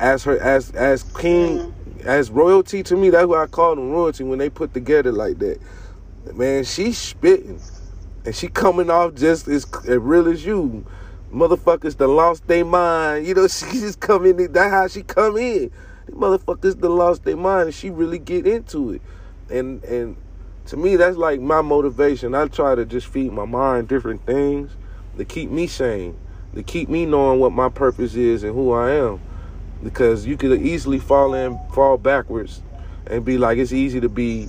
as 0.00 0.24
her 0.24 0.40
as 0.40 0.70
as 0.72 1.02
king 1.02 1.58
mm-hmm. 1.58 2.08
as 2.08 2.30
royalty 2.30 2.82
to 2.82 2.96
me. 2.96 3.10
That's 3.10 3.26
why 3.26 3.42
I 3.44 3.46
call 3.46 3.76
them 3.76 3.90
royalty 3.90 4.24
when 4.24 4.38
they 4.38 4.50
put 4.50 4.74
together 4.74 5.12
like 5.12 5.38
that. 5.38 5.60
Man, 6.34 6.64
she's 6.64 6.98
spitting, 6.98 7.60
and 8.24 8.34
she 8.34 8.48
coming 8.48 8.90
off 8.90 9.14
just 9.14 9.46
as, 9.46 9.66
as 9.86 9.98
real 9.98 10.28
as 10.28 10.44
you. 10.44 10.84
Motherfuckers 11.32 11.96
that 11.98 12.08
lost 12.08 12.46
their 12.48 12.64
mind. 12.64 13.26
You 13.26 13.34
know, 13.34 13.46
she 13.48 13.66
just 13.72 14.00
come 14.00 14.26
in. 14.26 14.52
That's 14.52 14.72
how 14.72 14.88
she 14.88 15.02
come 15.02 15.36
in. 15.36 15.70
The 16.06 16.12
motherfuckers 16.12 16.80
that 16.80 16.88
lost 16.88 17.24
their 17.24 17.36
mind, 17.36 17.66
and 17.66 17.74
she 17.74 17.90
really 17.90 18.18
get 18.18 18.46
into 18.46 18.92
it. 18.92 19.02
And 19.50 19.84
and 19.84 20.16
to 20.66 20.76
me, 20.76 20.96
that's 20.96 21.16
like 21.16 21.40
my 21.40 21.60
motivation. 21.60 22.34
I 22.34 22.46
try 22.46 22.74
to 22.74 22.86
just 22.86 23.06
feed 23.06 23.32
my 23.32 23.44
mind 23.44 23.88
different 23.88 24.24
things 24.24 24.72
to 25.18 25.24
keep 25.24 25.50
me 25.50 25.66
sane, 25.66 26.16
to 26.54 26.62
keep 26.62 26.88
me 26.88 27.04
knowing 27.04 27.38
what 27.38 27.52
my 27.52 27.68
purpose 27.68 28.14
is 28.14 28.42
and 28.42 28.54
who 28.54 28.72
I 28.72 28.92
am. 28.92 29.20
Because 29.82 30.26
you 30.26 30.36
could 30.36 30.60
easily 30.60 30.98
fall 30.98 31.34
in, 31.34 31.58
fall 31.72 31.96
backwards, 31.96 32.62
and 33.06 33.24
be 33.24 33.38
like, 33.38 33.58
it's 33.58 33.72
easy 33.72 34.00
to 34.00 34.08
be 34.08 34.48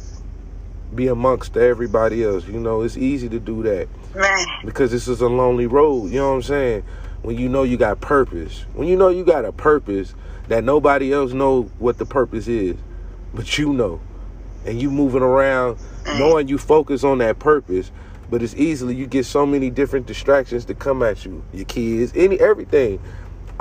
be 0.93 1.07
amongst 1.07 1.55
everybody 1.55 2.23
else. 2.23 2.45
You 2.47 2.59
know, 2.59 2.81
it's 2.81 2.97
easy 2.97 3.29
to 3.29 3.39
do 3.39 3.63
that. 3.63 3.87
Right. 4.13 4.45
Because 4.65 4.91
this 4.91 5.07
is 5.07 5.21
a 5.21 5.29
lonely 5.29 5.67
road. 5.67 6.11
You 6.11 6.19
know 6.19 6.29
what 6.29 6.35
I'm 6.35 6.41
saying? 6.41 6.83
When 7.21 7.37
you 7.37 7.47
know 7.47 7.63
you 7.63 7.77
got 7.77 8.01
purpose. 8.01 8.65
When 8.73 8.87
you 8.87 8.95
know 8.95 9.09
you 9.09 9.23
got 9.23 9.45
a 9.45 9.51
purpose 9.51 10.13
that 10.47 10.63
nobody 10.63 11.13
else 11.13 11.31
know 11.33 11.63
what 11.79 11.97
the 11.97 12.05
purpose 12.05 12.47
is, 12.47 12.75
but 13.33 13.57
you 13.57 13.73
know. 13.73 14.01
And 14.65 14.81
you 14.81 14.91
moving 14.91 15.23
around 15.23 15.77
knowing 16.17 16.47
you 16.47 16.57
focus 16.57 17.03
on 17.03 17.19
that 17.19 17.39
purpose, 17.39 17.91
but 18.29 18.43
it's 18.43 18.55
easily 18.55 18.95
you 18.95 19.07
get 19.07 19.25
so 19.25 19.45
many 19.45 19.69
different 19.69 20.05
distractions 20.05 20.65
to 20.65 20.73
come 20.73 21.01
at 21.03 21.25
you. 21.25 21.43
Your 21.53 21.65
kids, 21.65 22.11
any 22.15 22.39
everything. 22.39 22.99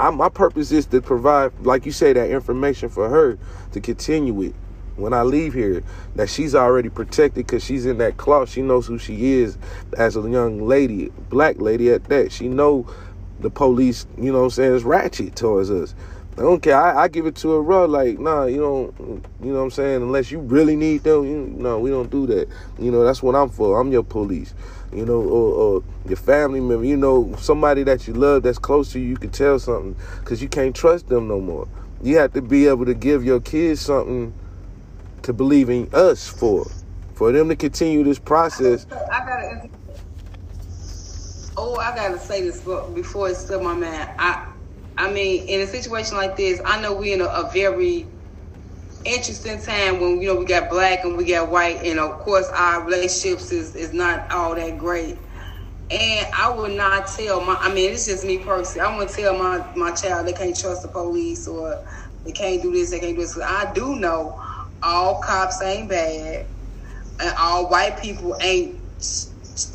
I, 0.01 0.11
my 0.11 0.31
purpose 0.31 0.73
is 0.73 0.87
to 0.87 1.03
provide, 1.03 1.53
like 1.61 1.85
you 1.85 1.93
say, 1.93 2.15
that 2.15 2.31
information 2.31 2.89
for 2.89 3.09
her 3.09 3.39
to 3.73 3.81
continue 3.81 4.41
it 4.43 4.55
when 4.97 5.13
I 5.13 5.23
leave 5.23 5.53
here 5.55 5.83
that 6.17 6.31
she's 6.31 6.55
already 6.55 6.89
protected 6.89 7.47
because 7.47 7.63
she's 7.63 7.87
in 7.87 7.99
that 7.99 8.17
cloth. 8.17 8.51
She 8.51 8.63
knows 8.63 8.87
who 8.87 8.99
she 8.99 9.35
is 9.35 9.59
as 9.99 10.17
a 10.17 10.23
young 10.23 10.67
lady, 10.67 11.11
black 11.29 11.61
lady 11.61 11.91
at 11.91 12.05
that. 12.05 12.33
She 12.33 12.49
know 12.49 12.87
the 13.41 13.51
police, 13.51 14.07
you 14.17 14.33
know 14.33 14.39
what 14.39 14.45
I'm 14.45 14.51
saying, 14.51 14.75
is 14.75 14.85
ratchet 14.85 15.37
towards 15.37 15.71
us. 15.71 15.95
I 16.39 16.43
don't 16.43 16.63
care. 16.63 16.77
I, 16.81 17.05
I 17.05 17.09
give 17.09 17.27
it 17.27 17.37
to 17.37 17.51
her 17.51 17.61
raw, 17.61 17.85
like, 17.85 18.19
nah, 18.19 18.45
you 18.45 18.61
don't, 18.61 19.25
you 19.43 19.53
know 19.53 19.59
what 19.59 19.65
I'm 19.65 19.71
saying? 19.71 20.03
Unless 20.03 20.31
you 20.31 20.39
really 20.41 20.77
need 20.77 21.03
them, 21.03 21.27
you, 21.27 21.37
no, 21.59 21.79
we 21.79 21.91
don't 21.91 22.11
do 22.11 22.27
that. 22.29 22.49
You 22.79 22.91
know, 22.91 23.05
that's 23.05 23.23
what 23.23 23.35
I'm 23.35 23.51
for. 23.51 23.79
I'm 23.81 23.93
your 23.93 24.05
police. 24.05 24.55
You 24.93 25.05
know, 25.07 25.21
or, 25.21 25.55
or 25.55 25.83
your 26.07 26.17
family 26.17 26.61
member, 26.61 26.85
you 26.85 26.97
know, 26.97 27.35
somebody 27.39 27.85
that 27.85 28.09
you 28.09 28.15
love 28.15 28.43
that's 28.43 28.59
close 28.59 28.91
to 28.93 28.99
you, 28.99 29.07
you 29.07 29.17
can 29.17 29.31
tell 29.31 29.59
something 29.59 29.95
because 30.19 30.43
you 30.43 30.49
can't 30.49 30.75
trust 30.75 31.09
them 31.09 31.29
no 31.29 31.41
more. 31.41 31.69
You 32.03 32.17
have 32.19 32.33
to 32.33 32.43
be 32.43 32.67
able 32.67 32.87
to 32.87 32.95
give 32.95 33.25
your 33.25 33.41
kids 33.41 33.81
something 33.81 34.35
to 35.23 35.33
believe 35.33 35.71
in 35.71 35.89
us 35.93 36.27
for, 36.27 36.67
for 37.15 37.31
them 37.31 37.49
to 37.51 37.57
continue 37.57 38.03
this 38.03 38.19
process. 38.19 38.87
I 38.91 39.21
gotta. 39.25 39.69
Oh, 41.57 41.77
I 41.77 41.95
gotta 41.95 42.19
say 42.19 42.43
this 42.43 42.61
before 42.95 43.29
it's 43.29 43.39
still 43.39 43.63
my 43.63 43.75
man. 43.75 44.09
I, 44.19 44.47
I 44.97 45.13
mean, 45.13 45.47
in 45.47 45.61
a 45.61 45.67
situation 45.67 46.17
like 46.17 46.37
this, 46.37 46.61
I 46.65 46.81
know 46.81 46.95
we're 46.95 47.15
in 47.15 47.21
a, 47.21 47.27
a 47.27 47.51
very 47.53 48.07
interesting 49.05 49.61
time 49.61 50.01
when 50.01 50.21
you 50.23 50.29
know 50.29 50.41
we 50.41 50.47
got 50.47 50.71
black 50.71 51.05
and 51.05 51.17
we 51.17 51.27
got 51.27 51.51
white, 51.51 51.81
and 51.85 51.99
of 52.01 52.13
course 52.21 52.49
our 52.57 52.85
relationships 52.85 53.53
is 53.53 53.75
is 53.77 53.93
not 53.93 54.31
all 54.33 54.55
that 54.57 54.79
great. 54.79 55.19
And 55.91 56.27
I 56.39 56.51
would 56.55 56.73
not 56.77 57.07
tell 57.09 57.41
my, 57.43 57.57
I 57.61 57.73
mean, 57.75 57.93
it's 57.93 58.07
just 58.07 58.25
me 58.25 58.39
personally. 58.39 58.87
I 58.89 58.97
wouldn't 58.97 59.17
tell 59.17 59.39
my, 59.39 59.65
my 59.77 59.93
child 59.93 60.27
they 60.27 60.33
can't 60.33 60.57
trust 60.57 60.83
the 60.83 60.89
police 60.89 61.49
or 61.49 61.79
they 62.25 62.33
can't 62.33 62.63
do 62.63 62.73
this, 62.73 62.91
they 62.91 63.01
can't 63.01 63.17
do 63.17 63.23
this. 63.23 63.39
I 63.45 63.73
do 63.75 63.97
know 63.97 64.37
all 64.83 65.21
cops 65.21 65.63
ain't 65.63 65.89
bad, 65.91 66.47
and 67.21 67.35
all 67.41 67.71
white 67.71 68.01
people 68.03 68.37
ain't 68.43 68.77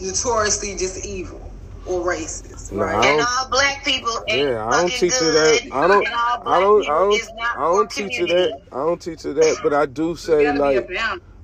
notoriously 0.01 0.77
just 0.77 1.05
evil 1.05 1.44
or 1.85 2.05
racist. 2.05 2.71
No, 2.71 2.83
right? 2.83 3.05
And 3.05 3.21
all 3.21 3.49
black 3.49 3.83
people 3.83 4.11
yeah, 4.27 4.65
I 4.65 4.81
don't 4.81 4.89
teach 4.89 5.01
you 5.01 5.31
that. 5.31 5.69
I 5.71 5.87
don't. 5.87 6.07
I 6.07 6.59
don't. 6.59 6.83
I 6.83 6.99
don't. 6.99 7.21
I 7.39 7.55
don't 7.55 7.91
teach 7.91 8.17
you 8.17 8.27
that. 8.27 8.61
I 8.71 8.77
don't 8.77 9.01
teach 9.01 9.25
you 9.25 9.33
that. 9.33 9.59
But 9.63 9.73
I 9.73 9.85
do 9.85 10.15
say 10.15 10.51
like 10.51 10.89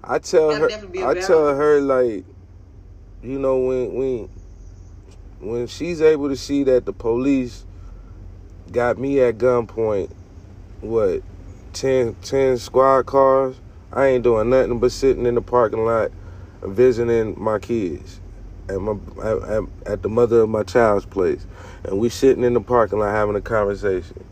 I 0.03 0.19
tell 0.19 0.53
her. 0.55 0.69
I 1.05 1.13
tell 1.13 1.55
her 1.55 1.80
like, 1.80 2.26
you 3.22 3.39
know 3.39 3.59
when 3.59 3.93
when 3.93 4.30
when 5.39 5.68
she's 5.68 6.01
able 6.01 6.30
to 6.30 6.35
see 6.35 6.63
that 6.63 6.85
the 6.85 6.93
police 6.93 7.65
got 8.72 8.97
me 8.97 9.19
at 9.19 9.38
gunpoint, 9.38 10.11
what 10.81 11.22
10, 11.73 12.15
10 12.22 12.57
squad 12.57 13.05
cars. 13.05 13.59
I 13.93 14.07
ain't 14.07 14.23
doing 14.23 14.49
nothing 14.49 14.80
but 14.80 14.93
sitting 14.93 15.26
in 15.26 15.35
the 15.35 15.41
parking 15.41 15.84
lot 15.84 16.11
visiting 16.63 17.41
my 17.41 17.59
kids 17.59 18.20
at 18.72 18.81
my 18.81 18.93
at, 19.23 19.64
at 19.85 20.02
the 20.02 20.10
mother 20.10 20.41
of 20.41 20.49
my 20.49 20.64
child's 20.64 21.06
place, 21.06 21.45
and 21.84 21.99
we 21.99 22.10
sitting 22.10 22.43
in 22.43 22.53
the 22.53 22.61
parking 22.61 22.99
lot 22.99 23.11
having 23.11 23.35
a 23.35 23.41
conversation, 23.41 24.23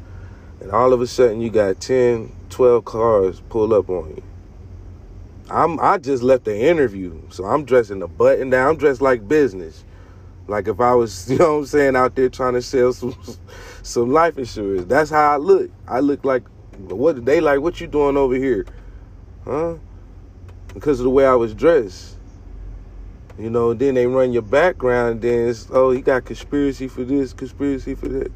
and 0.61 0.71
all 0.71 0.93
of 0.93 1.01
a 1.01 1.07
sudden 1.07 1.41
you 1.41 1.49
got 1.49 1.79
10, 1.79 2.31
12 2.49 2.85
cars 2.85 3.41
pull 3.49 3.73
up 3.73 3.89
on 3.89 4.09
you. 4.09 4.23
I'm 5.49 5.79
I 5.79 5.97
just 5.97 6.23
left 6.23 6.45
the 6.45 6.57
interview, 6.57 7.19
so 7.29 7.45
I'm 7.45 7.65
dressing 7.65 7.99
the 7.99 8.07
button 8.07 8.49
down. 8.49 8.69
I'm 8.69 8.77
dressed 8.77 9.01
like 9.01 9.27
business, 9.27 9.83
like 10.47 10.67
if 10.67 10.79
I 10.79 10.93
was, 10.93 11.29
you 11.31 11.37
know, 11.37 11.53
what 11.53 11.59
I'm 11.59 11.65
saying, 11.65 11.95
out 11.95 12.15
there 12.15 12.29
trying 12.29 12.53
to 12.53 12.61
sell 12.61 12.93
some 12.93 13.15
some 13.83 14.11
life 14.11 14.37
insurance. 14.37 14.85
That's 14.85 15.09
how 15.09 15.33
I 15.33 15.37
look. 15.37 15.71
I 15.87 15.99
look 15.99 16.23
like 16.23 16.43
what 16.77 17.25
they 17.25 17.41
like? 17.41 17.61
What 17.61 17.81
you 17.81 17.87
doing 17.87 18.17
over 18.17 18.35
here, 18.35 18.65
huh? 19.43 19.75
Because 20.73 20.99
of 20.99 21.03
the 21.03 21.09
way 21.09 21.25
I 21.25 21.35
was 21.35 21.53
dressed. 21.53 22.15
You 23.39 23.49
know, 23.49 23.73
then 23.73 23.95
they 23.95 24.05
run 24.05 24.33
your 24.33 24.41
background. 24.41 25.21
Then 25.21 25.49
it's, 25.49 25.67
oh, 25.71 25.91
he 25.91 26.01
got 26.01 26.25
conspiracy 26.25 26.87
for 26.87 27.03
this, 27.03 27.33
conspiracy 27.33 27.95
for 27.95 28.09
that. 28.09 28.31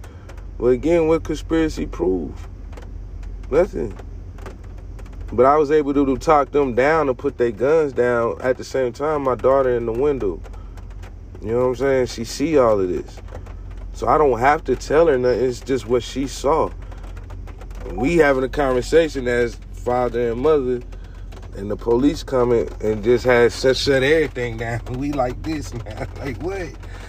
Well, 0.57 0.71
again, 0.71 1.07
what 1.07 1.23
conspiracy 1.23 1.85
prove? 1.85 2.47
Nothing. 3.51 3.95
But 5.31 5.45
I 5.45 5.57
was 5.57 5.71
able 5.71 5.93
to, 5.93 6.17
talk 6.17 6.51
them 6.51 6.75
down 6.75 7.09
and 7.09 7.17
put 7.17 7.37
their 7.37 7.51
guns 7.51 7.91
down 7.91 8.41
at 8.41 8.57
the 8.57 8.63
same 8.63 8.93
time. 8.93 9.23
My 9.23 9.35
daughter 9.35 9.75
in 9.75 9.85
the 9.85 9.91
window. 9.91 10.41
You 11.41 11.51
know 11.51 11.59
what 11.59 11.65
I'm 11.65 11.75
saying? 11.75 12.05
She 12.07 12.23
see 12.23 12.57
all 12.57 12.79
of 12.79 12.87
this. 12.87 13.19
So 13.93 14.07
I 14.07 14.17
don't 14.17 14.39
have 14.39 14.63
to 14.65 14.75
tell 14.75 15.07
her 15.07 15.17
nothing. 15.17 15.43
It's 15.43 15.59
just 15.59 15.87
what 15.87 16.03
she 16.03 16.27
saw 16.27 16.71
we 17.91 18.17
having 18.17 18.43
a 18.43 18.49
conversation 18.49 19.27
as 19.27 19.55
father 19.73 20.31
and 20.31 20.41
mother, 20.41 20.81
and 21.55 21.69
the 21.69 21.75
police 21.75 22.23
coming 22.23 22.69
and 22.81 23.03
just 23.03 23.25
had 23.25 23.51
shut 23.51 23.77
shut 23.77 24.03
everything 24.03 24.57
down. 24.57 24.81
We 24.97 25.11
like 25.11 25.41
this, 25.43 25.73
man. 25.73 26.07
Like 26.17 26.41
what? 26.41 26.67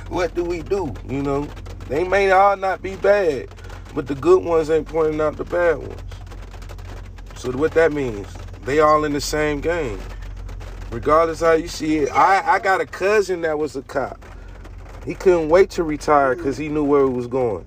What 0.09 0.35
do 0.35 0.45
we 0.45 0.63
do? 0.63 0.95
You 1.09 1.23
know, 1.23 1.49
they 1.89 2.05
may 2.05 2.31
all 2.31 2.57
not 2.57 2.83
be 2.83 2.97
bad, 2.97 3.49
but 3.95 4.07
the 4.07 4.15
good 4.15 4.45
ones 4.45 4.71
ain't 4.71 4.87
pointing 4.87 5.21
out 5.21 5.37
the 5.37 5.45
bad 5.45 5.79
ones. 5.79 6.01
So 7.37 7.51
what 7.53 7.73
that 7.73 7.93
means? 7.93 8.27
They 8.65 8.81
all 8.81 9.05
in 9.05 9.13
the 9.13 9.21
same 9.21 9.61
game. 9.61 10.01
Regardless 10.91 11.41
how 11.41 11.53
you 11.53 11.69
see 11.69 11.99
it. 11.99 12.11
I, 12.13 12.55
I 12.55 12.59
got 12.59 12.81
a 12.81 12.87
cousin 12.87 13.43
that 13.43 13.59
was 13.59 13.77
a 13.77 13.83
cop. 13.83 14.25
He 15.05 15.15
couldn't 15.15 15.49
wait 15.49 15.71
to 15.71 15.83
retire 15.83 16.35
because 16.35 16.57
he 16.57 16.69
knew 16.69 16.85
where 16.85 17.03
it 17.03 17.11
was 17.11 17.27
going. 17.27 17.67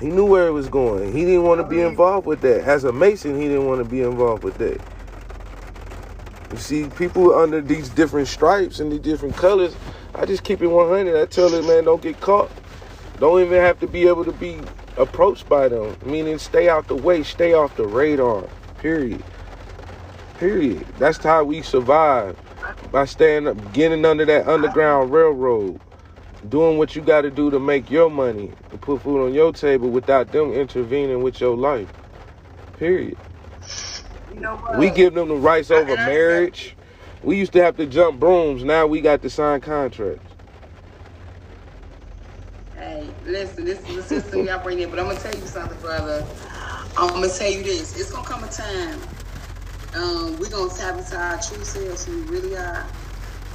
He 0.00 0.06
knew 0.08 0.26
where 0.26 0.46
it 0.46 0.52
was 0.52 0.68
going. 0.68 1.12
He 1.12 1.24
didn't 1.24 1.44
want 1.44 1.60
to 1.60 1.66
be 1.66 1.80
involved 1.80 2.26
with 2.26 2.40
that. 2.42 2.62
As 2.64 2.84
a 2.84 2.92
Mason, 2.92 3.40
he 3.40 3.48
didn't 3.48 3.66
want 3.66 3.82
to 3.82 3.88
be 3.88 4.02
involved 4.02 4.44
with 4.44 4.58
that. 4.58 4.80
You 6.54 6.60
see, 6.60 6.88
people 6.88 7.34
under 7.34 7.60
these 7.60 7.88
different 7.88 8.28
stripes 8.28 8.78
and 8.78 8.92
these 8.92 9.00
different 9.00 9.34
colors, 9.34 9.74
I 10.14 10.24
just 10.24 10.44
keep 10.44 10.62
it 10.62 10.68
100. 10.68 11.20
I 11.20 11.26
tell 11.26 11.48
them, 11.48 11.66
man, 11.66 11.82
don't 11.82 12.00
get 12.00 12.20
caught. 12.20 12.48
Don't 13.18 13.40
even 13.40 13.60
have 13.60 13.80
to 13.80 13.88
be 13.88 14.06
able 14.06 14.24
to 14.24 14.30
be 14.30 14.60
approached 14.96 15.48
by 15.48 15.66
them. 15.66 15.96
Meaning, 16.06 16.38
stay 16.38 16.68
out 16.68 16.86
the 16.86 16.94
way, 16.94 17.24
stay 17.24 17.54
off 17.54 17.76
the 17.76 17.88
radar. 17.88 18.44
Period. 18.78 19.20
Period. 20.38 20.86
That's 20.98 21.18
how 21.18 21.42
we 21.42 21.60
survive 21.60 22.38
by 22.92 23.06
staying 23.06 23.48
up, 23.48 23.72
getting 23.72 24.04
under 24.04 24.24
that 24.24 24.46
underground 24.46 25.12
railroad 25.12 25.80
doing 26.48 26.78
what 26.78 26.94
you 26.94 27.02
got 27.02 27.22
to 27.22 27.32
do 27.32 27.50
to 27.50 27.58
make 27.58 27.90
your 27.90 28.08
money, 28.08 28.52
to 28.70 28.78
put 28.78 29.02
food 29.02 29.24
on 29.24 29.34
your 29.34 29.52
table 29.52 29.88
without 29.88 30.30
them 30.30 30.52
intervening 30.52 31.20
with 31.20 31.40
your 31.40 31.56
life. 31.56 31.92
Period. 32.78 33.16
You 34.34 34.40
know 34.40 34.60
we 34.76 34.90
give 34.90 35.14
them 35.14 35.28
the 35.28 35.36
rights 35.36 35.70
over 35.70 35.94
marriage. 35.94 36.76
We 37.22 37.38
used 37.38 37.52
to 37.52 37.62
have 37.62 37.76
to 37.76 37.86
jump 37.86 38.20
brooms. 38.20 38.64
Now 38.64 38.86
we 38.86 39.00
got 39.00 39.22
to 39.22 39.30
sign 39.30 39.60
contracts. 39.60 40.32
Hey, 42.76 43.08
listen, 43.24 43.64
this 43.64 43.80
is 43.88 43.96
the 43.96 44.02
system 44.02 44.46
y'all 44.46 44.62
bring 44.62 44.80
in, 44.80 44.90
but 44.90 44.98
I'm 44.98 45.06
gonna 45.06 45.20
tell 45.20 45.34
you 45.34 45.46
something, 45.46 45.78
brother. 45.80 46.26
I'm 46.96 47.08
gonna 47.08 47.28
tell 47.28 47.50
you 47.50 47.62
this. 47.62 47.98
It's 47.98 48.12
gonna 48.12 48.26
come 48.26 48.44
a 48.44 48.48
time. 48.48 49.00
Um, 49.94 50.38
we're 50.38 50.50
gonna 50.50 50.74
tap 50.74 50.98
into 50.98 51.16
our 51.16 51.40
true 51.40 51.64
selves 51.64 52.04
who 52.04 52.24
we 52.24 52.28
really 52.28 52.56
are 52.56 52.84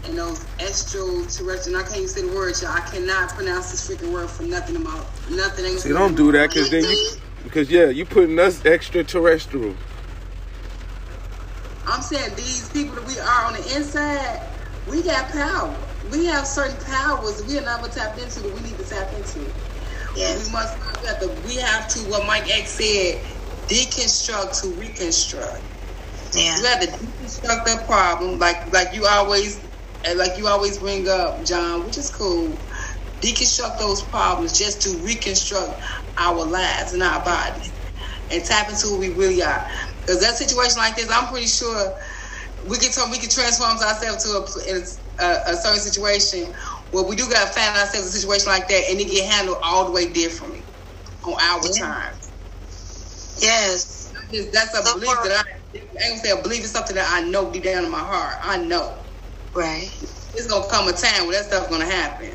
and 0.05 0.17
those 0.17 0.45
extraterrestrial. 0.59 1.79
I 1.79 1.83
can't 1.83 1.97
even 1.97 2.07
say 2.07 2.21
the 2.21 2.33
word, 2.33 2.55
y'all. 2.61 2.71
I 2.71 2.79
cannot 2.81 3.29
pronounce 3.29 3.71
this 3.71 3.87
freaking 3.87 4.11
word 4.13 4.29
for 4.29 4.43
nothing 4.43 4.77
about 4.77 5.05
nothing. 5.29 5.65
Ain't 5.65 5.79
See, 5.81 5.89
don't 5.89 6.15
do 6.15 6.31
that 6.31 6.49
because 6.49 6.69
then 6.71 6.83
you, 6.83 7.11
because 7.43 7.69
yeah, 7.69 7.89
you 7.89 8.05
putting 8.05 8.39
us 8.39 8.65
extraterrestrial. 8.65 9.75
I'm 11.91 12.03
saying 12.03 12.35
these 12.37 12.69
people 12.71 12.95
that 12.97 13.05
we 13.05 13.19
are 13.19 13.45
on 13.45 13.53
the 13.53 13.75
inside, 13.77 14.39
we 14.85 15.03
got 15.03 15.31
power. 15.31 15.87
We 16.03 16.25
have 16.27 16.47
certain 16.47 16.77
powers 16.85 17.37
that 17.37 17.45
we 17.47 17.57
are 17.59 17.63
not 17.63 17.91
tapped 17.93 18.19
into 18.19 18.41
that 18.43 18.51
we 18.53 18.61
need 18.61 18.77
to 18.79 18.85
tap 18.85 19.09
into. 19.13 19.53
Yes. 20.15 20.47
We 20.47 20.53
must 20.53 20.77
we 21.01 21.07
have, 21.07 21.19
to, 21.21 21.41
we 21.45 21.57
have 21.57 21.89
to, 21.93 21.99
what 22.09 22.27
Mike 22.27 22.49
X 22.49 22.77
said, 22.77 23.15
deconstruct 23.71 24.61
to 24.61 24.75
reconstruct. 24.77 25.61
Yeah. 26.35 26.57
We 26.61 26.67
have 26.67 26.81
to 26.81 26.87
deconstruct 26.87 27.65
that 27.65 27.85
problem, 27.87 28.39
like 28.39 28.57
like 28.73 28.89
you 28.93 29.05
always 29.07 29.65
like 30.17 30.37
you 30.37 30.47
always 30.47 30.79
bring 30.79 31.07
up, 31.09 31.45
John, 31.45 31.85
which 31.85 31.97
is 31.97 32.11
cool. 32.11 32.63
Deconstruct 33.23 33.79
those 33.79 34.03
problems 34.03 34.57
just 34.57 34.81
to 34.83 35.01
reconstruct 35.03 35.73
our 36.19 36.45
lives 36.45 36.93
and 36.93 37.03
our 37.03 37.23
bodies 37.23 37.73
and 38.31 38.43
tap 38.45 38.69
into 38.69 38.87
who 38.87 38.99
we 38.99 39.09
really 39.15 39.41
are. 39.43 39.65
Because 40.09 40.23
that 40.23 40.37
situation 40.37 40.77
like 40.77 40.95
this, 40.95 41.07
I'm 41.13 41.27
pretty 41.27 41.45
sure 41.45 41.93
we 42.65 42.77
can 42.79 42.89
we 43.11 43.19
can 43.19 43.29
transform 43.29 43.77
ourselves 43.77 44.25
to 44.25 44.41
a, 44.41 45.23
a, 45.23 45.53
a 45.53 45.55
certain 45.55 45.79
situation 45.79 46.51
where 46.89 47.03
we 47.03 47.15
do 47.15 47.29
got 47.29 47.45
to 47.45 47.53
find 47.53 47.77
ourselves 47.77 48.09
in 48.09 48.17
a 48.17 48.17
situation 48.17 48.51
like 48.51 48.67
that 48.69 48.89
and 48.89 48.99
it 48.99 49.05
get 49.05 49.31
handled 49.31 49.59
all 49.63 49.85
the 49.85 49.91
way 49.91 50.11
differently 50.11 50.63
on 51.27 51.33
our 51.33 51.61
yeah. 51.61 52.09
terms. 52.09 52.31
Yes. 53.39 54.11
That's 54.51 54.73
a 54.73 54.81
so 54.81 54.95
belief 54.95 55.13
far, 55.13 55.27
that 55.27 55.45
I, 55.45 55.77
I 55.77 55.77
ain't 55.77 55.93
gonna 55.93 56.17
say 56.17 56.31
a 56.31 56.41
belief 56.41 56.63
is 56.63 56.71
something 56.71 56.95
that 56.95 57.07
I 57.13 57.29
know 57.29 57.51
deep 57.51 57.65
down 57.65 57.85
in 57.85 57.91
my 57.91 57.99
heart. 57.99 58.33
I 58.41 58.57
know. 58.57 58.95
Right. 59.53 59.91
It's 60.33 60.47
gonna 60.47 60.65
come 60.71 60.87
a 60.87 60.91
time 60.91 61.27
where 61.27 61.37
that 61.37 61.51
stuff's 61.51 61.69
gonna 61.69 61.85
happen. 61.85 62.31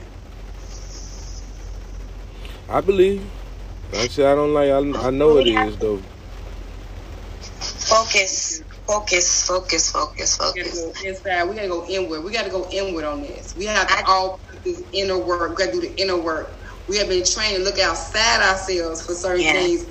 I 2.68 2.80
believe. 2.80 3.28
I 3.92 4.06
say 4.06 4.24
I 4.24 4.36
don't 4.36 4.54
like. 4.54 4.70
I, 4.70 5.08
I 5.08 5.10
know 5.10 5.38
it 5.38 5.48
is 5.48 5.76
though. 5.78 6.00
Focus, 7.84 8.62
focus, 8.86 9.42
focus, 9.42 9.90
focus, 9.90 10.36
focus. 10.36 10.84
Inside, 11.04 11.44
we 11.44 11.56
gotta 11.56 11.68
go 11.68 11.86
inward. 11.88 12.22
We 12.24 12.32
gotta 12.32 12.50
go 12.50 12.68
inward 12.72 13.04
on 13.04 13.22
this. 13.22 13.54
We 13.56 13.66
have 13.66 13.88
to 13.88 13.98
I, 13.98 14.02
all 14.06 14.40
do 14.64 14.86
inner 14.92 15.18
work. 15.18 15.50
We 15.50 15.64
gotta 15.64 15.72
do 15.72 15.80
the 15.82 16.00
inner 16.00 16.16
work. 16.16 16.58
We 16.88 16.96
have 16.98 17.08
been 17.08 17.24
trained 17.24 17.56
to 17.56 17.62
look 17.62 17.78
outside 17.78 18.42
ourselves 18.42 19.04
for 19.04 19.14
certain 19.14 19.42
yes. 19.42 19.56
things. 19.56 19.84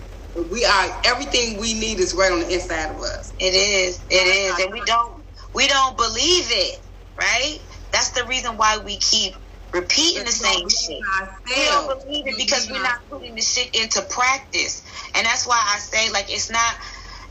We 0.52 0.66
are 0.66 1.02
everything 1.06 1.60
we 1.60 1.74
need 1.76 2.00
is 2.00 2.16
right 2.16 2.32
on 2.32 2.40
the 2.40 2.52
inside 2.52 2.92
of 2.92 2.98
us. 2.98 3.34
It 3.40 3.54
is. 3.54 4.00
It 4.10 4.16
is, 4.16 4.60
and 4.60 4.74
we 4.74 4.82
don't 4.86 5.24
we 5.54 5.68
don't 5.68 5.96
believe 5.96 6.46
it, 6.50 6.80
right? 7.20 7.60
That's 7.92 8.12
the 8.12 8.26
reason 8.26 8.58
why 8.58 8.80
we 8.80 8.98
keep 8.98 9.36
repeating 9.74 10.26
the 10.26 10.32
same 10.32 10.68
shit. 10.70 11.00
We 11.48 11.66
don't 11.66 11.88
believe 11.88 12.28
it 12.28 12.38
because 12.38 12.70
we're 12.70 12.82
not 12.82 12.98
putting 13.12 13.36
the 13.36 13.42
shit 13.42 13.76
into 13.76 14.02
practice. 14.10 14.84
And 15.16 15.26
that's 15.26 15.48
why 15.48 15.62
I 15.64 15.80
say 15.80 16.12
like 16.12 16.26
it's 16.30 16.50
not 16.50 16.76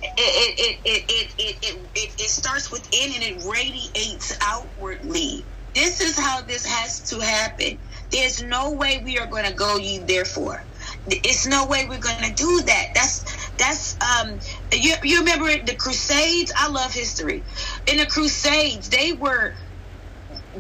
it 0.03 0.59
it 0.59 0.81
it 0.85 1.05
it 1.09 1.35
it 1.39 1.91
it, 1.95 2.15
it, 2.19 2.31
starts 2.31 2.71
within 2.73 3.13
and 3.15 3.23
it 3.23 3.43
radiates 3.49 4.37
outwardly. 4.43 5.49
This 5.75 6.03
is 6.03 6.19
how 6.19 6.43
this 6.43 6.67
has 6.67 7.03
to 7.05 7.21
happen. 7.21 7.79
There's 8.11 8.43
no 8.43 8.75
way 8.75 9.01
we 9.05 9.19
are 9.19 9.27
going 9.27 9.47
to 9.47 9.55
go 9.55 9.77
ye 9.79 10.05
therefore. 10.07 10.67
It's 11.07 11.47
no 11.47 11.67
way 11.67 11.87
we're 11.89 12.01
going 12.01 12.25
to 12.25 12.35
do 12.35 12.63
that. 12.67 12.87
That's 12.95 13.25
that's 13.59 13.97
um 14.03 14.39
you, 14.73 14.95
you 15.05 15.21
remember 15.21 15.47
the 15.65 15.77
crusades 15.77 16.53
i 16.59 16.69
love 16.69 16.93
history 16.93 17.45
in 17.87 17.99
the 17.99 18.07
crusades 18.07 18.89
they 18.89 19.13
were 19.13 19.55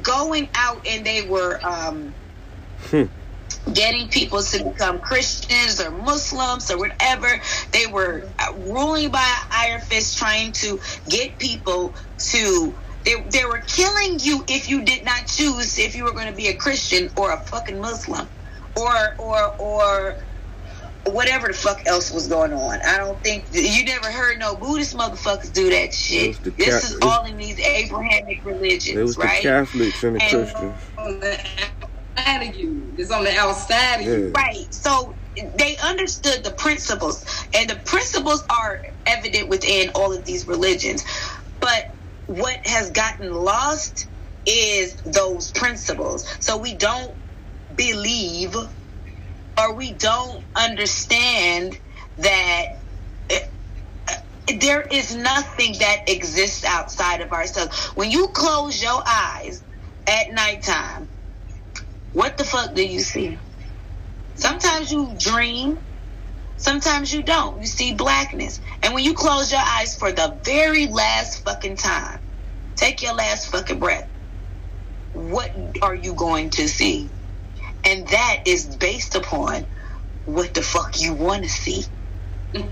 going 0.02 0.48
out 0.56 0.86
and 0.89 1.05
they 1.05 1.23
were 1.23 1.59
um, 1.66 2.16
hmm. 2.78 3.05
Getting 3.73 4.09
people 4.09 4.43
to 4.43 4.65
become 4.65 5.01
Christians 5.01 5.81
or 5.81 5.91
Muslims 5.91 6.71
or 6.71 6.79
whatever. 6.79 7.29
They 7.73 7.87
were 7.87 8.33
ruling 8.57 9.11
by 9.11 9.37
iron 9.53 9.81
fist, 9.81 10.19
trying 10.19 10.53
to 10.55 10.81
get 11.09 11.39
people 11.39 11.97
to. 12.31 12.79
They, 13.05 13.15
they 13.33 13.45
were 13.45 13.61
killing 13.67 14.19
you 14.21 14.45
if 14.49 14.69
you 14.69 14.85
did 14.85 15.05
not 15.05 15.27
choose 15.27 15.79
if 15.79 15.97
you 15.97 16.05
were 16.05 16.13
going 16.13 16.29
to 16.29 16.37
be 16.37 16.49
a 16.49 16.55
Christian 16.55 17.11
or 17.17 17.33
a 17.33 17.39
fucking 17.39 17.81
Muslim 17.81 18.29
or 18.77 18.95
or 19.19 19.53
or 19.59 20.17
whatever 21.07 21.49
the 21.49 21.55
fuck 21.55 21.81
else 21.87 22.13
was 22.13 22.29
going 22.29 22.53
on. 22.53 22.81
I 22.87 22.99
don't 22.99 23.23
think 23.23 23.49
you 23.53 23.85
never 23.85 24.11
heard 24.11 24.39
no 24.39 24.57
Buddhist 24.57 24.95
motherfuckers 24.95 25.53
do 25.53 25.71
that 25.71 25.93
shit. 25.95 26.39
This 26.57 26.85
is 26.85 26.99
all 27.03 27.25
in 27.27 27.37
these 27.37 27.59
Abrahamic 27.61 28.45
religions, 28.45 28.99
it 28.99 29.03
was 29.03 29.19
right? 29.19 29.43
The 29.43 29.49
Catholics 29.49 30.05
and 30.05 30.17
the 30.17 30.21
and 30.21 30.31
Christians. 30.31 30.93
On 32.17 32.25
outside 32.25 32.49
of 32.49 32.57
you. 32.57 32.95
It's 32.99 33.11
on 33.11 33.25
the 33.25 33.37
outside 33.37 33.97
of 33.97 34.03
you. 34.07 34.33
Right. 34.35 34.67
So 34.73 35.19
they 35.59 35.77
understood 35.85 36.45
the 36.45 36.53
principles, 36.53 37.25
and 37.55 37.71
the 37.71 37.77
principles 37.87 38.45
are 38.51 38.81
evident 39.07 39.49
within 39.49 39.91
all 39.95 40.17
of 40.17 40.25
these 40.27 40.47
religions. 40.47 41.05
But 41.61 41.85
what 42.27 42.59
has 42.67 42.91
gotten 42.93 43.33
lost 43.33 44.09
is 44.47 44.97
those 45.05 45.53
principles. 45.53 46.25
So 46.41 46.59
we 46.59 46.77
don't 46.77 47.17
believe 47.77 48.57
or 49.59 49.75
we 49.77 49.95
don't 49.95 50.45
understand 50.57 51.79
that 52.19 52.65
eh, 53.31 53.41
there 54.61 54.83
is 54.83 55.15
nothing 55.15 55.77
that 55.81 56.01
exists 56.09 56.65
outside 56.65 57.23
of 57.23 57.33
ourselves. 57.33 57.77
When 57.95 58.11
you 58.11 58.31
close 58.35 58.83
your 58.83 59.03
eyes 59.07 59.63
at 60.09 60.33
nighttime, 60.33 61.12
what 62.13 62.39
the 62.39 62.45
fuck 62.45 62.75
do 62.75 62.87
you 62.87 63.01
see? 63.01 63.39
Sometimes 64.37 64.93
you 64.93 65.17
dream, 65.19 65.79
sometimes 66.57 67.13
you 67.13 67.23
don't. 67.25 67.61
You 67.61 67.67
see 67.67 67.95
blackness. 67.95 68.61
And 68.83 68.95
when 68.95 69.05
you 69.05 69.15
close 69.15 69.53
your 69.53 69.63
eyes 69.65 69.97
for 69.97 70.13
the 70.13 70.41
very 70.45 70.87
last 70.89 71.45
fucking 71.45 71.77
time, 71.77 72.21
take 72.77 73.03
your 73.03 73.15
last 73.15 73.49
fucking 73.49 73.81
breath, 73.81 74.09
what 75.13 75.53
are 75.83 75.95
you 75.95 76.15
going 76.15 76.51
to 76.51 76.69
see? 76.69 77.13
And 77.85 78.09
that 78.09 78.39
is 78.47 78.77
based 78.79 79.17
upon 79.17 79.67
what 80.25 80.55
the 80.55 80.63
fuck 80.63 81.01
you 81.01 81.15
want 81.15 81.45
to 81.45 81.51
see. 81.51 81.85
you 82.55 82.63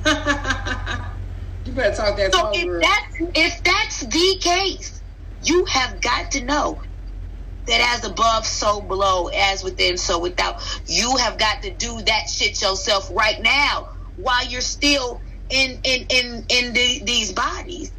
better 1.74 1.96
talk 1.96 2.16
that 2.16 2.32
so 2.34 2.50
if 2.54 2.80
that's 2.80 3.36
if 3.36 3.62
that's 3.64 4.00
the 4.00 4.40
case, 4.42 5.02
you 5.42 5.66
have 5.66 6.00
got 6.02 6.32
to 6.32 6.44
know 6.44 6.82
that 7.68 7.96
as 7.98 8.04
above, 8.10 8.46
so 8.46 8.82
below, 8.82 9.28
as 9.28 9.64
within, 9.64 9.98
so 9.98 10.20
without. 10.20 10.56
You 10.86 11.16
have 11.18 11.38
got 11.38 11.62
to 11.62 11.74
do 11.76 12.02
that 12.02 12.24
shit 12.28 12.60
yourself 12.62 13.10
right 13.12 13.40
now 13.42 13.86
while 14.16 14.46
you're 14.46 14.60
still 14.62 15.20
in 15.50 15.80
in 15.84 16.06
in 16.10 16.46
in 16.50 16.72
the, 16.74 17.02
these 17.06 17.32
bodies. 17.32 17.92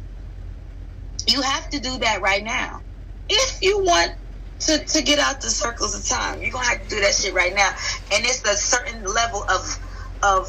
You 1.28 1.42
have 1.42 1.68
to 1.70 1.80
do 1.80 1.98
that 2.00 2.22
right 2.22 2.44
now 2.44 2.80
if 3.30 3.58
you 3.62 3.80
want 3.84 4.12
to, 4.62 4.84
to 4.86 5.02
get 5.02 5.20
out 5.20 5.42
the 5.42 5.50
circles 5.50 5.96
of 5.96 6.08
time. 6.08 6.42
You're 6.42 6.52
gonna 6.52 6.66
have 6.66 6.82
to 6.82 6.88
do 6.88 7.00
that 7.02 7.14
shit 7.14 7.34
right 7.34 7.54
now. 7.54 7.70
And 8.14 8.24
it's 8.26 8.44
a 8.46 8.56
certain 8.56 9.04
level 9.04 9.44
of 9.50 9.78
of 10.22 10.48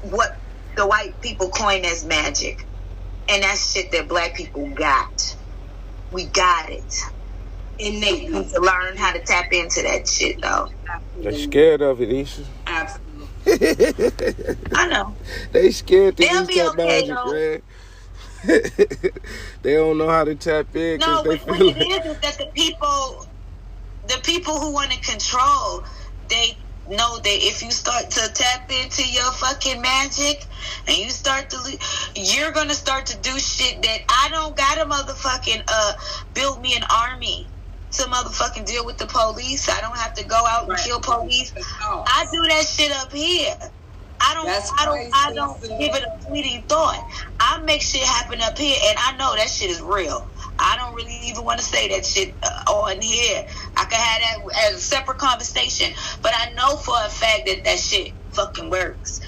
what 0.00 0.30
the 0.76 0.86
white 0.86 1.14
people 1.22 1.50
coin 1.50 1.84
as 1.86 2.04
magic. 2.04 2.56
And 3.28 3.42
that's 3.44 3.72
shit 3.72 3.92
that 3.92 4.08
black 4.08 4.36
people 4.36 4.74
got. 4.76 5.06
We 6.12 6.30
got 6.30 6.70
it. 6.70 6.84
Innately. 7.82 8.28
need 8.28 8.48
to 8.50 8.60
learn 8.60 8.96
how 8.96 9.12
to 9.12 9.20
tap 9.20 9.52
into 9.52 9.82
that 9.82 10.06
shit 10.08 10.40
though. 10.40 10.68
They're 11.18 11.32
scared 11.32 11.82
of 11.82 12.00
it, 12.00 12.10
Isha. 12.10 12.42
Absolutely. 12.66 13.12
I 14.74 14.88
know. 14.88 15.16
They 15.52 15.70
scared 15.70 16.16
to 16.16 16.22
They'll 16.22 16.50
use 16.50 16.56
that 16.56 16.80
okay, 16.80 17.08
magic, 17.08 17.32
man. 17.32 17.62
they 19.62 19.74
don't 19.74 19.98
know 19.98 20.08
how 20.08 20.24
to 20.24 20.34
tap 20.34 20.74
in. 20.74 20.98
No, 20.98 21.22
they 21.22 21.36
what 21.38 21.60
it 21.60 21.76
is 21.76 22.06
is 22.06 22.20
that 22.20 22.38
the 22.38 22.46
people 22.54 23.26
the 24.08 24.20
people 24.24 24.58
who 24.58 24.72
want 24.72 24.90
to 24.90 25.00
control, 25.00 25.84
they 26.28 26.56
know 26.88 27.18
that 27.18 27.38
if 27.46 27.62
you 27.62 27.70
start 27.70 28.10
to 28.10 28.32
tap 28.32 28.70
into 28.70 29.08
your 29.08 29.30
fucking 29.32 29.80
magic 29.80 30.44
and 30.88 30.96
you 30.96 31.10
start 31.10 31.48
to 31.50 31.78
you're 32.16 32.50
gonna 32.50 32.74
start 32.74 33.06
to 33.06 33.16
do 33.18 33.38
shit 33.38 33.80
that 33.82 34.00
I 34.08 34.28
don't 34.30 34.56
got 34.56 34.78
a 34.78 34.84
motherfucking 34.84 35.62
uh 35.68 35.92
build 36.34 36.60
me 36.60 36.74
an 36.74 36.82
army 36.90 37.46
to 37.92 38.02
motherfucking 38.04 38.66
deal 38.66 38.86
with 38.86 38.98
the 38.98 39.06
police. 39.06 39.68
I 39.68 39.80
don't 39.80 39.96
have 39.96 40.14
to 40.14 40.24
go 40.24 40.42
out 40.48 40.68
and 40.68 40.78
kill 40.78 41.00
police. 41.00 41.52
I 41.82 42.26
do 42.32 42.42
that 42.48 42.66
shit 42.66 42.92
up 42.92 43.12
here. 43.12 43.54
I 44.24 44.34
don't 44.34 44.46
That's 44.46 44.70
I 44.78 44.84
don't 44.84 45.10
I 45.14 45.32
don't 45.34 45.60
give 45.80 45.94
it 45.94 46.02
a 46.04 46.22
fleeting 46.28 46.64
thought. 46.68 47.02
I 47.40 47.60
make 47.62 47.82
shit 47.82 48.04
happen 48.04 48.40
up 48.40 48.56
here 48.56 48.76
and 48.86 48.96
I 49.00 49.16
know 49.16 49.34
that 49.36 49.48
shit 49.48 49.70
is 49.70 49.82
real. 49.82 50.30
I 50.58 50.76
don't 50.76 50.94
really 50.94 51.18
even 51.24 51.44
want 51.44 51.58
to 51.58 51.64
say 51.64 51.88
that 51.88 52.06
shit 52.06 52.36
uh, 52.42 52.72
on 52.72 53.00
here. 53.02 53.44
I 53.76 53.84
could 53.84 53.98
have 53.98 54.20
that 54.22 54.70
as 54.70 54.76
a 54.76 54.80
separate 54.80 55.18
conversation, 55.18 55.92
but 56.22 56.32
I 56.36 56.52
know 56.52 56.76
for 56.76 56.94
a 57.04 57.08
fact 57.08 57.42
that 57.46 57.64
that 57.64 57.78
shit 57.80 58.12
fucking 58.32 58.70
works. 58.70 59.20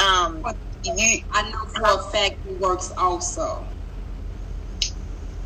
Um, 0.00 0.42
you, 0.84 1.20
I 1.32 1.42
know 1.42 1.58
for 1.76 2.00
a 2.00 2.10
fact 2.10 2.40
it 2.44 2.60
works 2.60 2.92
also. 2.98 3.68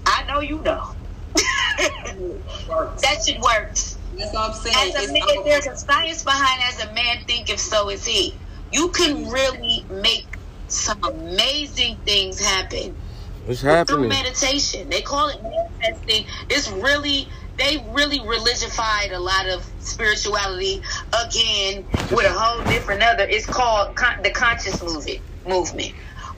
I 0.07 0.25
know 0.29 0.41
you 0.41 0.63
know. 0.63 0.94
that 1.37 3.19
shit 3.27 3.41
works. 3.41 3.99
That's 4.17 4.35
what 4.35 4.51
I'm 4.51 4.55
saying. 4.55 4.95
As 4.97 5.11
a 5.11 5.13
man, 5.13 5.23
there's 5.45 5.67
a 5.67 5.77
science 5.77 6.25
behind 6.25 6.63
as 6.69 6.85
a 6.85 6.93
man 6.95 7.25
thinketh, 7.27 7.61
so 7.61 7.91
is 7.91 8.05
he. 8.05 8.41
You 8.73 8.91
can 8.91 9.29
really 9.31 9.87
make 9.91 10.39
some 10.69 10.99
amazing 11.05 11.99
things 12.07 12.41
happen 12.41 12.97
What's 13.45 13.63
happening? 13.63 13.99
Through 13.99 14.09
meditation. 14.09 14.89
They 14.91 15.03
call 15.03 15.29
it 15.29 15.39
manifesting. 15.43 16.27
It's 16.51 16.71
really 16.71 17.29
they 17.59 17.85
really 17.91 18.21
religified 18.21 19.13
a 19.13 19.19
lot 19.19 19.49
of 19.49 19.71
spirituality 19.81 20.83
again 21.27 21.87
with 22.11 22.27
a 22.27 22.33
whole 22.33 22.65
different 22.65 23.03
other. 23.03 23.25
It's 23.25 23.47
called 23.47 23.97
con- 23.97 24.23
the 24.23 24.31
conscious 24.31 24.83
movement. 24.83 25.21
Movement. 25.47 25.93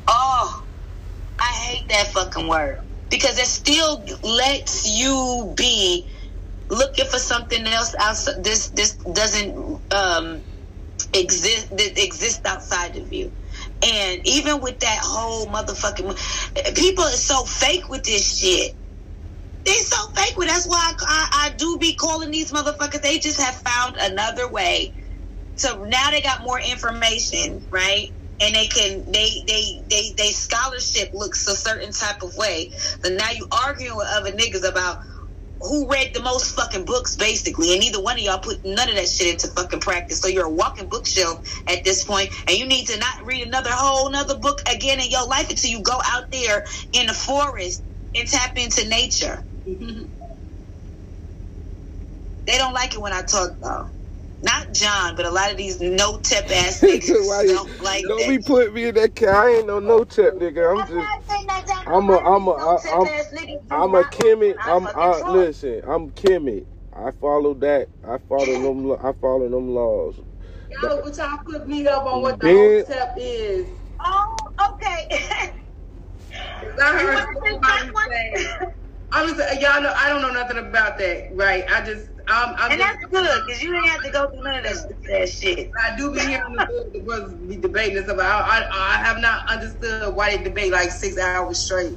Oh, 0.08 0.64
I 1.40 1.52
hate 1.52 1.88
that 1.90 2.08
fucking 2.08 2.48
word 2.48 2.80
because 3.10 3.38
it 3.38 3.46
still 3.46 4.04
lets 4.22 4.86
you 4.88 5.54
be 5.56 6.08
looking 6.70 7.06
for 7.06 7.18
something 7.18 7.66
else 7.66 7.94
outside. 8.00 8.44
This 8.44 8.70
this 8.70 8.96
doesn't 9.12 9.82
um, 9.94 10.44
exist. 11.14 11.70
That 11.70 12.02
exists 12.04 12.42
outside 12.46 12.96
of 12.96 13.12
you. 13.12 13.32
And 13.86 14.22
even 14.26 14.60
with 14.62 14.80
that 14.80 15.00
whole 15.02 15.48
motherfucking 15.48 16.76
people 16.76 17.04
are 17.04 17.10
so 17.12 17.44
fake 17.44 17.88
with 17.90 18.04
this 18.04 18.38
shit. 18.38 18.72
They 19.64 19.72
so 19.74 19.96
fake 20.16 20.36
with. 20.38 20.48
That's 20.48 20.66
why 20.68 20.94
I, 21.00 21.06
I, 21.06 21.46
I 21.52 21.54
do 21.56 21.78
be 21.80 21.94
calling 21.96 22.32
these 22.32 22.52
motherfuckers. 22.52 23.02
They 23.02 23.18
just 23.20 23.40
have 23.40 23.56
found 23.56 23.96
another 24.00 24.50
way. 24.50 24.94
So 25.56 25.84
now 25.84 26.10
they 26.10 26.22
got 26.22 26.42
more 26.44 26.60
information, 26.60 27.66
right? 27.72 28.10
And 28.40 28.54
they 28.54 28.66
can 28.68 29.04
they 29.12 29.30
they 29.48 29.82
they 29.90 30.14
they 30.18 30.30
scholarship 30.32 31.10
looks 31.14 31.46
a 31.48 31.56
certain 31.56 31.92
type 31.92 32.22
of 32.22 32.32
way. 32.36 32.70
So 33.04 33.14
now 33.14 33.30
you 33.30 33.48
arguing 33.52 33.96
with 33.96 34.08
other 34.12 34.32
niggas 34.32 34.68
about 34.68 34.98
who 35.60 35.90
read 35.90 36.10
the 36.14 36.22
most 36.22 36.54
fucking 36.56 36.86
books 36.86 37.16
basically. 37.16 37.72
And 37.72 37.80
neither 37.80 38.02
one 38.02 38.16
of 38.18 38.22
y'all 38.24 38.38
put 38.40 38.60
none 38.64 38.88
of 38.90 38.96
that 38.96 39.08
shit 39.08 39.28
into 39.32 39.48
fucking 39.48 39.80
practice. 39.80 40.20
So 40.20 40.28
you're 40.28 40.46
a 40.46 40.50
walking 40.50 40.88
bookshelf 40.88 41.40
at 41.68 41.84
this 41.84 42.04
point 42.04 42.30
and 42.48 42.56
you 42.58 42.66
need 42.66 42.86
to 42.88 42.98
not 42.98 43.26
read 43.26 43.46
another 43.46 43.70
whole 43.72 44.08
another 44.08 44.38
book 44.38 44.58
again 44.72 45.00
in 45.00 45.10
your 45.10 45.28
life 45.28 45.50
until 45.50 45.70
you 45.70 45.82
go 45.82 45.98
out 46.06 46.24
there 46.32 46.64
in 46.94 47.06
the 47.06 47.14
forest 47.14 47.82
and 48.16 48.28
tap 48.28 48.52
into 48.56 48.88
nature. 48.88 49.44
They 52.48 52.58
don't 52.58 52.74
like 52.74 52.94
it 52.94 53.00
when 53.02 53.12
i 53.12 53.22
talk 53.22 53.58
though 53.62 53.86
not 54.46 54.72
John, 54.74 55.16
but 55.16 55.26
a 55.26 55.30
lot 55.32 55.52
of 55.52 55.58
these 55.58 55.80
no 55.82 56.20
tip 56.20 56.46
ass 56.52 56.80
niggas 56.82 57.46
don't 57.48 57.82
like 57.82 58.04
Don't 58.08 58.18
that. 58.18 58.28
be 58.28 58.38
putting 58.40 58.74
me 58.74 58.88
in 58.88 58.96
that 58.96 59.16
cat. 59.16 59.30
I 59.30 59.50
ain't 59.58 59.68
no 59.68 59.80
no 59.80 60.04
tip 60.04 60.36
nigga. 60.36 60.72
I'm 60.72 60.86
just 60.86 61.12
I'm 61.86 62.10
a 62.10 62.18
I'm 62.18 62.48
a 62.48 62.52
I- 62.52 62.80
I'm 62.92 63.10
I'm 63.70 63.94
a 63.96 64.04
Kimmy. 64.04 64.56
I'm 64.66 64.88
I, 64.94 65.22
listen. 65.26 65.82
I'm 65.86 66.12
Kimmy. 66.12 66.66
I 66.94 67.12
follow 67.20 67.54
that. 67.56 67.90
I 68.04 68.18
follow 68.28 68.46
them. 68.58 68.92
I 69.02 69.12
follow 69.20 69.48
them 69.50 69.70
laws. 69.74 70.20
Y'all, 70.70 71.02
what 71.02 71.16
y'all 71.18 71.38
put 71.46 71.68
me 71.68 71.86
up 71.88 72.04
on 72.06 72.22
what 72.22 72.40
the 72.40 72.46
Ben- 72.46 72.56
whole 72.56 72.74
step 72.84 73.14
is. 73.18 73.68
Oh, 74.04 74.52
okay. 74.74 75.08
I 76.82 76.92
heard 76.92 77.28
somebody 77.44 77.92
say. 78.08 78.48
I'm 79.12 79.36
just, 79.36 79.60
y'all 79.62 79.82
know 79.82 79.94
I 79.96 80.08
don't 80.08 80.22
know 80.22 80.32
nothing 80.32 80.58
about 80.58 80.98
that, 80.98 81.24
right? 81.34 81.64
I 81.70 81.84
just 81.84 82.10
I'm, 82.28 82.54
I'm 82.58 82.72
and 82.72 82.80
just, 82.80 82.98
that's 83.00 83.12
good 83.12 83.46
because 83.46 83.62
you 83.62 83.72
didn't 83.72 83.88
have 83.88 84.02
to 84.02 84.10
go 84.10 84.28
through 84.30 84.42
none 84.42 84.56
of 84.56 84.64
that, 84.64 85.02
that 85.08 85.28
shit. 85.28 85.70
I 85.84 85.96
do 85.96 86.12
be 86.12 86.20
hearing 86.20 86.56
the, 86.56 86.90
the 86.92 87.00
brothers 87.00 87.32
be 87.34 87.56
debating 87.56 87.98
and 87.98 88.06
stuff. 88.06 88.18
I, 88.20 88.24
I 88.24 88.94
I 88.94 88.96
have 89.04 89.18
not 89.18 89.48
understood 89.48 90.14
why 90.14 90.36
they 90.36 90.42
debate 90.42 90.72
like 90.72 90.90
six 90.90 91.18
hours 91.18 91.58
straight. 91.58 91.96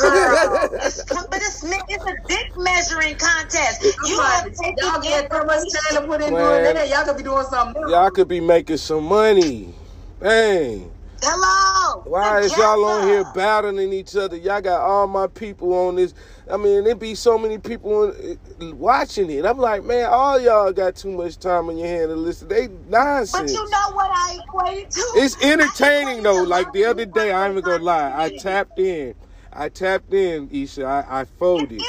Girl, 0.00 0.68
it's, 0.72 1.04
but 1.04 1.28
it's, 1.34 1.62
it's 1.62 2.04
a 2.04 2.14
dick 2.28 2.46
measuring 2.56 3.16
contest. 3.16 3.82
You 4.06 4.18
have 4.20 4.44
to 4.44 4.50
take 4.50 4.74
y'all 4.80 5.00
the 5.00 5.06
get 5.06 5.32
so 5.32 5.44
much 5.44 5.60
time 5.90 6.02
to 6.02 6.08
put 6.08 6.22
into 6.22 6.32
Man. 6.32 6.76
it. 6.76 6.88
Y'all 6.88 7.04
could 7.04 7.16
be 7.18 7.22
doing 7.22 7.44
something. 7.44 7.82
else. 7.82 7.90
Y'all 7.90 8.10
could 8.10 8.28
be 8.28 8.40
making 8.40 8.78
some 8.78 9.04
money. 9.04 9.74
Dang. 10.20 10.90
Hello. 11.22 12.02
Why 12.06 12.40
is 12.40 12.56
y'all 12.56 12.84
on 12.84 13.08
here 13.08 13.24
battling 13.34 13.92
each 13.92 14.14
other? 14.16 14.36
Y'all 14.36 14.60
got 14.60 14.80
all 14.80 15.06
my 15.06 15.26
people 15.26 15.74
on 15.74 15.96
this. 15.96 16.14
I 16.50 16.56
mean, 16.56 16.84
there 16.84 16.94
be 16.94 17.14
so 17.14 17.36
many 17.36 17.58
people 17.58 18.04
on, 18.04 18.14
eh, 18.22 18.72
watching 18.72 19.30
it. 19.30 19.44
I'm 19.44 19.58
like, 19.58 19.84
man, 19.84 20.08
all 20.10 20.40
y'all 20.40 20.72
got 20.72 20.96
too 20.96 21.10
much 21.10 21.38
time 21.38 21.68
on 21.68 21.76
your 21.76 21.88
hand 21.88 22.10
to 22.10 22.16
listen. 22.16 22.48
They 22.48 22.68
nonsense. 22.88 23.42
But 23.42 23.50
you 23.50 23.70
know 23.70 23.92
what 23.94 24.10
I 24.12 24.38
equate 24.44 24.90
to? 24.92 25.00
It's 25.16 25.42
entertaining 25.42 26.22
though. 26.22 26.42
Like 26.44 26.72
the 26.72 26.84
other 26.84 27.04
day, 27.04 27.32
I 27.32 27.46
ain't 27.46 27.52
even 27.52 27.64
gonna 27.64 27.82
lie. 27.84 28.12
I 28.16 28.36
tapped 28.36 28.78
in. 28.78 29.14
I 29.52 29.68
tapped 29.68 30.14
in, 30.14 30.48
Isha. 30.52 30.84
I, 30.84 31.22
I 31.22 31.24
folded. 31.24 31.82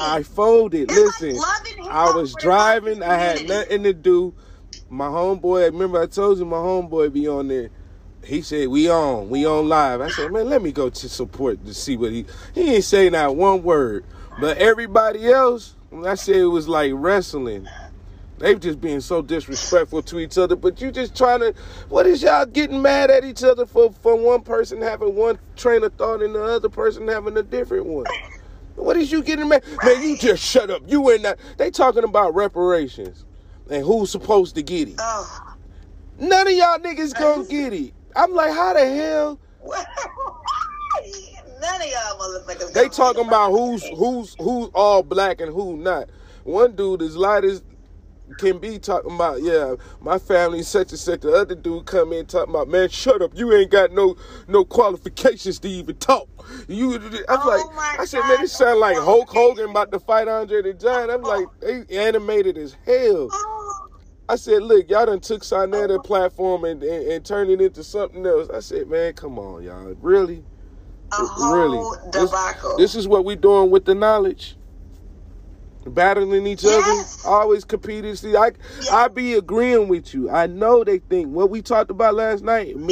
I 0.00 0.22
folded. 0.22 0.90
It's 0.90 1.20
Listen, 1.20 1.36
hip 1.36 1.44
I 1.88 2.10
was 2.12 2.34
driving. 2.34 3.02
I 3.02 3.14
had 3.14 3.48
nothing 3.48 3.84
to 3.84 3.92
do. 3.92 4.34
My 4.90 5.06
homeboy, 5.08 5.70
remember 5.70 6.02
I 6.02 6.06
told 6.06 6.38
you 6.38 6.44
my 6.46 6.56
homeboy 6.56 7.12
be 7.12 7.28
on 7.28 7.48
there. 7.48 7.70
He 8.24 8.42
said 8.42 8.68
we 8.68 8.90
on, 8.90 9.30
we 9.30 9.46
on 9.46 9.68
live. 9.68 10.00
I 10.00 10.10
said, 10.10 10.32
man, 10.32 10.48
let 10.48 10.62
me 10.62 10.72
go 10.72 10.90
to 10.90 11.08
support 11.08 11.64
to 11.64 11.72
see 11.72 11.96
what 11.96 12.12
he. 12.12 12.26
He 12.54 12.74
ain't 12.74 12.84
say 12.84 13.08
not 13.10 13.36
one 13.36 13.62
word, 13.62 14.04
but 14.40 14.58
everybody 14.58 15.26
else, 15.26 15.76
I 16.04 16.14
said 16.14 16.36
it 16.36 16.44
was 16.46 16.68
like 16.68 16.92
wrestling. 16.94 17.66
They've 18.38 18.60
just 18.60 18.80
been 18.80 19.00
so 19.00 19.20
disrespectful 19.20 20.02
to 20.02 20.20
each 20.20 20.38
other. 20.38 20.54
But 20.54 20.80
you 20.80 20.92
just 20.92 21.16
trying 21.16 21.40
to. 21.40 21.54
What 21.88 22.06
is 22.06 22.22
y'all 22.22 22.46
getting 22.46 22.80
mad 22.80 23.10
at 23.10 23.24
each 23.24 23.42
other 23.42 23.66
for? 23.66 23.92
For 23.92 24.14
one 24.14 24.42
person 24.42 24.80
having 24.80 25.16
one 25.16 25.38
train 25.56 25.82
of 25.82 25.94
thought 25.94 26.22
and 26.22 26.34
the 26.34 26.44
other 26.44 26.68
person 26.68 27.08
having 27.08 27.36
a 27.36 27.42
different 27.42 27.86
one. 27.86 28.06
What 28.76 28.96
is 28.96 29.10
you 29.10 29.24
getting 29.24 29.48
mad? 29.48 29.64
Man, 29.82 30.02
you 30.02 30.16
just 30.16 30.42
shut 30.42 30.70
up. 30.70 30.82
You 30.86 31.10
ain't 31.10 31.22
not. 31.22 31.38
They 31.56 31.70
talking 31.70 32.04
about 32.04 32.34
reparations 32.34 33.24
and 33.68 33.84
who's 33.84 34.10
supposed 34.10 34.54
to 34.54 34.62
get 34.62 34.88
it. 34.88 35.00
None 36.20 36.46
of 36.46 36.52
y'all 36.52 36.78
niggas 36.78 37.18
gonna 37.18 37.44
get 37.44 37.72
it. 37.72 37.92
I'm 38.16 38.34
like, 38.34 38.52
how 38.52 38.72
the 38.74 38.86
hell? 38.86 39.40
None 41.60 41.82
of 41.82 41.88
y'all 41.88 42.18
motherfuckers. 42.18 42.72
They 42.72 42.88
talking 42.88 43.26
about 43.26 43.50
who's 43.50 43.82
who's 43.84 44.36
who's 44.38 44.70
all 44.74 45.02
black 45.02 45.40
and 45.40 45.52
who 45.52 45.76
not. 45.76 46.08
One 46.44 46.74
dude 46.76 47.02
is 47.02 47.16
light 47.16 47.44
as 47.44 47.62
can 48.38 48.58
be 48.58 48.78
talking 48.78 49.14
about, 49.14 49.42
yeah, 49.42 49.74
my 50.00 50.18
family 50.18 50.62
such 50.62 50.90
and 50.90 50.98
such. 50.98 51.20
The 51.20 51.32
other 51.32 51.54
dude 51.54 51.86
come 51.86 52.12
in 52.12 52.26
talking 52.26 52.54
about, 52.54 52.68
man, 52.68 52.88
shut 52.88 53.22
up. 53.22 53.32
You 53.34 53.52
ain't 53.54 53.70
got 53.70 53.92
no 53.92 54.16
no 54.46 54.64
qualifications 54.64 55.58
to 55.60 55.68
even 55.68 55.96
talk. 55.96 56.28
You, 56.68 56.94
I'm 57.28 57.40
Oh 57.42 57.70
like, 57.76 58.00
I 58.00 58.04
said, 58.04 58.20
man, 58.20 58.36
God, 58.36 58.44
it 58.44 58.48
sound 58.48 58.80
like 58.80 58.96
Hulk 58.96 59.28
Hogan 59.28 59.70
about 59.70 59.92
to 59.92 60.00
fight 60.00 60.28
Andre 60.28 60.62
the 60.62 60.74
Giant. 60.74 61.10
I'm 61.10 61.22
like, 61.22 61.46
they 61.60 61.84
animated 61.96 62.58
as 62.58 62.76
hell. 62.84 63.28
Oh, 63.30 63.67
I 64.28 64.36
said, 64.36 64.62
look, 64.62 64.90
y'all 64.90 65.06
done 65.06 65.20
took 65.20 65.42
Sinetta 65.42 66.04
platform 66.04 66.64
and, 66.64 66.82
and, 66.82 67.12
and 67.12 67.24
turned 67.24 67.50
it 67.50 67.60
into 67.60 67.82
something 67.82 68.26
else. 68.26 68.50
I 68.50 68.60
said, 68.60 68.88
man, 68.88 69.14
come 69.14 69.38
on, 69.38 69.62
y'all. 69.62 69.96
Really? 70.02 70.44
really? 71.40 71.82
This, 72.12 72.30
this 72.76 72.94
is 72.94 73.08
what 73.08 73.24
we 73.24 73.36
doing 73.36 73.70
with 73.70 73.84
the 73.86 73.94
knowledge. 73.94 74.56
Battling 75.86 76.46
each 76.46 76.64
Yes. 76.64 77.18
other, 77.24 77.30
always 77.34 77.64
competing. 77.64 78.14
See, 78.14 78.36
I 78.36 78.52
I 78.92 79.08
be 79.08 79.34
agreeing 79.34 79.88
with 79.88 80.12
you. 80.12 80.28
I 80.28 80.46
know 80.46 80.84
they 80.84 80.98
think 80.98 81.28
what 81.28 81.48
we 81.48 81.62
talked 81.62 81.90
about 81.90 82.14
last 82.14 82.44
night. 82.44 82.76
Men, 82.76 82.86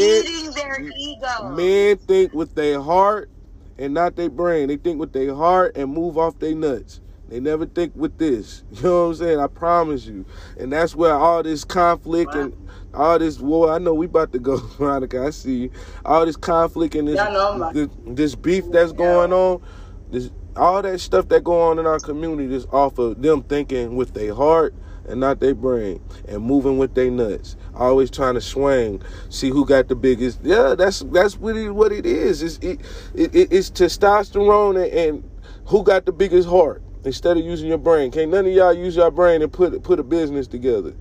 their 0.55 0.81
ego. 0.81 1.51
men 1.55 1.99
think 1.99 2.33
with 2.33 2.55
their 2.55 2.81
heart 2.81 3.29
and 3.77 3.93
not 3.93 4.17
their 4.17 4.31
brain. 4.31 4.69
They 4.69 4.77
think 4.79 4.99
with 4.99 5.13
their 5.13 5.35
heart 5.35 5.77
and 5.77 5.93
move 5.93 6.17
off 6.17 6.39
their 6.39 6.55
nuts. 6.55 7.01
They 7.29 7.41
never 7.41 7.67
think 7.67 7.93
with 7.97 8.19
this. 8.19 8.63
You 8.73 8.83
know 8.83 9.03
what 9.03 9.09
I'm 9.09 9.15
saying? 9.17 9.41
I 9.41 9.47
promise 9.49 10.07
you. 10.07 10.25
And 10.59 10.73
that's 10.73 10.95
where 10.95 11.15
all 11.15 11.43
this 11.43 11.65
conflict 11.65 12.35
and 12.35 12.55
all 12.95 13.19
this 13.19 13.39
war. 13.41 13.73
I 13.73 13.79
know 13.79 13.95
we 13.95 14.07
about 14.07 14.33
to 14.33 14.39
go, 14.39 14.57
Veronica. 14.79 15.25
I 15.27 15.31
see 15.31 15.55
you. 15.65 15.71
All 16.05 16.25
this 16.27 16.37
conflict 16.37 16.95
and 16.95 17.09
this 17.09 17.17
Y'all 17.17 17.33
know 17.33 17.53
I'm 17.55 17.59
like- 17.61 17.75
this, 17.75 17.89
this 18.07 18.35
beef 18.35 18.65
that's 18.71 18.93
going 18.93 19.33
on. 19.33 19.63
This 20.11 20.31
all 20.57 20.81
that 20.83 21.01
stuff 21.01 21.29
that 21.29 21.45
go 21.45 21.61
on 21.61 21.79
in 21.79 21.87
our 21.87 21.99
community 21.99 22.55
is 22.55 22.65
off 22.73 22.99
of 22.99 23.21
them 23.21 23.43
thinking 23.43 23.95
with 23.97 24.15
their 24.15 24.35
heart 24.35 24.75
and 25.07 25.21
not 25.21 25.39
their 25.41 25.55
brain 25.55 26.01
and 26.29 26.43
moving 26.43 26.79
with 26.79 26.95
their 26.95 27.11
nuts. 27.11 27.57
Always 27.75 28.11
trying 28.11 28.35
to 28.35 28.41
swing, 28.41 29.03
see 29.29 29.51
who 29.51 29.67
got 29.67 29.89
the 29.89 29.95
biggest. 29.95 30.41
Yeah, 30.43 30.75
that's 30.75 31.01
that's 31.13 31.37
what 31.37 31.57
it, 31.57 31.71
what 31.73 31.93
it 31.93 32.07
is. 32.07 32.43
It's 32.43 32.57
it, 32.59 32.81
it, 33.15 33.35
it- 33.35 33.53
it's 33.53 33.71
testosterone 33.71 34.83
and, 34.83 34.93
and 34.93 35.31
who 35.67 35.83
got 35.83 36.07
the 36.07 36.13
biggest 36.13 36.49
heart 36.49 36.83
instead 37.07 37.39
of 37.39 37.45
using 37.45 37.69
your 37.69 37.79
brain. 37.79 38.11
Can't 38.13 38.31
none 38.31 38.47
of 38.47 38.53
y'all 38.53 38.75
use 38.75 38.97
your 38.97 39.11
brain 39.13 39.43
and 39.43 39.53
put 39.53 39.83
put 39.85 40.01
a 40.01 40.05
business 40.05 40.49
together 40.49 40.95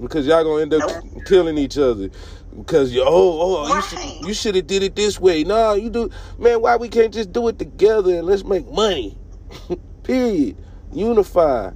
because 0.00 0.26
y'all 0.26 0.44
gonna 0.44 0.62
end 0.62 0.74
up 0.74 0.90
killing 1.26 1.58
each 1.58 1.78
other. 1.78 2.10
Because 2.56 2.92
you 2.92 3.02
oh 3.06 3.08
oh 3.08 3.68
you 3.68 3.74
Right. 3.74 3.84
should, 3.84 4.28
you 4.28 4.34
should 4.34 4.54
have 4.56 4.66
did 4.66 4.82
it 4.82 4.96
this 4.96 5.20
way. 5.20 5.44
No, 5.44 5.74
you 5.74 5.90
do 5.90 6.10
man. 6.38 6.60
Why 6.62 6.76
we 6.76 6.88
can't 6.88 7.14
just 7.14 7.32
do 7.32 7.48
it 7.48 7.58
together 7.58 8.16
and 8.16 8.26
let's 8.26 8.44
make 8.44 8.70
money? 8.72 9.18
Period. 10.04 10.56
Unify. 10.92 11.70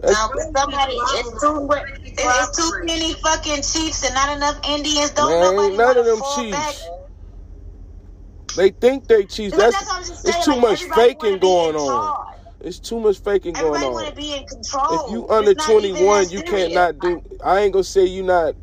That's, 0.00 0.12
Now, 0.14 0.30
somebody, 0.56 0.94
it's 0.94 1.40
too, 1.40 1.68
it's 2.06 2.56
too 2.56 2.84
many 2.84 3.14
fucking 3.14 3.62
chiefs 3.62 4.04
and 4.04 4.14
not 4.14 4.36
enough 4.36 4.60
Indians. 4.68 5.10
Don't 5.12 5.30
Man, 5.30 5.56
nobody 5.56 5.76
none 5.76 5.96
of 5.98 6.06
them 6.06 6.22
chiefs. 6.36 6.52
back. 6.58 6.74
they 8.56 8.70
think 8.70 9.08
they 9.08 9.24
chiefs. 9.26 9.56
That's, 9.56 9.74
that's 9.76 9.86
what 9.88 9.96
I'm 9.98 10.04
just 10.04 10.28
it's 10.28 10.44
too 10.44 10.52
like, 10.52 10.60
much 10.60 10.84
faking 10.84 11.38
going 11.38 11.70
in 11.70 11.76
on. 11.76 12.33
It's 12.64 12.78
too 12.78 12.98
much 12.98 13.18
faking 13.18 13.52
going 13.52 13.66
Everybody 13.66 13.86
on. 13.86 13.92
want 13.92 14.08
to 14.08 14.14
be 14.14 14.32
in 14.32 14.46
control. 14.46 15.06
if 15.06 15.12
you 15.12 15.28
under 15.28 15.54
not 15.54 15.66
21, 15.66 16.30
you 16.30 16.42
can't 16.42 16.72
not 16.72 16.98
do. 16.98 17.22
I 17.44 17.60
ain't 17.60 17.74
gonna 17.74 17.84
say 17.84 18.06
you 18.06 18.22
not. 18.22 18.54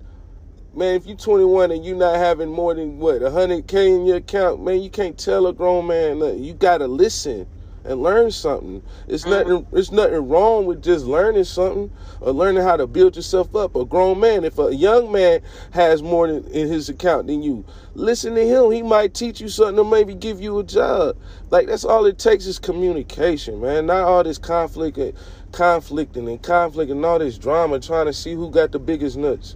Man, 0.73 0.95
if 0.95 1.06
you 1.06 1.15
21 1.15 1.72
and 1.72 1.86
you 1.86 1.94
not 1.94 2.15
having 2.15 2.49
more 2.49 2.73
than 2.73 2.98
what 2.98 3.22
100k 3.22 3.73
in 3.95 4.06
your 4.06 4.18
account, 4.18 4.64
man, 4.64 4.82
you 4.82 4.90
can't 4.90 5.18
tell 5.18 5.45
a 5.48 5.53
grown 5.53 5.86
man. 5.86 6.18
Look, 6.18 6.40
you 6.40 6.53
gotta 6.53 6.88
listen. 6.88 7.45
And 7.84 8.02
learn 8.02 8.32
something. 8.32 8.84
It's 9.08 9.24
mm-hmm. 9.24 9.49
nothing. 9.49 9.68
It's 9.74 9.91
nothing 9.91 10.28
wrong 10.28 10.66
with 10.66 10.84
just 10.84 11.06
learning 11.06 11.44
something 11.45 11.91
or 12.20 12.32
learning 12.32 12.64
how 12.64 12.78
to 12.78 12.88
build 12.88 13.16
yourself 13.16 13.56
up. 13.56 13.76
A 13.76 13.86
grown 13.86 14.20
man, 14.20 14.44
if 14.44 14.60
a 14.60 14.74
young 14.74 15.12
man 15.12 15.41
has 15.72 16.02
more 16.03 16.28
in 16.28 16.44
his 16.52 16.90
account 16.90 17.28
than 17.28 17.41
you, 17.41 17.66
listen 17.94 18.36
to 18.36 18.45
him. 18.45 18.72
He 18.72 18.82
might 18.82 19.14
teach 19.14 19.41
you 19.41 19.49
something 19.49 19.80
or 19.80 19.90
maybe 19.90 20.14
give 20.14 20.41
you 20.41 20.60
a 20.60 20.64
job. 20.64 21.18
Like 21.49 21.68
that's 21.68 21.86
all 21.86 22.06
it 22.06 22.20
takes 22.20 22.45
is 22.45 22.60
communication, 22.60 23.62
man. 23.62 23.88
Not 23.88 24.03
all 24.03 24.24
this 24.24 24.38
conflict 24.38 24.98
and 24.98 25.14
conflicting 25.52 26.30
and 26.30 26.41
conflict 26.41 26.91
and 26.91 27.06
all 27.06 27.20
this 27.20 27.38
drama 27.38 27.80
trying 27.80 28.06
to 28.06 28.14
see 28.14 28.34
who 28.34 28.49
got 28.49 28.72
the 28.72 28.80
biggest 28.80 29.18
nuts. 29.18 29.56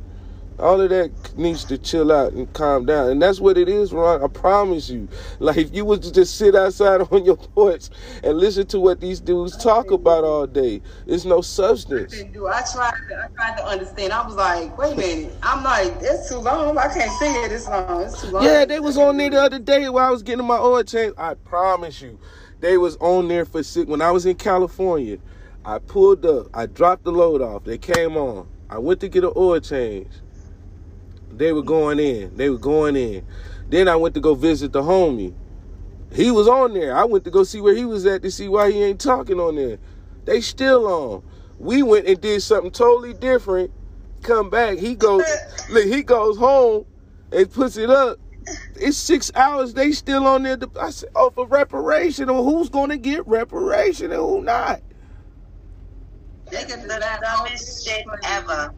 All 0.57 0.79
of 0.79 0.89
that 0.89 1.11
needs 1.37 1.65
to 1.65 1.77
chill 1.77 2.11
out 2.11 2.33
and 2.33 2.51
calm 2.53 2.85
down. 2.85 3.09
And 3.09 3.21
that's 3.21 3.41
what 3.41 3.57
it 3.57 3.67
is, 3.67 3.91
Ron. 3.91 4.23
I 4.23 4.27
promise 4.27 4.89
you. 4.89 5.09
Like, 5.39 5.57
if 5.57 5.75
you 5.75 5.83
was 5.83 5.99
to 5.99 6.11
just 6.11 6.37
sit 6.37 6.55
outside 6.55 7.01
on 7.11 7.25
your 7.25 7.35
porch 7.35 7.89
and 8.23 8.37
listen 8.37 8.65
to 8.67 8.79
what 8.79 9.01
these 9.01 9.19
dudes 9.19 9.57
talk 9.57 9.91
about 9.91 10.23
all 10.23 10.47
day, 10.47 10.81
it's 11.07 11.25
no 11.25 11.41
substance. 11.41 12.13
I, 12.15 12.19
I 12.19 12.23
tried, 12.23 12.93
to, 13.09 13.23
I 13.23 13.27
tried 13.35 13.57
to 13.57 13.65
understand. 13.65 14.13
I 14.13 14.25
was 14.25 14.35
like, 14.35 14.77
wait 14.77 14.93
a 14.93 14.95
minute. 14.95 15.33
I'm 15.43 15.63
like, 15.63 15.93
it's 16.01 16.29
too 16.29 16.37
long. 16.37 16.77
I 16.77 16.87
can't 16.93 17.11
see 17.19 17.25
it 17.25 17.49
this 17.49 17.67
long. 17.67 18.03
It's 18.03 18.21
too 18.21 18.29
long. 18.29 18.43
Yeah, 18.43 18.65
they 18.65 18.79
was 18.79 18.97
on 18.97 19.17
there 19.17 19.29
the 19.29 19.41
other 19.41 19.59
day 19.59 19.89
while 19.89 20.07
I 20.07 20.11
was 20.11 20.23
getting 20.23 20.45
my 20.45 20.57
oil 20.57 20.83
change. 20.83 21.13
I 21.17 21.33
promise 21.33 22.01
you. 22.01 22.17
They 22.61 22.77
was 22.77 22.95
on 22.97 23.27
there 23.27 23.45
for 23.45 23.61
six. 23.61 23.89
When 23.89 24.01
I 24.01 24.11
was 24.11 24.25
in 24.25 24.35
California, 24.37 25.17
I 25.65 25.79
pulled 25.79 26.25
up. 26.25 26.47
I 26.53 26.65
dropped 26.65 27.03
the 27.03 27.11
load 27.11 27.41
off. 27.41 27.65
They 27.65 27.77
came 27.77 28.15
on. 28.15 28.47
I 28.69 28.79
went 28.79 29.01
to 29.01 29.09
get 29.09 29.23
an 29.23 29.33
oil 29.35 29.59
change. 29.59 30.07
They 31.37 31.51
were 31.53 31.63
going 31.63 31.99
in. 31.99 32.35
They 32.35 32.49
were 32.49 32.57
going 32.57 32.95
in. 32.95 33.25
Then 33.69 33.87
I 33.87 33.95
went 33.95 34.15
to 34.15 34.21
go 34.21 34.35
visit 34.35 34.71
the 34.71 34.81
homie. 34.81 35.33
He 36.13 36.31
was 36.31 36.47
on 36.47 36.73
there. 36.73 36.95
I 36.95 37.03
went 37.03 37.25
to 37.25 37.31
go 37.31 37.43
see 37.43 37.59
where 37.59 37.75
he 37.75 37.83
was 37.83 38.05
at 38.05 38.21
to 38.21 38.31
see 38.31 38.47
why 38.47 38.71
he 38.71 38.83
ain't 38.83 39.01
talking 39.01 39.39
on 39.39 39.55
there. 39.55 39.77
They 40.23 40.39
still 40.41 40.87
on. 40.87 41.23
We 41.59 41.83
went 41.83 42.07
and 42.07 42.19
did 42.19 42.41
something 42.41 42.71
totally 42.71 43.13
different. 43.13 43.71
Come 44.21 44.49
back. 44.49 44.77
He 44.77 44.95
goes, 44.95 45.23
look, 45.69 45.85
he 45.85 46.03
goes 46.03 46.37
home 46.37 46.85
and 47.31 47.51
puts 47.51 47.77
it 47.77 47.89
up. 47.89 48.17
It's 48.75 48.97
six 48.97 49.31
hours. 49.35 49.73
They 49.73 49.91
still 49.91 50.25
on 50.27 50.43
there. 50.43 50.57
I 50.79 50.91
said, 50.91 51.09
oh, 51.15 51.31
for 51.31 51.47
reparation. 51.47 52.29
Or 52.29 52.43
who's 52.43 52.69
going 52.69 52.89
to 52.91 52.97
get 52.97 53.27
reparation 53.27 54.11
and 54.11 54.21
who 54.21 54.41
not? 54.41 54.81
Do 56.51 56.57
that 56.57 57.19
dumbest 57.21 57.85
shit 57.85 58.05
ever. 58.23 58.73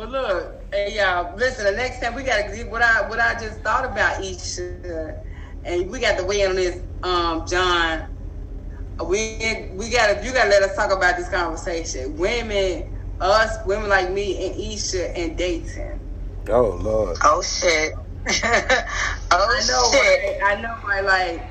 But 0.00 0.08
look, 0.12 0.54
hey 0.72 0.96
y'all, 0.96 1.36
listen. 1.36 1.66
The 1.66 1.72
next 1.72 2.00
time 2.00 2.14
we 2.14 2.22
gotta 2.22 2.64
what 2.70 2.80
I 2.80 3.06
what 3.06 3.20
I 3.20 3.34
just 3.34 3.60
thought 3.60 3.84
about 3.84 4.24
each, 4.24 4.58
and 4.58 5.90
we 5.90 6.00
got 6.00 6.16
to 6.16 6.24
weigh 6.24 6.40
in 6.40 6.48
on 6.52 6.56
this, 6.56 6.80
um, 7.02 7.44
John. 7.46 8.04
We 9.06 9.68
we 9.74 9.90
gotta 9.90 10.24
you 10.24 10.32
gotta 10.32 10.48
let 10.48 10.62
us 10.62 10.74
talk 10.74 10.90
about 10.90 11.18
this 11.18 11.28
conversation. 11.28 12.16
Women, 12.16 12.84
us 13.20 13.58
women 13.66 13.90
like 13.90 14.10
me 14.10 14.46
and 14.46 14.58
Isha 14.72 15.18
and 15.18 15.36
Dayton. 15.36 16.00
Oh 16.48 16.78
Lord. 16.80 17.18
Oh 17.22 17.42
shit. 17.42 17.92
oh 18.26 18.80
I 19.32 19.60
know, 19.68 19.90
shit. 19.92 20.40
Right? 20.40 20.56
I 20.56 20.62
know, 20.62 20.76
right? 20.88 21.04
Like 21.04 21.50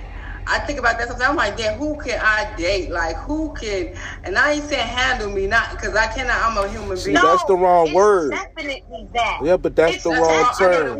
I 0.49 0.59
think 0.59 0.79
about 0.79 0.97
that 0.97 1.07
sometimes. 1.07 1.29
I'm 1.29 1.35
like, 1.35 1.55
damn, 1.55 1.77
who 1.77 1.95
can 2.01 2.19
I 2.21 2.53
date? 2.57 2.89
Like, 2.89 3.15
who 3.17 3.53
can? 3.53 3.95
And 4.23 4.37
I 4.37 4.53
ain't 4.53 4.63
saying 4.65 4.87
handle 4.87 5.29
me, 5.29 5.47
not 5.47 5.71
because 5.71 5.95
I 5.95 6.07
cannot. 6.07 6.41
I'm 6.41 6.57
a 6.57 6.67
human 6.67 6.97
See, 6.97 7.11
being. 7.11 7.21
that's 7.21 7.43
the 7.45 7.55
wrong 7.55 7.93
word. 7.93 8.31
Definitely 8.31 9.07
that. 9.13 9.39
Yeah, 9.43 9.57
but 9.57 9.75
that's 9.75 9.95
It's 9.95 10.03
the 10.03 10.11
wrong 10.11 10.45
I 10.45 10.53
term. 10.57 10.99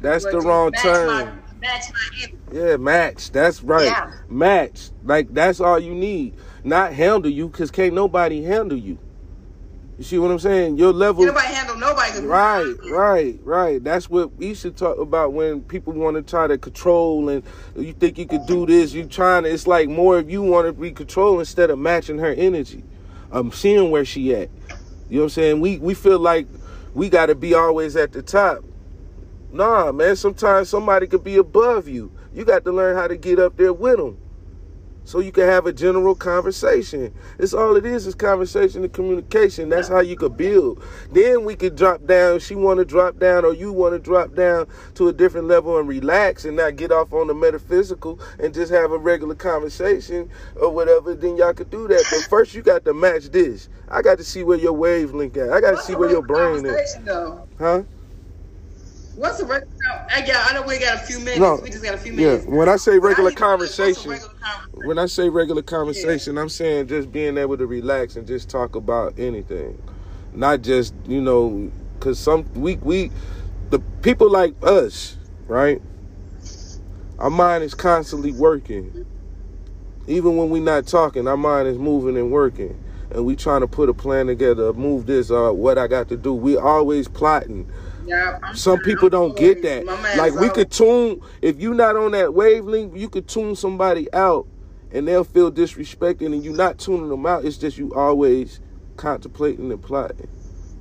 That's 0.00 0.24
the 0.24 0.30
to 0.32 0.40
wrong 0.40 0.70
match 0.70 0.82
term. 0.82 1.06
My, 1.06 1.24
match 1.60 1.84
my. 1.92 2.28
Yeah, 2.52 2.76
match. 2.76 3.30
That's 3.30 3.62
right. 3.62 3.86
Yeah. 3.86 4.12
Match. 4.28 4.90
Like 5.04 5.32
that's 5.32 5.60
all 5.60 5.78
you 5.78 5.94
need. 5.94 6.34
Not 6.64 6.92
handle 6.92 7.30
you, 7.30 7.48
cause 7.48 7.70
can't 7.70 7.94
nobody 7.94 8.42
handle 8.42 8.78
you. 8.78 8.98
You 10.00 10.04
see 10.04 10.18
what 10.18 10.30
I'm 10.30 10.38
saying? 10.38 10.78
Your 10.78 10.94
level. 10.94 11.26
Nobody 11.26 11.48
handle 11.48 11.76
nobody. 11.76 12.20
Right, 12.20 12.74
right, 12.90 13.38
right. 13.42 13.84
That's 13.84 14.08
what 14.08 14.34
we 14.36 14.54
should 14.54 14.74
talk 14.74 14.96
about 14.96 15.34
when 15.34 15.60
people 15.60 15.92
want 15.92 16.16
to 16.16 16.22
try 16.22 16.46
to 16.46 16.56
control 16.56 17.28
and 17.28 17.42
you 17.76 17.92
think 17.92 18.16
you 18.16 18.26
could 18.26 18.46
do 18.46 18.64
this. 18.64 18.94
You 18.94 19.04
trying 19.04 19.42
to. 19.42 19.50
It's 19.52 19.66
like 19.66 19.90
more 19.90 20.16
of 20.16 20.30
you 20.30 20.40
want 20.40 20.66
to 20.68 20.72
be 20.72 20.90
control 20.90 21.38
instead 21.38 21.68
of 21.68 21.78
matching 21.78 22.16
her 22.16 22.32
energy. 22.32 22.82
I'm 23.30 23.52
seeing 23.52 23.90
where 23.90 24.06
she 24.06 24.34
at. 24.34 24.48
You 25.10 25.16
know 25.16 25.18
what 25.18 25.22
I'm 25.24 25.28
saying? 25.28 25.60
We 25.60 25.76
we 25.76 25.92
feel 25.92 26.18
like 26.18 26.46
we 26.94 27.10
got 27.10 27.26
to 27.26 27.34
be 27.34 27.52
always 27.52 27.94
at 27.94 28.12
the 28.12 28.22
top. 28.22 28.64
Nah, 29.52 29.92
man. 29.92 30.16
Sometimes 30.16 30.70
somebody 30.70 31.08
could 31.08 31.24
be 31.24 31.36
above 31.36 31.88
you. 31.88 32.10
You 32.32 32.46
got 32.46 32.64
to 32.64 32.72
learn 32.72 32.96
how 32.96 33.06
to 33.06 33.18
get 33.18 33.38
up 33.38 33.58
there 33.58 33.74
with 33.74 33.98
them. 33.98 34.16
So 35.04 35.20
you 35.20 35.32
can 35.32 35.44
have 35.44 35.66
a 35.66 35.72
general 35.72 36.14
conversation. 36.14 37.12
It's 37.38 37.52
all 37.52 37.76
it 37.76 37.84
is 37.84 38.06
is 38.06 38.14
conversation 38.14 38.84
and 38.84 38.92
communication. 38.92 39.68
That's 39.68 39.88
how 39.88 40.00
you 40.00 40.16
could 40.16 40.36
build. 40.36 40.82
Then 41.10 41.44
we 41.44 41.56
could 41.56 41.76
drop 41.76 42.06
down. 42.06 42.38
She 42.40 42.54
want 42.54 42.78
to 42.78 42.84
drop 42.84 43.18
down, 43.18 43.44
or 43.44 43.54
you 43.54 43.72
want 43.72 43.94
to 43.94 43.98
drop 43.98 44.34
down 44.34 44.66
to 44.94 45.08
a 45.08 45.12
different 45.12 45.48
level 45.48 45.78
and 45.78 45.88
relax 45.88 46.44
and 46.44 46.56
not 46.56 46.76
get 46.76 46.92
off 46.92 47.12
on 47.12 47.26
the 47.26 47.34
metaphysical 47.34 48.20
and 48.38 48.54
just 48.54 48.72
have 48.72 48.92
a 48.92 48.98
regular 48.98 49.34
conversation 49.34 50.30
or 50.56 50.70
whatever. 50.70 51.14
Then 51.14 51.36
y'all 51.36 51.54
could 51.54 51.70
do 51.70 51.88
that. 51.88 52.04
But 52.10 52.28
first, 52.28 52.54
you 52.54 52.62
got 52.62 52.84
to 52.84 52.94
match 52.94 53.30
this. 53.30 53.68
I 53.88 54.02
got 54.02 54.18
to 54.18 54.24
see 54.24 54.44
where 54.44 54.58
your 54.58 54.72
wavelength 54.72 55.36
at. 55.36 55.52
I 55.52 55.60
got 55.60 55.72
to 55.72 55.78
see 55.82 55.94
where 55.94 56.10
your 56.10 56.22
brain 56.22 56.64
is. 56.66 56.96
though? 57.04 57.48
Huh? 57.58 57.82
What's 59.20 59.38
a 59.38 59.44
regular? 59.44 59.70
I 60.10 60.22
got. 60.22 60.50
I 60.50 60.54
know 60.54 60.62
we 60.62 60.78
got 60.78 60.94
a 60.94 60.98
few 60.98 61.18
minutes. 61.18 61.40
No. 61.40 61.60
We 61.62 61.68
just 61.68 61.84
got 61.84 61.92
a 61.92 61.98
few 61.98 62.14
Yeah. 62.14 62.36
minutes. 62.36 62.46
When 62.46 62.70
I 62.70 62.76
say 62.76 62.92
I 62.92 62.96
regular 62.96 63.28
need 63.28 63.36
to 63.36 63.42
know 63.42 63.50
what's 63.50 63.76
a 63.76 63.76
conversation. 63.76 64.10
regular 64.12 64.32
conversation? 64.40 64.88
When 64.88 64.98
I 64.98 65.06
say 65.06 65.28
regular 65.28 65.62
conversation, 65.62 66.38
I'm 66.38 66.48
saying 66.48 66.86
just 66.86 67.12
being 67.12 67.36
able 67.36 67.58
to 67.58 67.66
relax 67.66 68.16
and 68.16 68.26
just 68.26 68.48
talk 68.48 68.76
about 68.76 69.12
anything, 69.18 69.76
not 70.32 70.62
just 70.62 70.94
you 71.06 71.20
know, 71.20 71.70
because 71.98 72.18
some 72.18 72.46
we 72.54 72.76
we 72.76 73.10
the 73.68 73.80
people 74.00 74.30
like 74.30 74.54
us, 74.62 75.18
right? 75.48 75.82
Our 77.18 77.28
mind 77.28 77.62
is 77.62 77.74
constantly 77.74 78.32
working. 78.32 79.04
Even 80.06 80.38
when 80.38 80.48
we're 80.48 80.62
not 80.62 80.86
talking, 80.86 81.28
our 81.28 81.36
mind 81.36 81.68
is 81.68 81.76
moving 81.76 82.16
and 82.16 82.32
working, 82.32 82.82
and 83.10 83.26
we 83.26 83.36
trying 83.36 83.60
to 83.60 83.66
put 83.66 83.90
a 83.90 83.94
plan 83.94 84.28
together, 84.28 84.72
move 84.72 85.04
this, 85.04 85.30
or 85.30 85.52
what 85.52 85.76
I 85.76 85.88
got 85.88 86.08
to 86.08 86.16
do. 86.16 86.32
We 86.32 86.56
always 86.56 87.06
plotting. 87.06 87.70
Some 88.54 88.80
people 88.80 89.08
don't 89.08 89.36
get 89.36 89.62
that. 89.62 89.86
Like 90.16 90.34
we 90.34 90.48
out. 90.48 90.54
could 90.54 90.70
tune 90.70 91.20
if 91.42 91.60
you 91.60 91.74
not 91.74 91.96
on 91.96 92.12
that 92.12 92.34
wavelength, 92.34 92.96
you 92.96 93.08
could 93.08 93.28
tune 93.28 93.56
somebody 93.56 94.12
out 94.12 94.46
and 94.92 95.06
they'll 95.06 95.24
feel 95.24 95.50
disrespected 95.52 96.26
and 96.26 96.44
you 96.44 96.52
not 96.52 96.78
tuning 96.78 97.08
them 97.08 97.26
out. 97.26 97.44
It's 97.44 97.56
just 97.56 97.78
you 97.78 97.94
always 97.94 98.60
contemplating 98.96 99.70
and 99.70 99.82
plotting. 99.82 100.28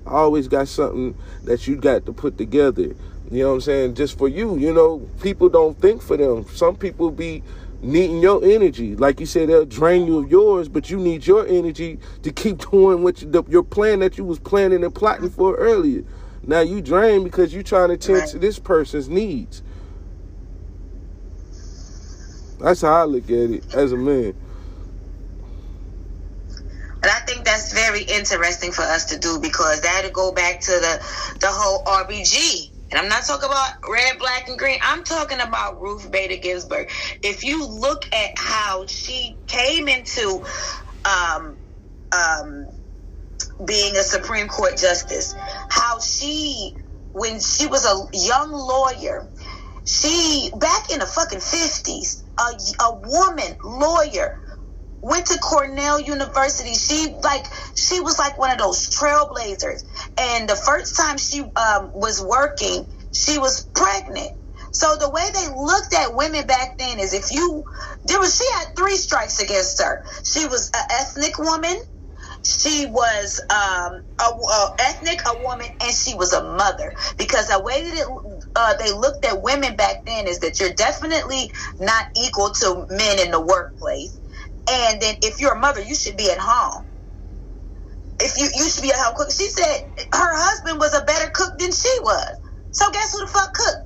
Always 0.05 0.47
got 0.47 0.67
something 0.67 1.15
that 1.43 1.67
you 1.67 1.75
got 1.75 2.05
to 2.05 2.13
put 2.13 2.37
together. 2.37 2.95
You 3.31 3.43
know 3.43 3.49
what 3.49 3.53
I'm 3.55 3.61
saying? 3.61 3.95
Just 3.95 4.17
for 4.17 4.27
you. 4.27 4.57
You 4.57 4.73
know, 4.73 5.07
people 5.21 5.49
don't 5.49 5.79
think 5.79 6.01
for 6.01 6.17
them. 6.17 6.45
Some 6.49 6.75
people 6.75 7.11
be 7.11 7.43
needing 7.81 8.19
your 8.19 8.43
energy. 8.43 8.95
Like 8.95 9.19
you 9.19 9.25
said, 9.25 9.49
they'll 9.49 9.65
drain 9.65 10.07
you 10.07 10.19
of 10.19 10.31
yours, 10.31 10.67
but 10.67 10.89
you 10.89 10.97
need 10.97 11.27
your 11.27 11.45
energy 11.47 11.99
to 12.23 12.31
keep 12.31 12.57
doing 12.71 13.03
what 13.03 13.21
you, 13.21 13.29
the, 13.29 13.43
your 13.47 13.63
plan 13.63 13.99
that 13.99 14.17
you 14.17 14.23
was 14.23 14.39
planning 14.39 14.83
and 14.83 14.93
plotting 14.93 15.29
for 15.29 15.55
earlier. 15.55 16.03
Now 16.43 16.61
you 16.61 16.81
drain 16.81 17.23
because 17.23 17.53
you're 17.53 17.63
trying 17.63 17.89
to 17.89 17.97
tend 17.97 18.27
to 18.29 18.39
this 18.39 18.59
person's 18.59 19.09
needs. 19.09 19.61
That's 22.59 22.81
how 22.81 22.93
I 22.93 23.03
look 23.05 23.25
at 23.25 23.31
it 23.31 23.73
as 23.73 23.91
a 23.91 23.97
man. 23.97 24.35
And 27.01 27.09
I 27.09 27.19
think 27.21 27.45
that's 27.45 27.71
very 27.71 28.01
interesting 28.03 28.71
for 28.71 28.81
us 28.81 29.05
to 29.05 29.19
do 29.19 29.39
because 29.39 29.81
that'll 29.81 30.11
go 30.11 30.33
back 30.33 30.59
to 30.61 30.71
the 30.71 31.37
the 31.39 31.47
whole 31.47 31.83
RBG. 31.85 32.71
And 32.91 32.99
I'm 32.99 33.07
not 33.07 33.23
talking 33.23 33.47
about 33.47 33.69
red, 33.89 34.17
black, 34.19 34.49
and 34.49 34.57
green. 34.57 34.79
I'm 34.81 35.03
talking 35.03 35.39
about 35.39 35.79
Ruth 35.79 36.11
Bader 36.11 36.37
Ginsburg. 36.37 36.89
If 37.23 37.43
you 37.43 37.67
look 37.67 38.03
at 38.13 38.31
how 38.37 38.87
she 38.87 39.37
came 39.47 39.87
into 39.87 40.43
um, 41.05 41.55
um, 42.11 42.67
being 43.65 43.95
a 43.95 44.03
Supreme 44.03 44.47
Court 44.47 44.77
justice, 44.77 45.35
how 45.69 45.99
she, 45.99 46.75
when 47.13 47.39
she 47.39 47.67
was 47.67 47.85
a 47.85 48.17
young 48.17 48.51
lawyer, 48.51 49.29
she 49.85 50.51
back 50.57 50.91
in 50.91 50.99
the 50.99 51.05
fucking 51.05 51.39
fifties, 51.39 52.23
a, 52.39 52.83
a 52.83 52.93
woman 53.03 53.55
lawyer 53.63 54.35
went 55.01 55.27
to 55.27 55.37
Cornell 55.39 55.99
University. 55.99 56.75
She 56.75 57.15
like 57.23 57.45
she 57.75 57.99
was 58.01 58.19
like 58.19 58.37
one 58.39 58.51
of 58.51 58.57
those 58.57 58.89
trailblazers. 58.89 59.83
And 60.19 60.49
the 60.49 60.55
first 60.55 60.97
time 60.97 61.17
she 61.17 61.41
um, 61.41 61.91
was 61.93 62.21
working, 62.21 62.87
she 63.13 63.39
was 63.39 63.67
pregnant. 63.75 64.29
So 64.71 64.97
the 64.99 65.09
way 65.09 65.27
they 65.33 65.47
looked 65.55 65.93
at 65.95 66.15
women 66.15 66.45
back 66.47 66.77
then 66.77 66.99
is 66.99 67.13
if 67.13 67.31
you 67.31 67.63
there 68.05 68.19
was 68.19 68.37
she 68.37 68.45
had 68.59 68.67
three 68.77 68.97
strikes 68.97 69.39
against 69.41 69.81
her. 69.81 70.01
She 70.23 70.47
was 70.47 70.69
an 70.75 70.83
ethnic 70.91 71.37
woman. 71.39 71.77
She 72.43 72.87
was 72.87 73.41
um, 73.51 74.01
a, 74.21 74.25
a 74.25 74.67
ethnic, 74.81 75.19
a 75.27 75.43
woman, 75.43 75.67
and 75.83 75.93
she 75.93 76.15
was 76.15 76.33
a 76.33 76.43
mother. 76.43 76.93
Because 77.17 77.47
the 77.49 77.61
way 77.61 77.83
that 77.83 77.97
it, 77.99 78.43
uh, 78.55 78.75
they 78.77 78.93
looked 78.93 79.25
at 79.25 79.43
women 79.43 79.75
back 79.75 79.97
then 80.05 80.27
is 80.27 80.39
that 80.39 80.59
you're 80.59 80.73
definitely 80.73 81.51
not 81.79 82.05
equal 82.17 82.51
to 82.61 82.85
men 82.89 83.19
in 83.19 83.31
the 83.31 83.41
workplace. 83.41 84.19
And 84.71 85.01
then 85.01 85.15
if 85.21 85.41
you're 85.41 85.55
a 85.55 85.59
mother, 85.59 85.81
you 85.81 85.95
should 85.95 86.17
be 86.17 86.31
at 86.31 86.39
home. 86.39 86.85
If 88.21 88.37
you 88.39 88.49
you 88.55 88.69
should 88.69 88.83
be 88.83 88.91
at 88.91 88.97
home 88.97 89.15
cooking. 89.17 89.35
She 89.37 89.49
said 89.49 89.77
her 90.13 90.31
husband 90.37 90.79
was 90.79 90.95
a 90.95 91.05
better 91.05 91.31
cook 91.33 91.53
than 91.59 91.71
she 91.73 91.93
was. 92.03 92.27
So 92.71 92.91
guess 92.91 93.13
who 93.13 93.21
the 93.21 93.31
fuck 93.31 93.53
cooked? 93.53 93.77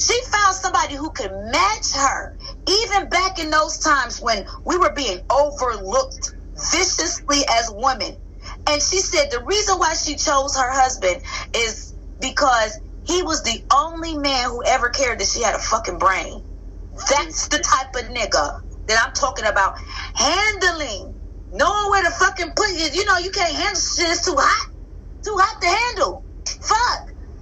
She 0.00 0.14
found 0.32 0.56
somebody 0.56 0.96
who 0.96 1.10
could 1.12 1.32
match 1.32 1.94
her. 1.96 2.34
Even 2.68 3.10
back 3.10 3.38
in 3.40 3.50
those 3.50 3.78
times 3.78 4.18
when 4.20 4.46
we 4.66 4.78
were 4.78 4.92
being 4.94 5.20
overlooked 5.32 6.34
viciously 6.72 7.42
as 7.50 7.70
women. 7.72 8.16
And 8.68 8.82
she 8.82 9.00
said 9.00 9.28
the 9.30 9.44
reason 9.44 9.78
why 9.78 9.94
she 9.94 10.16
chose 10.16 10.56
her 10.56 10.72
husband 10.72 11.22
is 11.54 11.94
because 12.20 12.78
he 13.04 13.22
was 13.22 13.42
the 13.44 13.64
only 13.74 14.16
man 14.18 14.46
who 14.50 14.64
ever 14.66 14.90
cared 14.90 15.20
that 15.20 15.28
she 15.28 15.42
had 15.42 15.54
a 15.54 15.58
fucking 15.58 15.98
brain. 15.98 16.42
That's 17.10 17.48
the 17.48 17.58
type 17.58 18.04
of 18.04 18.10
nigga 18.10 18.60
that 18.88 19.04
I'm 19.04 19.12
talking 19.14 19.46
about. 19.46 19.74
Handling. 20.14 21.16
Knowing 21.52 21.90
where 21.90 22.04
to 22.04 22.10
fucking 22.12 22.52
put 22.56 22.70
you. 22.70 22.90
You 22.92 23.06
know, 23.06 23.18
you 23.18 23.30
can't 23.32 23.54
handle 23.54 23.80
shit. 23.80 24.10
It's 24.10 24.24
too 24.24 24.36
hot. 24.38 24.68
Too 25.24 25.36
hot 25.38 25.62
to 25.62 25.68
handle. 25.68 26.26
Fuck. 26.46 27.00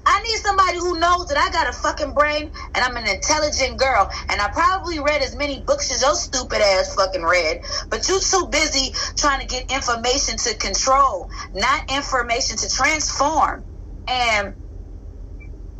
I 0.08 0.22
need 0.22 0.38
somebody 0.42 0.78
who 0.78 1.00
knows 1.00 1.28
that 1.28 1.38
I 1.38 1.50
got 1.52 1.68
a 1.70 1.74
fucking 1.74 2.14
brain 2.14 2.50
and 2.74 2.84
I'm 2.84 2.96
an 2.96 3.08
intelligent 3.08 3.78
girl. 3.78 4.10
And 4.30 4.40
I 4.42 4.48
probably 4.50 5.00
read 5.00 5.22
as 5.22 5.36
many 5.36 5.62
books 5.62 5.92
as 5.92 6.02
your 6.02 6.16
stupid 6.16 6.62
ass 6.62 6.94
fucking 6.94 7.24
read. 7.24 7.60
But 7.90 8.08
you're 8.08 8.20
too 8.20 8.48
busy 8.52 8.94
trying 9.18 9.42
to 9.42 9.48
get 9.48 9.72
information 9.72 10.38
to 10.38 10.56
control, 10.56 11.28
not 11.54 11.82
information 11.90 12.58
to 12.58 12.70
transform. 12.70 13.66
And 14.08 14.54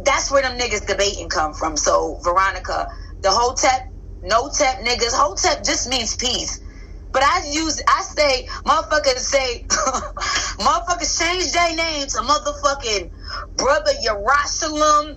that's 0.04 0.30
where 0.30 0.42
them 0.42 0.58
niggas 0.58 0.86
debating 0.86 1.28
come 1.28 1.54
from. 1.54 1.76
So, 1.76 2.18
Veronica, 2.24 2.88
the 3.22 3.30
Hotep, 3.32 3.82
no 4.22 4.50
tep 4.56 4.80
niggas, 4.80 5.12
Hotep 5.14 5.64
just 5.64 5.88
means 5.88 6.16
peace. 6.16 6.60
But 7.12 7.24
I 7.24 7.50
use, 7.52 7.82
I 7.88 8.02
say, 8.02 8.46
motherfuckers 8.66 9.18
say, 9.20 9.66
motherfuckers 9.70 11.18
change 11.18 11.52
their 11.52 11.76
name 11.76 12.06
to 12.08 12.18
motherfucking 12.18 13.10
brother 13.56 13.92
Yerushalayim, 14.06 15.16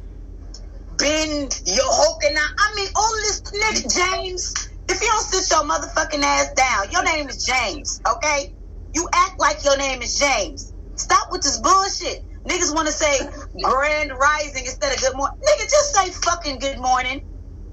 Ben 0.97 1.49
Yehokanah. 1.49 2.49
I 2.59 2.73
mean, 2.75 2.89
all 2.95 3.13
this 3.23 3.41
nigga 3.63 3.95
James. 3.95 4.53
If 4.89 5.01
you 5.01 5.07
don't 5.07 5.25
sit 5.25 5.49
your 5.51 5.63
motherfucking 5.65 6.23
ass 6.23 6.49
down, 6.55 6.91
your 6.91 7.03
name 7.05 7.29
is 7.29 7.43
James, 7.45 8.01
okay? 8.09 8.49
You 8.93 9.07
act 9.15 9.33
like 9.39 9.63
your 9.65 9.77
name 9.77 10.01
is 10.01 10.17
James. 10.17 10.73
Stop 10.97 11.27
with 11.31 11.41
this 11.43 11.59
bullshit. 11.61 12.21
Niggas 12.47 12.73
want 12.75 12.87
to 12.87 12.93
say 12.93 13.19
grand 13.63 14.11
rising 14.19 14.65
instead 14.65 14.93
of 14.93 15.01
good 15.01 15.15
morning. 15.15 15.33
Nigga, 15.47 15.69
just 15.71 15.93
say 15.95 16.11
fucking 16.11 16.59
good 16.59 16.79
morning. 16.79 17.21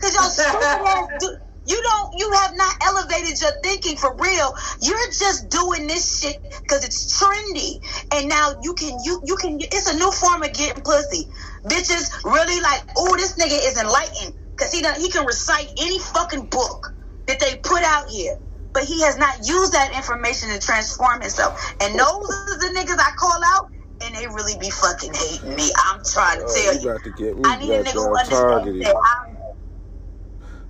Cause 0.01 0.15
y'all 0.15 0.31
stupid 0.31 0.63
ass 0.87 1.09
you 1.69 1.83
don't, 1.83 2.15
you 2.19 2.33
have 2.33 2.53
not 2.57 2.75
elevated 2.83 3.41
your 3.41 3.53
thinking 3.63 3.97
for 3.97 4.15
real. 4.17 4.53
You're 4.81 5.09
just 5.19 5.51
doing 5.51 5.87
this 5.87 6.19
shit 6.19 6.37
because 6.63 6.85
it's 6.85 7.21
trendy. 7.21 7.79
And 8.13 8.29
now 8.29 8.55
you 8.63 8.75
can, 8.75 8.99
you, 9.05 9.21
you 9.25 9.37
can, 9.37 9.59
it's 9.61 9.89
a 9.89 9.97
new 9.97 10.11
form 10.11 10.43
of 10.43 10.53
getting 10.53 10.83
pussy. 10.83 11.29
Bitches 11.67 12.11
really 12.25 12.61
like, 12.63 12.83
oh, 12.97 13.17
this 13.17 13.39
nigga 13.39 13.59
is 13.69 13.79
enlightened 13.79 14.35
because 14.57 14.73
he, 14.73 14.83
he 15.01 15.11
can 15.11 15.27
recite 15.27 15.69
any 15.79 15.99
fucking 15.99 16.47
book 16.47 16.95
that 17.27 17.39
they 17.41 17.57
put 17.57 17.83
out 17.83 18.09
here. 18.09 18.37
But 18.73 18.85
he 18.85 19.03
has 19.03 19.19
not 19.19 19.39
used 19.47 19.73
that 19.73 19.95
information 19.95 20.51
to 20.51 20.59
transform 20.59 21.21
himself. 21.21 21.75
And 21.81 21.95
those 21.95 22.05
are 22.05 22.59
the 22.59 22.73
niggas 22.79 22.99
I 22.99 23.11
call 23.19 23.41
out 23.57 23.67
and 24.05 24.15
they 24.15 24.27
really 24.29 24.57
be 24.59 24.71
fucking 24.71 25.13
hating 25.13 25.57
me. 25.57 25.71
I'm 25.89 26.01
trying 26.05 26.39
to 26.39 26.47
oh, 26.47 26.55
tell 26.55 26.75
you. 26.75 26.99
To 26.99 27.11
get 27.11 27.35
I 27.45 27.57
need 27.59 27.71
a 27.71 27.85
nigga 27.85 27.93
who 27.93 28.17
understands 28.17 28.85
that 28.85 28.95
I'm 28.95 29.38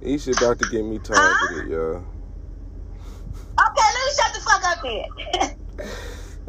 Isha 0.01 0.33
about 0.33 0.59
to 0.61 0.67
get 0.67 0.85
me 0.85 0.99
targeted, 0.99 1.65
huh? 1.65 1.75
y'all. 1.75 2.05
Okay, 3.61 3.89
let 3.95 4.05
me 4.07 4.13
shut 4.17 4.35
the 4.35 4.41
fuck 4.41 4.65
up 4.65 4.83
then. 4.83 5.57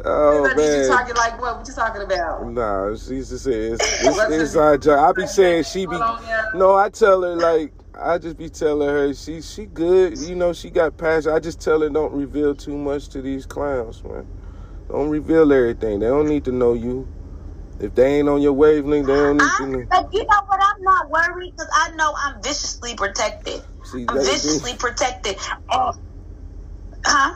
Oh 0.02 0.54
man! 0.56 0.82
You 0.82 0.88
talking 0.88 1.14
like 1.14 1.40
what? 1.40 1.58
What 1.58 1.68
you 1.68 1.74
talking 1.74 2.02
about? 2.02 2.46
Nah, 2.50 2.96
she 2.96 3.16
just 3.16 3.30
to 3.32 3.38
say 3.38 3.52
it's, 3.52 3.82
it's 4.02 4.34
inside 4.34 4.82
job. 4.82 4.98
I 4.98 5.12
be 5.12 5.26
saying 5.26 5.64
she 5.64 5.84
be. 5.86 5.98
No, 6.54 6.74
I 6.74 6.88
tell 6.88 7.22
her 7.22 7.36
like 7.36 7.72
I 7.94 8.16
just 8.18 8.38
be 8.38 8.48
telling 8.48 8.88
her 8.88 9.12
she 9.12 9.42
she 9.42 9.66
good. 9.66 10.16
You 10.18 10.34
know 10.36 10.54
she 10.54 10.70
got 10.70 10.96
passion. 10.96 11.32
I 11.32 11.38
just 11.38 11.60
tell 11.60 11.80
her 11.82 11.90
don't 11.90 12.12
reveal 12.14 12.54
too 12.54 12.78
much 12.78 13.08
to 13.10 13.20
these 13.20 13.44
clowns, 13.44 14.02
man. 14.02 14.26
Don't 14.88 15.10
reveal 15.10 15.52
everything. 15.52 16.00
They 16.00 16.06
don't 16.06 16.28
need 16.28 16.44
to 16.44 16.52
know 16.52 16.72
you. 16.72 17.06
If 17.80 17.94
they 17.94 18.18
ain't 18.20 18.28
on 18.30 18.42
your 18.42 18.54
wavelength, 18.54 19.08
they 19.08 19.14
don't 19.14 19.38
need 19.38 19.56
to. 19.56 19.88
But 19.90 20.06
you 20.12 20.20
know 20.20 20.42
what? 20.48 20.60
I'm 20.62 20.84
not 20.84 21.10
worried 21.10 21.52
because 21.56 21.70
I 21.74 21.90
know 21.96 22.14
I'm 22.24 22.42
viciously 22.42 22.96
protected. 22.96 23.62
See, 23.84 24.06
I'm 24.08 24.16
viciously 24.24 24.76
protected. 24.76 25.36
Oh. 25.72 25.92
huh? 27.06 27.34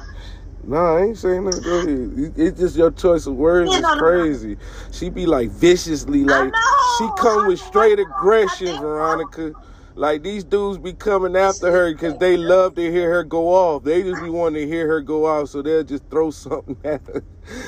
No, 0.65 0.97
I 0.99 1.03
ain't 1.05 1.19
saying 1.19 1.45
that. 1.47 2.33
It's 2.37 2.61
just 2.61 2.77
your 2.77 2.93
choice 2.93 3.27
of 3.27 3.37
words 3.37 3.77
is 3.77 3.89
crazy. 3.89 4.59
She 4.93 5.11
be 5.11 5.27
like 5.27 5.51
viciously, 5.51 6.25
like 6.25 6.55
she 6.85 7.11
come 7.11 7.47
with 7.47 7.61
straight 7.61 7.99
aggression, 7.99 8.79
Veronica. 8.79 9.57
Like 9.97 10.23
these 10.23 10.45
dudes 10.45 10.79
be 10.79 10.95
coming 10.95 11.37
after 11.37 11.71
her 11.71 11.93
because 11.93 12.17
they 12.17 12.37
love 12.37 12.77
to 12.77 12.93
hear 12.93 13.11
her 13.13 13.25
go 13.25 13.49
off. 13.51 13.85
They 13.85 14.03
just 14.03 14.21
be 14.21 14.31
wanting 14.31 14.63
to 14.63 14.69
hear 14.69 14.87
her 14.89 15.01
go 15.03 15.27
off, 15.27 15.51
so 15.51 15.63
they'll 15.63 15.85
just 15.85 16.05
throw 16.11 16.31
something 16.33 16.79
at 16.85 17.07
her. 17.09 17.25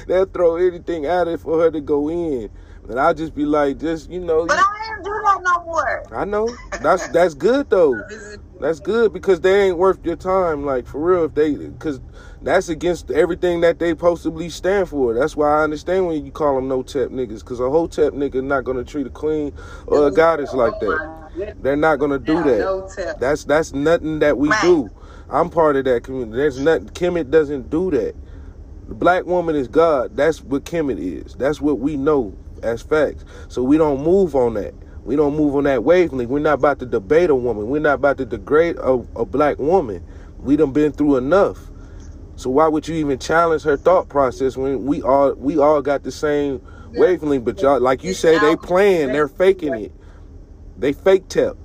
They'll 0.09 0.27
throw 0.27 0.57
anything 0.57 1.07
at 1.07 1.27
her 1.29 1.39
for 1.39 1.61
her 1.61 1.71
to 1.73 1.81
go 1.83 2.11
in. 2.11 2.51
And 2.89 3.01
I'll 3.01 3.15
just 3.15 3.35
be 3.35 3.45
like, 3.45 3.79
just 3.79 4.11
you 4.11 4.21
know. 4.21 4.47
But 4.47 4.59
I 4.59 4.95
ain't 4.95 5.05
do 5.05 5.11
that 5.11 5.41
no 5.43 5.65
more. 5.65 6.07
I 6.13 6.25
know. 6.25 6.49
That's 6.81 7.09
that's 7.09 7.35
good 7.35 7.69
though. 7.69 8.01
That's 8.61 8.81
good 8.81 9.13
because 9.13 9.41
they 9.41 9.69
ain't 9.69 9.77
worth 9.77 10.05
your 10.05 10.17
time. 10.17 10.65
Like 10.65 10.87
for 10.87 11.01
real, 11.01 11.25
if 11.25 11.35
they 11.35 11.55
because 11.55 12.01
that's 12.41 12.69
against 12.69 13.11
everything 13.11 13.61
that 13.63 13.79
they 13.79 13.95
possibly 13.95 14.49
stand 14.51 14.89
for. 14.89 15.15
That's 15.15 15.37
why 15.37 15.61
I 15.61 15.65
understand 15.65 16.07
when 16.07 16.25
you 16.25 16.31
call 16.31 16.55
them 16.55 16.69
no 16.69 16.83
tep 16.83 17.11
niggas 17.11 17.41
because 17.41 17.61
a 17.61 17.69
Hotep 17.69 18.13
nigga 18.13 18.43
not 18.43 18.65
gonna 18.65 18.85
treat 18.85 19.07
a 19.07 19.11
queen 19.11 19.53
or 19.87 20.07
a 20.07 20.11
goddess 20.13 20.53
like 20.53 20.79
that. 20.81 21.57
They're 21.61 21.77
not 21.77 21.97
gonna 21.97 22.19
do 22.19 22.43
that. 22.45 23.17
That's 23.19 23.45
that's 23.45 23.73
nothing 23.73 24.21
that 24.21 24.39
we 24.39 24.51
do. 24.63 24.91
I'm 25.29 25.51
part 25.51 25.75
of 25.75 25.85
that 25.87 26.05
community. 26.05 26.37
There's 26.37 26.61
nothing. 26.61 26.89
Kemet 26.91 27.31
doesn't 27.31 27.69
do 27.69 27.91
that. 27.91 28.15
The 28.89 28.95
black 28.95 29.27
woman 29.27 29.57
is 29.57 29.67
God. 29.67 30.17
That's 30.17 30.41
what 30.41 30.65
Kemet 30.65 31.01
is. 31.01 31.35
That's 31.35 31.61
what 31.61 31.81
we 31.81 31.97
know 31.97 32.37
as 32.63 32.83
facts. 32.83 33.25
So 33.49 33.63
we 33.63 33.79
don't 33.79 34.03
move 34.03 34.35
on 34.37 34.55
that. 34.55 34.75
We 35.05 35.17
don't 35.17 35.37
move 35.37 35.55
on 35.57 35.65
that 35.65 35.85
wavelength. 35.85 36.29
We're 36.31 36.41
not 36.41 36.55
about 36.55 36.81
to 36.81 36.87
debate 36.87 37.31
a 37.31 37.35
woman. 37.35 37.69
We're 37.69 37.81
not 37.81 37.95
about 37.95 38.19
to 38.19 38.25
degrade 38.27 38.77
a, 38.79 38.93
a 39.17 39.25
black 39.25 39.59
woman. 39.59 40.05
We 40.39 40.57
done 40.57 40.73
been 40.73 40.93
through 40.93 41.17
enough. 41.17 41.59
So 42.37 42.51
why 42.51 42.69
would 42.69 42.89
you 42.89 42.95
even 42.97 43.19
challenge 43.19 43.63
her 43.63 43.77
thought 43.77 44.09
process 44.09 44.57
when 44.57 44.85
we 44.85 45.03
all 45.03 45.35
we 45.35 45.59
all 45.59 45.83
got 45.83 46.03
the 46.03 46.13
same 46.13 46.61
wavelength? 46.97 47.45
But 47.45 47.63
y'all, 47.63 47.81
like 47.81 48.05
you 48.05 48.15
say, 48.15 48.39
they 48.39 48.57
playing, 48.57 49.13
they're 49.13 49.29
faking 49.29 49.77
it. 49.77 49.93
They 50.79 50.93
fake 50.93 51.29
tip. 51.29 51.57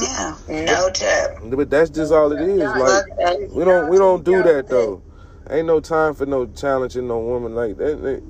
Yeah, 0.00 0.36
no 0.48 0.90
tip. 0.90 1.38
But 1.44 1.70
that's 1.70 1.90
just 1.90 2.12
all 2.12 2.32
it 2.32 2.40
is. 2.40 2.74
Like 2.74 3.04
we 3.52 3.64
don't 3.64 3.88
we 3.88 3.98
don't 3.98 4.24
do 4.24 4.42
that 4.42 4.68
though. 4.68 5.02
Ain't 5.50 5.66
no 5.66 5.80
time 5.80 6.14
for 6.14 6.26
no 6.26 6.46
challenging 6.46 7.08
no 7.08 7.18
woman 7.20 7.54
like 7.54 7.76
that. 7.78 8.22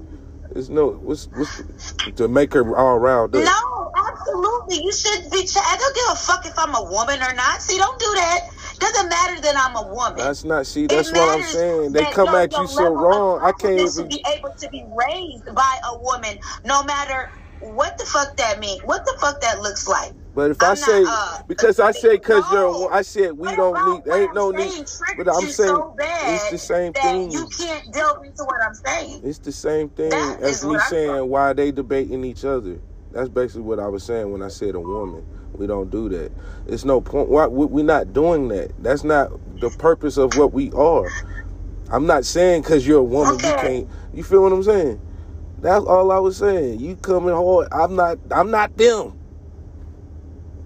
It's 0.54 0.68
no 0.68 0.88
what's 0.92 1.26
what's 1.32 1.62
to 2.16 2.28
make 2.28 2.54
her 2.54 2.76
all 2.76 2.98
riled 2.98 3.36
up. 3.36 3.42
No, 3.44 3.92
absolutely. 3.96 4.84
You 4.84 4.92
should 4.92 5.30
be. 5.30 5.44
Ch- 5.46 5.56
I 5.58 5.76
don't 5.78 5.94
give 5.96 6.12
a 6.12 6.16
fuck 6.16 6.46
if 6.46 6.54
I'm 6.58 6.74
a 6.74 6.82
woman 6.82 7.22
or 7.22 7.34
not. 7.34 7.62
See, 7.62 7.78
don't 7.78 7.98
do 8.00 8.12
that. 8.16 8.40
Doesn't 8.80 9.08
matter 9.08 9.40
that 9.42 9.56
I'm 9.56 9.76
a 9.76 9.94
woman. 9.94 10.18
That's 10.18 10.44
not. 10.44 10.66
See, 10.66 10.86
that's 10.86 11.12
what 11.12 11.28
I'm 11.28 11.42
saying. 11.42 11.92
They 11.92 12.06
come 12.06 12.28
your, 12.28 12.36
at 12.42 12.56
you 12.58 12.66
so 12.66 12.94
wrong. 12.94 13.40
I 13.42 13.52
can't 13.52 13.74
even 13.74 13.84
You 13.84 13.90
should 13.92 14.08
be 14.10 14.24
able 14.36 14.50
to 14.60 14.68
be 14.70 14.84
raised 14.96 15.54
by 15.54 15.78
a 15.92 15.98
woman, 16.00 16.38
no 16.64 16.84
matter 16.84 17.28
what 17.60 17.98
the 17.98 18.04
fuck 18.06 18.36
that 18.38 18.60
means. 18.60 18.80
What 18.84 19.02
the 19.04 19.16
fuck 19.20 19.40
that 19.42 19.60
looks 19.60 19.88
like. 19.88 20.12
But 20.36 20.50
if 20.50 20.62
I'm 20.62 20.72
i 20.72 20.74
say 20.74 21.02
not, 21.02 21.40
uh, 21.40 21.42
because 21.48 21.80
I 21.80 21.92
say 21.92 22.16
because 22.16 22.44
no. 22.52 22.80
you're, 22.80 22.92
I 22.92 23.00
said 23.00 23.32
we 23.32 23.56
don't 23.56 24.04
need. 24.04 24.12
Ain't 24.12 24.34
no 24.34 24.50
need. 24.50 24.84
But 25.16 25.28
I'm 25.28 25.40
saying 25.40 25.54
so 25.54 25.96
it's 25.98 26.50
the 26.50 26.58
same 26.58 26.92
thing. 26.92 27.30
You 27.30 27.48
can't 27.48 27.90
delve 27.90 28.22
into 28.22 28.44
what 28.44 28.62
I'm 28.62 28.74
saying. 28.74 29.22
It's 29.24 29.38
the 29.38 29.50
same 29.50 29.88
thing 29.88 30.10
that 30.10 30.40
as 30.42 30.62
me 30.62 30.78
saying 30.90 31.26
why 31.30 31.54
they 31.54 31.72
debating 31.72 32.22
each 32.22 32.44
other. 32.44 32.78
That's 33.12 33.30
basically 33.30 33.62
what 33.62 33.80
I 33.80 33.86
was 33.88 34.04
saying 34.04 34.30
when 34.30 34.42
I 34.42 34.48
said 34.48 34.74
a 34.74 34.80
woman. 34.80 35.26
We 35.54 35.66
don't 35.66 35.90
do 35.90 36.10
that. 36.10 36.30
It's 36.66 36.84
no 36.84 37.00
point. 37.00 37.30
Why 37.30 37.46
we're 37.46 37.82
not 37.82 38.12
doing 38.12 38.48
that? 38.48 38.72
That's 38.82 39.04
not 39.04 39.30
the 39.60 39.70
purpose 39.70 40.18
of 40.18 40.36
what 40.36 40.52
we 40.52 40.70
are. 40.72 41.08
I'm 41.90 42.06
not 42.06 42.26
saying 42.26 42.60
because 42.60 42.86
you're 42.86 42.98
a 42.98 43.02
woman 43.02 43.36
okay. 43.36 43.48
you 43.48 43.56
can't. 43.86 43.88
You 44.12 44.22
feel 44.22 44.42
what 44.42 44.52
I'm 44.52 44.62
saying? 44.62 45.00
That's 45.60 45.86
all 45.86 46.12
I 46.12 46.18
was 46.18 46.36
saying. 46.36 46.78
You 46.78 46.96
coming 46.96 47.34
hard. 47.34 47.68
I'm 47.72 47.96
not. 47.96 48.18
I'm 48.30 48.50
not 48.50 48.76
them. 48.76 49.15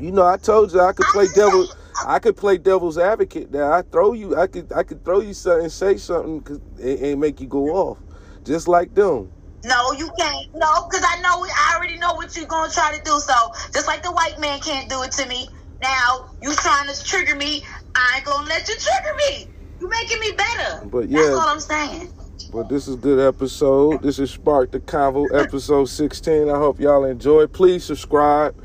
You 0.00 0.12
know, 0.12 0.26
I 0.26 0.38
told 0.38 0.72
you 0.72 0.80
I 0.80 0.92
could 0.92 1.06
play 1.06 1.26
devil. 1.34 1.66
I 2.06 2.18
could 2.18 2.34
play 2.34 2.56
devil's 2.56 2.96
advocate. 2.96 3.50
Now 3.50 3.70
I 3.70 3.82
throw 3.82 4.14
you. 4.14 4.34
I 4.34 4.46
could. 4.46 4.72
I 4.72 4.82
could 4.82 5.04
throw 5.04 5.20
you 5.20 5.34
something, 5.34 5.68
say 5.68 5.98
something, 5.98 6.60
and, 6.80 6.98
and 6.98 7.20
make 7.20 7.38
you 7.38 7.46
go 7.46 7.68
off, 7.68 7.98
just 8.42 8.66
like 8.66 8.94
them. 8.94 9.30
No, 9.64 9.92
you 9.92 10.10
can't. 10.18 10.54
No, 10.54 10.88
because 10.88 11.04
I 11.06 11.20
know 11.20 11.44
I 11.44 11.74
already 11.76 11.98
know 11.98 12.14
what 12.14 12.34
you're 12.34 12.46
gonna 12.46 12.72
try 12.72 12.96
to 12.96 13.04
do. 13.04 13.18
So 13.20 13.34
just 13.74 13.86
like 13.86 14.02
the 14.02 14.10
white 14.12 14.40
man 14.40 14.60
can't 14.60 14.88
do 14.88 15.02
it 15.02 15.12
to 15.12 15.28
me, 15.28 15.50
now 15.82 16.30
you 16.40 16.54
trying 16.54 16.92
to 16.92 17.04
trigger 17.04 17.36
me. 17.36 17.62
I 17.94 18.14
ain't 18.16 18.24
gonna 18.24 18.48
let 18.48 18.66
you 18.68 18.76
trigger 18.76 19.14
me. 19.16 19.48
You 19.80 19.88
making 19.90 20.20
me 20.20 20.32
better. 20.32 20.86
But 20.86 21.10
yeah, 21.10 21.20
that's 21.20 21.34
all 21.34 21.48
I'm 21.48 21.60
saying. 21.60 22.10
But 22.52 22.70
this 22.70 22.88
is 22.88 22.94
a 22.94 22.98
good 22.98 23.20
episode. 23.20 24.02
This 24.02 24.18
is 24.18 24.30
Spark 24.30 24.72
the 24.72 24.80
Convo, 24.80 25.26
episode 25.38 25.84
16. 25.84 26.48
I 26.48 26.56
hope 26.56 26.80
y'all 26.80 27.04
enjoy. 27.04 27.46
Please 27.46 27.84
subscribe. 27.84 28.59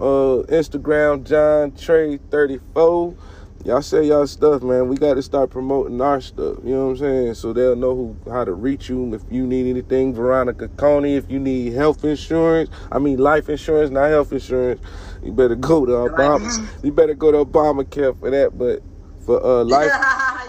Uh, 0.00 0.42
Instagram, 0.48 1.24
JonTre 1.24 2.18
34 2.30 3.14
y'all 3.64 3.82
say 3.82 4.04
y'all 4.04 4.26
stuff, 4.26 4.62
man. 4.62 4.88
We 4.88 4.96
got 4.96 5.14
to 5.14 5.22
start 5.22 5.50
promoting 5.50 6.00
our 6.00 6.20
stuff. 6.20 6.58
You 6.64 6.74
know 6.74 6.86
what 6.86 6.90
I'm 6.92 6.96
saying? 6.98 7.34
So 7.34 7.52
they'll 7.52 7.76
know 7.76 7.94
who 7.94 8.30
how 8.30 8.44
to 8.44 8.52
reach 8.52 8.88
you 8.88 9.14
if 9.14 9.22
you 9.30 9.46
need 9.46 9.68
anything. 9.68 10.14
Veronica 10.14 10.68
Coney, 10.68 11.16
if 11.16 11.30
you 11.30 11.38
need 11.38 11.72
health 11.72 12.04
insurance, 12.04 12.70
I 12.90 12.98
mean 12.98 13.18
life 13.18 13.48
insurance, 13.48 13.90
not 13.90 14.10
health 14.10 14.32
insurance. 14.32 14.80
You 15.22 15.32
better 15.32 15.56
go 15.56 15.84
to 15.84 15.92
Obama. 15.92 16.68
You 16.82 16.92
better 16.92 17.14
go 17.14 17.32
to 17.32 17.44
Obamacare 17.44 18.18
for 18.18 18.30
that. 18.30 18.56
But 18.56 18.82
for 19.24 19.44
uh 19.44 19.64
life 19.64 19.92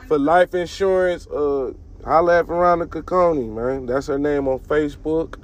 for 0.08 0.18
life 0.18 0.54
insurance, 0.54 1.28
uh, 1.28 1.74
holla 2.06 2.40
at 2.40 2.46
Veronica 2.46 3.02
Coney, 3.02 3.48
man. 3.48 3.86
That's 3.86 4.08
her 4.08 4.20
name 4.20 4.48
on 4.48 4.60
Facebook. 4.60 5.36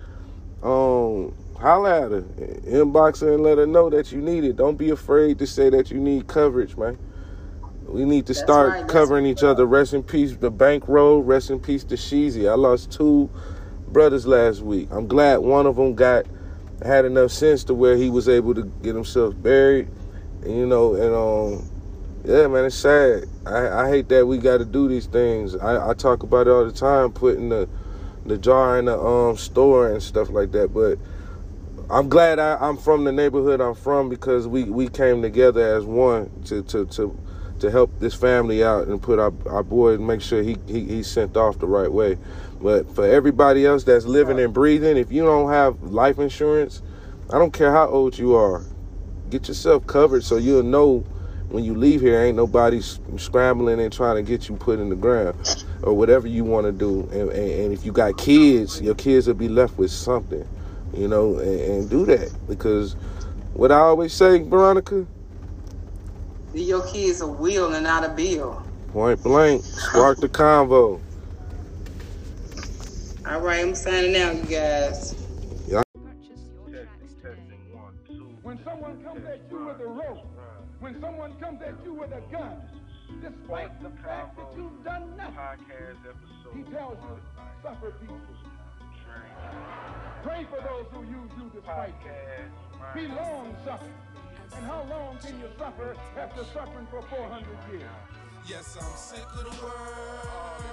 Um. 0.64 1.34
Holla 1.60 2.06
at 2.06 2.12
her, 2.12 2.22
inbox 2.22 3.22
her, 3.22 3.34
and 3.34 3.44
let 3.44 3.58
her 3.58 3.66
know 3.66 3.90
that 3.90 4.12
you 4.12 4.22
need 4.22 4.44
it. 4.44 4.56
Don't 4.56 4.78
be 4.78 4.92
afraid 4.92 5.40
to 5.40 5.48
say 5.48 5.70
that 5.72 5.90
you 5.90 6.00
need 6.00 6.28
coverage, 6.28 6.78
man. 6.78 6.98
We 7.88 8.06
need 8.06 8.26
to 8.28 8.34
start 8.34 8.70
right. 8.70 8.88
covering 8.88 9.26
each 9.26 9.44
other. 9.44 9.66
Rest 9.66 9.94
in 9.94 10.04
peace, 10.04 10.36
the 10.36 10.52
bankroll. 10.52 11.22
Rest 11.24 11.50
in 11.50 11.60
peace, 11.60 11.84
the 11.84 11.96
Sheezy. 11.96 12.50
I 12.50 12.56
lost 12.56 12.92
two 12.92 13.30
brothers 13.88 14.28
last 14.28 14.62
week. 14.62 14.90
I'm 14.92 15.08
glad 15.08 15.38
one 15.38 15.66
of 15.66 15.78
them 15.78 15.96
got 15.96 16.26
had 16.86 17.06
enough 17.06 17.32
sense 17.32 17.64
to 17.64 17.74
where 17.74 17.96
he 17.96 18.10
was 18.10 18.30
able 18.30 18.54
to 18.54 18.64
get 18.84 18.94
himself 18.94 19.42
buried. 19.42 19.88
And, 20.44 20.56
you 20.56 20.66
know, 20.68 20.94
and 20.96 21.16
um, 21.16 21.70
yeah, 22.26 22.48
man, 22.48 22.66
it's 22.66 22.76
sad. 22.76 23.24
I, 23.46 23.86
I 23.86 23.90
hate 23.90 24.10
that 24.10 24.28
we 24.28 24.38
got 24.38 24.58
to 24.58 24.66
do 24.66 24.88
these 24.88 25.08
things. 25.08 25.56
I, 25.56 25.92
I 25.92 25.94
talk 25.94 26.24
about 26.24 26.48
it 26.48 26.52
all 26.52 26.66
the 26.66 26.72
time, 26.72 27.12
putting 27.12 27.50
the 27.50 27.68
the 28.26 28.38
jar 28.38 28.78
in 28.78 28.86
the 28.86 29.00
um 29.00 29.38
store 29.38 29.90
and 29.90 30.04
stuff 30.04 30.30
like 30.30 30.52
that. 30.52 30.74
But 30.74 31.00
I'm 31.90 32.10
glad 32.10 32.40
I, 32.40 32.58
I'm 32.58 32.78
from 32.78 33.06
the 33.06 33.12
neighborhood 33.12 33.62
I'm 33.62 33.76
from 33.76 34.10
because 34.10 34.48
we, 34.48 34.66
we 34.66 34.90
came 34.90 35.22
together 35.22 35.76
as 35.76 35.86
one 35.86 36.30
to, 36.46 36.64
to, 36.64 36.86
to 36.86 37.18
to 37.60 37.72
help 37.72 38.00
this 38.00 38.14
family 38.14 38.64
out 38.64 38.88
and 38.88 39.02
put 39.02 39.18
our, 39.20 39.34
our 39.48 39.64
boy 39.64 39.94
and 39.94 40.06
make 40.06 40.22
sure 40.22 40.44
he, 40.44 40.58
he 40.68 40.84
he's 40.84 41.08
sent 41.08 41.36
off 41.36 41.60
the 41.60 41.68
right 41.68 41.92
way. 41.92 42.18
But 42.62 42.94
for 42.94 43.06
everybody 43.06 43.66
else 43.66 43.84
that's 43.84 44.06
living 44.06 44.40
and 44.40 44.54
breathing, 44.54 44.98
if 44.98 45.12
you 45.12 45.24
don't 45.24 45.50
have 45.50 45.82
life 45.84 46.20
insurance, 46.20 46.82
I 47.32 47.38
don't 47.38 47.52
care 47.54 47.72
how 47.72 47.88
old 47.88 48.18
you 48.18 48.36
are, 48.36 48.64
get 49.30 49.48
yourself 49.48 49.86
covered 49.88 50.24
so 50.24 50.38
you'll 50.38 50.64
know 50.64 51.00
when 51.50 51.64
you 51.64 51.76
leave 51.76 52.02
here, 52.02 52.22
ain't 52.22 52.36
nobody 52.36 52.82
scrambling 52.82 53.80
and 53.80 53.92
trying 53.92 54.18
to 54.18 54.22
get 54.22 54.50
you 54.50 54.56
put 54.58 54.80
in 54.80 54.90
the 54.90 54.96
ground 54.96 55.66
or 55.82 55.94
whatever 55.94 56.28
you 56.28 56.44
want 56.44 56.66
to 56.66 56.74
do. 56.74 57.02
And, 57.12 57.30
and, 57.32 57.52
and, 57.52 57.74
if 57.74 57.86
you 57.86 57.94
got 57.94 58.18
kids, 58.18 58.82
your 58.82 58.96
kids 58.96 59.28
will 59.28 59.34
be 59.34 59.48
left 59.48 59.78
with 59.78 59.90
something, 59.92 60.46
you 60.94 61.08
know, 61.08 61.40
and, 61.40 61.60
and 61.60 61.90
do 61.90 62.06
that 62.06 62.32
because 62.48 62.94
what 63.54 63.72
I 63.72 63.80
always 63.80 64.14
say, 64.14 64.44
Veronica, 64.44 65.08
your 66.54 66.86
kids 66.88 67.22
a 67.22 67.28
wheel 67.28 67.74
and 67.74 67.84
not 67.84 68.04
a 68.04 68.10
bill. 68.10 68.64
Point 68.92 69.22
blank. 69.22 69.64
Spark 69.64 70.20
the 70.20 70.30
convo. 70.30 71.00
All 73.26 73.42
right, 73.42 73.62
I'm 73.62 73.76
signing 73.76 74.16
out, 74.16 74.36
you 74.36 74.44
guys. 74.44 75.14
When 78.42 78.58
someone 78.64 79.04
comes 79.04 79.26
at 79.26 79.42
you 79.52 79.66
with 79.66 79.82
a 79.82 79.88
rope, 79.88 80.26
when 80.80 81.02
someone 81.02 81.34
comes 81.36 81.62
at 81.62 81.76
you 81.84 81.94
with 81.94 82.12
a 82.14 82.22
gun, 82.32 82.62
despite 83.22 83.82
the 83.84 83.90
fact 84.02 84.38
that 84.38 84.46
you've 84.56 84.82
done 84.86 85.18
nothing, 85.18 85.60
he 86.56 86.64
tells 86.72 86.98
you, 87.04 87.20
suffer 87.62 87.92
people. 88.00 88.18
Pray 90.28 90.46
for 90.52 90.62
those 90.62 90.86
who 90.92 91.04
use 91.04 91.32
you 91.38 91.50
despite 91.56 91.94
Be 92.94 93.08
long 93.08 93.56
suffering. 93.64 93.94
And 94.58 94.66
how 94.66 94.84
long 94.90 95.18
can 95.20 95.40
you 95.40 95.48
suffer 95.58 95.96
after 96.20 96.44
suffering 96.54 96.86
for 96.92 97.02
400 97.04 97.48
years? 97.72 98.17
Yes, 98.50 98.78
I'm 98.80 98.96
sick 98.96 99.28
of 99.36 99.44
the 99.44 99.62
world. 99.62 100.64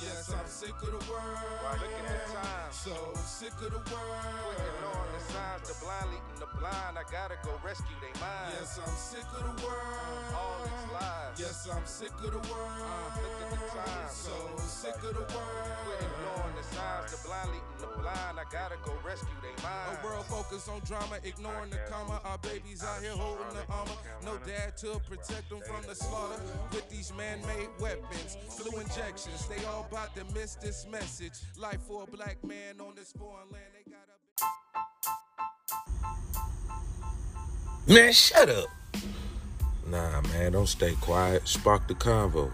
Yes, 0.00 0.32
I'm 0.32 0.46
sick 0.46 0.74
of 0.80 0.94
the 0.94 1.10
world. 1.10 1.36
Look 1.82 1.90
at 1.90 2.06
the 2.06 2.32
time. 2.32 2.70
So 2.70 2.94
sick 3.14 3.52
of 3.66 3.70
the 3.74 3.82
world. 3.92 4.54
Ignoring 4.54 5.12
the 5.12 5.22
signs, 5.32 5.68
the 5.68 5.74
blind 5.84 6.06
leading 6.08 6.38
the 6.38 6.46
blind. 6.56 6.96
I 6.96 7.04
gotta 7.10 7.36
go 7.42 7.50
rescue 7.66 7.98
their 8.00 8.14
minds. 8.22 8.54
Yes, 8.56 8.78
I'm 8.78 8.94
sick 8.94 9.26
of 9.36 9.42
the 9.42 9.66
world. 9.66 10.32
All 10.38 10.62
these 10.62 10.86
lies. 10.94 11.34
Yes, 11.36 11.68
I'm 11.68 11.84
sick 11.84 12.14
of 12.22 12.30
the 12.30 12.42
world. 12.46 13.10
Look 13.18 13.36
at 13.42 13.50
the 13.58 13.60
time. 13.74 14.08
So 14.08 14.32
sick 14.62 14.96
of 15.02 15.12
the 15.18 15.26
world. 15.34 15.68
Quit 15.84 16.00
ignoring 16.00 16.56
the 16.56 16.64
signs, 16.72 17.10
the 17.10 17.18
blind 17.26 17.50
leading 17.50 17.80
the 17.82 17.90
blind. 18.00 18.38
I 18.38 18.44
gotta 18.48 18.78
go 18.86 18.94
rescue 19.04 19.36
their 19.42 19.58
minds. 19.60 19.98
A 19.98 20.06
world 20.06 20.24
focused 20.30 20.68
on 20.70 20.80
drama, 20.86 21.18
ignoring 21.24 21.68
the 21.74 21.82
comma. 21.90 22.22
Our 22.24 22.38
babies 22.38 22.80
out 22.86 23.02
here 23.02 23.12
holding 23.12 23.50
the 23.52 23.66
armor. 23.68 23.98
No 24.24 24.38
dad 24.46 24.78
to 24.78 24.96
protect 25.04 25.50
them 25.50 25.60
from 25.66 25.84
the 25.84 25.94
slaughter. 25.94 26.40
With 26.72 26.88
these 27.00 27.14
man-made 27.16 27.70
weapons, 27.80 28.36
flu 28.50 28.78
injections, 28.78 29.48
they 29.48 29.64
all 29.64 29.86
about 29.90 30.14
to 30.14 30.22
miss 30.34 30.56
this 30.56 30.86
message. 30.92 31.32
Life 31.56 31.80
for 31.88 32.02
a 32.02 32.06
black 32.06 32.36
man 32.44 32.78
on 32.78 32.94
this 32.94 33.10
foreign 33.12 33.48
land. 33.50 33.64
They 33.72 33.90
got 33.90 34.06
a 37.88 37.94
Man, 37.94 38.12
shut 38.12 38.50
up. 38.50 38.66
Nah, 39.86 40.20
man, 40.20 40.52
don't 40.52 40.66
stay 40.66 40.94
quiet. 41.00 41.48
Spark 41.48 41.88
the 41.88 41.94
convo. 41.94 42.52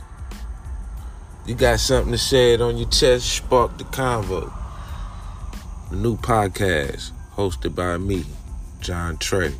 You 1.45 1.57
got 1.57 1.81
something 1.81 2.13
to 2.13 2.19
say 2.19 2.55
it 2.55 2.61
on 2.61 2.77
your 2.77 2.89
chest, 2.89 3.29
spark 3.29 3.77
the 3.79 3.85
convo. 3.85 4.53
The 5.91 5.97
new 5.97 6.17
podcast 6.17 7.11
hosted 7.35 7.75
by 7.75 7.99
me, 7.99 8.25
JonTre. 8.79 9.57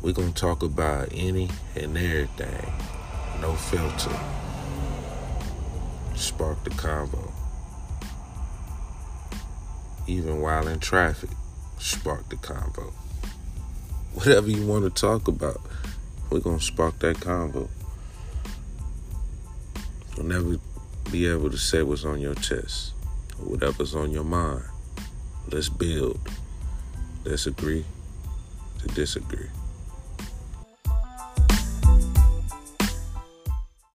We're 0.00 0.12
going 0.12 0.32
to 0.32 0.40
talk 0.40 0.62
about 0.62 1.08
any 1.12 1.50
and 1.74 1.98
everything. 1.98 2.89
No 3.40 3.54
filter 3.54 4.18
spark 6.14 6.62
the 6.64 6.70
convo. 6.70 7.32
Even 10.06 10.40
while 10.40 10.68
in 10.68 10.78
traffic, 10.78 11.30
spark 11.78 12.28
the 12.28 12.36
convo. 12.36 12.92
Whatever 14.12 14.50
you 14.50 14.66
want 14.66 14.84
to 14.84 14.90
talk 14.90 15.26
about, 15.26 15.60
we're 16.28 16.40
going 16.40 16.58
to 16.58 16.64
spark 16.64 16.98
that 16.98 17.16
convo. 17.16 17.68
You'll 20.16 20.26
never 20.26 20.58
be 21.10 21.26
able 21.26 21.50
to 21.50 21.58
say 21.58 21.82
what's 21.82 22.04
on 22.04 22.20
your 22.20 22.34
chest 22.34 22.92
or 23.38 23.46
whatever's 23.52 23.94
on 23.94 24.10
your 24.10 24.24
mind. 24.24 24.64
Let's 25.50 25.70
build. 25.70 26.20
Let's 27.24 27.46
agree 27.46 27.86
to 28.80 28.88
disagree. 28.88 29.48